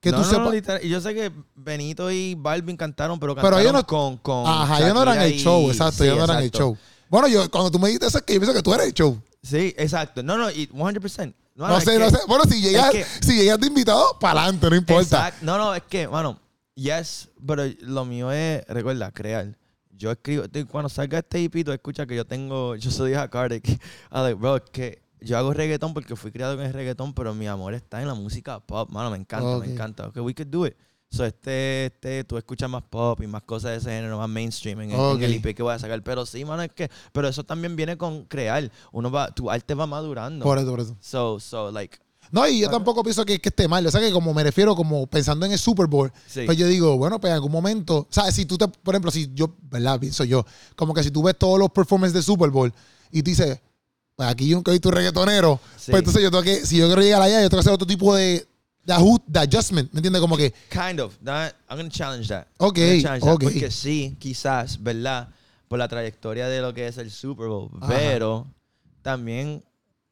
Que 0.00 0.10
no, 0.10 0.16
tú 0.18 0.22
no, 0.24 0.30
sepas. 0.30 0.52
literal. 0.52 0.80
Yo 0.82 1.00
sé 1.00 1.14
que 1.14 1.30
Benito 1.54 2.10
y 2.10 2.34
Balvin 2.34 2.76
cantaron, 2.76 3.20
pero 3.20 3.34
Pero 3.34 3.42
cantaron 3.48 3.60
ellos 3.60 3.72
no- 3.74 3.86
con, 3.86 4.16
con 4.18 4.46
Ajá, 4.46 4.78
ellos 4.78 4.94
no 4.94 5.02
eran 5.02 5.14
Shakira 5.16 5.26
el 5.26 5.34
y- 5.34 5.38
show, 5.42 5.68
exacto, 5.70 5.92
sí, 5.98 6.04
ellos 6.04 6.18
no 6.18 6.24
eran 6.24 6.36
el 6.38 6.44
exacto. 6.44 6.58
show. 6.58 6.78
Bueno, 7.10 7.28
yo 7.28 7.50
cuando 7.50 7.70
tú 7.70 7.78
me 7.78 7.88
dijiste 7.88 8.06
eso 8.06 8.18
es 8.18 8.24
que 8.24 8.34
yo 8.34 8.40
pienso 8.40 8.54
que 8.54 8.62
tú 8.62 8.72
eres 8.72 8.86
el 8.86 8.94
show. 8.94 9.20
Sí, 9.42 9.74
exacto. 9.76 10.22
No, 10.22 10.38
no, 10.38 10.50
y 10.50 10.66
100%. 10.68 11.34
No, 11.54 11.68
No, 11.68 11.76
es 11.78 11.84
sé, 11.84 11.92
que- 11.92 11.98
no 11.98 12.08
sé. 12.10 12.18
Bueno, 12.26 12.44
si 12.44 12.60
llegas, 12.62 12.90
que- 12.92 13.04
si 13.20 13.34
llegas 13.36 13.60
de 13.60 13.66
invitado, 13.66 14.18
para 14.18 14.40
adelante, 14.42 14.70
no 14.70 14.76
importa. 14.76 15.02
Exacto. 15.02 15.38
No, 15.44 15.58
no, 15.58 15.74
es 15.74 15.82
que, 15.82 16.06
bueno, 16.06 16.38
yes, 16.74 17.28
pero 17.46 17.64
lo 17.80 18.04
mío 18.06 18.32
es, 18.32 18.64
recuerda, 18.68 19.10
crear. 19.12 19.54
Yo 19.90 20.10
escribo, 20.12 20.44
cuando 20.70 20.88
salga 20.88 21.18
este 21.18 21.44
EP, 21.44 21.62
tú 21.62 21.72
escuchas 21.72 22.06
que 22.06 22.16
yo 22.16 22.24
tengo, 22.24 22.74
yo 22.76 22.90
soy 22.90 23.10
hija 23.12 23.28
Kardec. 23.28 23.68
I'm 24.10 24.22
like, 24.22 24.34
bro, 24.34 24.56
es 24.56 24.62
que 24.72 25.02
yo 25.22 25.38
hago 25.38 25.52
reggaetón 25.52 25.94
porque 25.94 26.16
fui 26.16 26.30
criado 26.32 26.56
con 26.56 26.64
el 26.64 26.72
reggaetón, 26.72 27.12
pero 27.14 27.34
mi 27.34 27.46
amor 27.46 27.74
está 27.74 28.00
en 28.00 28.08
la 28.08 28.14
música 28.14 28.60
pop, 28.60 28.90
mano, 28.90 29.10
me 29.10 29.16
encanta, 29.16 29.56
Ok. 29.56 29.66
me 29.66 29.72
encanta. 29.72 30.06
Ok, 30.08 30.16
we 30.18 30.34
could 30.34 30.48
do 30.48 30.66
it. 30.66 30.74
So, 31.12 31.24
este, 31.24 31.86
este, 31.86 32.22
tú 32.22 32.36
escuchas 32.38 32.70
más 32.70 32.84
pop 32.84 33.20
y 33.20 33.26
más 33.26 33.42
cosas 33.42 33.72
de 33.72 33.76
ese 33.78 33.90
género, 33.90 34.18
más 34.18 34.28
mainstream 34.28 34.80
en, 34.82 34.92
el- 34.92 35.00
en 35.16 35.22
el. 35.24 35.34
EP 35.34 35.54
que 35.56 35.62
voy 35.62 35.74
a 35.74 35.78
sacar. 35.78 36.00
Pero 36.04 36.24
sí, 36.24 36.44
mano, 36.44 36.62
es 36.62 36.70
que, 36.72 36.88
pero 37.12 37.26
eso 37.26 37.42
también 37.42 37.74
viene 37.74 37.96
con 37.96 38.24
crear. 38.26 38.70
Uno 38.92 39.10
va, 39.10 39.28
tu 39.34 39.50
arte 39.50 39.74
va 39.74 39.86
madurando. 39.88 40.44
Por 40.44 40.58
eso, 40.58 40.70
por 40.70 40.78
eso. 40.80 40.96
So, 41.00 41.40
so, 41.40 41.72
like, 41.72 41.98
No, 42.30 42.46
y 42.46 42.60
yo 42.60 42.70
tampoco 42.70 43.02
pienso 43.02 43.24
que, 43.24 43.40
que 43.40 43.48
esté 43.48 43.66
mal. 43.66 43.84
O 43.84 43.90
sea, 43.90 44.00
que 44.00 44.12
como 44.12 44.32
me 44.32 44.44
refiero, 44.44 44.76
como 44.76 45.04
pensando 45.08 45.44
en 45.46 45.50
el 45.50 45.58
Super 45.58 45.88
Bowl, 45.88 46.12
sí. 46.28 46.42
pues 46.46 46.56
yo 46.56 46.68
digo, 46.68 46.96
bueno, 46.96 47.20
pues 47.20 47.30
en 47.32 47.34
algún 47.34 47.50
momento, 47.50 48.06
¿sabes? 48.08 48.36
Si 48.36 48.46
tú 48.46 48.56
te, 48.56 48.68
por 48.68 48.94
ejemplo, 48.94 49.10
si 49.10 49.32
yo, 49.34 49.52
¿verdad? 49.62 49.98
Pienso 49.98 50.22
yo, 50.22 50.46
como 50.76 50.94
que 50.94 51.02
si 51.02 51.10
tú 51.10 51.24
ves 51.24 51.36
todos 51.36 51.58
los 51.58 51.70
performances 51.70 52.14
de 52.14 52.22
Super 52.22 52.50
Bowl 52.50 52.72
y 53.10 53.24
tú 53.24 53.30
dices, 53.30 53.60
pues 54.16 54.28
aquí 54.28 54.48
yo 54.48 54.56
nunca 54.56 54.70
he 54.70 54.74
visto 54.74 54.88
un 54.88 54.94
reggaetonero, 54.96 55.60
Sí. 55.76 55.90
pues 55.90 56.00
entonces 56.00 56.22
yo 56.22 56.30
tengo 56.30 56.42
que, 56.42 56.64
si 56.66 56.76
yo 56.76 56.86
quiero 56.86 57.02
llegar 57.02 57.22
allá, 57.22 57.40
yo 57.42 57.48
tengo 57.48 57.58
que 57.62 57.68
hacer 57.68 57.72
otro 57.72 57.86
tipo 57.86 58.14
de, 58.14 58.46
de, 58.84 58.92
ajust- 58.94 59.24
de 59.26 59.40
adjustment, 59.40 59.92
¿me 59.92 59.98
entiendes? 59.98 60.20
Como 60.20 60.36
que, 60.36 60.52
Kind 60.70 61.00
of. 61.00 61.14
That- 61.24 61.54
I'm 61.68 61.78
going 61.78 61.88
to 61.90 61.96
challenge 61.96 62.28
that. 62.28 62.46
Ok, 62.58 62.76
challenge 62.76 63.20
that, 63.20 63.32
ok. 63.34 63.42
Porque 63.44 63.70
sí, 63.70 64.16
quizás, 64.18 64.82
¿verdad? 64.82 65.28
Por 65.68 65.78
la 65.78 65.88
trayectoria 65.88 66.48
de 66.48 66.60
lo 66.60 66.74
que 66.74 66.86
es 66.88 66.98
el 66.98 67.10
Super 67.10 67.46
Bowl. 67.48 67.70
Ajá. 67.80 67.88
Pero 67.94 68.46
también, 69.02 69.62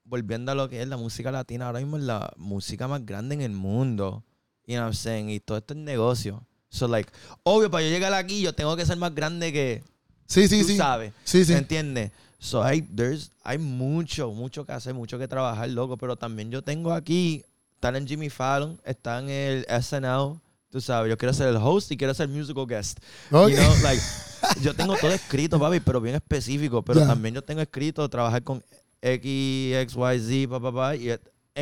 volviendo 0.04 0.52
a 0.52 0.54
lo 0.54 0.68
que 0.68 0.80
es 0.80 0.88
la 0.88 0.96
música 0.96 1.30
latina, 1.30 1.66
ahora 1.66 1.80
mismo 1.80 1.96
es 1.96 2.04
la 2.04 2.32
música 2.36 2.88
más 2.88 3.04
grande 3.04 3.34
en 3.34 3.40
el 3.42 3.52
mundo. 3.52 4.22
You 4.66 4.74
know 4.74 4.84
what 4.84 4.92
I'm 4.92 4.94
saying? 4.94 5.30
Y 5.30 5.40
todo 5.40 5.58
esto 5.58 5.74
es 5.74 5.80
negocio. 5.80 6.44
So, 6.70 6.86
like, 6.88 7.10
obvio, 7.42 7.70
para 7.70 7.82
yo 7.84 7.90
llegar 7.90 8.12
aquí, 8.14 8.40
yo 8.42 8.52
tengo 8.54 8.76
que 8.76 8.84
ser 8.86 8.96
más 8.98 9.14
grande 9.14 9.52
que 9.52 9.82
Sí, 10.26 10.46
sí, 10.46 10.60
tú 10.60 10.68
sí. 10.68 10.76
sabes. 10.76 11.12
Sí, 11.24 11.44
sí. 11.44 11.52
¿Me 11.52 11.58
entiendes? 11.58 12.12
So, 12.38 12.62
hay, 12.62 12.82
there's, 12.82 13.32
hay 13.42 13.58
mucho, 13.58 14.30
mucho 14.30 14.64
que 14.64 14.72
hacer, 14.72 14.94
mucho 14.94 15.18
que 15.18 15.26
trabajar, 15.26 15.68
loco. 15.70 15.96
Pero 15.96 16.16
también 16.16 16.50
yo 16.50 16.62
tengo 16.62 16.92
aquí, 16.92 17.42
están 17.74 17.96
en 17.96 18.06
Jimmy 18.06 18.30
Fallon, 18.30 18.80
está 18.84 19.18
en 19.18 19.28
el 19.28 19.66
SNL. 19.82 20.38
Tú 20.70 20.80
sabes, 20.80 21.08
yo 21.10 21.16
quiero 21.16 21.32
ser 21.32 21.48
el 21.48 21.56
host 21.56 21.90
y 21.92 21.96
quiero 21.96 22.14
ser 22.14 22.28
musical 22.28 22.66
guest. 22.66 22.98
Ok. 23.32 23.48
You 23.50 23.56
know, 23.56 23.74
like, 23.82 24.02
yo 24.62 24.74
tengo 24.74 24.96
todo 24.96 25.10
escrito, 25.10 25.58
papi, 25.58 25.80
pero 25.80 26.00
bien 26.00 26.14
específico. 26.14 26.82
Pero 26.82 27.00
Ya. 27.00 27.06
también 27.06 27.34
yo 27.34 27.42
tengo 27.42 27.60
escrito 27.60 28.08
trabajar 28.08 28.42
con 28.44 28.62
X, 29.00 29.74
X, 29.76 29.96
Y, 29.96 30.46
Z, 30.46 30.50
pa, 30.50 30.60
pa, 30.60 30.72
pa, 30.72 30.96
y 30.96 31.10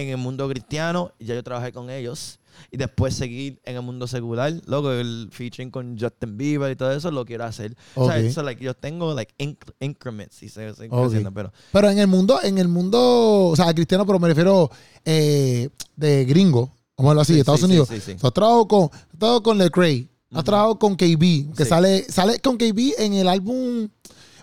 en 0.00 0.08
el 0.10 0.16
mundo 0.18 0.48
cristiano, 0.48 1.12
ya 1.18 1.34
yo 1.34 1.42
trabajé 1.42 1.72
con 1.72 1.90
ellos. 1.90 2.38
Y 2.70 2.78
después 2.78 3.14
seguir 3.14 3.60
en 3.64 3.76
el 3.76 3.82
mundo 3.82 4.06
secular, 4.06 4.50
loco, 4.64 4.90
el 4.90 5.28
featuring 5.30 5.70
con 5.70 5.98
Justin 5.98 6.38
Bieber 6.38 6.72
y 6.72 6.76
todo 6.76 6.90
eso 6.92 7.10
lo 7.10 7.26
quiero 7.26 7.44
hacer. 7.44 7.76
O 7.94 8.06
sea, 8.10 8.30
so, 8.32 8.42
like, 8.42 8.64
yo 8.64 8.72
tengo 8.72 9.12
like 9.14 9.34
inc- 9.38 9.74
increments, 9.80 10.42
y 10.42 10.48
se, 10.48 10.72
se- 10.74 10.88
Ok. 10.90 11.06
haciendo, 11.06 11.32
pero 11.32 11.52
Pero 11.70 11.90
en 11.90 11.98
el 11.98 12.06
mundo, 12.06 12.38
en 12.42 12.56
el 12.56 12.68
mundo, 12.68 13.48
o 13.48 13.56
sea, 13.56 13.74
cristiano, 13.74 14.06
pero 14.06 14.18
me 14.18 14.28
refiero 14.28 14.70
eh, 15.04 15.68
de 15.96 16.24
gringo, 16.24 16.70
como 16.94 17.10
así, 17.12 17.34
Sí, 17.34 17.40
Estados 17.40 17.60
sí, 17.60 17.66
Unidos. 17.66 17.88
sí, 17.88 18.00
sí. 18.00 18.16
So, 18.18 18.28
has 18.28 18.32
trabajado 18.32 18.66
con, 18.68 18.84
has 18.92 19.18
trabajado 19.18 19.42
con 19.42 19.58
Lecrae, 19.58 20.08
has 20.32 20.44
trabajado 20.44 20.78
con 20.78 20.96
KB, 20.96 21.54
que 21.54 21.64
sale, 21.66 22.04
sale 22.04 22.38
con 22.40 22.56
KB 22.56 22.94
en 22.98 23.12
el 23.14 23.28
álbum, 23.28 23.88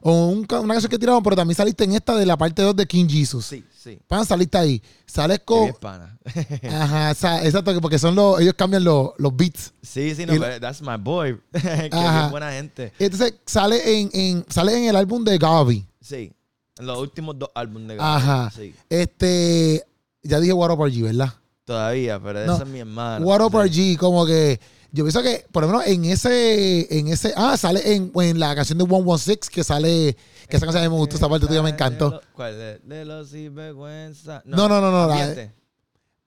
o 0.04 0.28
un 0.28 0.39
una 0.39 0.74
canción 0.76 0.89
que 0.89 0.99
tiraron, 0.99 1.24
pero 1.24 1.36
también 1.36 1.56
saliste 1.56 1.84
en 1.86 1.93
esta 1.93 2.16
de 2.16 2.26
la 2.26 2.38
parte 2.38 2.62
2 2.62 2.76
de 2.76 2.86
King 2.86 3.08
Jesus. 3.10 3.45
sí, 3.45 3.64
sí. 3.78 3.97
Pan, 4.08 4.26
saliste 4.26 4.58
ahí. 4.58 4.82
Sales 5.06 5.39
con. 5.45 5.74
pana. 5.80 6.18
Ajá, 6.72 7.12
esa- 7.12 7.43
exacto, 7.45 7.80
porque 7.82 7.97
son 7.99 8.14
los, 8.16 8.39
ellos 8.41 8.54
cambian 8.56 8.84
los, 8.84 9.12
los 9.18 9.36
beats. 9.36 9.74
sí, 9.82 10.14
sí, 10.16 10.26
no, 10.26 10.34
pero 10.39 10.60
that's 10.60 10.82
my 10.82 10.97
boy. 10.99 11.39
Ajá. 11.91 12.20
bien 12.20 12.32
buena 12.32 12.51
gente. 12.51 12.91
Entonces 12.99 13.36
sale 13.45 13.99
en, 14.01 14.10
en, 14.14 14.45
sale 14.49 14.78
en 14.78 14.86
el 14.89 14.95
álbum 14.95 15.24
de 15.24 15.38
Gaby. 15.38 15.86
Sí. 16.01 16.32
En 16.78 16.86
los 16.88 16.97
últimos 16.97 17.38
dos 17.38 17.49
álbumes 17.56 17.88
de 17.89 17.97
Ajá. 17.99 18.51
Sí. 18.56 18.74
Este, 18.89 19.84
ya 20.24 20.39
dije 20.39 20.54
What 20.54 20.72
Up 20.72 20.86
RG, 20.86 21.01
¿verdad? 21.04 21.34
Todavía, 21.66 22.20
pero 22.20 22.45
No. 22.45 22.56
esa 22.56 22.64
es 22.64 22.70
mi 22.70 22.80
hermana. 22.80 23.24
What 23.26 23.41
Up 23.41 23.51
Sí. 23.72 23.93
RG, 23.95 23.99
como 23.99 24.26
que 24.26 24.60
yo 24.96 25.04
pienso 25.04 25.22
que, 25.24 25.46
por 25.52 25.64
lo 25.64 25.68
menos 25.70 25.86
en 25.88 26.06
ese, 26.06 26.88
en 27.00 27.08
ese, 27.08 27.34
ah, 27.36 27.58
sale 27.58 27.96
en, 27.96 28.12
en 28.16 28.39
la 28.39 28.56
canción 28.56 28.78
de 28.78 28.86
116 28.86 29.50
que 29.50 29.64
sale, 29.64 30.16
que 30.48 30.56
esa 30.58 30.66
canción 30.68 30.84
me 30.84 30.89
gustó, 30.89 31.16
esa 31.16 31.28
parte 31.28 31.48
tuya 31.48 31.62
me 31.64 31.70
De 31.70 31.74
encantó. 31.74 32.22
¿Cuál? 32.34 32.56
De, 32.58 32.80
de 32.80 33.04
los 33.04 33.30
sinvergüenza. 33.30 34.41
No, 34.46 34.70
no, 34.70 34.80
no, 34.80 34.91
no, 34.91 35.08
la- 35.08 35.14
Ambiente. 35.16 35.52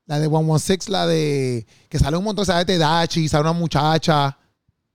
La 0.06 0.18
de 0.18 0.26
116, 0.28 0.88
la 0.88 1.06
de, 1.06 1.66
que 1.88 1.98
sale 1.98 2.16
un 2.16 2.24
montón, 2.24 2.44
sale 2.44 2.64
Tedachi, 2.64 3.28
sale 3.28 3.42
una 3.42 3.52
muchacha. 3.52 4.36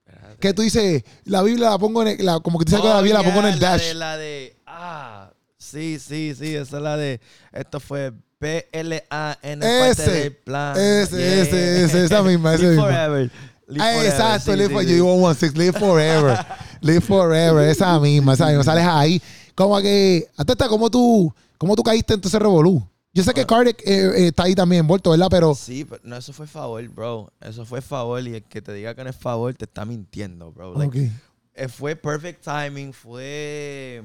Espérate. 0.05 0.37
Que 0.39 0.53
tú 0.53 0.61
dices, 0.61 1.03
la 1.25 1.41
Biblia 1.41 1.69
la 1.71 1.77
pongo 1.79 2.01
en 2.01 2.19
el, 2.19 2.25
la- 2.25 2.39
como 2.41 2.59
que 2.59 2.65
tú 2.65 2.71
dices 2.71 2.81
que 2.81 2.87
la 2.89 2.99
Oh, 2.99 3.01
Biblia 3.01 3.21
la 3.21 3.25
pongo 3.25 3.39
en 3.47 3.53
el 3.53 3.59
La 3.59 3.69
dash. 3.71 3.87
de, 3.87 3.93
la 3.93 4.17
de. 4.17 4.57
Ah. 4.65 5.31
Sí, 5.57 5.97
sí, 5.99 6.33
sí. 6.37 6.55
Esa 6.55 6.77
es 6.77 6.83
la 6.83 6.97
de. 6.97 7.21
Esto 7.53 7.79
fue 7.79 8.11
P-L-A-N. 8.39 9.65
parte 9.79 10.11
del 10.11 10.35
plan. 10.37 10.75
ese, 10.77 11.17
Yeah. 11.17 11.41
ese, 11.41 11.83
ese, 11.85 12.05
esa 12.05 12.23
misma, 12.23 12.53
esa 12.55 12.63
misma. 12.67 13.29
Live 13.71 13.83
Ah, 13.83 14.05
exacto, 14.05 14.55
live 14.55 14.69
for- 14.69 14.83
yo 14.83 14.93
digo 14.93 15.07
116, 15.15 15.57
live 15.57 15.79
forever. 15.79 16.37
live 16.81 17.01
forever, 17.01 17.67
esa 17.69 17.99
misma, 17.99 18.33
esa 18.33 18.47
misma. 18.47 18.63
Sales 18.63 18.85
ahí. 18.85 19.21
Como 19.55 19.79
que, 19.81 20.27
hasta 20.37 20.53
está, 20.53 20.67
¿cómo 20.67 20.89
tú, 20.89 21.33
cómo 21.57 21.75
tú 21.75 21.83
caíste 21.83 22.13
en 22.13 22.21
todo 22.21 22.27
ese 22.29 22.39
revolú? 22.39 22.85
Yo 23.13 23.23
sé 23.23 23.33
que 23.33 23.45
Kardec 23.45 23.81
eh, 23.85 24.11
eh, 24.15 24.27
está 24.27 24.43
ahí 24.43 24.55
también 24.55 24.81
envuelto, 24.81 25.11
¿verdad? 25.11 25.27
Pero, 25.29 25.53
Sí, 25.53 25.83
pero 25.85 26.01
no, 26.05 26.15
eso 26.15 26.31
fue 26.31 26.47
favor, 26.47 26.87
bro. 26.87 27.31
Eso 27.41 27.65
fue 27.65 27.81
favor 27.81 28.21
y 28.25 28.35
el 28.35 28.43
que 28.43 28.61
te 28.61 28.71
diga 28.73 28.95
que 28.95 29.03
no 29.03 29.09
es 29.09 29.15
favor 29.17 29.53
te 29.53 29.65
está 29.65 29.83
mintiendo, 29.83 30.51
bro. 30.53 30.73
Like, 30.77 31.07
ok. 31.07 31.11
eh, 31.55 31.67
fue 31.67 31.95
perfect 31.97 32.41
timing, 32.43 32.93
fue 32.93 34.01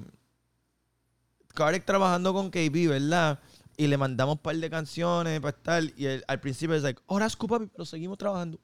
Karek 1.55 1.85
trabajando 1.85 2.35
con 2.35 2.51
KB, 2.51 2.89
¿verdad? 2.89 3.39
Y 3.77 3.87
le 3.87 3.97
mandamos 3.97 4.35
un 4.37 4.39
par 4.43 4.57
de 4.57 4.69
canciones 4.71 5.39
para 5.41 5.57
estar. 5.57 5.83
Y 5.97 6.07
él, 6.07 6.25
al 6.27 6.41
principio 6.41 6.75
es 6.75 6.83
like, 6.83 7.01
ahora 7.09 7.27
es 7.27 7.37
papi, 7.37 7.67
pero 7.73 7.85
seguimos 7.85 8.19
trabajando. 8.19 8.59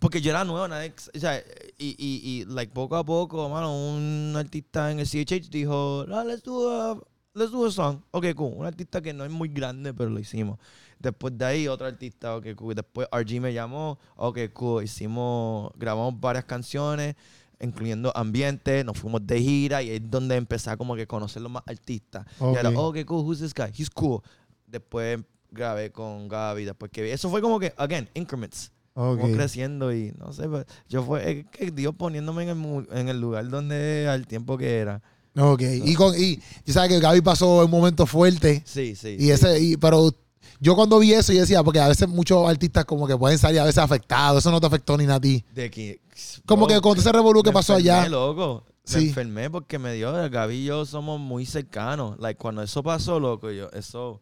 Porque 0.00 0.20
yo 0.20 0.30
era 0.30 0.44
nuevo, 0.44 0.66
nadie, 0.66 0.92
o 1.14 1.18
sea, 1.20 1.38
y, 1.78 1.94
y, 1.98 2.20
y 2.40 2.44
like, 2.46 2.72
poco 2.72 2.96
a 2.96 3.04
poco, 3.04 3.48
mano, 3.48 3.72
un 3.94 4.34
artista 4.36 4.90
en 4.90 4.98
el 4.98 5.06
CHH 5.06 5.50
dijo, 5.50 6.04
no, 6.08 6.24
let's 6.24 6.42
do 6.42 6.70
a, 6.70 6.98
let's 7.34 7.52
do 7.52 7.64
a 7.66 7.70
song. 7.70 8.00
Ok, 8.10 8.26
cool. 8.34 8.54
Un 8.56 8.64
artista 8.66 9.00
que 9.02 9.12
no 9.12 9.24
es 9.26 9.30
muy 9.30 9.48
grande, 9.50 9.92
pero 9.94 10.08
lo 10.10 10.18
hicimos. 10.18 10.58
Después 10.98 11.36
de 11.36 11.44
ahí, 11.44 11.68
otro 11.68 11.86
artista, 11.86 12.34
ok, 12.36 12.46
cool. 12.56 12.74
Después 12.74 13.08
RG 13.12 13.40
me 13.42 13.52
llamó, 13.52 13.98
ok, 14.16 14.38
cool. 14.54 14.84
Hicimos, 14.84 15.70
grabamos 15.76 16.18
varias 16.18 16.46
canciones, 16.46 17.14
incluyendo 17.60 18.10
ambiente, 18.16 18.82
nos 18.84 18.98
fuimos 18.98 19.26
de 19.26 19.38
gira 19.38 19.82
y 19.82 19.90
ahí 19.90 19.96
es 19.96 20.10
donde 20.10 20.34
empecé 20.36 20.70
a 20.70 20.76
como 20.78 20.96
que 20.96 21.06
conocer 21.06 21.42
los 21.42 21.52
más 21.52 21.62
artistas. 21.66 22.26
Y 22.40 22.54
era, 22.56 22.70
Ok. 22.70 22.76
ok, 22.78 23.04
cool, 23.04 23.24
who's 23.24 23.38
this 23.40 23.52
guy? 23.54 23.70
He's 23.76 23.90
cool. 23.90 24.22
Después 24.66 25.20
grabé 25.50 25.90
con 25.92 26.26
Gaby, 26.26 26.64
después 26.64 26.90
que 26.90 27.12
eso 27.12 27.28
fue 27.28 27.42
como 27.42 27.60
que, 27.60 27.74
again, 27.76 28.08
increments. 28.14 28.72
Ok. 29.00 29.20
Fuimos 29.20 29.36
creciendo 29.36 29.92
y 29.94 30.12
no 30.18 30.32
sé, 30.32 30.42
pero 30.42 30.64
yo 30.88 31.02
fue 31.04 31.30
es 31.30 31.46
que 31.50 31.70
Dios 31.70 31.94
poniéndome 31.96 32.44
en 32.44 32.48
el, 32.50 32.88
en 32.92 33.08
el 33.08 33.20
lugar 33.20 33.48
donde 33.48 34.08
al 34.08 34.26
tiempo 34.26 34.56
que 34.58 34.78
era. 34.78 35.02
Ok. 35.36 35.62
Y, 35.84 35.94
con, 35.94 36.14
y 36.18 36.36
yo 36.66 36.72
sabes 36.74 36.90
que 36.90 37.00
Gaby 37.00 37.20
pasó 37.20 37.64
un 37.64 37.70
momento 37.70 38.04
fuerte. 38.06 38.62
Sí, 38.66 38.94
sí. 38.96 39.16
Y 39.18 39.22
sí. 39.26 39.30
ese, 39.30 39.60
y, 39.60 39.76
pero 39.76 40.10
yo 40.58 40.74
cuando 40.74 40.98
vi 40.98 41.12
eso, 41.12 41.32
yo 41.32 41.40
decía, 41.40 41.62
porque 41.62 41.78
a 41.80 41.88
veces 41.88 42.08
muchos 42.08 42.48
artistas 42.48 42.84
como 42.84 43.06
que 43.06 43.16
pueden 43.16 43.38
salir 43.38 43.60
a 43.60 43.64
veces 43.64 43.78
afectados. 43.78 44.38
Eso 44.42 44.50
no 44.50 44.60
te 44.60 44.66
afectó 44.66 44.96
ni 44.98 45.04
a 45.06 45.20
ti. 45.20 45.44
De 45.54 45.70
que, 45.70 46.00
Como 46.44 46.66
bro, 46.66 46.74
que 46.74 46.80
con 46.80 46.98
ese 46.98 47.12
revolú 47.12 47.42
que 47.42 47.52
pasó 47.52 47.78
enfermé, 47.78 47.98
allá. 48.00 48.08
loco. 48.08 48.64
Me 48.66 49.00
Sí. 49.00 49.08
enfermé 49.08 49.48
porque 49.50 49.78
me 49.78 49.92
dio, 49.94 50.12
Gaby 50.30 50.54
y 50.56 50.64
yo 50.64 50.84
somos 50.84 51.20
muy 51.20 51.46
cercanos. 51.46 52.18
Like, 52.18 52.38
cuando 52.38 52.62
eso 52.62 52.82
pasó, 52.82 53.20
loco, 53.20 53.50
yo, 53.52 53.70
eso, 53.70 54.20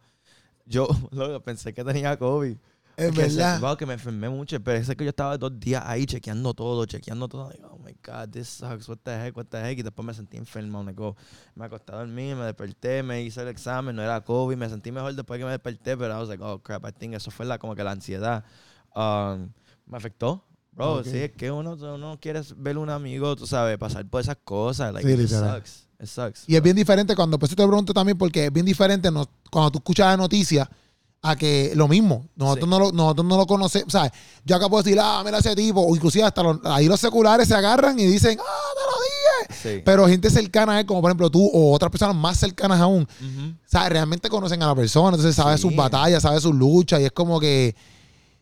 yo, 0.66 0.86
loco, 1.10 1.40
pensé 1.42 1.72
que 1.72 1.82
tenía 1.84 2.18
COVID. 2.18 2.56
Es 2.98 3.14
se- 3.14 3.20
verdad. 3.36 3.60
wow, 3.60 3.76
que 3.76 3.86
me 3.86 3.94
enfermé 3.94 4.28
mucho. 4.28 4.58
Pero 4.60 4.78
es 4.78 4.88
que 4.88 5.04
yo 5.04 5.10
estaba 5.10 5.38
dos 5.38 5.58
días 5.58 5.82
ahí 5.86 6.04
chequeando 6.06 6.52
todo, 6.54 6.84
chequeando 6.86 7.28
todo. 7.28 7.48
Like, 7.48 7.62
oh 7.64 7.78
my 7.78 7.96
God, 8.04 8.28
this 8.30 8.48
sucks. 8.48 8.88
What 8.88 8.98
the 9.04 9.12
heck, 9.26 9.36
what 9.36 9.46
the 9.46 9.58
heck. 9.58 9.78
Y 9.78 9.82
después 9.82 10.04
me 10.04 10.12
sentí 10.14 10.36
enfermo. 10.36 10.82
Me, 10.82 10.92
me 11.54 11.64
acosté 11.64 11.92
a 11.92 11.96
dormir, 11.98 12.34
me 12.36 12.44
desperté, 12.44 13.02
me 13.02 13.22
hice 13.22 13.40
el 13.42 13.48
examen. 13.48 13.94
No 13.96 14.02
era 14.02 14.20
COVID. 14.22 14.56
Me 14.56 14.68
sentí 14.68 14.90
mejor 14.92 15.14
después 15.14 15.38
que 15.38 15.44
me 15.44 15.50
desperté. 15.52 15.96
Pero 15.96 16.14
I 16.14 16.18
was 16.18 16.28
like, 16.28 16.42
oh 16.42 16.60
crap, 16.62 16.84
I 16.86 16.92
think 16.92 17.14
eso 17.14 17.30
fue 17.30 17.46
la, 17.46 17.58
como 17.58 17.74
que 17.74 17.84
la 17.84 17.92
ansiedad. 17.92 18.44
Um, 18.94 19.50
me 19.86 19.96
afectó. 19.96 20.44
Bro, 20.72 20.98
Ok. 20.98 21.04
sí, 21.06 21.18
es 21.18 21.32
que 21.32 21.50
uno, 21.50 21.72
uno 21.74 22.18
quiere 22.20 22.40
ver 22.56 22.78
un 22.78 22.88
amigo, 22.90 23.34
tú 23.34 23.46
sabes, 23.46 23.76
pasar 23.78 24.06
por 24.08 24.20
esas 24.20 24.36
cosas. 24.44 24.92
Like, 24.92 25.08
Sí, 25.16 25.20
it 25.22 25.28
sucks. 25.28 25.88
It 26.00 26.06
sucks. 26.06 26.44
Y 26.48 26.54
es 26.54 26.60
bro. 26.60 26.64
bien 26.64 26.76
diferente 26.76 27.16
cuando, 27.16 27.36
pues 27.38 27.50
te 27.50 27.56
pregunto 27.56 27.92
también, 27.92 28.16
porque 28.16 28.46
es 28.46 28.52
bien 28.52 28.64
diferente 28.64 29.10
no- 29.10 29.28
cuando 29.50 29.72
tú 29.72 29.78
escuchas 29.78 30.06
la 30.06 30.16
noticia 30.16 30.70
a 31.22 31.34
que 31.36 31.72
lo 31.74 31.88
mismo. 31.88 32.28
Nosotros, 32.36 32.64
Sí. 32.66 32.70
no, 32.70 32.78
lo, 32.78 32.92
nosotros 32.92 33.26
no 33.26 33.36
lo 33.36 33.46
conocemos. 33.46 33.92
¿sabes? 33.92 34.12
Yo 34.44 34.54
acá 34.56 34.68
puedo 34.68 34.82
decir, 34.82 34.98
ah, 35.02 35.20
mira 35.24 35.38
ese 35.38 35.54
tipo. 35.56 35.80
O 35.80 35.94
inclusive 35.94 36.24
hasta 36.24 36.42
los- 36.42 36.60
ahí 36.64 36.86
los 36.86 37.00
seculares 37.00 37.48
se 37.48 37.54
agarran 37.54 37.98
y 37.98 38.04
dicen, 38.04 38.38
ah, 38.40 38.68
te 38.74 38.80
lo 38.84 38.92
dije. 39.02 39.78
Sí. 39.78 39.82
Pero 39.84 40.06
gente 40.06 40.30
cercana 40.30 40.74
a 40.76 40.80
él, 40.80 40.86
como 40.86 41.00
por 41.00 41.10
ejemplo 41.10 41.28
tú 41.30 41.44
o 41.52 41.72
otras 41.72 41.90
personas 41.90 42.14
más 42.14 42.38
cercanas 42.38 42.80
aún. 42.80 43.06
¿sabes? 43.66 43.90
Realmente 43.90 44.28
conocen 44.28 44.62
a 44.62 44.66
la 44.68 44.74
persona, 44.74 45.16
entonces 45.16 45.34
sabes 45.34 45.60
Sí. 45.60 45.66
sus 45.68 45.74
batallas, 45.76 46.22
sabes 46.22 46.42
sus 46.42 46.54
luchas 46.54 47.00
y 47.00 47.04
es 47.06 47.12
como 47.12 47.40
que, 47.40 47.74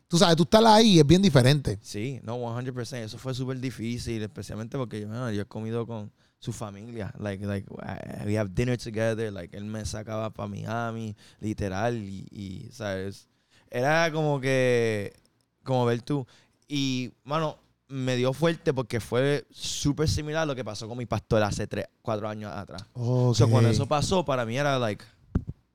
tú 0.08 0.18
sabes, 0.18 0.36
tú 0.36 0.42
estás 0.42 0.64
ahí 0.66 0.94
y 0.96 0.98
es 1.00 1.06
bien 1.06 1.22
diferente. 1.22 1.78
Sí, 1.82 2.20
no, 2.22 2.36
100%. 2.36 3.04
Eso 3.04 3.16
fue 3.18 3.34
súper 3.34 3.58
difícil, 3.58 4.22
especialmente 4.22 4.76
porque 4.76 5.00
yo, 5.00 5.08
bueno, 5.08 5.30
yo 5.30 5.42
he 5.42 5.46
comido 5.46 5.86
con 5.86 6.12
su 6.46 6.52
familia. 6.52 7.12
Like, 7.18 7.44
like, 7.44 7.66
uh, 7.70 8.24
we 8.24 8.38
have 8.38 8.50
dinner 8.54 8.78
together. 8.78 9.32
Like, 9.32 9.56
él 9.56 9.64
me 9.64 9.84
sacaba 9.84 10.30
para 10.30 10.48
Miami, 10.48 11.16
literal. 11.40 11.96
Y, 11.96 12.26
y, 12.30 12.70
¿sabes? 12.72 13.26
Era 13.68 14.10
como 14.12 14.40
que, 14.40 15.12
como 15.64 15.84
ver 15.84 16.02
tú. 16.02 16.24
Y, 16.68 17.12
mano, 17.24 17.58
me 17.88 18.14
dio 18.16 18.32
fuerte 18.32 18.72
porque 18.72 19.00
fue 19.00 19.44
súper 19.50 20.08
similar 20.08 20.44
a 20.44 20.46
lo 20.46 20.54
que 20.54 20.64
pasó 20.64 20.88
con 20.88 20.96
mi 20.98 21.06
pastor 21.06 21.42
hace 21.42 21.66
tres, 21.66 21.86
cuatro 22.00 22.28
años 22.28 22.52
atrás. 22.54 22.84
O 22.94 23.34
sea, 23.34 23.48
cuando 23.48 23.70
eso 23.70 23.86
pasó, 23.86 24.24
para 24.24 24.46
mí 24.46 24.56
era 24.56 24.78
like, 24.78 25.04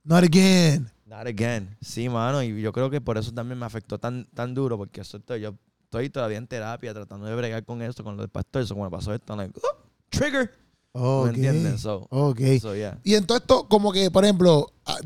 Not 0.04 0.24
again. 0.24 0.90
Not 1.04 1.26
again. 1.26 1.76
Sí, 1.82 2.08
mano. 2.08 2.42
Y 2.42 2.62
yo 2.62 2.72
creo 2.72 2.88
que 2.88 3.00
por 3.02 3.18
eso 3.18 3.30
también 3.32 3.58
me 3.58 3.66
afectó 3.66 3.98
tan, 3.98 4.24
tan 4.34 4.54
duro. 4.54 4.78
Porque 4.78 5.02
eso 5.02 5.18
estoy, 5.18 5.42
yo 5.42 5.54
estoy 5.84 6.08
todavía 6.08 6.38
en 6.38 6.46
terapia 6.46 6.94
tratando 6.94 7.26
de 7.26 7.36
bregar 7.36 7.62
con 7.64 7.82
esto, 7.82 8.02
con 8.02 8.16
lo 8.16 8.22
del 8.22 8.30
pastor. 8.30 8.62
Eso 8.62 8.74
cuando 8.74 8.90
pasó 8.96 9.12
esto, 9.14 9.36
like, 9.36 9.52
"Oh, 9.62 9.76
trigger. 10.08 10.61
Ok. 10.92 11.24
¿Me 11.26 11.34
entiendes? 11.34 11.80
So, 11.80 12.06
Ok. 12.10 12.40
so, 12.60 12.74
yeah. 12.74 12.98
Y 13.04 13.14
en 13.14 13.24
todo 13.26 13.38
esto, 13.38 13.66
como 13.68 13.92
que, 13.92 14.10
por 14.10 14.24
ejemplo, 14.24 14.72
ah, 14.84 14.96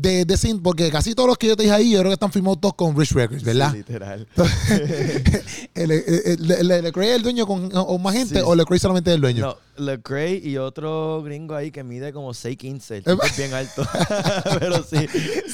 de, 0.00 0.24
de 0.24 0.36
synth, 0.36 0.62
porque 0.62 0.90
casi 0.90 1.12
todos 1.14 1.28
los 1.28 1.36
que 1.38 1.48
yo 1.48 1.56
te 1.56 1.64
dije 1.64 1.74
ahí, 1.74 1.90
yo 1.90 1.98
creo 1.98 2.10
que 2.10 2.14
están 2.14 2.30
firmados 2.30 2.60
todos 2.60 2.74
con 2.74 2.96
Rich 2.96 3.12
Records, 3.12 3.42
¿verdad? 3.42 3.72
Sí, 3.72 3.78
literal. 3.78 4.28
el, 5.74 5.90
el, 5.90 6.94
el, 7.02 7.22
dueño 7.22 7.46
con 7.46 7.68
o 7.74 7.98
más 7.98 8.14
gente 8.14 8.36
Sí, 8.36 8.42
o 8.44 8.52
sí. 8.52 8.58
Lecrae 8.58 8.78
solamente 8.78 9.12
el 9.12 9.20
dueño. 9.20 9.46
No, 9.46 9.84
LeCrae 9.84 10.36
y 10.36 10.56
otro 10.56 11.20
gringo 11.24 11.54
ahí 11.56 11.70
que 11.72 11.82
mide 11.82 12.12
como 12.12 12.30
6'15. 12.32 12.90
El 12.90 12.98
Eh, 12.98 13.02
tipo 13.06 13.22
es 13.24 13.36
bien 13.36 13.54
alto. 13.54 13.84
Pero 14.60 14.84
sí. 14.84 14.98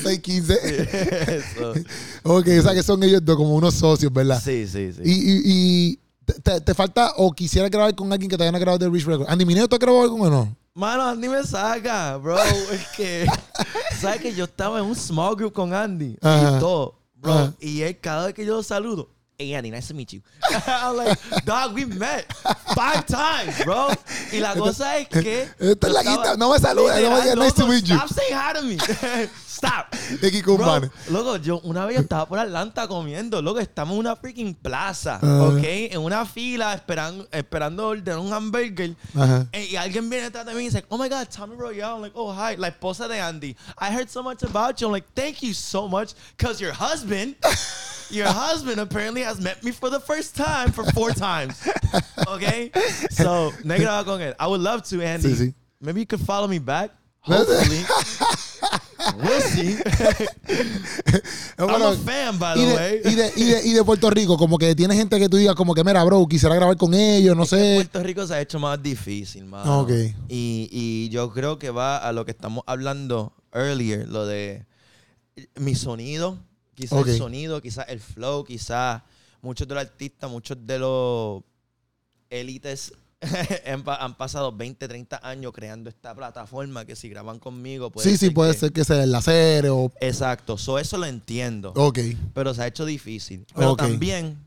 615. 0.02 1.36
Eso. 1.36 1.72
Ok, 2.24 2.46
o 2.58 2.62
sea 2.62 2.74
que 2.74 2.82
son 2.82 3.02
ellos 3.02 3.24
dos 3.24 3.36
como 3.36 3.54
unos 3.54 3.74
socios, 3.74 4.12
¿verdad? 4.12 4.42
Sí, 4.44 4.66
sí, 4.66 4.92
sí. 4.92 5.00
Y, 5.04 5.12
y, 5.12 5.42
y 5.90 5.98
te- 6.24 6.60
te, 6.60 6.74
falta 6.74 7.12
o 7.16 7.32
quisiera 7.32 7.68
grabar 7.68 7.94
con 7.94 8.12
alguien 8.12 8.30
que 8.30 8.36
te 8.36 8.42
haya 8.46 8.58
grabado 8.58 8.78
de 8.78 8.88
Rich 8.90 9.06
Records. 9.06 9.30
Andy 9.30 9.44
Mineo, 9.44 9.68
¿tú 9.68 9.76
has 9.76 9.80
grabado 9.80 10.04
él 10.04 10.10
o 10.10 10.30
no? 10.30 10.56
Mano, 10.74 11.02
Andy 11.04 11.28
me 11.28 11.42
saca, 11.44 12.16
bro. 12.16 12.36
Es 12.72 12.88
que, 12.96 13.26
¿sabes 14.00 14.20
que 14.20 14.34
yo 14.34 14.44
estaba 14.44 14.80
en 14.80 14.86
un 14.86 14.96
small 14.96 15.36
group 15.36 15.52
con 15.52 15.72
Andy 15.72 16.16
Ajá. 16.20 16.56
y 16.56 16.60
todo, 16.60 16.94
bro? 17.16 17.32
Ajá. 17.32 17.52
Y 17.60 17.82
él, 17.82 17.98
cada 18.00 18.26
vez 18.26 18.34
que 18.34 18.44
yo 18.44 18.56
lo 18.56 18.62
saludo, 18.62 19.08
hey 19.38 19.54
Andy, 19.54 19.70
nice 19.70 19.88
to 19.88 19.94
meet 19.94 20.12
you. 20.12 20.20
I'm 20.66 20.96
like, 20.96 21.18
dog, 21.44 21.74
we 21.74 21.84
met 21.84 22.32
five 22.74 23.06
times, 23.06 23.62
bro. 23.64 23.88
Y 24.32 24.38
la 24.40 24.54
cosa 24.54 24.98
es 24.98 25.08
que. 25.08 25.48
Esta 25.58 25.86
es 25.88 25.92
la 25.92 26.36
no 26.36 26.52
me 26.52 26.58
saludes, 26.58 27.02
no 27.02 27.10
me 27.36 27.44
nice 27.44 27.52
to 27.54 27.66
meet 27.66 27.84
you. 27.86 27.96
Stop 27.96 28.08
saying 28.10 28.32
hi 28.34 28.52
to 28.54 28.62
me. 28.62 28.76
Stop. 29.54 29.94
X 30.20 30.42
con 30.42 30.56
Bro, 30.56 30.66
Vane. 30.66 30.90
loco, 31.10 31.36
yo 31.36 31.60
una 31.60 31.86
vez 31.86 31.94
yo 31.96 32.02
estaba 32.02 32.26
por 32.26 32.38
Atlanta 32.38 32.86
comiendo, 32.88 33.40
loco, 33.40 33.60
estamos 33.60 33.94
en 33.94 34.00
una 34.00 34.16
freaking 34.16 34.52
plaza, 34.54 35.16
Ajá. 35.16 35.42
¿ok? 35.44 35.62
En 35.62 36.00
una 36.00 36.26
fila 36.26 36.74
esperando, 36.74 37.26
esperando 37.30 37.86
ordenar 37.88 38.18
un 38.18 38.32
hamburger. 38.32 38.94
Eh, 39.52 39.68
Y 39.70 39.76
alguien 39.76 40.10
viene 40.10 40.24
detrás 40.24 40.44
de 40.44 40.54
mí 40.54 40.62
y 40.62 40.64
dice, 40.66 40.84
oh 40.88 40.98
my 40.98 41.08
God, 41.08 41.28
Tommy 41.34 41.54
Royale. 41.56 41.94
I'm 41.94 42.02
like, 42.02 42.14
oh, 42.16 42.32
hi. 42.32 42.56
La 42.56 42.68
esposa 42.68 43.08
de 43.08 43.20
Andy. 43.20 43.56
I 43.78 43.90
heard 43.94 44.10
so 44.10 44.22
much 44.22 44.42
about 44.42 44.80
you. 44.80 44.88
I'm 44.88 44.92
like, 44.92 45.06
thank 45.14 45.40
you 45.42 45.54
so 45.54 45.88
much. 45.88 46.14
Because 46.36 46.60
your 46.60 46.72
husband, 46.72 47.36
your 48.10 48.26
husband 48.28 48.78
apparently 48.80 49.22
has 49.22 49.40
met 49.40 49.62
me 49.62 49.70
for 49.72 49.90
the 49.90 50.00
first 50.00 50.36
time 50.36 50.72
for 50.72 50.84
four 50.92 51.10
times. 51.14 51.56
Okay? 52.28 52.70
So, 53.10 53.52
grabado 53.64 54.04
con 54.04 54.20
él. 54.20 54.34
I 54.38 54.46
would 54.46 54.60
love 54.60 54.82
to, 54.90 55.00
Andy. 55.02 55.28
Sí, 55.28 55.36
sí. 55.36 55.54
Maybe 55.80 56.00
you 56.00 56.06
could 56.06 56.20
follow 56.24 56.48
me 56.48 56.58
back. 56.58 56.90
Hopefully. 57.24 57.84
we'll 59.22 59.40
see. 59.40 59.76
I'm 61.58 61.68
Bueno, 61.68 61.88
a 61.88 61.96
fan, 61.96 62.38
by 62.38 62.54
y, 62.54 62.60
the 62.60 62.66
de, 62.66 62.74
way. 62.74 63.00
y, 63.04 63.14
de, 63.14 63.32
y, 63.36 63.44
de, 63.44 63.68
y 63.68 63.72
de 63.72 63.84
Puerto 63.84 64.10
Rico, 64.10 64.36
como 64.36 64.58
que 64.58 64.74
tiene 64.74 64.94
gente 64.94 65.18
que 65.18 65.28
tú 65.28 65.36
digas, 65.38 65.54
como 65.54 65.74
que, 65.74 65.82
mira, 65.84 66.04
bro, 66.04 66.26
quisiera 66.26 66.54
grabar 66.54 66.76
con 66.76 66.92
ellos, 66.94 67.34
no 67.36 67.46
sé. 67.46 67.74
Puerto 67.76 68.02
Rico 68.02 68.26
se 68.26 68.34
ha 68.34 68.40
hecho 68.40 68.58
más 68.58 68.82
difícil, 68.82 69.44
mano. 69.46 69.80
Ok. 69.80 69.90
Y, 70.28 70.68
y 70.70 71.08
yo 71.10 71.30
creo 71.32 71.58
que 71.58 71.70
va 71.70 71.96
a 71.96 72.12
lo 72.12 72.24
que 72.24 72.32
estamos 72.32 72.62
hablando 72.66 73.32
earlier, 73.52 74.06
lo 74.08 74.26
de 74.26 74.66
mi 75.56 75.74
sonido, 75.74 76.38
quizás 76.74 77.06
el 77.06 77.16
sonido, 77.18 77.60
quizás 77.62 77.86
el 77.88 78.00
flow, 78.00 78.44
quizás 78.44 79.02
muchos 79.42 79.66
de 79.68 79.74
los 79.74 79.82
artistas, 79.84 80.30
muchos 80.30 80.56
de 80.66 80.78
los 80.78 81.42
élites 82.30 82.92
han, 83.66 83.82
pa- 83.84 83.96
han 83.96 84.16
pasado 84.16 84.52
20, 84.54 84.86
30 84.86 85.20
años 85.26 85.52
creando 85.52 85.88
esta 85.88 86.14
plataforma 86.14 86.84
que 86.84 86.94
si 86.94 87.08
graban 87.08 87.38
conmigo 87.38 87.90
puede 87.90 88.08
sí, 88.10 88.16
sí, 88.18 88.26
ser 88.26 88.34
puede 88.34 88.52
que- 88.52 88.58
ser 88.58 88.72
que 88.72 88.84
sea 88.84 89.02
el 89.02 89.12
láser 89.12 89.66
o... 89.70 89.90
Exacto, 90.00 90.58
so, 90.58 90.78
eso 90.78 90.98
lo 90.98 91.06
entiendo, 91.06 91.72
Ok. 91.76 92.00
pero 92.34 92.52
se 92.52 92.62
ha 92.62 92.66
hecho 92.66 92.84
difícil. 92.84 93.46
Pero 93.54 93.76
también, 93.76 94.43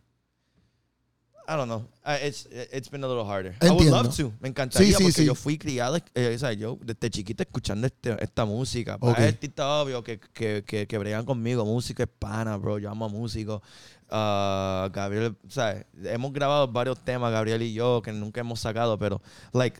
I 1.50 1.56
don't 1.56 1.70
know, 1.70 1.86
uh, 2.06 2.18
it's, 2.22 2.45
it's 2.74 2.89
been 2.89 3.02
a 3.06 3.08
little 3.08 3.24
harder. 3.24 3.56
I 3.62 3.70
would 3.70 3.80
Entiendo. 3.88 3.91
love 4.04 4.16
to, 4.18 4.34
me 4.41 4.50
encantaría 4.50 4.88
Sí, 4.88 4.93
sí, 4.93 5.04
porque 5.04 5.22
sí. 5.22 5.26
yo 5.26 5.34
fui 5.34 5.58
criado, 5.58 5.98
eh, 6.14 6.34
o 6.36 6.38
sea, 6.39 6.52
yo 6.52 6.78
desde 6.84 7.10
chiquito 7.10 7.41
escuchando 7.41 7.88
este- 7.88 8.22
esta 8.22 8.43
música. 8.43 8.98
Para 8.98 9.14
Ok. 9.14 9.20
el 9.20 9.26
artista 9.30 9.82
obvio 9.82 10.04
que, 10.04 10.20
que, 10.20 10.66
que, 10.68 10.86
que 10.88 10.98
bregan 10.98 11.24
conmigo, 11.24 11.64
música 11.64 12.04
hispana, 12.04 12.58
bro, 12.58 12.80
yo 12.80 12.89
amo 12.91 13.06
a 13.06 13.10
músicos. 13.10 13.62
Ah, 14.10 14.89
Gabriel, 14.91 15.38
¿sabes? 15.48 15.86
Hemos 16.04 16.34
grabado 16.34 16.68
varios 16.68 17.00
temas, 17.04 17.32
Gabriel 17.32 17.62
y 17.62 17.74
yo, 17.74 18.02
que 18.02 18.12
nunca 18.12 18.41
hemos 18.41 18.60
sacado, 18.60 18.98
pero, 19.00 19.22
like, 19.54 19.80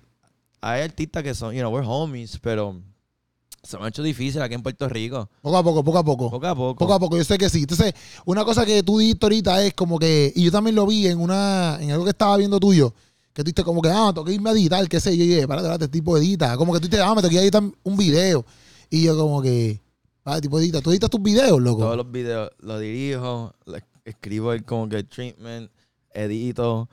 hay 0.61 0.82
artistas 0.84 1.22
que 1.24 1.34
son, 1.34 1.53
you 1.53 1.59
know, 1.59 1.70
we're 1.74 1.86
homies, 1.86 2.39
pero 2.39 2.82
se 3.68 3.78
me 3.78 3.86
ha 3.86 3.88
hecho 3.89 4.01
difícil 4.01 4.41
aquí 4.41 4.55
en 4.55 4.63
Puerto 4.63 4.88
Rico. 4.88 5.30
Poco 5.41 5.57
a 5.57 5.63
poco, 5.63 5.84
poco 5.84 5.97
a 5.97 6.03
poco. 6.03 6.32
Poco 6.32 6.47
a 6.47 6.55
poco. 6.55 6.76
Poco 6.80 6.93
a 6.93 6.99
poco, 6.99 7.18
yo 7.18 7.24
sé 7.24 7.38
que 7.38 7.49
sí. 7.49 7.59
Entonces, 7.59 7.93
una 8.26 8.45
cosa 8.45 8.65
que 8.65 8.82
tú 8.82 8.97
dijiste 8.97 9.26
ahorita 9.26 9.63
es 9.63 9.74
como 9.74 9.99
que, 9.99 10.32
y 10.34 10.45
yo 10.45 10.51
también 10.51 10.76
lo 10.76 10.88
vi 10.88 11.07
en 11.07 11.20
una, 11.20 11.78
en 11.82 11.91
algo 11.91 12.05
que 12.05 12.11
estaba 12.11 12.38
viendo 12.38 12.59
tuyo, 12.59 12.93
que 13.34 13.43
tú 13.43 13.47
dijiste 13.47 13.65
como 13.65 13.82
que, 13.82 13.89
ah, 13.89 14.11
tengo 14.13 14.24
que 14.24 14.32
irme 14.32 14.51
a 14.51 14.53
editar, 14.53 14.88
qué 14.88 15.01
sé 15.01 15.18
yo, 15.18 15.26
y 15.26 15.41
yo, 15.41 15.47
para 15.47 15.74
este 15.74 15.89
tipo 15.89 16.18
edita. 16.18 16.55
Como 16.55 16.74
que 16.74 16.80
tú 16.80 16.88
dijiste, 16.88 17.03
ah, 17.03 17.13
me 17.13 17.22
tengo 17.22 17.34
que 17.34 17.41
editar 17.41 17.63
un 17.84 17.97
video. 17.97 18.45
Y 18.89 19.03
yo 19.03 19.18
como 19.18 19.41
que, 19.41 19.82
ah, 20.24 20.39
tipo 20.39 20.57
edita. 20.59 20.80
Tú 20.82 20.91
editas 20.91 21.09
tus 21.09 21.22
videos, 21.22 21.61
loco. 21.61 21.82
Todos 21.82 21.97
los 21.97 22.09
videos 22.09 22.51
los 22.59 22.80
dirijo, 22.80 23.53
escribo 24.05 24.53
el 24.53 24.63
como 24.63 24.88
que 24.88 25.03
treatment, 25.03 25.70
edito, 26.13 26.88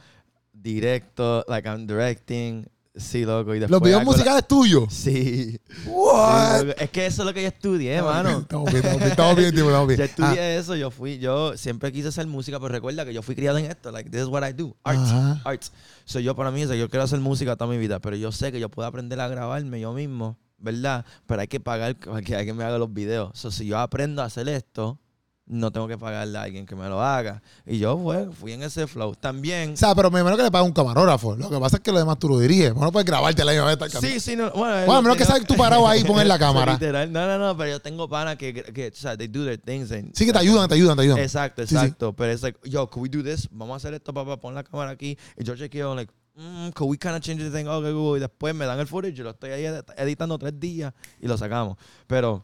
directo, 0.52 1.44
like 1.46 1.68
I'm 1.68 1.86
directing. 1.86 2.66
Sí, 2.96 3.24
loco. 3.24 3.54
Y 3.54 3.58
después 3.58 3.70
los 3.72 3.82
videos 3.82 4.04
musicales 4.04 4.46
tuyos. 4.46 4.92
Sí. 4.92 5.58
What? 5.86 6.60
Sí. 6.60 6.68
Es 6.78 6.90
que 6.90 7.06
eso 7.06 7.22
es 7.22 7.26
lo 7.26 7.34
que 7.34 7.42
yo 7.42 7.48
estudié, 7.48 8.00
mano. 8.00 8.38
Estamos 8.40 8.72
bien, 8.72 8.86
estamos 9.02 9.36
bien, 9.36 9.48
estamos 9.58 9.86
bien. 9.88 9.98
Yo 9.98 10.04
estudié 10.04 10.40
Ah, 10.40 10.54
eso, 10.56 10.76
yo 10.76 10.90
fui, 10.92 11.18
yo 11.18 11.56
siempre 11.56 11.90
quise 11.90 12.08
hacer 12.08 12.26
música, 12.28 12.58
pero 12.60 12.68
recuerda 12.68 13.04
que 13.04 13.12
yo 13.12 13.22
fui 13.22 13.34
criado 13.34 13.58
en 13.58 13.64
esto, 13.66 13.90
like 13.90 14.10
this 14.10 14.20
is 14.22 14.28
what 14.28 14.48
I 14.48 14.52
do, 14.52 14.76
art, 14.84 14.98
Ajá. 14.98 15.40
arts. 15.44 15.72
So 16.04 16.20
yo 16.20 16.36
para 16.36 16.50
mí, 16.52 16.62
o 16.64 16.68
sea, 16.68 16.76
yo 16.76 16.88
quiero 16.88 17.02
hacer 17.04 17.18
música 17.18 17.56
toda 17.56 17.68
mi 17.70 17.78
vida, 17.78 17.98
pero 17.98 18.14
yo 18.16 18.30
sé 18.30 18.52
que 18.52 18.60
yo 18.60 18.68
puedo 18.68 18.86
aprender 18.86 19.18
a 19.20 19.26
grabarme 19.28 19.80
yo 19.80 19.92
mismo, 19.92 20.38
¿verdad? 20.58 21.04
Pero 21.26 21.40
hay 21.40 21.48
que 21.48 21.58
pagar 21.60 21.96
para 21.98 22.22
que 22.22 22.36
alguien 22.36 22.56
me 22.56 22.62
haga 22.64 22.78
los 22.78 22.92
videos. 22.92 23.30
So 23.36 23.50
si 23.50 23.66
yo 23.66 23.78
aprendo 23.78 24.22
a 24.22 24.26
hacer 24.26 24.48
esto, 24.48 25.00
no 25.46 25.70
tengo 25.70 25.86
que 25.86 25.98
pagarle 25.98 26.38
a 26.38 26.42
alguien 26.42 26.64
que 26.64 26.74
me 26.74 26.88
lo 26.88 27.02
haga. 27.02 27.42
Y 27.66 27.78
yo 27.78 27.98
fue, 27.98 28.30
fui 28.32 28.52
en 28.52 28.62
ese 28.62 28.86
flow. 28.86 29.14
También. 29.14 29.74
o 29.74 29.76
sea, 29.76 29.94
pero 29.94 30.10
me 30.10 30.20
imagino 30.20 30.38
que 30.38 30.42
le 30.44 30.50
paga 30.50 30.64
un 30.64 30.72
camarógrafo. 30.72 31.36
Lo 31.36 31.50
que 31.50 31.58
pasa 31.60 31.76
es 31.76 31.82
que 31.82 31.92
lo 31.92 31.98
demás 31.98 32.18
tú 32.18 32.28
lo 32.30 32.38
diriges. 32.38 32.72
Bueno, 32.72 32.90
puedes 32.90 33.04
grabarte 33.06 33.44
la 33.44 33.52
misma 33.52 33.74
vez. 33.74 33.92
Sí, 34.00 34.20
sí, 34.20 34.36
no. 34.36 34.50
Bueno, 34.52 34.74
Bueno, 34.86 34.92
a 34.94 35.02
menos 35.02 35.16
que 35.18 35.24
sabes 35.26 35.46
tú 35.46 35.54
parado 35.54 35.86
ahí 35.86 36.00
y 36.00 36.04
pones 36.04 36.26
la 36.26 36.38
cámara. 36.38 36.72
Literal. 36.72 37.12
No, 37.12 37.26
no, 37.26 37.38
no, 37.38 37.56
pero 37.56 37.70
yo 37.72 37.80
tengo 37.80 38.08
panas 38.08 38.36
que, 38.36 38.54
que, 38.54 38.88
o 38.88 38.96
sea, 38.96 39.16
they 39.16 39.28
do 39.28 39.44
their 39.44 39.58
things. 39.60 39.92
and- 39.92 40.14
Sí 40.14 40.24
que 40.24 40.32
te 40.32 40.38
ayudan, 40.38 40.66
te 40.68 40.76
ayudan, 40.76 40.96
te 40.96 41.02
ayudan. 41.02 41.18
Exacto, 41.18 41.62
Sí, 41.62 41.68
sí. 41.68 41.74
exacto. 41.76 42.14
Pero 42.14 42.32
es 42.32 42.42
like, 42.42 42.58
yo, 42.68 42.88
could 42.88 43.02
we 43.02 43.08
do 43.08 43.22
this? 43.22 43.46
Vamos 43.50 43.74
a 43.74 43.76
hacer 43.76 43.92
esto, 43.94 44.14
papá, 44.14 44.38
pon 44.40 44.54
la 44.54 44.64
cámara 44.64 44.92
aquí. 44.92 45.18
Y 45.36 45.44
yo 45.44 45.54
chequeo, 45.56 45.94
like, 45.94 46.10
mm, 46.36 46.70
could 46.70 46.88
we 46.90 46.96
kind 46.96 47.14
of 47.16 47.20
change 47.20 47.42
the 47.42 47.50
thing? 47.50 47.66
Okay, 47.68 47.92
cool. 47.92 48.16
Y 48.16 48.20
después 48.20 48.54
me 48.54 48.64
dan 48.64 48.80
el 48.80 48.86
footage, 48.86 49.12
yo 49.14 49.24
lo 49.24 49.30
estoy 49.30 49.50
ahí 49.50 49.64
edit- 49.64 49.92
editando 49.98 50.38
tres 50.38 50.58
días 50.58 50.94
y 51.20 51.26
lo 51.28 51.36
sacamos. 51.36 51.76
Pero 52.06 52.42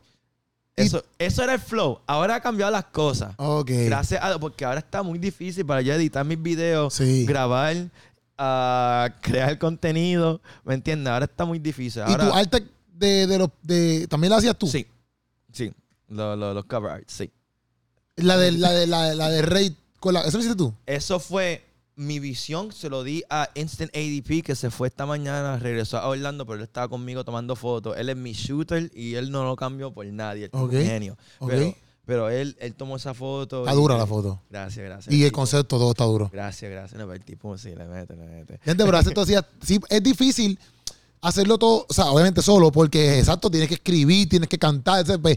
eso, 0.76 1.04
eso 1.18 1.42
era 1.42 1.54
el 1.54 1.60
flow. 1.60 2.00
Ahora 2.06 2.36
ha 2.36 2.40
cambiado 2.40 2.72
las 2.72 2.84
cosas. 2.86 3.34
Ok. 3.36 3.70
Gracias 3.86 4.22
a 4.22 4.38
porque 4.38 4.64
ahora 4.64 4.78
está 4.78 5.02
muy 5.02 5.18
difícil 5.18 5.64
para 5.66 5.82
yo 5.82 5.92
editar 5.94 6.24
mis 6.24 6.40
videos, 6.40 6.94
Sí. 6.94 7.26
grabar, 7.26 7.76
ah, 8.38 9.08
crear 9.20 9.58
contenido. 9.58 10.40
¿Me 10.64 10.74
entiendes? 10.74 11.12
Ahora 11.12 11.26
está 11.26 11.44
muy 11.44 11.58
difícil. 11.58 12.02
Y 12.06 12.10
Ahora, 12.10 12.28
tu 12.30 12.34
arte 12.34 12.66
de, 12.94 13.26
de 13.26 13.38
los 13.38 13.50
de 13.62 14.06
también 14.08 14.30
la 14.30 14.36
hacías 14.38 14.56
tú. 14.56 14.66
Sí, 14.66 14.86
sí. 15.52 15.72
Lo- 16.08 16.34
lo- 16.36 16.54
los 16.54 16.64
cover 16.64 16.90
art, 16.92 17.04
sí. 17.08 17.30
La 18.16 18.36
de 18.36 18.52
la 18.52 18.72
de 18.72 18.86
la, 18.86 19.14
la 19.14 19.28
de 19.30 19.42
Rey 19.42 19.76
con 19.98 20.14
la, 20.14 20.20
¿Eso 20.22 20.38
lo 20.38 20.40
hiciste 20.42 20.56
tú? 20.56 20.74
Eso 20.86 21.20
fue 21.20 21.64
mi 22.00 22.18
visión, 22.18 22.72
se 22.72 22.88
lo 22.88 23.04
di 23.04 23.22
a 23.28 23.50
Instant 23.54 23.94
ADP, 23.94 24.42
que 24.42 24.56
se 24.56 24.70
fue 24.70 24.88
esta 24.88 25.04
mañana, 25.04 25.58
regresó 25.58 25.98
a 25.98 26.08
Orlando, 26.08 26.46
pero 26.46 26.56
él 26.56 26.62
estaba 26.62 26.88
conmigo 26.88 27.24
tomando 27.24 27.54
fotos. 27.56 27.94
Él 27.98 28.08
es 28.08 28.16
mi 28.16 28.32
shooter 28.32 28.90
y 28.94 29.16
él 29.16 29.30
no 29.30 29.44
lo 29.44 29.54
cambió 29.54 29.92
por 29.92 30.06
nadie. 30.06 30.44
Él 30.44 30.50
es 30.52 30.60
un 30.60 30.70
genio. 30.70 31.18
Pero, 31.46 31.74
pero 32.06 32.30
él, 32.30 32.56
él 32.58 32.74
tomó 32.74 32.96
esa 32.96 33.12
foto. 33.12 33.60
Está 33.60 33.74
dura 33.74 33.98
la 33.98 34.06
foto. 34.06 34.40
Gracias, 34.48 34.82
gracias. 34.82 35.14
Y 35.14 35.24
el 35.24 35.28
tipo. 35.28 35.36
concepto 35.40 35.76
todo 35.76 35.90
está 35.90 36.04
duro. 36.04 36.30
Gracias, 36.32 36.70
gracias. 36.70 36.98
No, 36.98 37.06
pero 37.06 37.16
el 37.16 37.24
tipo 37.24 37.58
sí, 37.58 37.74
le 37.74 37.84
mete, 37.84 38.16
le 38.16 38.24
mete. 38.24 38.58
Gente, 38.62 38.82
pero 38.82 38.96
hacer 38.96 39.12
todo 39.12 39.24
así, 39.24 39.34
sí, 39.60 39.78
es 39.90 40.02
difícil 40.02 40.58
hacerlo 41.20 41.58
todo, 41.58 41.84
o 41.86 41.92
sea, 41.92 42.06
obviamente 42.06 42.40
solo, 42.40 42.72
porque 42.72 43.18
exacto, 43.18 43.50
tienes 43.50 43.68
que 43.68 43.74
escribir, 43.74 44.26
tienes 44.26 44.48
que 44.48 44.58
cantar, 44.58 45.00
entonces, 45.00 45.20
pues, 45.20 45.36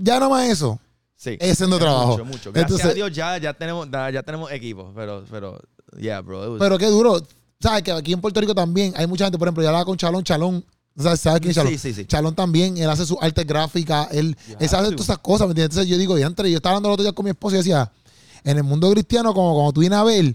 ya 0.00 0.14
nada 0.14 0.28
más 0.28 0.48
eso. 0.48 0.80
Sí. 1.20 1.36
Es 1.38 1.52
haciendo 1.52 1.76
Es 1.76 1.82
trabajo. 1.82 2.12
Mucho, 2.12 2.24
mucho. 2.24 2.52
Gracias 2.52 2.70
Entonces- 2.70 2.90
a 2.90 2.94
Dios 2.94 3.12
ya, 3.12 3.36
ya, 3.36 3.52
tenemos, 3.52 3.86
ya, 3.92 4.08
ya 4.10 4.22
tenemos 4.22 4.50
equipo, 4.50 4.90
pero, 4.96 5.22
pero, 5.30 5.60
yeah, 5.98 6.22
bro. 6.22 6.56
Pero 6.58 6.78
qué 6.78 6.86
duro. 6.86 7.22
¿Sabes? 7.60 7.82
Que 7.82 7.92
aquí 7.92 8.14
en 8.14 8.22
Puerto 8.22 8.40
Rico 8.40 8.54
también 8.54 8.94
hay 8.96 9.06
mucha 9.06 9.24
gente, 9.26 9.36
por 9.38 9.46
ejemplo, 9.46 9.62
yo 9.62 9.68
hablaba 9.68 9.84
con 9.84 9.98
Chalón, 9.98 10.24
Chalón. 10.24 10.64
¿Sabes, 10.96 11.20
¿Sabes 11.20 11.40
quién 11.40 11.50
es 11.50 11.56
Chalón? 11.56 11.72
Sí, 11.72 11.78
sí, 11.78 11.92
sí. 11.92 12.06
Chalón 12.06 12.34
también, 12.34 12.78
él 12.78 12.88
hace 12.88 13.04
su 13.04 13.18
arte 13.20 13.44
gráfica, 13.44 14.08
él, 14.10 14.34
él 14.58 14.70
to. 14.70 14.76
todas 14.82 14.92
esas 14.94 15.18
cosas, 15.18 15.46
¿me 15.46 15.52
entiendes? 15.52 15.76
Entonces 15.76 15.90
yo 15.90 15.98
digo, 15.98 16.18
y 16.18 16.22
antes, 16.22 16.46
yo 16.46 16.56
estaba 16.56 16.76
hablando 16.76 16.88
el 16.88 16.92
otro 16.94 17.02
día 17.04 17.12
con 17.12 17.24
mi 17.24 17.30
esposa 17.32 17.56
y 17.56 17.58
decía, 17.58 17.92
en 18.42 18.56
el 18.56 18.64
mundo 18.64 18.90
cristiano, 18.90 19.34
como 19.34 19.52
cuando 19.54 19.72
tú 19.74 19.80
vienes 19.80 19.98
a 19.98 20.04
ver, 20.04 20.34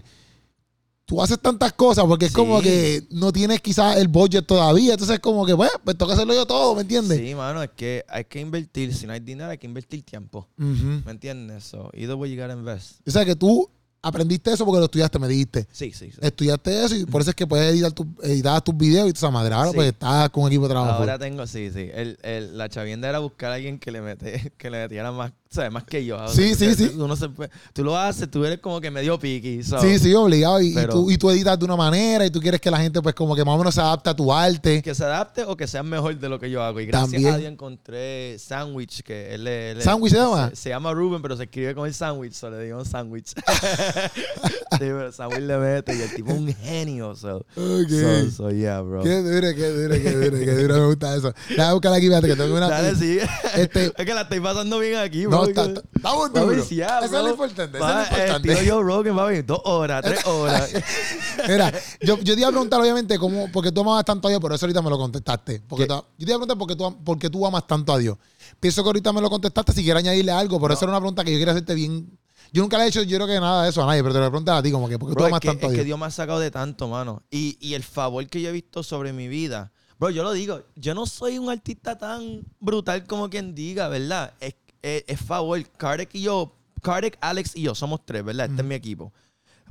tú 1.06 1.22
haces 1.22 1.38
tantas 1.40 1.72
cosas 1.72 2.04
porque 2.04 2.26
es 2.26 2.32
Sí. 2.32 2.36
como 2.36 2.60
que 2.60 3.04
no 3.10 3.32
tienes 3.32 3.60
quizás 3.60 3.96
el 3.96 4.08
budget 4.08 4.44
todavía, 4.44 4.92
entonces 4.92 5.14
es 5.14 5.20
como 5.20 5.46
que, 5.46 5.54
pues, 5.56 5.70
pues 5.84 5.96
toca 5.96 6.14
hacerlo 6.14 6.34
yo 6.34 6.44
todo, 6.46 6.74
¿me 6.74 6.82
entiendes? 6.82 7.18
Sí, 7.18 7.34
mano, 7.34 7.62
es 7.62 7.70
que 7.76 8.04
hay 8.08 8.24
que 8.24 8.40
invertir. 8.40 8.92
Si 8.94 9.06
no 9.06 9.12
hay 9.12 9.20
dinero, 9.20 9.48
hay 9.50 9.58
que 9.58 9.66
invertir 9.66 10.02
tiempo. 10.04 10.48
¿Me 10.56 11.10
entiendes? 11.12 11.64
So, 11.64 11.90
either 11.94 12.14
way 12.16 12.34
you 12.34 12.40
gotta 12.40 12.54
invest. 12.54 13.06
O 13.06 13.10
sea 13.10 13.24
que 13.24 13.36
tú, 13.36 13.70
aprendiste 14.02 14.52
eso 14.52 14.64
porque 14.64 14.78
lo 14.78 14.84
estudiaste, 14.84 15.18
me 15.18 15.26
dijiste. 15.28 15.66
Sí, 15.72 15.92
sí. 15.92 16.10
sí. 16.12 16.18
Estudiaste 16.20 16.84
eso 16.84 16.94
y 16.96 17.06
por 17.06 17.20
eso 17.22 17.30
es 17.30 17.36
que 17.36 17.46
puedes 17.46 17.72
editar, 17.72 17.92
tu, 17.92 18.06
editar 18.22 18.60
tus 18.62 18.76
videos 18.76 19.08
y 19.08 19.12
tu 19.12 19.18
esa 19.18 19.30
madre. 19.30 19.54
Ahora 19.54 19.70
Sí. 19.70 19.74
pues 19.76 19.88
estás 19.88 20.30
con 20.30 20.42
un 20.44 20.48
equipo 20.48 20.64
de 20.64 20.70
trabajo. 20.70 20.98
Ahora 21.00 21.18
tengo, 21.18 21.46
sí, 21.46 21.70
sí. 21.72 21.88
El, 21.92 22.18
el, 22.22 22.56
la 22.58 22.68
chavienda 22.68 23.08
era 23.08 23.18
buscar 23.20 23.50
a 23.52 23.54
alguien 23.54 23.78
que 23.78 23.90
le 23.90 24.00
mete, 24.00 24.52
que 24.58 24.70
le 24.70 24.78
metiera 24.82 25.10
más, 25.12 25.32
¿sabes? 25.50 25.70
Más 25.72 25.84
que 25.84 26.04
yo. 26.04 26.16
O 26.22 26.28
Sí, 26.28 26.54
sí, 26.54 26.74
sí. 26.74 26.92
uno 26.96 27.14
se 27.16 27.28
tú 27.72 27.84
lo 27.84 27.96
haces, 27.96 28.30
tú 28.30 28.44
eres 28.44 28.58
como 28.58 28.80
que 28.80 28.90
medio 28.90 29.18
piqui. 29.18 29.62
so- 29.62 29.80
Sí, 29.80 29.98
sí, 29.98 30.12
obligado. 30.14 30.60
Y, 30.60 30.68
y 30.70 30.74
Pero- 30.74 30.92
tú, 30.94 31.10
y 31.10 31.16
tú 31.18 31.30
editas 31.30 31.58
de 31.58 31.64
una 31.64 31.76
manera 31.76 32.26
y 32.26 32.30
tú 32.30 32.40
quieres 32.40 32.60
que 32.60 32.70
la 32.70 32.78
gente 32.78 33.00
pues 33.02 33.14
como 33.14 33.34
que 33.36 33.44
más 33.44 33.54
o 33.54 33.58
menos 33.58 33.74
se 33.74 33.80
adapte 33.80 34.10
a 34.10 34.14
tu 34.14 34.32
arte. 34.32 34.82
Que 34.82 34.94
se 34.94 35.04
adapte 35.04 35.44
o 35.44 35.56
que 35.56 35.66
sea 35.66 35.82
mejor 35.82 36.18
de 36.18 36.28
lo 36.28 36.38
que 36.38 36.50
yo 36.50 36.62
hago. 36.62 36.80
Y 36.80 36.86
gracias 36.86 37.12
También. 37.12 37.34
a 37.34 37.38
Dios 37.38 37.52
encontré 37.52 38.38
Sandwich, 38.38 39.02
que 39.02 39.34
él, 39.34 39.80
¿Sandwich 39.82 40.12
se 40.12 40.18
llama? 40.18 40.50
Se, 40.50 40.56
se 40.56 40.68
llama 40.70 40.92
Ruben, 40.92 41.22
pero 41.22 41.36
se 41.36 41.44
escribe 41.44 41.74
con 41.74 41.86
el 41.86 41.94
sandwich, 41.94 42.32
so 42.32 42.50
le 42.50 42.62
digo 42.64 42.84
Sandwich. 42.84 43.32
sí, 44.14 44.78
pero 44.78 45.12
Sandwich 45.12 45.40
le 45.40 45.56
mete 45.58 45.94
y 45.96 46.00
el 46.02 46.14
tipo 46.14 46.32
es 46.32 46.38
un 46.38 46.54
genio. 46.54 47.14
So, 47.14 47.36
Ok. 47.56 47.88
so, 47.88 48.30
so, 48.30 48.50
yeah, 48.50 48.80
bro. 48.80 49.02
Qué 49.02 49.22
duro, 49.22 49.48
qué 49.54 49.70
duro, 49.70 49.94
qué 49.94 50.10
duro, 50.12 50.38
qué 50.38 50.54
duro. 50.62 50.74
Me 50.80 50.86
gusta 50.86 51.16
eso. 51.16 51.32
Déjame 51.48 51.72
buscar 51.72 51.92
aquí, 51.92 52.06
fíjate 52.08 52.26
que 52.28 52.36
tengo 52.36 52.56
una... 52.56 52.68
Dale, 52.68 52.94
sí. 52.94 53.18
Este- 53.56 53.86
es 53.96 54.04
que 54.06 54.14
la 54.14 54.22
estoy 54.22 54.40
pasando 54.40 54.78
bien 54.78 54.96
aquí, 54.96 55.26
bro. 55.26 55.35
No, 55.35 55.35
está, 55.44 55.64
está, 55.66 55.82
estamos 55.94 56.32
duros. 56.32 56.70
ya, 56.70 56.98
Eso 57.00 57.18
es 57.18 57.24
lo 57.24 57.30
importante, 57.30 57.78
eso 57.78 57.86
Va, 57.86 58.02
es 58.02 58.10
lo 58.10 58.16
eh, 58.16 58.26
importante. 58.26 58.70
Joe 58.70 58.82
Rogan, 58.82 59.16
papi, 59.16 59.42
dos 59.42 59.60
horas, 59.64 60.02
tres 60.04 60.26
horas. 60.26 60.72
Mira, 61.48 61.72
yo, 62.00 62.18
yo 62.18 62.34
te 62.34 62.40
iba 62.40 62.48
a 62.48 62.52
preguntar, 62.52 62.80
obviamente, 62.80 63.18
cómo, 63.18 63.50
porque 63.52 63.72
tú 63.72 63.80
amabas 63.82 64.04
tanto 64.04 64.28
a 64.28 64.30
Dios, 64.30 64.40
por 64.40 64.52
eso 64.52 64.66
ahorita 64.66 64.82
me 64.82 64.90
lo 64.90 64.98
contestaste. 64.98 65.62
Porque 65.68 65.86
yo 65.86 66.04
te 66.18 66.24
iba 66.24 66.36
a 66.36 66.38
preguntar 66.38 66.58
por 66.58 66.68
qué 66.68 66.76
tú, 66.76 67.04
por 67.04 67.18
qué 67.18 67.30
tú 67.30 67.46
amas 67.46 67.66
tanto 67.66 67.92
a 67.92 67.98
Dios. 67.98 68.16
Pienso 68.60 68.82
que 68.82 68.88
ahorita 68.88 69.12
me 69.12 69.20
lo 69.20 69.28
contestaste 69.30 69.72
si 69.72 69.82
quieres 69.84 70.02
añadirle 70.02 70.32
algo, 70.32 70.58
pero 70.58 70.68
No. 70.68 70.74
eso 70.74 70.84
era 70.84 70.92
una 70.92 71.00
pregunta 71.00 71.24
que 71.24 71.32
yo 71.32 71.38
quería 71.38 71.52
hacerte 71.52 71.74
bien. 71.74 72.18
Yo 72.52 72.62
nunca 72.62 72.78
le 72.78 72.84
he 72.84 72.88
hecho, 72.88 73.02
yo 73.02 73.16
creo 73.18 73.26
que 73.26 73.40
nada 73.40 73.64
de 73.64 73.70
eso 73.70 73.82
a 73.82 73.86
nadie, 73.86 74.02
pero 74.02 74.14
te 74.14 74.20
lo 74.20 74.30
voy 74.30 74.42
a 74.46 74.56
a 74.56 74.62
ti, 74.62 74.70
como 74.70 74.88
que, 74.88 74.98
¿por 74.98 75.08
qué 75.08 75.14
Bro, 75.14 75.24
tú 75.24 75.26
amas 75.28 75.40
que, 75.40 75.48
tanto 75.48 75.66
a 75.66 75.68
es 75.68 75.72
que 75.72 75.76
Dios? 75.78 75.86
Dios 75.86 75.98
me 75.98 76.06
ha 76.06 76.10
sacado 76.10 76.38
de 76.38 76.50
tanto, 76.50 76.88
mano. 76.88 77.22
Y, 77.30 77.58
y 77.60 77.74
el 77.74 77.82
favor 77.82 78.26
que 78.28 78.40
yo 78.40 78.48
he 78.50 78.52
visto 78.52 78.82
sobre 78.82 79.12
mi 79.12 79.26
vida. 79.28 79.72
Bro, 79.98 80.10
yo 80.10 80.22
lo 80.22 80.32
digo, 80.32 80.62
yo 80.76 80.94
no 80.94 81.06
soy 81.06 81.38
un 81.38 81.50
artista 81.50 81.98
tan 81.98 82.42
brutal 82.60 83.04
como 83.06 83.28
quien 83.30 83.54
diga, 83.54 83.88
¿verdad? 83.88 84.32
Es, 84.40 84.54
es, 84.86 85.04
es 85.06 85.20
favor. 85.20 85.62
Kardec 85.76 86.14
y 86.14 86.22
yo, 86.22 86.52
Kardec, 86.82 87.18
Alex 87.20 87.56
y 87.56 87.62
yo 87.62 87.74
somos 87.74 88.00
tres, 88.04 88.24
¿verdad? 88.24 88.46
Este 88.50 88.62
es 88.62 88.66
mi 88.68 88.74
equipo. 88.74 89.12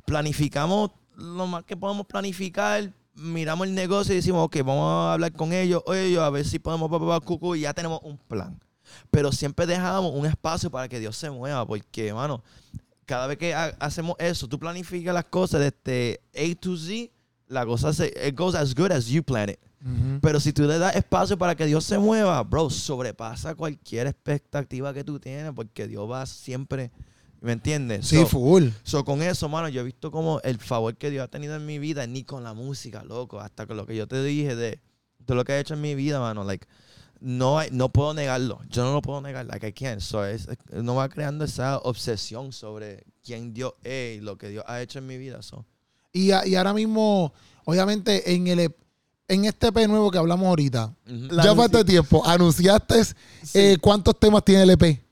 Planificamos 0.06 0.92
lo 1.16 1.48
más 1.48 1.64
que 1.64 1.78
podemos 1.78 2.06
planificar. 2.06 2.92
Miramos 3.16 3.68
el 3.68 3.74
negocio 3.74 4.14
y 4.14 4.18
decimos, 4.18 4.44
ok, 4.46 4.58
vamos 4.58 4.84
a 4.92 5.14
hablar 5.14 5.32
con 5.32 5.54
ellos, 5.54 5.82
ellos, 5.88 6.22
a 6.22 6.30
ver 6.30 6.46
si 6.46 6.60
podemos, 6.60 6.90
pa, 6.90 7.00
pa, 7.00 7.08
pa, 7.08 7.20
cucu, 7.22 7.56
y 7.56 7.62
ya 7.62 7.74
tenemos 7.74 8.02
un 8.04 8.18
plan. 8.18 8.60
Pero 9.10 9.32
siempre 9.32 9.66
dejamos 9.66 10.12
un 10.14 10.26
espacio 10.26 10.70
para 10.70 10.90
que 10.90 11.00
Dios 11.00 11.16
se 11.16 11.30
mueva, 11.30 11.66
porque, 11.66 12.14
mano, 12.14 12.44
cada 13.06 13.26
vez 13.28 13.38
que 13.38 13.56
ha- 13.56 13.74
hacemos 13.80 14.16
eso, 14.20 14.50
tú 14.50 14.60
planificas 14.60 15.14
las 15.14 15.24
cosas 15.26 15.62
desde 15.62 16.20
A 16.36 16.60
to 16.60 16.76
Z, 16.76 17.10
la 17.48 17.66
cosa 17.66 17.94
se, 17.94 18.08
it 18.28 18.36
goes 18.36 18.54
as 18.54 18.76
good 18.76 18.92
as 18.92 19.06
you 19.08 19.24
plan 19.24 19.50
it. 19.50 19.60
Pero 20.22 20.40
si 20.40 20.52
tú 20.52 20.64
le 20.64 20.80
das 20.80 20.96
espacio 20.96 21.38
para 21.38 21.54
que 21.56 21.66
Dios 21.68 21.84
se 21.84 22.00
mueva, 22.00 22.42
bro, 22.44 22.72
sobrepasa 22.72 23.54
cualquier 23.54 24.08
expectativa 24.08 24.94
que 24.96 25.04
tú 25.04 25.20
tienes, 25.20 25.52
porque 25.56 25.88
Dios 25.88 26.10
va 26.10 26.26
siempre, 26.26 26.90
¿me 27.40 27.52
entiendes? 27.52 28.08
Sí, 28.08 28.16
So- 28.18 28.26
full. 28.26 28.70
So, 28.84 29.06
con 29.06 29.22
eso, 29.22 29.48
mano, 29.48 29.70
yo 29.70 29.82
he 29.82 29.84
visto 29.84 30.10
como 30.10 30.40
el 30.42 30.58
favor 30.58 30.96
que 30.98 31.12
Dios 31.12 31.24
ha 31.24 31.28
tenido 31.28 31.56
en 31.56 31.68
mi 31.68 31.78
vida, 31.78 32.08
ni 32.08 32.24
con 32.24 32.44
la 32.44 32.54
música, 32.56 33.04
loco, 33.04 33.40
hasta 33.40 33.68
con 33.68 33.78
lo 33.78 33.86
que 33.86 33.96
yo 33.96 34.08
te 34.08 34.24
dije 34.24 34.56
de, 34.56 34.80
de 35.20 35.36
lo 35.36 35.44
que 35.46 35.54
he 35.54 35.60
hecho 35.60 35.76
en 35.76 35.82
mi 35.82 35.94
vida, 35.94 36.20
mano, 36.20 36.44
like, 36.44 36.66
no, 37.20 37.60
hay, 37.60 37.70
no 37.72 37.90
puedo 37.90 38.16
negarlo, 38.16 38.62
yo 38.70 38.84
no 38.84 38.92
lo 38.94 39.02
puedo 39.04 39.22
negar, 39.22 39.46
like 39.46 39.68
I 39.68 39.72
can't, 39.72 40.02
so, 40.02 40.26
es, 40.26 40.48
no 40.72 40.96
va 40.96 41.10
creando 41.10 41.46
esa 41.46 41.78
obsesión 41.78 42.52
sobre 42.54 43.04
quién 43.24 43.54
Dios 43.54 43.74
es 43.84 44.18
y 44.18 44.22
lo 44.22 44.38
que 44.40 44.50
Dios 44.50 44.64
ha 44.68 44.82
hecho 44.82 44.98
en 44.98 45.06
mi 45.06 45.20
vida, 45.20 45.44
so. 45.44 45.64
Y, 46.12 46.32
a- 46.32 46.48
y 46.48 46.56
ahora 46.56 46.74
mismo, 46.74 47.34
obviamente, 47.66 48.34
en 48.34 48.48
el 48.48 48.74
en 49.28 49.46
este 49.46 49.68
EP 49.68 49.88
nuevo 49.88 50.12
que 50.12 50.18
hablamos 50.18 50.46
ahorita, 50.48 50.94
ya 51.06 51.14
anunci- 51.14 51.56
falta 51.56 51.84
tiempo, 51.86 52.26
anunciaste 52.26 53.04
Sí. 53.06 53.14
eh, 53.54 53.78
cuántos 53.82 54.20
temas 54.20 54.44
tiene 54.44 54.64
el 54.64 54.70
EP. 54.72 55.05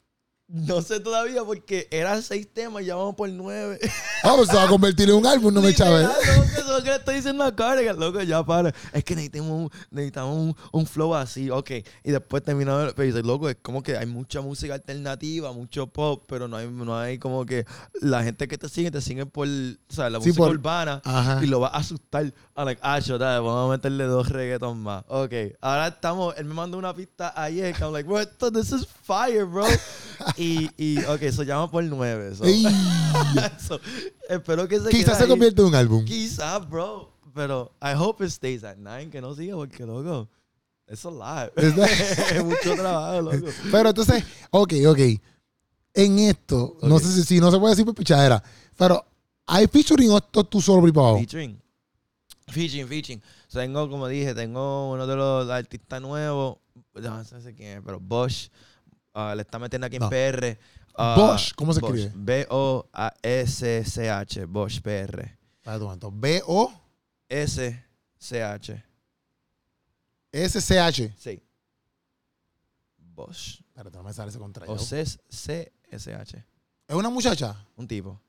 No 0.47 0.81
sé 0.81 0.99
todavía 0.99 1.43
porque 1.43 1.87
eran 1.89 2.21
seis 2.21 2.47
temas, 2.53 2.85
ya 2.85 2.95
vamos 2.95 3.15
por 3.15 3.29
nueve. 3.29 3.79
Ah, 4.23 4.33
pues 4.35 4.49
se 4.49 4.55
va 4.55 4.63
a 4.63 4.67
convertir 4.67 5.09
en 5.09 5.15
un 5.15 5.25
álbum, 5.25 5.53
no 5.53 5.61
me 5.61 5.73
chaves. 5.73 6.03
loco, 6.03 6.19
Eso 6.21 6.59
es 6.59 6.67
lo 6.67 6.83
que 6.83 6.89
le 6.89 6.95
estoy 6.97 7.15
diciendo 7.15 7.43
a 7.43 7.93
loco, 7.93 8.21
ya 8.21 8.43
para. 8.45 8.73
Es 8.91 9.03
que 9.03 9.15
necesitamos 9.15 9.51
un, 9.51 9.69
necesitamos 9.89 10.37
un, 10.37 10.55
un 10.71 10.85
flow 10.85 11.15
así, 11.15 11.49
ok. 11.49 11.71
Y 12.03 12.11
después 12.11 12.43
terminado, 12.43 12.93
pero 12.93 13.05
dice, 13.05 13.23
loco, 13.23 13.49
es 13.49 13.55
como 13.61 13.81
que 13.81 13.97
hay 13.97 14.05
mucha 14.05 14.41
música 14.41 14.73
alternativa, 14.73 15.51
mucho 15.53 15.87
pop, 15.87 16.23
pero 16.27 16.47
no 16.47 16.57
hay, 16.57 16.67
no 16.67 16.97
hay 16.97 17.17
como 17.19 17.45
que 17.45 17.65
la 18.01 18.23
gente 18.23 18.47
que 18.47 18.57
te 18.57 18.67
sigue, 18.69 18.91
te 18.91 19.01
sigue 19.01 19.25
por, 19.25 19.47
o 19.47 19.93
sea, 19.93 20.09
la 20.09 20.19
Sí, 20.19 20.27
música 20.27 20.43
por- 20.45 20.51
urbana. 20.55 21.01
Ajá. 21.05 21.39
Y 21.41 21.47
lo 21.47 21.61
va 21.61 21.69
a 21.69 21.77
asustar. 21.77 22.33
A 22.55 22.65
like, 22.65 22.79
ah, 22.83 22.99
yo, 22.99 23.17
dale, 23.17 23.39
vamos 23.39 23.69
a 23.69 23.71
meterle 23.71 24.03
dos 24.05 24.29
reggaetons 24.29 24.77
más. 24.77 25.03
Ok. 25.07 25.33
Ahora 25.61 25.87
estamos, 25.87 26.35
él 26.37 26.45
me 26.45 26.53
mandó 26.53 26.77
una 26.77 26.93
pista 26.93 27.33
ayer 27.41 27.73
que 27.73 27.81
I'm 27.83 27.93
like, 27.93 28.07
what, 28.07 28.27
this 28.53 28.71
is 28.71 28.85
fire, 29.05 29.45
bro. 29.45 29.65
y, 30.37 30.69
y, 30.77 31.03
ok, 31.05 31.21
eso 31.21 31.43
llama 31.43 31.69
por 31.69 31.83
nueve. 31.83 32.35
So. 32.35 32.43
Espero 34.29 34.67
que 34.67 34.79
se 34.79 34.89
Quizás 34.89 35.17
se 35.17 35.23
ahí. 35.23 35.29
convierte 35.29 35.61
en 35.61 35.67
un 35.67 35.75
álbum. 35.75 36.05
Quizás, 36.05 36.67
bro. 36.69 37.11
Pero 37.33 37.71
I 37.81 37.93
hope 37.97 38.23
it 38.23 38.29
stays 38.31 38.63
at 38.63 38.77
nine, 38.77 39.09
que 39.09 39.19
no 39.19 39.33
siga 39.33 39.55
porque, 39.55 39.85
loco, 39.85 40.29
es 40.85 41.03
a 41.05 41.09
lot. 41.09 41.51
Es 41.57 42.43
mucho 42.43 42.75
trabajo, 42.75 43.21
loco. 43.21 43.47
Pero 43.71 43.89
entonces, 43.89 44.23
ok, 44.51 44.73
ok. 44.87 44.99
En 45.95 46.19
esto, 46.19 46.77
no 46.83 46.99
sé 46.99 47.11
si, 47.11 47.23
si 47.23 47.39
no 47.39 47.51
se 47.51 47.57
puede 47.57 47.71
decir 47.71 47.85
por 47.85 47.95
pichadera, 47.95 48.43
pero 48.77 49.03
¿hay 49.45 49.67
featuring 49.67 50.09
o 50.11 50.17
esto 50.17 50.43
tú 50.43 50.61
solo 50.61 50.87
abajo? 50.87 51.17
Featuring. 51.17 51.59
Featuring, 52.47 52.87
featuring. 52.87 53.21
So, 53.47 53.59
tengo, 53.59 53.89
como 53.89 54.07
dije, 54.07 54.33
tengo 54.33 54.91
uno 54.91 55.07
de 55.07 55.15
los 55.15 55.49
artistas 55.49 56.01
nuevos, 56.01 56.57
no 56.95 57.23
sé 57.23 57.53
quién 57.55 57.77
es, 57.77 57.83
pero 57.85 57.99
Bosch, 57.99 58.49
ah, 59.13 59.33
le 59.35 59.41
está 59.43 59.59
metiendo 59.59 59.85
aquí 59.87 59.95
en 59.97 60.01
No. 60.03 60.09
PR. 60.09 60.57
ah, 60.95 61.15
Bosch, 61.17 61.53
¿cómo 61.55 61.73
se 61.73 61.79
Bosch, 61.79 61.95
escribe? 61.95 62.45
B-O-S-C-H, 63.25 64.45
Bosch 64.45 64.81
PR. 64.81 65.37
Momento. 65.65 66.11
B-O-S-C-H. 66.11 66.73
S-C-H, 70.31 71.13
sí. 71.17 71.41
Bosch. 72.97 73.59
Espérate, 73.61 73.97
no 73.97 74.03
me 74.03 74.13
sale 74.13 74.29
ese 74.29 74.39
contra. 74.39 74.65
O 74.67 74.77
C-S-H. 74.77 76.45
¿Es 76.87 76.95
una 76.95 77.09
muchacha? 77.09 77.55
Un 77.75 77.87
tipo. 77.87 78.19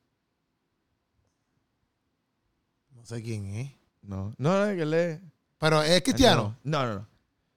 No 2.91 3.05
sé 3.05 3.23
quién 3.23 3.47
es. 3.57 3.71
No, 4.03 4.35
no, 4.39 4.67
no, 4.67 4.77
que 4.77 4.85
le. 4.87 5.21
Pero 5.59 5.83
es 5.83 6.03
cristiano. 6.03 6.57
No, 6.63 6.87
no, 6.87 6.95
no. 6.95 7.07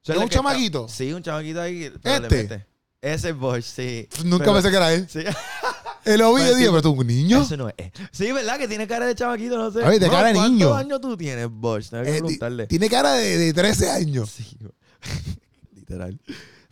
¿Es 0.04 0.16
un 0.18 0.30
chamaquito? 0.30 0.88
Sí, 0.88 1.12
un 1.14 1.22
chamaquito 1.22 1.62
ahí. 1.62 1.92
pero 2.02 2.20
le 2.22 2.28
¿Este? 2.28 2.44
mete. 2.44 2.66
Ese 3.02 3.30
es 3.30 3.36
Bosch, 3.38 3.64
sí. 3.64 4.08
Nunca 4.26 4.46
Pero- 4.46 4.54
pensé 4.56 4.70
que 4.72 4.76
era 4.78 4.94
él. 4.94 5.08
Sí. 5.10 5.20
El 6.06 6.20
Pero 6.20 6.38
y 6.40 6.44
dije, 6.56 6.70
pero 6.70 6.82
tú 6.82 6.92
un 6.92 7.06
niño. 7.06 7.42
Ese 7.42 7.58
no 7.58 7.68
es. 7.68 7.76
Sí, 8.14 8.32
¿verdad? 8.32 8.58
Que 8.58 8.68
tiene 8.70 8.88
cara 8.88 9.06
de 9.06 9.14
chamaquito, 9.14 9.58
no 9.58 9.70
sé. 9.72 9.80
Oye, 9.84 10.00
de 10.00 10.10
cara 10.10 10.30
de 10.30 10.36
niño. 10.36 10.70
¿Cuántos 10.70 10.78
años 10.78 11.02
tú 11.02 11.18
tienes, 11.18 11.50
Bosch? 11.50 11.90
Tengo 11.90 12.04
que 12.06 12.10
Eh, 12.12 12.20
preguntarle. 12.20 12.68
tiene 12.68 12.90
cara 12.90 13.12
de, 13.12 13.38
de 13.38 13.54
13 13.54 13.92
años. 13.92 14.30
Sí, 14.30 14.58
literal. 15.76 16.18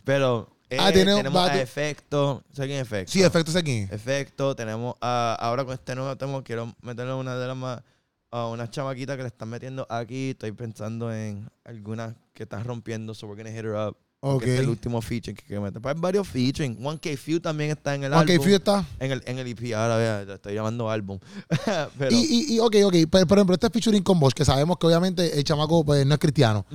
Pero 0.04 0.48
eh, 0.70 0.78
Ah, 0.80 0.90
tiene 0.90 1.12
un 1.12 1.18
tenemos 1.18 1.50
a 1.50 1.60
Efecto. 1.60 2.44
¿Sabes 2.52 2.68
quién 2.70 2.80
Efecto? 2.80 3.12
Sí, 3.12 3.22
efecto 3.22 3.52
sé 3.52 3.62
quién. 3.62 3.88
Efecto, 3.92 4.56
tenemos 4.56 4.94
a, 5.02 5.36
ahora 5.38 5.64
con 5.66 5.74
este 5.74 5.94
nuevo 5.94 6.16
tema, 6.16 6.42
quiero 6.42 6.74
meterle 6.80 7.12
una 7.12 7.36
de 7.36 7.46
las 7.46 7.56
más, 7.56 7.82
a 8.30 8.46
unas 8.46 8.70
chamaquitas 8.70 9.16
que 9.18 9.22
le 9.22 9.28
están 9.28 9.50
metiendo 9.50 9.86
aquí. 9.90 10.30
Estoy 10.30 10.52
pensando 10.52 11.12
en 11.12 11.46
algunas 11.64 12.14
que 12.32 12.44
están 12.44 12.64
rompiendo, 12.64 13.12
so 13.14 13.26
we're 13.26 13.42
gonna 13.42 13.54
hit 13.54 13.64
her 13.66 13.74
up. 13.74 13.98
Ok. 14.28 14.42
Que 14.42 14.54
es 14.54 14.60
el 14.60 14.68
último 14.68 15.00
featuring 15.00 15.36
que, 15.36 15.44
que 15.44 15.60
mete. 15.60 15.78
Pues 15.78 15.94
hay 15.94 16.00
varios 16.00 16.26
featuring. 16.26 16.76
1K 16.78 17.16
Few 17.16 17.40
también 17.40 17.70
está 17.70 17.94
en 17.94 18.04
el 18.04 18.12
álbum. 18.12 18.42
Few 18.42 18.56
está. 18.56 18.84
En 18.98 19.12
el, 19.12 19.22
en 19.24 19.38
el 19.38 19.46
EP, 19.46 19.74
ahora 19.74 19.96
vea, 19.96 20.22
estoy 20.34 20.54
llamando 20.54 20.90
álbum. 20.90 21.18
Pero, 21.98 22.10
Y, 22.10 22.16
y, 22.16 22.54
y, 22.54 22.58
ok, 22.58 22.76
ok. 22.86 22.94
Pero, 23.10 23.26
por 23.26 23.38
ejemplo, 23.38 23.54
este 23.54 23.70
featuring 23.70 24.02
con 24.02 24.18
Bosch, 24.18 24.34
que 24.34 24.44
sabemos 24.44 24.78
que 24.78 24.86
obviamente 24.86 25.38
el 25.38 25.44
chamaco 25.44 25.84
pues, 25.84 26.04
no 26.04 26.14
es 26.14 26.20
cristiano. 26.20 26.66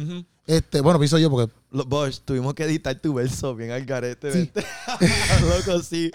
Este, 0.47 0.81
bueno, 0.81 0.97
pienso 0.97 1.17
yo 1.17 1.29
porque. 1.29 1.53
Los 1.71 1.87
Bosch, 1.87 2.19
tuvimos 2.23 2.53
que 2.53 2.63
editar 2.63 2.97
tu 2.99 3.13
verso 3.13 3.55
bien 3.55 3.71
al 3.71 3.85
garete. 3.85 4.31
Sí. 4.31 4.51
Loco, 5.41 5.81
sí. 5.83 6.11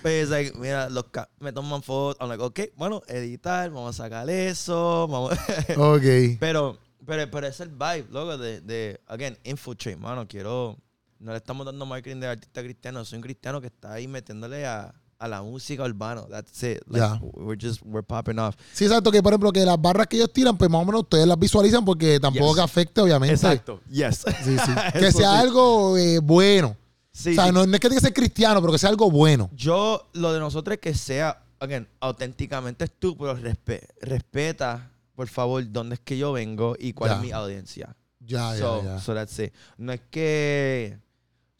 Pues, 0.00 0.28
like, 0.28 0.56
mira, 0.58 0.88
los 0.90 1.06
me 1.40 1.52
toman 1.52 1.82
fotos. 1.82 2.20
I'm 2.20 2.28
like, 2.28 2.42
ok, 2.42 2.76
bueno, 2.76 3.02
editar, 3.08 3.70
vamos 3.70 3.98
a 3.98 4.04
sacar 4.04 4.30
eso. 4.30 5.08
Vamos. 5.08 5.32
Ok. 5.76 6.38
pero, 6.38 6.78
pero, 7.06 7.30
pero 7.30 7.46
es 7.46 7.60
el 7.60 7.68
vibe, 7.70 8.06
loco, 8.10 8.38
de, 8.38 8.60
de, 8.60 9.00
again, 9.06 9.36
infiltrate, 9.44 9.96
mano. 9.96 10.26
Quiero, 10.28 10.78
no 11.18 11.30
le 11.32 11.36
estamos 11.38 11.66
dando 11.66 11.84
marketing 11.86 12.20
de 12.20 12.28
artista 12.28 12.62
cristiano. 12.62 13.04
Soy 13.04 13.16
un 13.16 13.22
cristiano 13.22 13.60
que 13.60 13.68
está 13.68 13.92
ahí 13.92 14.06
metiéndole 14.08 14.66
a, 14.66 14.94
a 15.18 15.28
la 15.28 15.42
música 15.42 15.84
urbana. 15.84 16.24
That's 16.28 16.62
it. 16.62 16.80
Like, 16.86 16.98
Ya. 16.98 17.20
We're 17.22 17.58
just, 17.60 17.80
we're 17.84 18.02
popping 18.06 18.38
off. 18.38 18.56
Sí, 18.72 18.84
exacto, 18.84 19.10
que 19.12 19.22
por 19.22 19.32
ejemplo, 19.32 19.52
que 19.52 19.64
las 19.64 19.80
barras 19.80 20.06
que 20.06 20.16
ellos 20.16 20.32
tiran, 20.32 20.56
pues 20.56 20.70
más 20.70 20.82
o 20.82 20.84
menos 20.84 21.02
ustedes 21.02 21.26
las 21.26 21.38
visualizan 21.38 21.84
porque 21.84 22.18
tampoco 22.20 22.48
Yes. 22.48 22.56
que 22.56 22.60
afecte, 22.62 23.00
obviamente. 23.00 23.34
Exacto. 23.34 23.80
Yes. 23.88 24.24
Sí, 24.44 24.56
sí. 24.58 24.72
que 24.92 25.12
sea 25.12 25.12
sí. 25.12 25.24
algo 25.24 25.96
eh, 25.96 26.18
bueno. 26.20 26.76
Sí, 27.12 27.32
o 27.32 27.34
sea, 27.34 27.46
sí. 27.46 27.52
no, 27.52 27.66
no 27.66 27.74
es 27.74 27.80
que 27.80 27.88
tenga 27.88 28.00
que 28.00 28.06
ser 28.06 28.14
cristiano, 28.14 28.60
pero 28.60 28.72
que 28.72 28.78
sea 28.78 28.88
algo 28.88 29.10
bueno. 29.10 29.50
Yo, 29.54 30.08
lo 30.14 30.32
de 30.32 30.40
nosotros 30.40 30.74
es 30.74 30.80
que 30.80 30.94
sea 30.94 31.38
again, 31.60 31.86
auténticamente 32.00 32.84
es 32.86 32.92
tú, 32.98 33.16
pero 33.16 33.36
respe- 33.38 33.86
respeta, 34.00 34.90
por 35.22 35.28
favor, 35.28 35.62
dónde 35.70 35.94
es 35.94 36.00
que 36.00 36.18
yo 36.18 36.32
vengo 36.32 36.74
y 36.76 36.94
cuál 36.94 37.12
Ya. 37.12 37.16
es 37.18 37.22
mi 37.22 37.30
audiencia. 37.30 37.94
Ya, 38.18 38.56
so, 38.56 38.82
ya, 38.82 38.94
ya. 38.94 38.98
so 38.98 39.14
that's 39.14 39.38
it. 39.38 39.52
No 39.78 39.92
es 39.92 40.00
que, 40.10 40.98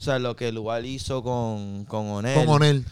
o 0.00 0.02
sea, 0.02 0.18
lo 0.18 0.34
que 0.34 0.50
Lugar 0.50 0.84
hizo 0.84 1.22
con, 1.22 1.84
con 1.84 2.08
Onel, 2.08 2.34
Con 2.34 2.48
Onel. 2.48 2.84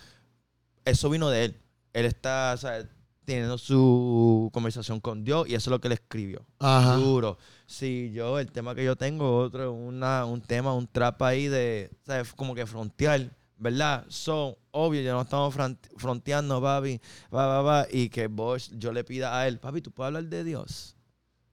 eso 0.84 1.10
vino 1.10 1.28
de 1.28 1.46
él. 1.46 1.56
Él 1.92 2.04
está, 2.06 2.52
o 2.54 2.56
sea, 2.56 2.88
teniendo 3.24 3.58
su 3.58 4.48
conversación 4.52 5.00
con 5.00 5.24
Dios 5.24 5.48
y 5.48 5.56
eso 5.56 5.70
es 5.70 5.72
lo 5.72 5.80
que 5.80 5.88
él 5.88 5.92
escribió. 5.94 6.46
Ajá. 6.60 6.94
Duro. 6.94 7.36
Sí, 7.66 8.12
yo, 8.14 8.38
el 8.38 8.52
tema 8.52 8.76
que 8.76 8.84
yo 8.84 8.94
tengo, 8.94 9.38
otro, 9.38 9.72
una, 9.72 10.24
un 10.24 10.40
tema, 10.40 10.72
un 10.72 10.86
trap 10.86 11.20
ahí 11.22 11.48
de, 11.48 11.90
¿sabes? 12.06 12.32
Como 12.32 12.54
que 12.54 12.64
frontear, 12.64 13.28
¿verdad? 13.60 14.04
So, 14.08 14.58
obvio, 14.72 15.00
ya 15.02 15.12
no 15.12 15.20
estamos 15.22 15.54
fron- 15.54 15.78
fronteando, 15.96 16.60
papi, 16.60 17.00
va, 17.32 17.46
va, 17.46 17.62
va, 17.62 17.86
y 17.88 18.08
que 18.08 18.26
vos, 18.26 18.70
yo 18.76 18.90
le 18.92 19.04
pida 19.04 19.38
a 19.38 19.46
él, 19.46 19.60
papi, 19.60 19.80
¿tú 19.80 19.92
puedes 19.92 20.08
hablar 20.08 20.24
de 20.24 20.42
Dios? 20.42 20.96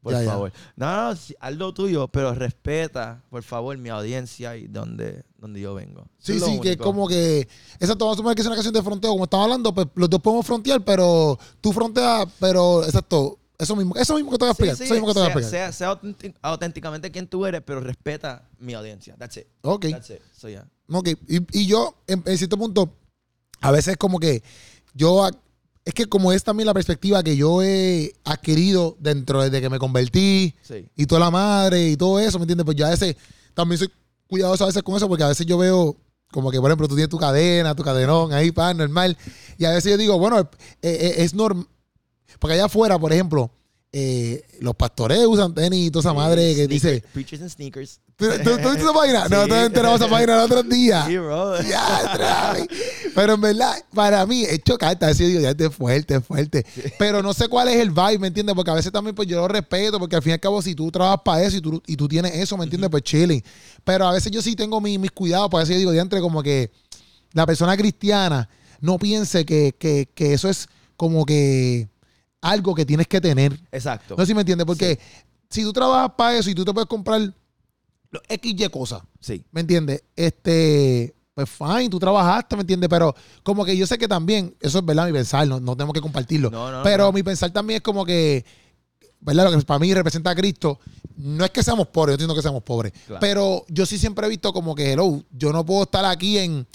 Por 0.02 0.14
Ya, 0.14 0.24
ya. 0.24 0.32
favor. 0.32 0.54
No, 0.78 0.96
no, 1.10 1.16
sí, 1.16 1.36
haz 1.40 1.56
lo 1.56 1.74
tuyo, 1.74 2.08
pero 2.08 2.34
respeta, 2.34 3.24
por 3.30 3.44
favor, 3.44 3.78
mi 3.78 3.90
audiencia 3.90 4.56
y 4.56 4.68
donde, 4.68 5.26
donde 5.38 5.60
yo 5.60 5.74
vengo. 5.74 6.08
Sí, 6.18 6.38
es 6.38 6.44
sí, 6.44 6.60
que 6.62 6.70
es 6.70 6.76
único. 6.78 6.84
como 6.86 7.08
que. 7.08 7.48
Exacto, 7.80 8.06
vamos 8.06 8.16
a 8.16 8.18
suponer 8.20 8.36
que 8.36 8.42
es 8.42 8.48
una 8.48 8.56
canción 8.56 8.74
de 8.74 8.84
fronteo. 8.84 9.12
Como 9.12 9.26
estaba 9.26 9.44
hablando, 9.44 9.74
pues 9.74 9.88
los 9.96 10.10
dos 10.10 10.22
podemos 10.22 10.46
frontear, 10.46 10.82
pero 10.86 11.38
tú 11.60 11.74
fronteas, 11.74 12.26
pero 12.40 12.84
exacto. 12.86 13.38
Eso 13.60 13.76
mismo, 13.76 13.96
eso 13.98 14.14
mismo 14.16 14.32
que 14.32 14.38
te 14.38 14.46
voy 14.46 14.52
a 14.52 14.54
Sí, 14.54 14.64
explicar. 14.64 14.78
sí, 14.78 14.84
eso 14.84 14.94
mismo 14.94 15.08
que 15.08 15.14
te 15.16 15.20
voy 15.20 15.28
a 15.30 15.32
sea, 15.34 15.40
explicar. 15.42 15.74
sea, 15.74 15.74
sea 15.74 15.92
auténtic- 15.92 16.36
auténticamente 16.44 17.12
quien 17.12 17.28
tú 17.28 17.46
eres, 17.46 17.62
pero 17.66 17.80
respeta 17.82 18.48
mi 18.60 18.76
audiencia. 18.76 19.16
That's 19.18 19.38
it. 19.38 19.48
ok. 19.64 19.86
That's 19.90 20.12
it. 20.12 20.22
So, 20.32 20.48
yeah. 20.48 20.68
Ok, 20.90 21.10
y, 21.28 21.60
y 21.60 21.66
yo, 21.68 21.96
en, 22.08 22.24
en 22.26 22.38
cierto 22.38 22.58
punto, 22.58 22.94
a 23.62 23.72
veces 23.72 23.98
como 23.98 24.20
que 24.20 24.42
yo, 24.94 25.28
es 25.84 25.94
que 25.94 26.06
como 26.06 26.32
es 26.32 26.44
también 26.44 26.66
la 26.68 26.74
perspectiva 26.74 27.24
que 27.24 27.36
yo 27.36 27.62
he 27.64 28.14
adquirido 28.24 28.96
dentro 29.00 29.42
desde 29.44 29.62
que 29.62 29.70
me 29.70 29.80
convertí 29.80 30.56
Sí. 30.62 30.88
y 30.96 31.06
toda 31.06 31.20
la 31.20 31.32
madre 31.32 31.90
y 31.90 31.98
todo 31.98 32.20
eso, 32.20 32.38
¿me 32.40 32.44
entiendes? 32.44 32.66
Pues 32.66 32.78
yo 32.78 32.86
a 32.86 32.92
veces 32.92 33.16
también 33.54 33.80
soy 33.80 33.90
cuidadoso 34.28 34.64
a 34.64 34.68
veces 34.68 34.84
con 34.84 34.96
eso 34.96 35.08
porque 35.08 35.24
a 35.24 35.28
veces 35.30 35.46
yo 35.46 35.58
veo 35.58 35.96
como 36.32 36.52
que, 36.52 36.60
por 36.60 36.70
ejemplo, 36.70 36.88
tú 36.88 36.96
tienes 36.96 37.10
tu 37.10 37.18
cadena, 37.18 37.74
tu 37.74 37.84
cadenón 37.84 38.34
ahí, 38.34 38.52
pan, 38.52 38.78
normal. 38.78 39.18
Y 39.58 39.64
a 39.66 39.72
veces 39.72 39.92
yo 39.92 39.98
digo, 39.98 40.20
bueno, 40.20 40.40
eh, 40.40 40.48
eh, 40.82 41.14
es 41.20 41.34
normal. 41.34 41.66
Porque 42.38 42.56
allá 42.56 42.66
afuera, 42.66 43.00
por 43.00 43.14
ejemplo, 43.14 43.50
eh, 43.94 44.44
los 44.60 44.76
pastores 44.76 45.26
usan 45.26 45.54
tenis 45.54 45.88
y 45.88 45.92
toda 45.92 46.02
esa 46.02 46.14
madre 46.14 46.54
que 46.56 46.66
Sneaker- 46.66 46.68
dice... 46.68 47.04
Preachers 47.14 47.42
and 47.42 47.52
sneakers. 47.52 48.00
¿Tú, 48.18 48.26
tú, 48.44 48.58
tú 48.58 48.70
viste 48.70 48.82
esa 48.84 48.94
página? 48.94 49.28
No, 49.30 49.44
Sí. 49.46 49.50
te 49.50 49.66
enteramos 49.66 50.02
esa 50.02 50.10
página 50.10 50.34
el 50.36 50.40
otro 50.42 50.64
día. 50.64 51.06
Sí, 51.08 51.18
bro. 51.18 51.62
Ya. 51.62 52.56
Pero 53.16 53.34
en 53.36 53.42
verdad, 53.42 53.74
para 53.94 54.26
mí 54.26 54.44
es 54.44 54.60
chocante. 54.64 55.06
Así 55.06 55.26
digo, 55.26 55.40
ya 55.40 55.52
es 55.52 55.76
fuerte, 55.76 56.16
es 56.16 56.26
fuerte. 56.26 56.66
Pero 57.00 57.22
no 57.24 57.34
sé 57.34 57.48
cuál 57.48 57.68
es 57.70 57.76
el 57.78 57.92
vibe, 57.92 58.20
¿me 58.20 58.28
entiendes? 58.28 58.56
Porque 58.56 58.72
a 58.72 58.74
veces 58.76 58.92
también 58.92 59.16
pues 59.16 59.28
yo 59.28 59.38
lo 59.38 59.48
respeto, 59.48 60.00
porque 60.00 60.16
al 60.16 60.22
fin 60.22 60.32
y 60.32 60.34
al 60.34 60.40
cabo, 60.40 60.62
si 60.62 60.76
tú 60.76 60.92
trabajas 60.92 61.22
para 61.24 61.44
eso 61.44 61.58
y 61.58 61.62
tú, 61.62 61.82
y 61.86 61.96
tú 61.96 62.08
tienes 62.08 62.34
eso, 62.36 62.58
¿me 62.58 62.64
entiendes? 62.66 62.90
Pues 62.90 63.04
chilling. 63.04 63.44
Pero 63.84 64.08
a 64.08 64.12
veces 64.12 64.32
yo 64.32 64.42
sí 64.42 64.56
tengo 64.56 64.82
mi- 64.82 64.98
mis 64.98 65.12
cuidados, 65.12 65.50
porque 65.50 65.64
así 65.64 65.74
yo 65.74 65.80
digo, 65.80 65.92
diantre, 65.92 66.20
como 66.22 66.42
que 66.44 66.72
la 67.34 67.46
persona 67.46 67.78
cristiana 67.78 68.50
no 68.82 68.98
piense 68.98 69.46
que, 69.46 69.76
que, 69.78 70.10
que 70.14 70.34
eso 70.34 70.50
es 70.50 70.68
como 70.96 71.26
que 71.26 71.88
algo 72.50 72.74
que 72.76 72.86
tienes 72.86 73.08
que 73.08 73.20
tener. 73.22 73.60
Exacto. 73.72 74.16
No 74.18 74.24
sé 74.24 74.28
si 74.28 74.34
me 74.34 74.42
entiendes, 74.42 74.66
porque 74.66 75.00
si 75.50 75.64
tú 75.64 75.72
trabajas 75.74 76.12
para 76.18 76.38
eso 76.38 76.50
y 76.50 76.56
tú 76.56 76.64
te 76.66 76.74
puedes 76.74 76.88
comprar 76.88 77.22
los 78.10 78.24
XY 78.30 78.70
cosas, 78.70 79.02
Sí. 79.20 79.44
¿me 79.52 79.62
entiendes? 79.62 80.04
Este, 80.16 81.14
pues 81.34 81.50
fine, 81.50 81.90
tú 81.90 82.00
trabajaste, 82.00 82.56
¿me 82.56 82.62
entiendes? 82.62 82.90
Pero 82.90 83.14
como 83.44 83.64
que 83.66 83.76
yo 83.78 83.86
sé 83.86 83.98
que 83.98 84.08
también, 84.08 84.56
eso 84.62 84.80
es 84.80 84.86
verdad 84.86 85.06
mi 85.08 85.14
pensar, 85.14 85.48
no, 85.48 85.60
no 85.60 85.76
tenemos 85.76 85.94
que 85.94 86.02
compartirlo. 86.02 86.50
No, 86.50 86.72
no, 86.72 86.84
pero 86.84 87.12
mi 87.12 87.22
pensar 87.24 87.52
también 87.52 87.78
es 87.78 87.84
como 87.84 88.06
que, 88.06 88.44
¿verdad? 89.20 89.52
Lo 89.52 89.58
que 89.60 89.66
para 89.66 89.80
mí 89.80 89.94
representa 89.94 90.30
a 90.32 90.36
Cristo, 90.36 90.80
no 91.18 91.44
es 91.46 91.52
que 91.52 91.64
seamos 91.64 91.88
pobres, 91.88 92.12
yo 92.12 92.14
entiendo 92.16 92.36
que 92.36 92.42
seamos 92.42 92.64
pobres, 92.64 92.94
Claro. 93.06 93.20
pero 93.20 93.66
yo 93.70 93.86
sí 93.86 93.98
siempre 93.98 94.26
he 94.26 94.30
visto 94.30 94.54
como 94.54 94.74
que, 94.76 94.94
hello, 94.94 95.22
yo 95.32 95.52
no 95.52 95.66
puedo 95.66 95.84
estar 95.84 96.06
aquí 96.06 96.38
en, 96.38 96.66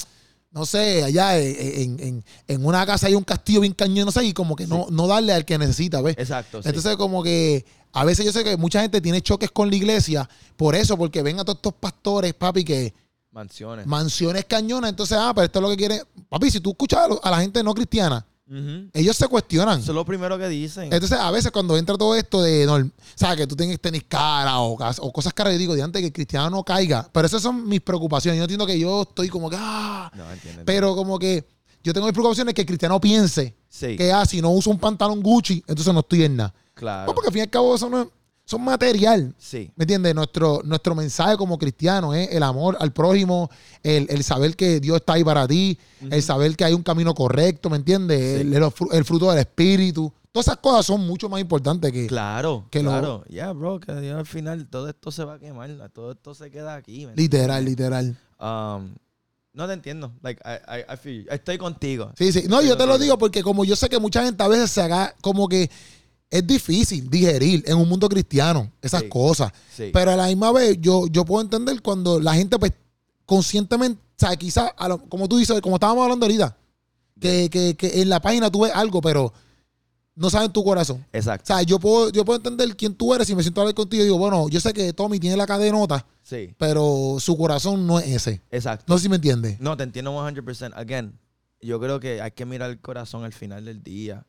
no 0.53 0.67
sé, 0.67 1.03
allá 1.03 1.39
en, 1.39 1.99
en- 2.01 2.25
en 2.47 2.65
una 2.65 2.85
casa 2.87 3.07
hay 3.07 3.15
un 3.15 3.25
castillo 3.25 3.61
bien 3.61 3.73
cañón, 3.73 4.07
no 4.07 4.13
sé, 4.13 4.25
y 4.25 4.33
como 4.33 4.55
que 4.55 4.67
no, 4.67 4.87
no 4.91 5.07
darle 5.07 5.33
al 5.33 5.45
que 5.45 5.57
necesita, 5.59 6.01
¿ves? 6.03 6.17
Exacto. 6.19 6.63
sí. 6.63 6.69
Entonces, 6.69 6.97
como 6.97 7.23
que 7.23 7.65
a 7.93 8.05
veces 8.05 8.25
yo 8.27 8.33
sé 8.33 8.45
que 8.45 8.57
mucha 8.57 8.81
gente 8.83 9.01
tiene 9.01 9.21
choques 9.23 9.51
con 9.51 9.71
la 9.71 9.77
iglesia 9.77 10.29
por 10.57 10.75
eso, 10.75 10.97
porque 10.97 11.23
ven 11.23 11.41
a 11.41 11.45
todos 11.45 11.57
estos 11.57 11.75
pastores, 11.75 12.35
papi, 12.35 12.65
que 12.65 12.95
Mansiones. 13.31 13.87
mansiones 13.87 14.45
cañonas. 14.45 14.91
Entonces, 14.91 15.17
ah, 15.19 15.33
pero 15.35 15.47
esto 15.47 15.59
es 15.59 15.63
lo 15.63 15.71
que 15.71 15.77
quieren. 15.77 16.01
Papi, 16.29 16.51
si 16.51 16.61
tú 16.61 16.71
escuchas 16.73 17.01
a 17.23 17.31
la 17.31 17.41
gente 17.41 17.63
no 17.63 17.73
cristiana, 17.75 18.25
Ellos 18.93 19.17
se 19.17 19.29
cuestionan. 19.29 19.81
Eso 19.81 19.93
es 19.93 19.95
lo 19.95 20.05
primero 20.05 20.37
que 20.39 20.49
dicen. 20.49 20.85
Entonces, 20.93 21.19
a 21.19 21.31
veces 21.31 21.51
cuando 21.51 21.77
entra 21.77 21.97
todo 21.97 22.15
esto 22.15 22.43
de, 22.43 22.67
norm- 22.67 22.93
¿sabes? 23.15 23.39
Que 23.39 23.47
tú 23.47 23.57
tienes 23.57 23.81
tenis 23.81 24.05
cara 24.09 24.61
o, 24.61 24.77
cosas 25.13 25.33
caras, 25.33 25.53
yo 25.55 25.59
digo, 25.59 25.75
de 25.75 25.83
antes 25.83 26.01
que 26.01 26.07
el 26.07 26.13
cristiano 26.13 26.51
no 26.51 26.63
caiga. 26.65 27.09
Pero 27.13 27.27
esas 27.27 27.41
son 27.43 27.67
mis 27.67 27.81
preocupaciones. 27.81 28.39
Yo 28.39 28.45
entiendo 28.45 28.67
que 28.67 28.79
yo 28.79 29.03
estoy 29.03 29.29
como 29.29 29.49
que, 29.49 29.57
ah, 29.59 30.11
No, 30.15 30.31
entiendo. 30.31 30.63
pero 30.67 30.95
como 30.95 31.19
que 31.19 31.47
yo 31.83 31.93
tengo 31.95 32.07
mis 32.07 32.13
preocupaciones 32.13 32.53
que 32.55 32.61
el 32.63 32.67
cristiano 32.67 33.01
piense 33.01 33.55
Sí, 33.69 33.97
que, 33.97 34.13
ah, 34.13 34.27
si 34.27 34.43
no 34.43 34.51
uso 34.51 34.69
un 34.71 34.79
pantalón 34.79 35.23
Gucci, 35.23 35.65
entonces 35.67 35.93
no 35.95 36.01
estoy 36.01 36.25
en 36.25 36.37
nada. 36.37 36.55
claro. 36.75 37.07
No, 37.07 37.15
porque 37.15 37.29
al 37.29 37.33
fin 37.33 37.41
y 37.41 37.43
al 37.45 37.51
cabo 37.51 37.75
eso 37.75 37.89
no 37.89 38.03
es, 38.03 38.09
son 38.45 38.63
material. 38.65 39.35
Sí. 39.39 39.71
¿Me 39.77 39.85
entiendes? 39.85 40.15
Nuestro, 40.15 40.61
nuestro 40.65 40.95
mensaje 40.95 41.37
como 41.37 41.59
cristiano 41.59 42.13
es 42.15 42.31
el 42.33 42.43
amor 42.43 42.77
al 42.81 42.93
prójimo, 42.93 43.51
el, 43.83 44.07
el 44.11 44.25
saber 44.25 44.57
que 44.57 44.81
Dios 44.81 44.97
está 44.97 45.15
ahí 45.15 45.25
para 45.25 45.47
ti, 45.47 45.79
el 46.11 46.23
saber 46.23 46.55
que 46.57 46.65
hay 46.65 46.75
un 46.75 46.83
camino 46.83 47.15
correcto, 47.15 47.71
¿me 47.71 47.77
entiendes? 47.77 48.41
Sí. 48.41 48.41
El, 48.43 48.55
el 48.55 48.63
fru- 48.65 48.93
el 48.93 49.05
fruto 49.05 49.31
del 49.31 49.39
espíritu. 49.41 50.13
Todas 50.33 50.47
esas 50.49 50.59
cosas 50.59 50.87
son 50.87 51.07
mucho 51.07 51.29
más 51.29 51.41
importantes 51.43 51.93
que... 51.93 52.07
Claro, 52.07 52.67
que 52.71 52.83
lo- 52.83 52.91
claro. 52.91 53.25
Ya, 53.29 53.53
bro, 53.53 53.79
que 53.79 53.93
al 53.93 54.27
final 54.27 54.67
todo 54.67 54.89
esto 54.89 55.11
se 55.11 55.25
va 55.25 55.35
a 55.35 55.39
quemar. 55.39 55.71
Todo 55.93 56.13
esto 56.13 56.35
se 56.35 56.51
queda 56.51 56.75
aquí. 56.75 57.07
¿me 57.07 57.15
Literal, 57.15 57.63
literal. 57.65 58.17
Um, 58.41 58.95
no 59.53 59.67
te 59.67 59.75
entiendo. 59.75 60.11
Like, 60.23 60.41
I, 60.43 60.79
I, 60.79 60.95
I 60.95 60.97
feel 60.97 61.25
you. 61.25 61.31
Estoy 61.31 61.59
contigo. 61.59 62.13
Sí, 62.17 62.33
sí. 62.33 62.45
No, 62.49 62.57
Estoy 62.61 62.69
yo 62.71 62.77
te 62.79 62.87
lo 62.87 62.97
digo 62.99 63.19
porque 63.19 63.43
como 63.43 63.65
yo 63.67 63.77
sé 63.77 63.91
que 63.91 63.99
mucha 63.99 64.25
gente 64.25 64.43
a 64.43 64.49
veces 64.49 64.71
se 64.71 64.81
haga 64.81 65.15
como 65.21 65.47
que 65.49 65.71
es 66.33 66.47
difícil 66.47 67.09
digerir 67.11 67.63
en 67.67 67.77
un 67.77 67.87
mundo 67.89 68.09
cristiano 68.09 68.73
esas 68.81 69.03
Sí. 69.03 69.09
cosas. 69.11 69.53
Sí. 69.77 69.91
Pero 69.93 70.13
a 70.13 70.17
la 70.17 70.27
misma 70.29 70.51
vez, 70.51 70.79
yo, 70.81 71.07
yo 71.09 71.25
puedo 71.27 71.43
entender 71.43 71.81
cuando 71.83 72.19
la 72.19 72.35
gente, 72.35 72.59
pues, 72.59 72.73
conscientemente, 73.27 74.01
o 74.01 74.15
sea, 74.27 74.37
quizás, 74.37 74.71
como 75.09 75.29
tú 75.29 75.37
dices, 75.37 75.61
como 75.61 75.77
estábamos 75.77 76.03
hablando 76.05 76.27
ahorita, 76.27 76.57
que, 77.21 77.49
que, 77.51 77.77
que 77.77 78.01
en 78.03 78.09
la 78.09 78.21
página 78.21 78.51
tú 78.51 78.63
ves 78.63 78.73
algo, 78.75 79.01
pero 79.01 79.33
no 80.15 80.29
sabes 80.31 80.47
en 80.47 80.53
tu 80.53 80.65
corazón. 80.65 81.05
O 81.13 81.17
Exacto. 81.17 81.47
sea, 81.47 81.63
yo 81.63 81.79
puedo, 81.79 82.11
yo 82.11 82.25
puedo 82.25 82.37
entender 82.39 82.75
quién 82.77 82.95
tú 82.95 83.15
eres 83.15 83.29
y 83.31 83.35
me 83.35 83.43
siento 83.43 83.61
a 83.61 83.63
hablar 83.63 83.75
contigo 83.75 84.03
y 84.03 84.07
digo, 84.07 84.19
bueno, 84.19 84.49
yo 84.49 84.61
sé 84.61 84.73
que 84.73 84.93
Tommy 84.93 85.19
tiene 85.21 85.37
la 85.37 85.47
cadenota, 85.47 86.07
Sí. 86.23 86.55
pero 86.59 87.17
su 87.21 87.37
corazón 87.37 87.87
no 87.87 87.99
es 87.99 88.07
ese. 88.09 88.41
Exacto. 88.51 88.85
No 88.89 88.97
sé 88.99 89.03
si 89.05 89.09
me 89.09 89.17
entiendes. 89.17 89.61
No, 89.61 89.77
te 89.77 89.85
entiendo 89.85 90.13
100%. 90.13 90.73
Again, 90.77 91.19
yo 91.61 91.79
creo 91.81 92.01
que 92.01 92.21
hay 92.23 92.31
que 92.33 92.45
mirar 92.47 92.71
el 92.71 92.81
corazón 92.81 93.25
al 93.25 93.33
final 93.33 93.65
del 93.65 93.83
día. 93.83 94.27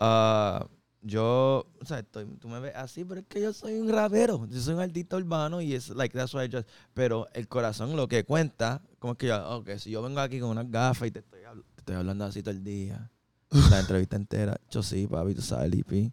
Ah, 0.00 0.66
yo, 1.02 1.66
o 1.80 1.84
sea, 1.84 1.98
estoy- 1.98 2.26
tú 2.40 2.48
me 2.48 2.60
ves 2.60 2.74
así, 2.76 3.04
pero 3.04 3.20
es 3.20 3.26
que 3.26 3.40
yo 3.40 3.52
soy 3.52 3.74
un 3.74 3.88
rapero. 3.90 4.46
Yo 4.48 4.60
soy 4.60 4.74
un 4.74 4.80
artista 4.80 5.16
urbano 5.16 5.60
y 5.60 5.74
es 5.74 5.88
like, 5.90 6.16
that's 6.16 6.32
why 6.34 6.44
I 6.44 6.50
just. 6.50 6.68
Pero 6.94 7.26
el 7.34 7.48
corazón 7.48 7.96
lo 7.96 8.06
que 8.08 8.24
cuenta, 8.24 8.80
como 8.98 9.12
es 9.12 9.18
que 9.18 9.26
yo, 9.26 9.56
ok, 9.58 9.70
si 9.78 9.90
yo 9.90 10.02
vengo 10.02 10.20
aquí 10.20 10.38
con 10.40 10.50
unas 10.50 10.70
gafas 10.70 11.08
y 11.08 11.10
te 11.10 11.18
estoy, 11.20 11.40
te 11.74 11.80
estoy 11.80 11.96
hablando 11.96 12.24
así 12.24 12.42
todo 12.42 12.52
el 12.54 12.62
día, 12.64 13.10
la 13.70 13.80
entrevista 13.80 14.16
entera, 14.16 14.56
yo 14.70 14.82
sí, 14.82 15.06
papi, 15.06 15.34
tú 15.34 15.42
sabes, 15.42 15.70
Lipi. 15.70 16.12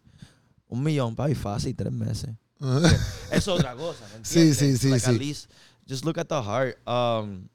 Un 0.68 0.84
millón, 0.84 1.16
papi, 1.16 1.36
fácil, 1.36 1.76
tres 1.76 1.92
meses. 1.94 2.30
Es 3.32 3.48
otra 3.48 3.76
cosa, 3.76 4.04
¿me 4.18 4.26
Sí, 4.26 4.40
entiendes? 4.40 4.58
sí, 4.58 4.78
sí, 4.78 4.90
Like, 4.90 5.06
at 5.06 5.14
sí. 5.14 5.20
least, 5.20 5.52
just 5.88 6.04
look 6.06 6.20
at 6.20 6.28
the 6.28 6.42
heart. 6.44 6.78
Um, 6.88 7.48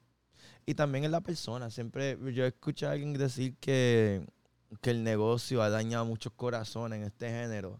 y 0.65 0.73
también 0.73 1.03
en 1.05 1.11
la 1.11 1.21
persona. 1.21 1.69
Siempre 1.69 2.17
yo 2.33 2.43
escuché 2.45 2.87
a 2.87 2.91
alguien 2.91 3.13
decir 3.13 3.55
que, 3.59 4.25
que 4.81 4.91
el 4.91 5.03
negocio 5.03 5.61
ha 5.61 5.69
dañado 5.69 6.05
muchos 6.05 6.33
corazones 6.33 6.99
en 6.99 7.05
este 7.05 7.29
género. 7.29 7.77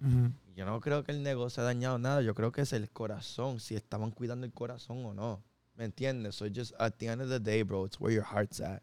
Yo 0.56 0.66
no 0.66 0.80
creo 0.80 1.04
que 1.04 1.12
el 1.12 1.22
negocio 1.24 1.62
ha 1.64 1.66
dañado 1.66 1.98
nada. 1.98 2.22
Yo 2.22 2.34
creo 2.34 2.52
que 2.52 2.62
es 2.62 2.72
el 2.74 2.90
corazón, 2.90 3.60
si 3.60 3.76
estaban 3.76 4.12
cuidando 4.12 4.46
el 4.46 4.54
corazón 4.54 5.06
o 5.06 5.14
no. 5.14 5.44
¿Me 5.76 5.84
entiendes? 5.86 6.36
So 6.36 6.46
just 6.54 6.74
at 6.80 6.94
the 6.98 7.08
end 7.08 7.22
of 7.22 7.30
the 7.30 7.40
day, 7.40 7.64
bro, 7.64 7.86
it's 7.86 8.00
where 8.00 8.16
your 8.16 8.24
heart's 8.26 8.62
at. 8.62 8.82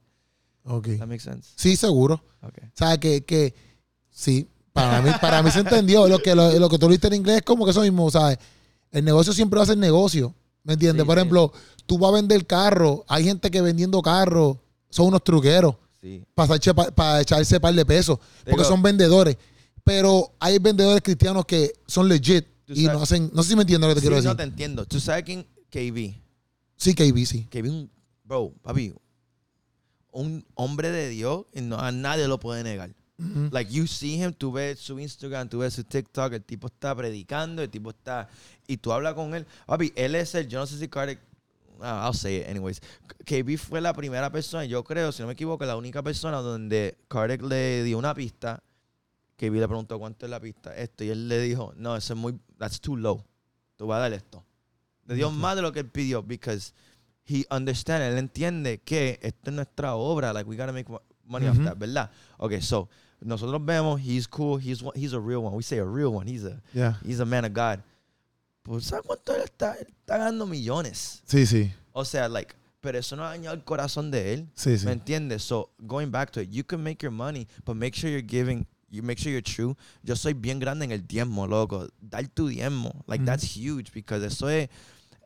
Ok. 0.64 0.88
That 0.98 1.06
makes 1.06 1.24
sense? 1.24 1.50
Sí, 1.56 1.74
seguro. 1.76 2.22
Okay. 2.42 2.64
O 2.68 2.72
sea, 2.74 2.98
que, 2.98 3.24
que 3.24 3.54
sí, 4.10 4.46
para 4.74 5.00
mí, 5.00 5.10
para 5.20 5.42
mí 5.42 5.50
se 5.50 5.60
entendió. 5.60 6.06
Lo 6.06 6.18
que, 6.18 6.34
lo, 6.34 6.52
lo 6.58 6.68
que 6.68 6.78
tú 6.78 6.88
viste 6.88 7.06
en 7.06 7.14
inglés 7.14 7.36
es 7.38 7.42
como 7.42 7.64
que 7.64 7.70
eso 7.70 7.80
mismo, 7.80 8.10
¿sabes? 8.10 8.38
El 8.90 9.04
negocio 9.04 9.32
siempre 9.32 9.56
va 9.56 9.62
a 9.62 9.66
ser 9.66 9.78
negocio. 9.78 10.34
¿Me 10.64 10.74
entiendes? 10.74 11.02
Sí, 11.02 11.06
Por 11.06 11.16
sí. 11.16 11.20
ejemplo, 11.20 11.52
tú 11.86 11.98
vas 11.98 12.10
a 12.10 12.14
vender 12.16 12.46
carro. 12.46 13.04
Hay 13.08 13.24
gente 13.24 13.50
que 13.50 13.62
vendiendo 13.62 14.02
carros 14.02 14.58
son 14.90 15.06
unos 15.06 15.24
truqueros 15.24 15.76
Sí. 16.02 16.24
para, 16.34 16.56
echarse- 16.56 16.92
para 16.92 17.20
echarse 17.20 17.60
par 17.60 17.72
de 17.74 17.86
pesos. 17.86 18.18
Porque 18.44 18.64
son 18.64 18.82
vendedores. 18.82 19.36
Pero 19.84 20.34
hay 20.40 20.58
vendedores 20.58 21.00
cristianos 21.02 21.44
que 21.46 21.72
son 21.86 22.08
legit 22.08 22.44
y 22.66 22.84
sabes- 22.86 22.92
no 22.98 23.02
hacen. 23.02 23.30
No 23.32 23.42
sé 23.42 23.50
si 23.50 23.56
me 23.56 23.62
entiendes 23.62 23.88
lo 23.88 23.94
que 23.94 24.00
te 24.00 24.00
Sí, 24.00 24.06
quiero 24.08 24.16
no 24.16 24.22
decir. 24.22 24.36
te 24.36 24.42
entiendo. 24.42 24.84
¿Tú 24.86 24.98
sabes 25.00 25.22
quién? 25.24 25.46
KB. 25.70 26.14
Sí, 26.76 26.94
KB, 26.94 27.24
sí. 27.24 27.46
KB, 27.50 27.68
un, 27.70 27.90
bro, 28.24 28.52
papi, 28.62 28.92
un 30.10 30.44
hombre 30.54 30.90
de 30.90 31.08
Dios 31.08 31.46
y 31.52 31.60
no, 31.62 31.78
a 31.78 31.92
nadie 31.92 32.26
lo 32.28 32.38
puede 32.40 32.62
negar. 32.64 32.90
Like 33.52 33.72
you 33.72 33.86
see 33.86 34.16
him, 34.20 34.32
tú 34.32 34.50
ves 34.50 34.80
su 34.80 34.98
Instagram, 34.98 35.48
tú 35.48 35.58
ves 35.58 35.74
su 35.74 35.84
TikTok, 35.84 36.32
el 36.32 36.42
tipo 36.42 36.66
está 36.66 36.92
predicando, 36.96 37.62
el 37.62 37.70
tipo 37.70 37.90
está 37.90 38.28
y 38.66 38.78
tú 38.78 38.92
hablas 38.92 39.14
con 39.14 39.32
él. 39.34 39.46
Papi, 39.66 39.92
él 39.94 40.16
es 40.16 40.34
el, 40.34 40.48
yo 40.48 40.58
no 40.58 40.66
sé 40.66 40.76
si 40.76 40.88
I'll 41.82 42.14
say 42.14 42.36
it 42.40 42.48
anyways. 42.48 42.80
KB 43.24 43.56
fue 43.58 43.80
la 43.80 43.92
primera 43.92 44.30
persona, 44.30 44.64
yo 44.64 44.82
creo, 44.84 45.12
si 45.12 45.22
no 45.22 45.26
me 45.28 45.34
equivoco, 45.34 45.64
la 45.64 45.76
única 45.76 46.02
persona 46.02 46.38
donde 46.38 46.96
Kardec 47.08 47.42
le 47.42 47.82
dio 47.84 47.98
una 47.98 48.14
pista. 48.14 48.62
KB 49.36 49.52
le 49.54 49.66
preguntó 49.66 49.98
cuánto 49.98 50.26
es 50.26 50.30
la 50.30 50.38
pista, 50.40 50.74
esto, 50.76 51.02
y 51.04 51.10
él 51.10 51.28
le 51.28 51.40
dijo, 51.40 51.72
no, 51.76 51.96
eso 51.96 52.12
es 52.14 52.18
muy, 52.18 52.38
that's 52.58 52.80
too 52.80 52.96
low. 52.96 53.24
Tú 53.76 53.86
vas 53.86 53.96
a 53.96 54.00
dar 54.02 54.12
esto. 54.12 54.44
Le 55.06 55.16
dio 55.16 55.30
más 55.30 55.56
de 55.56 55.62
lo 55.62 55.72
que 55.72 55.80
él 55.80 55.88
pidió, 55.90 56.22
because 56.22 56.72
he 57.24 57.44
understands, 57.50 58.06
él 58.06 58.18
entiende 58.18 58.78
que 58.84 59.18
esto 59.22 59.50
es 59.50 59.56
nuestra 59.56 59.94
obra, 59.96 60.32
like 60.32 60.48
we 60.48 60.56
gotta 60.56 60.72
make 60.72 60.88
money 61.24 61.48
off 61.48 61.58
that, 61.64 61.76
¿verdad? 61.76 62.10
Okay, 62.38 62.60
so 62.60 62.88
nosotros 63.20 63.64
vemos, 63.64 64.00
he's 64.00 64.28
cool, 64.28 64.58
he's 64.60 64.82
he's 64.94 65.12
a 65.12 65.20
real 65.20 65.42
one. 65.42 65.54
We 65.56 65.62
say 65.62 65.78
a 65.78 65.84
real 65.84 66.12
one. 66.12 66.26
He's 66.26 66.44
a 66.44 66.60
Yeah. 66.72 66.94
he's 67.04 67.20
a 67.20 67.24
man 67.24 67.44
of 67.44 67.52
God. 67.52 67.82
Pues 68.62 68.84
¿sabes 68.84 69.04
cuánto 69.06 69.34
él 69.34 69.42
está? 69.42 69.74
Él 69.74 69.86
está 69.88 70.18
ganando 70.18 70.46
millones. 70.46 71.22
Sí, 71.26 71.46
sí. 71.46 71.72
O 71.92 72.04
sea, 72.04 72.28
like, 72.28 72.54
pero 72.80 72.98
eso 72.98 73.16
no 73.16 73.24
ha 73.24 73.30
dañado 73.30 73.54
el 73.54 73.64
corazón 73.64 74.10
de 74.10 74.34
él. 74.34 74.48
Sí, 74.54 74.78
sí. 74.78 74.86
¿Me 74.86 74.92
entiendes? 74.92 75.42
So, 75.42 75.70
going 75.78 76.10
back 76.10 76.30
to 76.32 76.40
it, 76.40 76.50
you 76.50 76.64
can 76.64 76.82
make 76.82 77.02
your 77.04 77.12
money, 77.12 77.46
but 77.64 77.74
make 77.76 77.96
sure 77.98 78.10
you're 78.10 78.26
giving, 78.26 78.66
you 78.90 79.02
make 79.02 79.20
sure 79.20 79.30
you're 79.32 79.42
true. 79.42 79.76
Yo 80.02 80.14
soy 80.16 80.34
bien 80.34 80.58
grande 80.60 80.84
en 80.84 80.92
el 80.92 81.06
diezmo, 81.06 81.46
loco. 81.46 81.88
Dar 82.00 82.26
tu 82.28 82.48
diezmo. 82.48 83.04
Like, 83.06 83.22
Ujú. 83.22 83.26
that's 83.26 83.44
huge 83.56 83.90
because 83.92 84.24
eso 84.24 84.48
es, 84.48 84.68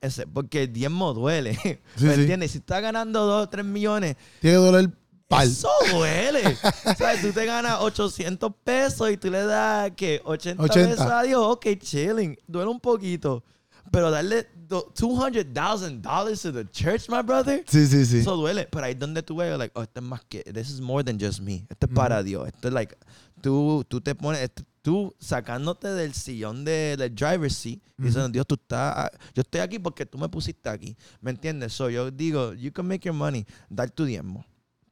ese- 0.01 0.27
porque 0.27 0.63
el 0.65 0.73
diezmo 0.73 1.13
duele. 1.15 1.55
Sí, 1.97 2.05
¿Me 2.05 2.15
sí. 2.15 2.21
entiendes? 2.23 2.51
Si 2.53 2.59
estás 2.59 2.81
ganando 2.83 3.27
2 3.27 3.51
3 3.51 3.65
millones, 3.65 4.17
Tiene 4.41 4.57
que 4.57 4.63
doler 4.63 4.91
pal. 5.29 5.49
eso 5.49 5.69
duele. 5.93 6.57
¿Sabes? 6.97 7.21
Tú 7.23 7.33
te 7.33 7.45
ganas 7.47 7.79
800 7.81 8.53
pesos 8.65 9.11
y 9.11 9.17
tú 9.17 9.31
le 9.31 9.45
das, 9.45 9.91
¿qué? 9.97 10.21
80, 10.25 10.63
80. 10.63 10.89
pesos 10.91 11.07
a 11.11 11.23
Dios. 11.23 11.41
Ok, 11.45 11.67
chilling. 11.81 12.37
Duele 12.47 12.71
un 12.71 12.81
poquito. 12.81 13.43
Pero 13.91 14.11
darle 14.11 14.49
do- 14.69 14.93
$200,000 14.97 16.43
to 16.43 16.53
the 16.53 16.65
church, 16.71 17.09
my 17.09 17.23
brother. 17.23 17.63
Sí, 17.69 17.87
sí, 17.87 18.05
sí. 18.05 18.19
Eso 18.19 18.37
duele. 18.37 18.67
Pero 18.71 18.85
ahí 18.85 18.95
donde 18.95 19.23
tú 19.23 19.37
ves, 19.37 19.57
like, 19.59 19.73
oh, 19.79 19.83
esto 19.83 20.01
es 20.01 20.07
más 20.07 20.23
que, 20.29 20.43
this 20.53 20.71
is 20.71 20.81
more 20.81 21.05
than 21.05 21.19
just 21.21 21.41
me. 21.41 21.67
Esto 21.71 21.87
es 21.87 21.93
para 21.93 22.23
Dios. 22.23 22.49
Esto 22.49 22.69
es 22.69 22.75
like, 22.75 22.97
tú, 23.41 23.85
tú 23.89 24.01
te 24.01 24.15
pones, 24.15 24.51
tú 24.83 25.15
sacándote 25.21 25.89
del 25.89 26.15
sillón 26.15 26.65
de, 26.65 26.97
del 26.97 27.15
driver's 27.15 27.55
seat 27.57 27.81
y 27.99 28.03
diciendo, 28.03 28.29
Dios, 28.29 28.45
tú 28.47 28.57
estás, 28.57 29.09
yo 29.35 29.43
estoy 29.43 29.61
aquí 29.61 29.79
porque 29.79 30.05
tú 30.05 30.19
me 30.19 30.29
pusiste 30.29 30.69
aquí. 30.69 30.97
¿Me 31.21 31.31
entiendes? 31.31 31.73
So, 31.73 31.89
yo 31.89 32.11
digo, 32.11 32.55
you 32.55 32.73
can 32.73 32.87
make 32.89 33.05
your 33.07 33.15
money, 33.15 33.47
dar 33.71 33.89
tu 33.91 34.05
diezmo. 34.05 34.45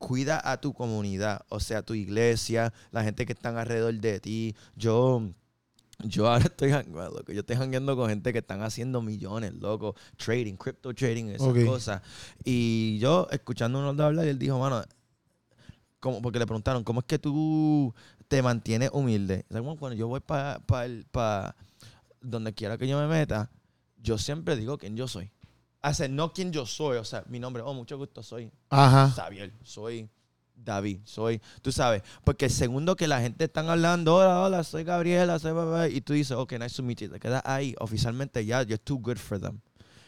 Cuida 0.06 0.38
a 0.44 0.60
tu 0.60 0.74
comunidad, 0.74 1.46
o 1.48 1.60
sea, 1.60 1.80
tu 1.80 1.94
iglesia, 1.94 2.74
la 2.90 3.02
gente 3.02 3.24
que 3.24 3.32
están 3.32 3.56
alrededor 3.56 3.94
de 3.94 4.20
ti. 4.20 4.54
Yo, 4.76 5.30
yo 6.00 6.28
ahora 6.28 6.44
estoy, 6.44 6.72
loco, 6.72 7.32
yo 7.32 7.40
estoy 7.40 7.56
jangueando 7.56 7.96
con 7.96 8.10
gente 8.10 8.30
que 8.30 8.40
están 8.40 8.60
haciendo 8.60 9.00
millones, 9.00 9.54
loco, 9.54 9.94
trading, 10.18 10.56
crypto 10.56 10.92
trading, 10.92 11.30
esas 11.30 11.48
Ok. 11.48 11.64
cosas. 11.64 12.02
Y 12.44 12.98
yo, 12.98 13.26
escuchando 13.30 13.78
uno 13.78 13.94
de 13.94 14.04
hablar, 14.04 14.26
él 14.26 14.38
dijo, 14.38 14.58
mano, 14.58 14.84
¿cómo? 16.00 16.20
porque 16.20 16.38
le 16.38 16.44
preguntaron, 16.44 16.84
¿cómo 16.84 17.00
es 17.00 17.06
que 17.06 17.18
tú 17.18 17.94
te 18.28 18.42
mantienes 18.42 18.90
humilde? 18.92 19.46
Como 19.50 19.78
cuando 19.78 19.96
yo 19.96 20.06
voy 20.06 20.20
para 20.20 21.56
donde 22.20 22.52
quiera 22.52 22.76
que 22.76 22.86
yo 22.86 23.00
me 23.00 23.06
meta, 23.06 23.50
yo 24.02 24.18
siempre 24.18 24.54
digo 24.54 24.76
quién 24.76 24.98
yo 24.98 25.08
soy. 25.08 25.30
O 25.86 25.92
sea, 25.94 26.08
no 26.08 26.32
quién 26.32 26.50
yo 26.52 26.64
soy, 26.66 26.96
o 26.96 27.04
sea, 27.04 27.24
mi 27.28 27.38
nombre, 27.38 27.62
oh, 27.64 27.74
mucho 27.74 27.98
gusto, 27.98 28.22
soy 28.22 28.50
Ajá. 28.70 29.12
Xavier, 29.14 29.52
soy 29.62 30.08
David, 30.56 31.00
soy, 31.04 31.40
tú 31.62 31.72
sabes, 31.72 32.02
porque 32.24 32.46
el 32.46 32.50
segundo 32.50 32.96
que 32.96 33.06
la 33.08 33.20
gente 33.20 33.44
están 33.44 33.68
hablando, 33.68 34.14
hola, 34.16 34.40
hola, 34.40 34.64
soy 34.64 34.84
Gabriela, 34.84 35.38
soy 35.38 35.52
bla, 35.52 35.88
y 35.88 36.00
tú 36.00 36.12
dices, 36.14 36.32
ok, 36.36 36.52
nice 36.58 36.76
to 36.76 36.82
meet 36.82 37.00
you, 37.00 37.08
te 37.10 37.20
quedas 37.20 37.42
ahí, 37.44 37.74
oficialmente 37.80 38.44
ya, 38.46 38.62
you're 38.62 38.78
too 38.78 38.98
good 38.98 39.16
for 39.18 39.38
them. 39.38 39.60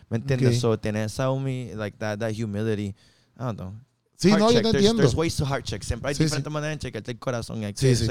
¿Me 0.08 0.18
entiendes? 0.18 0.54
Ok. 0.56 0.60
So, 0.60 0.78
tener 0.78 1.04
esa 1.06 1.30
humi, 1.30 1.72
like 1.74 1.98
that, 1.98 2.18
that 2.20 2.32
humility, 2.32 2.86
I 2.90 2.94
don't 3.40 3.58
know. 3.58 3.74
Sí, 4.18 4.28
Heart 4.30 4.40
no, 4.40 4.46
yo 4.50 4.52
check. 4.52 4.62
te 4.62 4.68
There's- 4.70 4.74
entiendo. 4.76 5.02
There's 5.02 5.14
ways 5.14 5.36
to 5.36 5.44
heart 5.44 5.64
check. 5.66 5.82
Siempre 5.82 6.08
hay 6.08 6.14
Sí, 6.14 6.22
diferentes 6.24 6.48
sí. 6.50 6.54
maneras 6.54 6.76
de 6.76 6.86
chequearte 6.88 7.10
el 7.10 7.18
corazón. 7.18 7.60
Sí, 7.74 7.94
sí. 7.96 8.08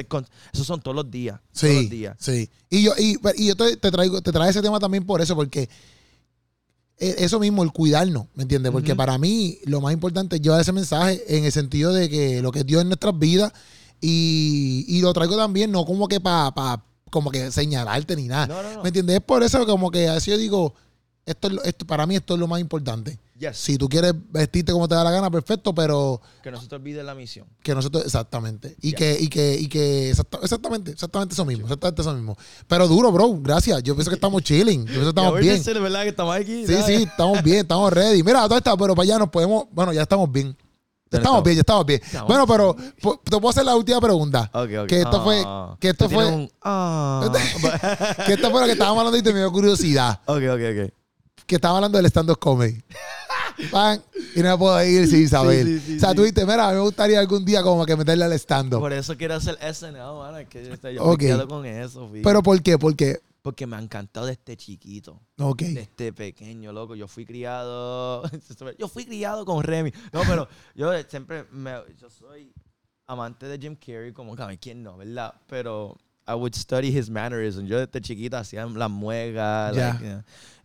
Esos 0.54 0.68
son 0.68 0.80
todos 0.82 0.94
los 0.94 1.10
días. 1.10 1.40
Todos 1.52 1.74
los 1.74 1.84
Sí, 1.86 1.90
días. 1.90 2.16
sí. 2.20 2.48
Y 2.70 2.84
yo, 2.84 2.92
y, 3.00 3.18
y 3.38 3.48
yo 3.48 3.56
te, 3.56 3.76
te 3.78 3.90
traigo, 3.90 4.22
te 4.22 4.32
traigo 4.32 4.50
ese 4.52 4.62
tema 4.62 4.78
también 4.80 5.04
por 5.04 5.20
eso, 5.22 5.36
porque 5.36 5.68
eso 6.98 7.40
mismo, 7.40 7.64
el 7.64 7.72
cuidarnos, 7.72 8.28
¿me 8.36 8.44
entiendes? 8.44 8.72
Porque 8.72 8.96
para 8.96 9.18
mí 9.18 9.60
lo 9.66 9.82
más 9.82 9.94
importante 9.94 10.38
es 10.38 10.42
llevar 10.42 10.62
ese 10.62 10.72
mensaje 10.72 11.22
en 11.28 11.46
el 11.46 11.52
sentido 11.52 11.94
de 11.94 12.10
que 12.10 12.42
lo 12.42 12.52
que 12.52 12.60
es 12.60 12.66
Dios 12.66 12.82
en 12.82 12.88
nuestras 12.88 13.18
vidas 13.18 13.52
y, 14.02 14.86
y 14.88 15.02
lo 15.02 15.14
traigo 15.14 15.36
también 15.36 15.72
no 15.72 15.86
como 15.86 16.08
que 16.08 16.20
para 16.20 16.84
como 17.10 17.32
que 17.32 17.52
señalarte 17.52 18.16
ni 18.16 18.28
nada. 18.28 18.48
No, 18.48 18.62
no, 18.62 18.74
no. 18.74 18.84
¿Me 18.84 18.90
entiendes? 18.90 19.18
Es 19.18 19.22
por 19.22 19.44
eso 19.44 19.66
como 19.66 19.90
que 19.90 20.10
así 20.10 20.32
yo 20.32 20.38
digo, 20.38 20.74
esto, 21.26 21.48
es 21.48 21.54
lo- 21.54 21.64
esto 21.64 21.86
para 21.86 22.06
mí 22.06 22.16
esto 22.16 22.34
es 22.36 22.40
lo 22.40 22.48
más 22.48 22.60
importante. 22.62 23.18
Yes. 23.38 23.58
Si 23.58 23.78
tú 23.78 23.90
quieres 23.90 24.14
vestirte 24.32 24.72
como 24.72 24.88
te 24.88 24.96
da 24.96 25.04
la 25.04 25.12
gana, 25.12 25.30
perfecto, 25.30 25.76
pero 25.76 26.22
Que 26.42 26.52
no 26.52 26.62
se 26.62 26.68
te 26.68 26.76
olvide 26.76 27.04
la 27.04 27.14
misión. 27.16 27.46
que 27.62 27.76
nosotros, 27.76 28.06
exactamente. 28.06 28.78
Y 28.82 28.92
Ya. 28.92 28.98
que, 28.98 29.18
y 29.20 29.28
que, 29.28 29.56
y 29.60 29.68
que, 29.68 30.10
exacta- 30.12 30.40
exactamente, 30.42 30.92
exactamente 30.92 31.34
eso 31.34 31.44
mismo, 31.44 31.66
exactamente 31.66 32.02
eso 32.02 32.14
mismo. 32.14 32.38
Pero 32.68 32.88
duro, 32.88 33.12
bro, 33.12 33.36
gracias. 33.42 33.84
Yo 33.84 33.94
pienso 33.96 34.10
que 34.10 34.16
estamos 34.16 34.42
chilling, 34.44 34.82
yo 34.82 34.86
pienso 34.86 35.02
que 35.04 35.10
estamos 35.10 35.34
bien. 35.40 35.50
ahorita 35.52 35.64
sí, 35.66 35.74
de 35.74 35.80
verdad 35.82 36.04
que 36.04 36.10
estamos 36.10 36.36
aquí. 36.36 36.66
Sí, 36.66 36.74
¿sabes? 36.74 36.86
sí, 36.86 36.94
estamos 37.04 37.44
bien, 37.44 37.58
estamos 37.60 37.92
ready. 37.92 38.24
Mira, 38.24 38.44
todo 38.48 38.58
está, 38.58 38.78
pero 38.78 38.96
para 38.96 39.04
allá 39.04 39.18
nos 39.20 39.30
podemos, 39.30 39.66
bueno, 39.72 39.92
ya 39.92 40.04
estamos 40.04 40.32
bien. 40.32 40.56
Ya 41.12 41.20
estamos 41.20 41.38
estamos. 41.40 41.44
bien, 41.44 41.56
ya 41.56 41.62
estamos 41.62 41.86
bien. 41.86 42.02
Estamos 42.04 42.28
Bueno, 42.28 42.48
pero 42.48 42.76
po- 43.02 43.22
te 43.24 43.32
puedo 43.32 43.50
hacer 43.50 43.66
la 43.66 43.76
última 43.76 44.00
pregunta. 44.02 44.50
Ok, 44.54 44.70
ok. 44.84 44.88
Que 44.88 45.02
esto 45.02 45.24
fue, 45.24 45.44
Ah. 45.46 45.76
que 45.80 45.90
esto 45.90 46.10
fue, 46.10 46.26
un- 46.26 46.50
ah. 46.62 47.30
que 48.26 48.34
esto 48.34 48.50
fue 48.50 48.62
lo 48.62 48.66
que 48.66 48.72
estábamos 48.74 49.00
hablando 49.00 49.18
y 49.18 49.22
te 49.22 49.34
me 49.34 49.40
dio 49.40 49.52
curiosidad. 49.52 50.22
ok, 50.26 50.38
ok, 50.54 50.62
ok. 50.88 50.94
Que 51.46 51.56
estaba 51.56 51.76
hablando 51.78 51.98
del 51.98 52.08
stand-up 52.08 52.40
comedy. 52.40 52.82
Pan, 53.72 54.02
y 54.36 54.42
no 54.42 54.50
me 54.50 54.58
puedo 54.58 54.84
ir 54.84 55.08
sin 55.08 55.30
sí, 55.30 55.80
sí, 55.80 55.96
o 55.96 56.00
sea, 56.00 56.14
tú 56.14 56.22
dijiste, 56.22 56.46
mira, 56.46 56.68
a 56.68 56.72
mí 56.72 56.76
me 56.76 56.82
gustaría 56.82 57.20
algún 57.20 57.46
día 57.46 57.64
como 57.64 57.86
que 57.86 57.96
meterle 57.96 58.26
al 58.26 58.34
stand-up. 58.34 58.80
Por 58.80 58.92
eso 58.92 59.16
quiero 59.16 59.36
hacer 59.36 59.58
SNL, 59.62 59.94
mano. 59.94 60.38
Es 60.38 60.50
que 60.50 60.66
yo, 60.66 60.92
yo 60.92 61.08
me 61.12 61.18
quedo 61.18 61.48
con 61.48 61.66
eso, 61.66 62.08
fíjate. 62.08 62.22
Pero 62.24 62.44
¿por 62.44 62.62
qué? 62.62 62.78
Porque, 62.78 63.20
Porque 63.42 63.66
me 63.66 63.78
ha 63.78 63.80
encantado 63.80 64.26
de 64.26 64.34
este 64.34 64.58
chiquito. 64.58 65.22
ok. 65.38 65.62
De 65.62 65.82
este 65.82 66.12
pequeño, 66.12 66.74
loco. 66.74 66.96
Yo 66.96 67.08
fui 67.08 67.26
criado. 67.26 68.24
Yo 68.78 68.88
fui 68.88 69.06
criado 69.06 69.46
con 69.46 69.64
Remy. 69.64 69.94
No, 70.12 70.22
pero 70.28 70.48
yo 70.74 70.92
siempre. 71.08 71.46
Me, 71.52 71.76
yo 71.98 72.10
soy 72.10 72.52
amante 73.08 73.48
de 73.48 73.58
Jim 73.58 73.76
Carrey, 73.76 74.12
como 74.12 74.36
que 74.36 74.58
quién 74.58 74.84
no, 74.84 74.98
¿verdad? 74.98 75.34
Pero 75.48 75.98
I 76.28 76.34
would 76.34 76.56
study 76.56 76.88
his 76.88 77.10
mannerisms. 77.10 77.70
Yo 77.70 77.80
desde 77.80 78.02
chiquita 78.02 78.40
hacía 78.40 78.66
las 78.66 78.92
like, 78.92 79.34
you 80.02 80.08
know, 80.08 80.24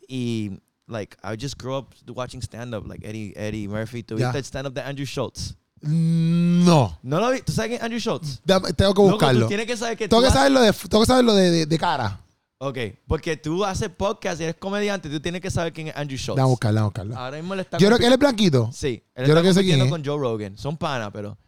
y, 0.09 0.61
like, 0.91 1.17
I 1.25 1.37
just 1.41 1.57
grew 1.59 1.77
up 1.77 1.95
watching 2.09 2.43
stand-up, 2.43 2.87
like 2.87 3.07
Eddie, 3.07 3.33
Eddie 3.37 3.69
Murphy. 3.69 4.03
¿Tú 4.03 4.19
Ya. 4.19 4.27
viste 4.27 4.39
el 4.39 4.45
stand-up 4.45 4.75
de 4.75 4.83
Andrew 4.83 5.07
Schultz? 5.07 5.55
No. 5.83 6.99
¿No 7.03 7.21
lo 7.21 7.31
vi? 7.31 7.41
¿Tú 7.43 7.53
sabes 7.53 7.69
quién 7.71 7.79
es 7.79 7.83
Andrew 7.85 8.01
Schultz? 8.01 8.41
Tengo 8.45 8.63
que 8.75 8.83
Loco, 8.85 9.03
buscarlo. 9.11 9.41
tú 9.43 9.49
tienes 9.49 9.67
que 9.67 9.77
saber 9.77 9.97
que 9.97 10.09
Tengo 10.09 10.23
que 10.23 10.29
haces- 10.29 10.37
saberlo 10.39 10.61
de, 10.61 10.73
tengo 10.73 11.01
que 11.03 11.07
saberlo 11.07 11.35
de, 11.35 11.51
de- 11.51 11.67
de 11.67 11.79
cara. 11.79 12.21
Ok, 12.63 12.77
porque 13.07 13.39
tú 13.39 13.65
haces 13.65 13.89
podcast 13.89 14.39
y 14.41 14.45
eres 14.45 14.57
comediante, 14.57 15.09
tú 15.09 15.19
tienes 15.21 15.41
que 15.41 15.51
saber 15.51 15.73
quién 15.73 15.89
es 15.89 15.97
Andrew 15.97 16.19
Schultz. 16.19 16.37
Dame 16.37 16.49
a 16.49 16.51
buscarlo, 16.51 16.75
dame 16.75 16.85
a 16.85 16.89
buscarlo. 16.89 17.17
Ahora 17.19 17.37
mismo 17.39 17.55
le 17.55 17.63
está 17.63 17.79
Yo 17.79 17.87
creo 17.87 17.99
que 17.99 18.07
él 18.07 18.13
es 18.13 18.19
blanquito. 18.19 18.69
Sí, 18.73 19.03
él 19.15 19.27
Yo 19.27 19.33
está 19.33 19.33
creo 19.33 19.43
que 19.43 19.55
sé 19.55 19.61
quién 19.65 19.79
compitiendo 19.79 19.85
es. 19.87 19.91
con 19.91 20.05
Joe 20.05 20.19
Rogan. 20.31 20.59
Son 20.59 20.77
pana, 20.77 21.11
pero... 21.11 21.39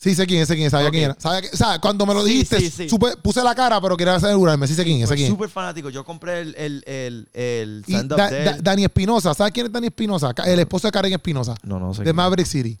Sí, 0.00 0.14
sé 0.14 0.26
quién 0.28 0.46
sé 0.46 0.54
quién 0.54 0.70
sabía 0.70 0.90
quién 0.90 1.04
era. 1.04 1.16
Sabía 1.18 1.42
que- 1.42 1.48
o 1.52 1.56
sea, 1.56 1.80
cuando 1.80 2.06
me 2.06 2.14
lo 2.14 2.22
Sí, 2.24 2.30
dijiste, 2.30 2.60
sí, 2.60 2.70
sí. 2.70 2.88
supe- 2.88 3.16
puse 3.20 3.42
la 3.42 3.52
cara, 3.54 3.80
pero 3.80 3.96
quería 3.96 4.14
asegurarme. 4.14 4.68
Sí 4.68 4.74
sé 4.74 4.84
quién 4.84 5.00
sé 5.00 5.08
Soy 5.08 5.16
quién 5.16 5.28
súper 5.28 5.48
fanático. 5.50 5.90
Yo 5.90 6.04
compré 6.04 6.40
el, 6.40 6.54
el, 6.56 6.84
el, 6.86 7.28
el 7.32 7.84
Y 7.86 7.94
stand-up 7.94 8.16
Da- 8.16 8.30
de 8.30 8.44
Da- 8.44 8.50
él. 8.52 8.62
Dani 8.62 8.84
Espinosa, 8.84 9.34
¿sabes 9.34 9.52
quién 9.52 9.66
es 9.66 9.72
Dani 9.72 9.88
Espinosa? 9.88 10.32
El 10.46 10.60
esposo 10.60 10.86
de 10.86 10.92
Karen 10.92 11.12
Espinosa, 11.12 11.56
no, 11.64 11.80
no 11.80 11.92
sé. 11.94 12.00
de 12.02 12.04
quién. 12.04 12.16
Maverick 12.16 12.46
City. 12.46 12.78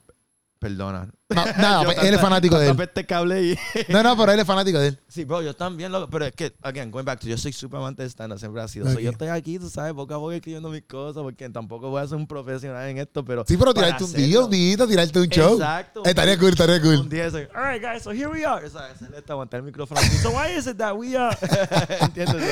Perdona. 0.60 1.08
Ma- 1.30 1.44
Nada, 1.58 1.82
Yo 1.82 1.92
pues, 1.92 2.06
él 2.08 2.14
es 2.14 2.20
fanático 2.20 2.58
de 2.58 2.68
él. 2.70 2.76
peste 2.76 3.04
cable 3.04 3.42
y... 3.42 3.58
No, 3.88 4.02
no, 4.02 4.16
pero 4.16 4.32
él 4.32 4.40
es 4.40 4.46
fanático 4.46 4.78
de 4.78 4.88
él. 4.88 4.98
Sí, 5.08 5.24
bro, 5.24 5.42
yo 5.42 5.54
también, 5.54 5.92
loco. 5.92 6.08
Pero 6.10 6.24
es 6.24 6.32
que, 6.32 6.54
again, 6.62 6.90
going 6.90 7.04
back 7.04 7.20
to, 7.20 7.26
yo 7.28 7.36
soy 7.36 7.52
súper 7.52 7.78
amante 7.80 8.02
de 8.02 8.08
stand-up, 8.08 8.38
siempre 8.38 8.62
ha 8.62 8.68
sido. 8.68 8.86
So, 8.86 8.94
Ok. 8.94 9.00
yo 9.00 9.10
estoy 9.10 9.28
aquí, 9.28 9.58
tú 9.58 9.68
sabes, 9.68 9.92
poco 9.92 10.14
a 10.14 10.16
poco 10.18 10.32
escribiendo 10.32 10.70
mis 10.70 10.82
cosas, 10.84 11.22
porque 11.22 11.48
tampoco 11.50 11.90
voy 11.90 12.02
a 12.02 12.06
ser 12.06 12.16
un 12.16 12.26
profesional 12.26 12.88
en 12.88 12.98
esto, 12.98 13.22
pero... 13.24 13.44
Sí, 13.46 13.56
pero 13.58 13.74
tirarte 13.74 14.04
un 14.04 14.12
día, 14.14 14.40
un 14.40 14.50
día, 14.50 14.86
tirarte 14.86 15.20
un 15.20 15.28
show. 15.28 15.54
Exacto. 15.54 16.02
Eh, 16.06 16.08
estaría 16.10 16.38
cool, 16.38 16.48
estaría 16.50 16.76
Un 16.76 16.82
cool. 16.82 17.08
día 17.10 17.26
es 17.26 17.32
like, 17.34 17.50
all 17.54 17.72
right, 17.72 17.82
guys, 17.82 18.02
so 18.02 18.10
here 18.10 18.28
we 18.28 18.44
are. 18.46 18.68
¿Sabes? 18.70 18.98
Se 18.98 19.10
le 19.10 19.18
está 19.18 19.34
aguantar 19.34 19.58
el 19.60 19.66
micrófono. 19.66 20.00
So 20.22 20.30
why 20.30 20.56
is 20.58 20.66
it 20.66 20.78
that 20.78 20.94
we 20.96 21.14
are? 21.16 21.36
¿Entiendes? 22.00 22.42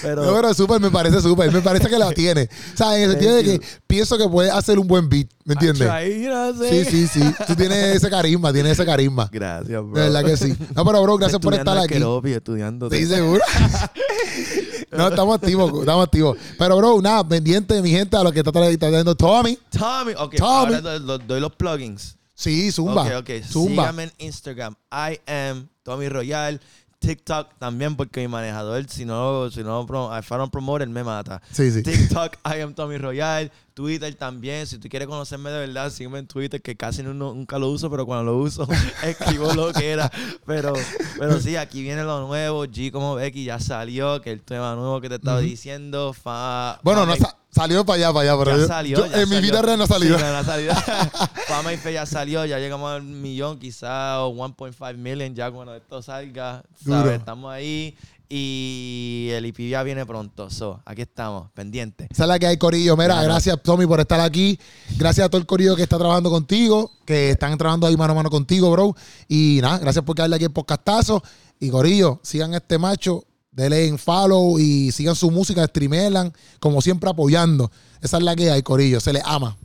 Pero... 0.00 0.24
No, 0.24 0.34
pero 0.34 0.54
súper, 0.54 0.80
me 0.80 0.90
parece 0.90 1.20
súper. 1.20 1.52
Me 1.52 1.60
parece 1.60 1.88
que 1.88 1.98
lo 1.98 2.10
tiene. 2.12 2.48
O 2.72 2.76
sea, 2.76 2.96
en 2.96 3.02
el 3.04 3.10
sentido 3.10 3.34
de 3.36 3.42
Thank 3.44 3.60
que 3.60 3.66
pienso 3.86 4.16
que 4.16 4.26
puede 4.28 4.50
hacer 4.50 4.78
un 4.78 4.86
buen 4.86 5.08
beat. 5.08 5.28
¿Me 5.44 5.52
entiendes? 5.52 5.88
Try, 5.88 6.22
you 6.24 6.28
know 6.28 6.52
Sí, 6.54 6.84
sí, 6.84 7.06
sí. 7.06 7.20
Tú 7.46 7.54
tienes 7.54 8.04
ese 8.06 8.10
carisma, 8.16 8.52
tienes 8.52 8.72
ese 8.72 8.84
carisma. 8.86 9.28
Gracias, 9.32 9.82
bro. 9.82 9.92
De 9.94 10.00
verdad 10.10 10.24
que 10.24 10.36
sí. 10.36 10.54
No, 10.74 10.84
pero 10.84 11.02
bro, 11.02 11.16
gracias 11.18 11.40
por 11.40 11.54
estar 11.54 11.76
aquí. 11.78 11.94
Estudiando. 12.32 12.90
Sí, 12.90 13.06
seguro. 13.06 13.40
no, 14.92 15.08
estamos 15.08 15.34
activos, 15.36 15.80
estamos 15.80 16.04
activos. 16.04 16.38
Pero, 16.58 16.76
bro, 16.76 17.00
nada, 17.02 17.26
pendiente 17.26 17.74
de 17.74 17.82
mi 17.82 17.90
gente 17.90 18.16
a 18.16 18.22
lo 18.22 18.32
que 18.32 18.40
está 18.40 18.52
tra- 18.52 18.68
está 18.70 18.88
trayendo 18.88 19.14
Tommy. 19.14 19.58
Tommy, 19.70 20.12
ok, 20.16 20.34
Tommy. 20.36 20.74
ahora 20.74 20.80
doy, 20.80 21.00
doy- 21.00 21.22
doy 21.26 21.40
los 21.40 21.52
plugins. 21.54 22.16
Sí, 22.34 22.70
Zumba. 22.70 23.02
Ok, 23.04 23.12
ok. 23.20 23.30
Zumba. 23.46 23.82
Síganme 23.84 24.02
en 24.04 24.12
Instagram. 24.18 24.74
I 24.92 25.18
am 25.30 25.68
Tommy 25.82 26.08
Royal. 26.08 26.60
TikTok 27.06 27.48
también, 27.58 27.96
porque 27.96 28.20
mi 28.20 28.28
manejador, 28.28 28.88
si 28.88 29.04
no, 29.04 29.50
si 29.50 29.62
no, 29.62 29.82
if 30.18 30.30
I 30.30 30.34
don't 30.36 30.50
promote, 30.52 30.82
él 30.84 30.90
me 30.90 31.04
mata. 31.04 31.40
Sí, 31.52 31.70
sí. 31.70 31.82
TikTok, 31.82 32.36
I 32.44 32.60
am 32.60 32.74
Tommy 32.74 32.98
Royal. 32.98 33.50
Twitter 33.74 34.14
también. 34.14 34.66
Si 34.66 34.78
tú 34.78 34.88
quieres 34.88 35.06
conocerme 35.06 35.50
de 35.50 35.66
verdad, 35.66 35.90
sígueme 35.90 36.18
en 36.20 36.26
Twitter, 36.26 36.62
que 36.62 36.76
casi 36.76 37.02
no- 37.02 37.12
nunca 37.12 37.58
lo 37.58 37.68
uso, 37.68 37.90
pero 37.90 38.06
cuando 38.06 38.32
lo 38.32 38.38
uso, 38.38 38.66
escribo 39.02 39.52
lo 39.52 39.70
que 39.72 39.90
era. 39.90 40.10
Pero, 40.46 40.72
pero 41.18 41.38
sí, 41.40 41.56
aquí 41.56 41.82
viene 41.82 42.02
lo 42.02 42.26
nuevo. 42.26 42.64
G 42.64 42.90
como 42.90 43.16
Becky 43.16 43.44
ya 43.44 43.60
salió, 43.60 44.22
que 44.22 44.32
el 44.32 44.40
tema 44.40 44.74
nuevo 44.74 45.00
que 45.02 45.10
te 45.10 45.16
estaba 45.16 45.40
diciendo. 45.40 46.14
Fa, 46.14 46.80
Bueno, 46.82 47.00
Fama 47.02 47.16
no 47.16 47.26
salió 47.56 47.84
para 47.86 47.96
allá, 47.96 48.12
para 48.12 48.32
allá, 48.34 48.38
pero 48.44 48.56
ya 48.56 48.62
yo- 48.62 48.68
salió. 48.68 48.98
yo- 48.98 49.06
ya 49.10 49.22
en 49.22 49.28
mi 49.30 49.40
vida 49.40 49.62
real 49.62 49.78
no 49.78 49.84
ha 49.84 49.86
salido. 49.88 50.16
Sí, 50.18 50.24
no, 50.24 50.30
no 50.32 50.38
ha 50.38 50.44
salido. 50.44 50.74
Fama 51.48 51.72
y 51.72 51.76
fe 51.78 51.92
ya 51.94 52.06
salió, 52.06 52.44
ya 52.44 52.58
llegamos 52.58 52.90
al 52.92 53.02
millón, 53.02 53.58
quizá 53.58 54.24
1.5 54.26 54.96
million 54.98 55.34
ya 55.34 55.50
cuando 55.50 55.74
esto 55.74 56.02
salga. 56.02 56.62
Duro. 56.82 56.98
¿sabes? 57.00 57.18
Estamos 57.18 57.52
ahí 57.52 57.96
y 58.28 59.28
el 59.32 59.46
IP 59.46 59.68
ya 59.68 59.82
viene 59.82 60.04
pronto. 60.04 60.50
So, 60.50 60.80
aquí 60.84 61.02
estamos, 61.02 61.50
pendientes. 61.52 62.08
Esa 62.10 62.24
es 62.24 62.28
la 62.28 62.38
que 62.38 62.46
hay, 62.46 62.56
Corillo. 62.56 62.96
Mira, 62.96 63.14
Claro. 63.14 63.24
gracias, 63.28 63.62
Tommy, 63.62 63.86
por 63.86 64.00
estar 64.00 64.20
aquí. 64.20 64.58
Gracias 64.98 65.26
a 65.26 65.28
todo 65.28 65.40
el 65.40 65.46
Corillo 65.46 65.76
que 65.76 65.82
está 65.82 65.96
trabajando 65.98 66.30
contigo, 66.30 66.90
que 67.04 67.30
están 67.30 67.56
trabajando 67.56 67.86
ahí 67.86 67.96
mano 67.96 68.12
a 68.12 68.16
mano 68.16 68.30
contigo, 68.30 68.70
bro. 68.70 68.94
Y 69.28 69.60
nada, 69.62 69.78
gracias 69.78 70.04
por 70.04 70.14
quedarle 70.14 70.36
aquí 70.36 70.44
en 70.44 70.52
podcastazo. 70.52 71.22
Y 71.60 71.70
Corillo, 71.70 72.20
sigan 72.22 72.52
a 72.54 72.58
este 72.58 72.78
macho, 72.78 73.24
denle 73.56 73.86
en 73.86 73.98
follow 73.98 74.58
y 74.58 74.92
sigan 74.92 75.16
su 75.16 75.30
música, 75.30 75.66
streamelan, 75.66 76.32
como 76.60 76.82
siempre 76.82 77.10
apoyando. 77.10 77.70
Esa 78.02 78.18
es 78.18 78.22
la 78.22 78.36
que 78.36 78.50
hay, 78.50 78.62
Corillo. 78.62 79.00
Se 79.00 79.12
les 79.12 79.22
ama. 79.24 79.56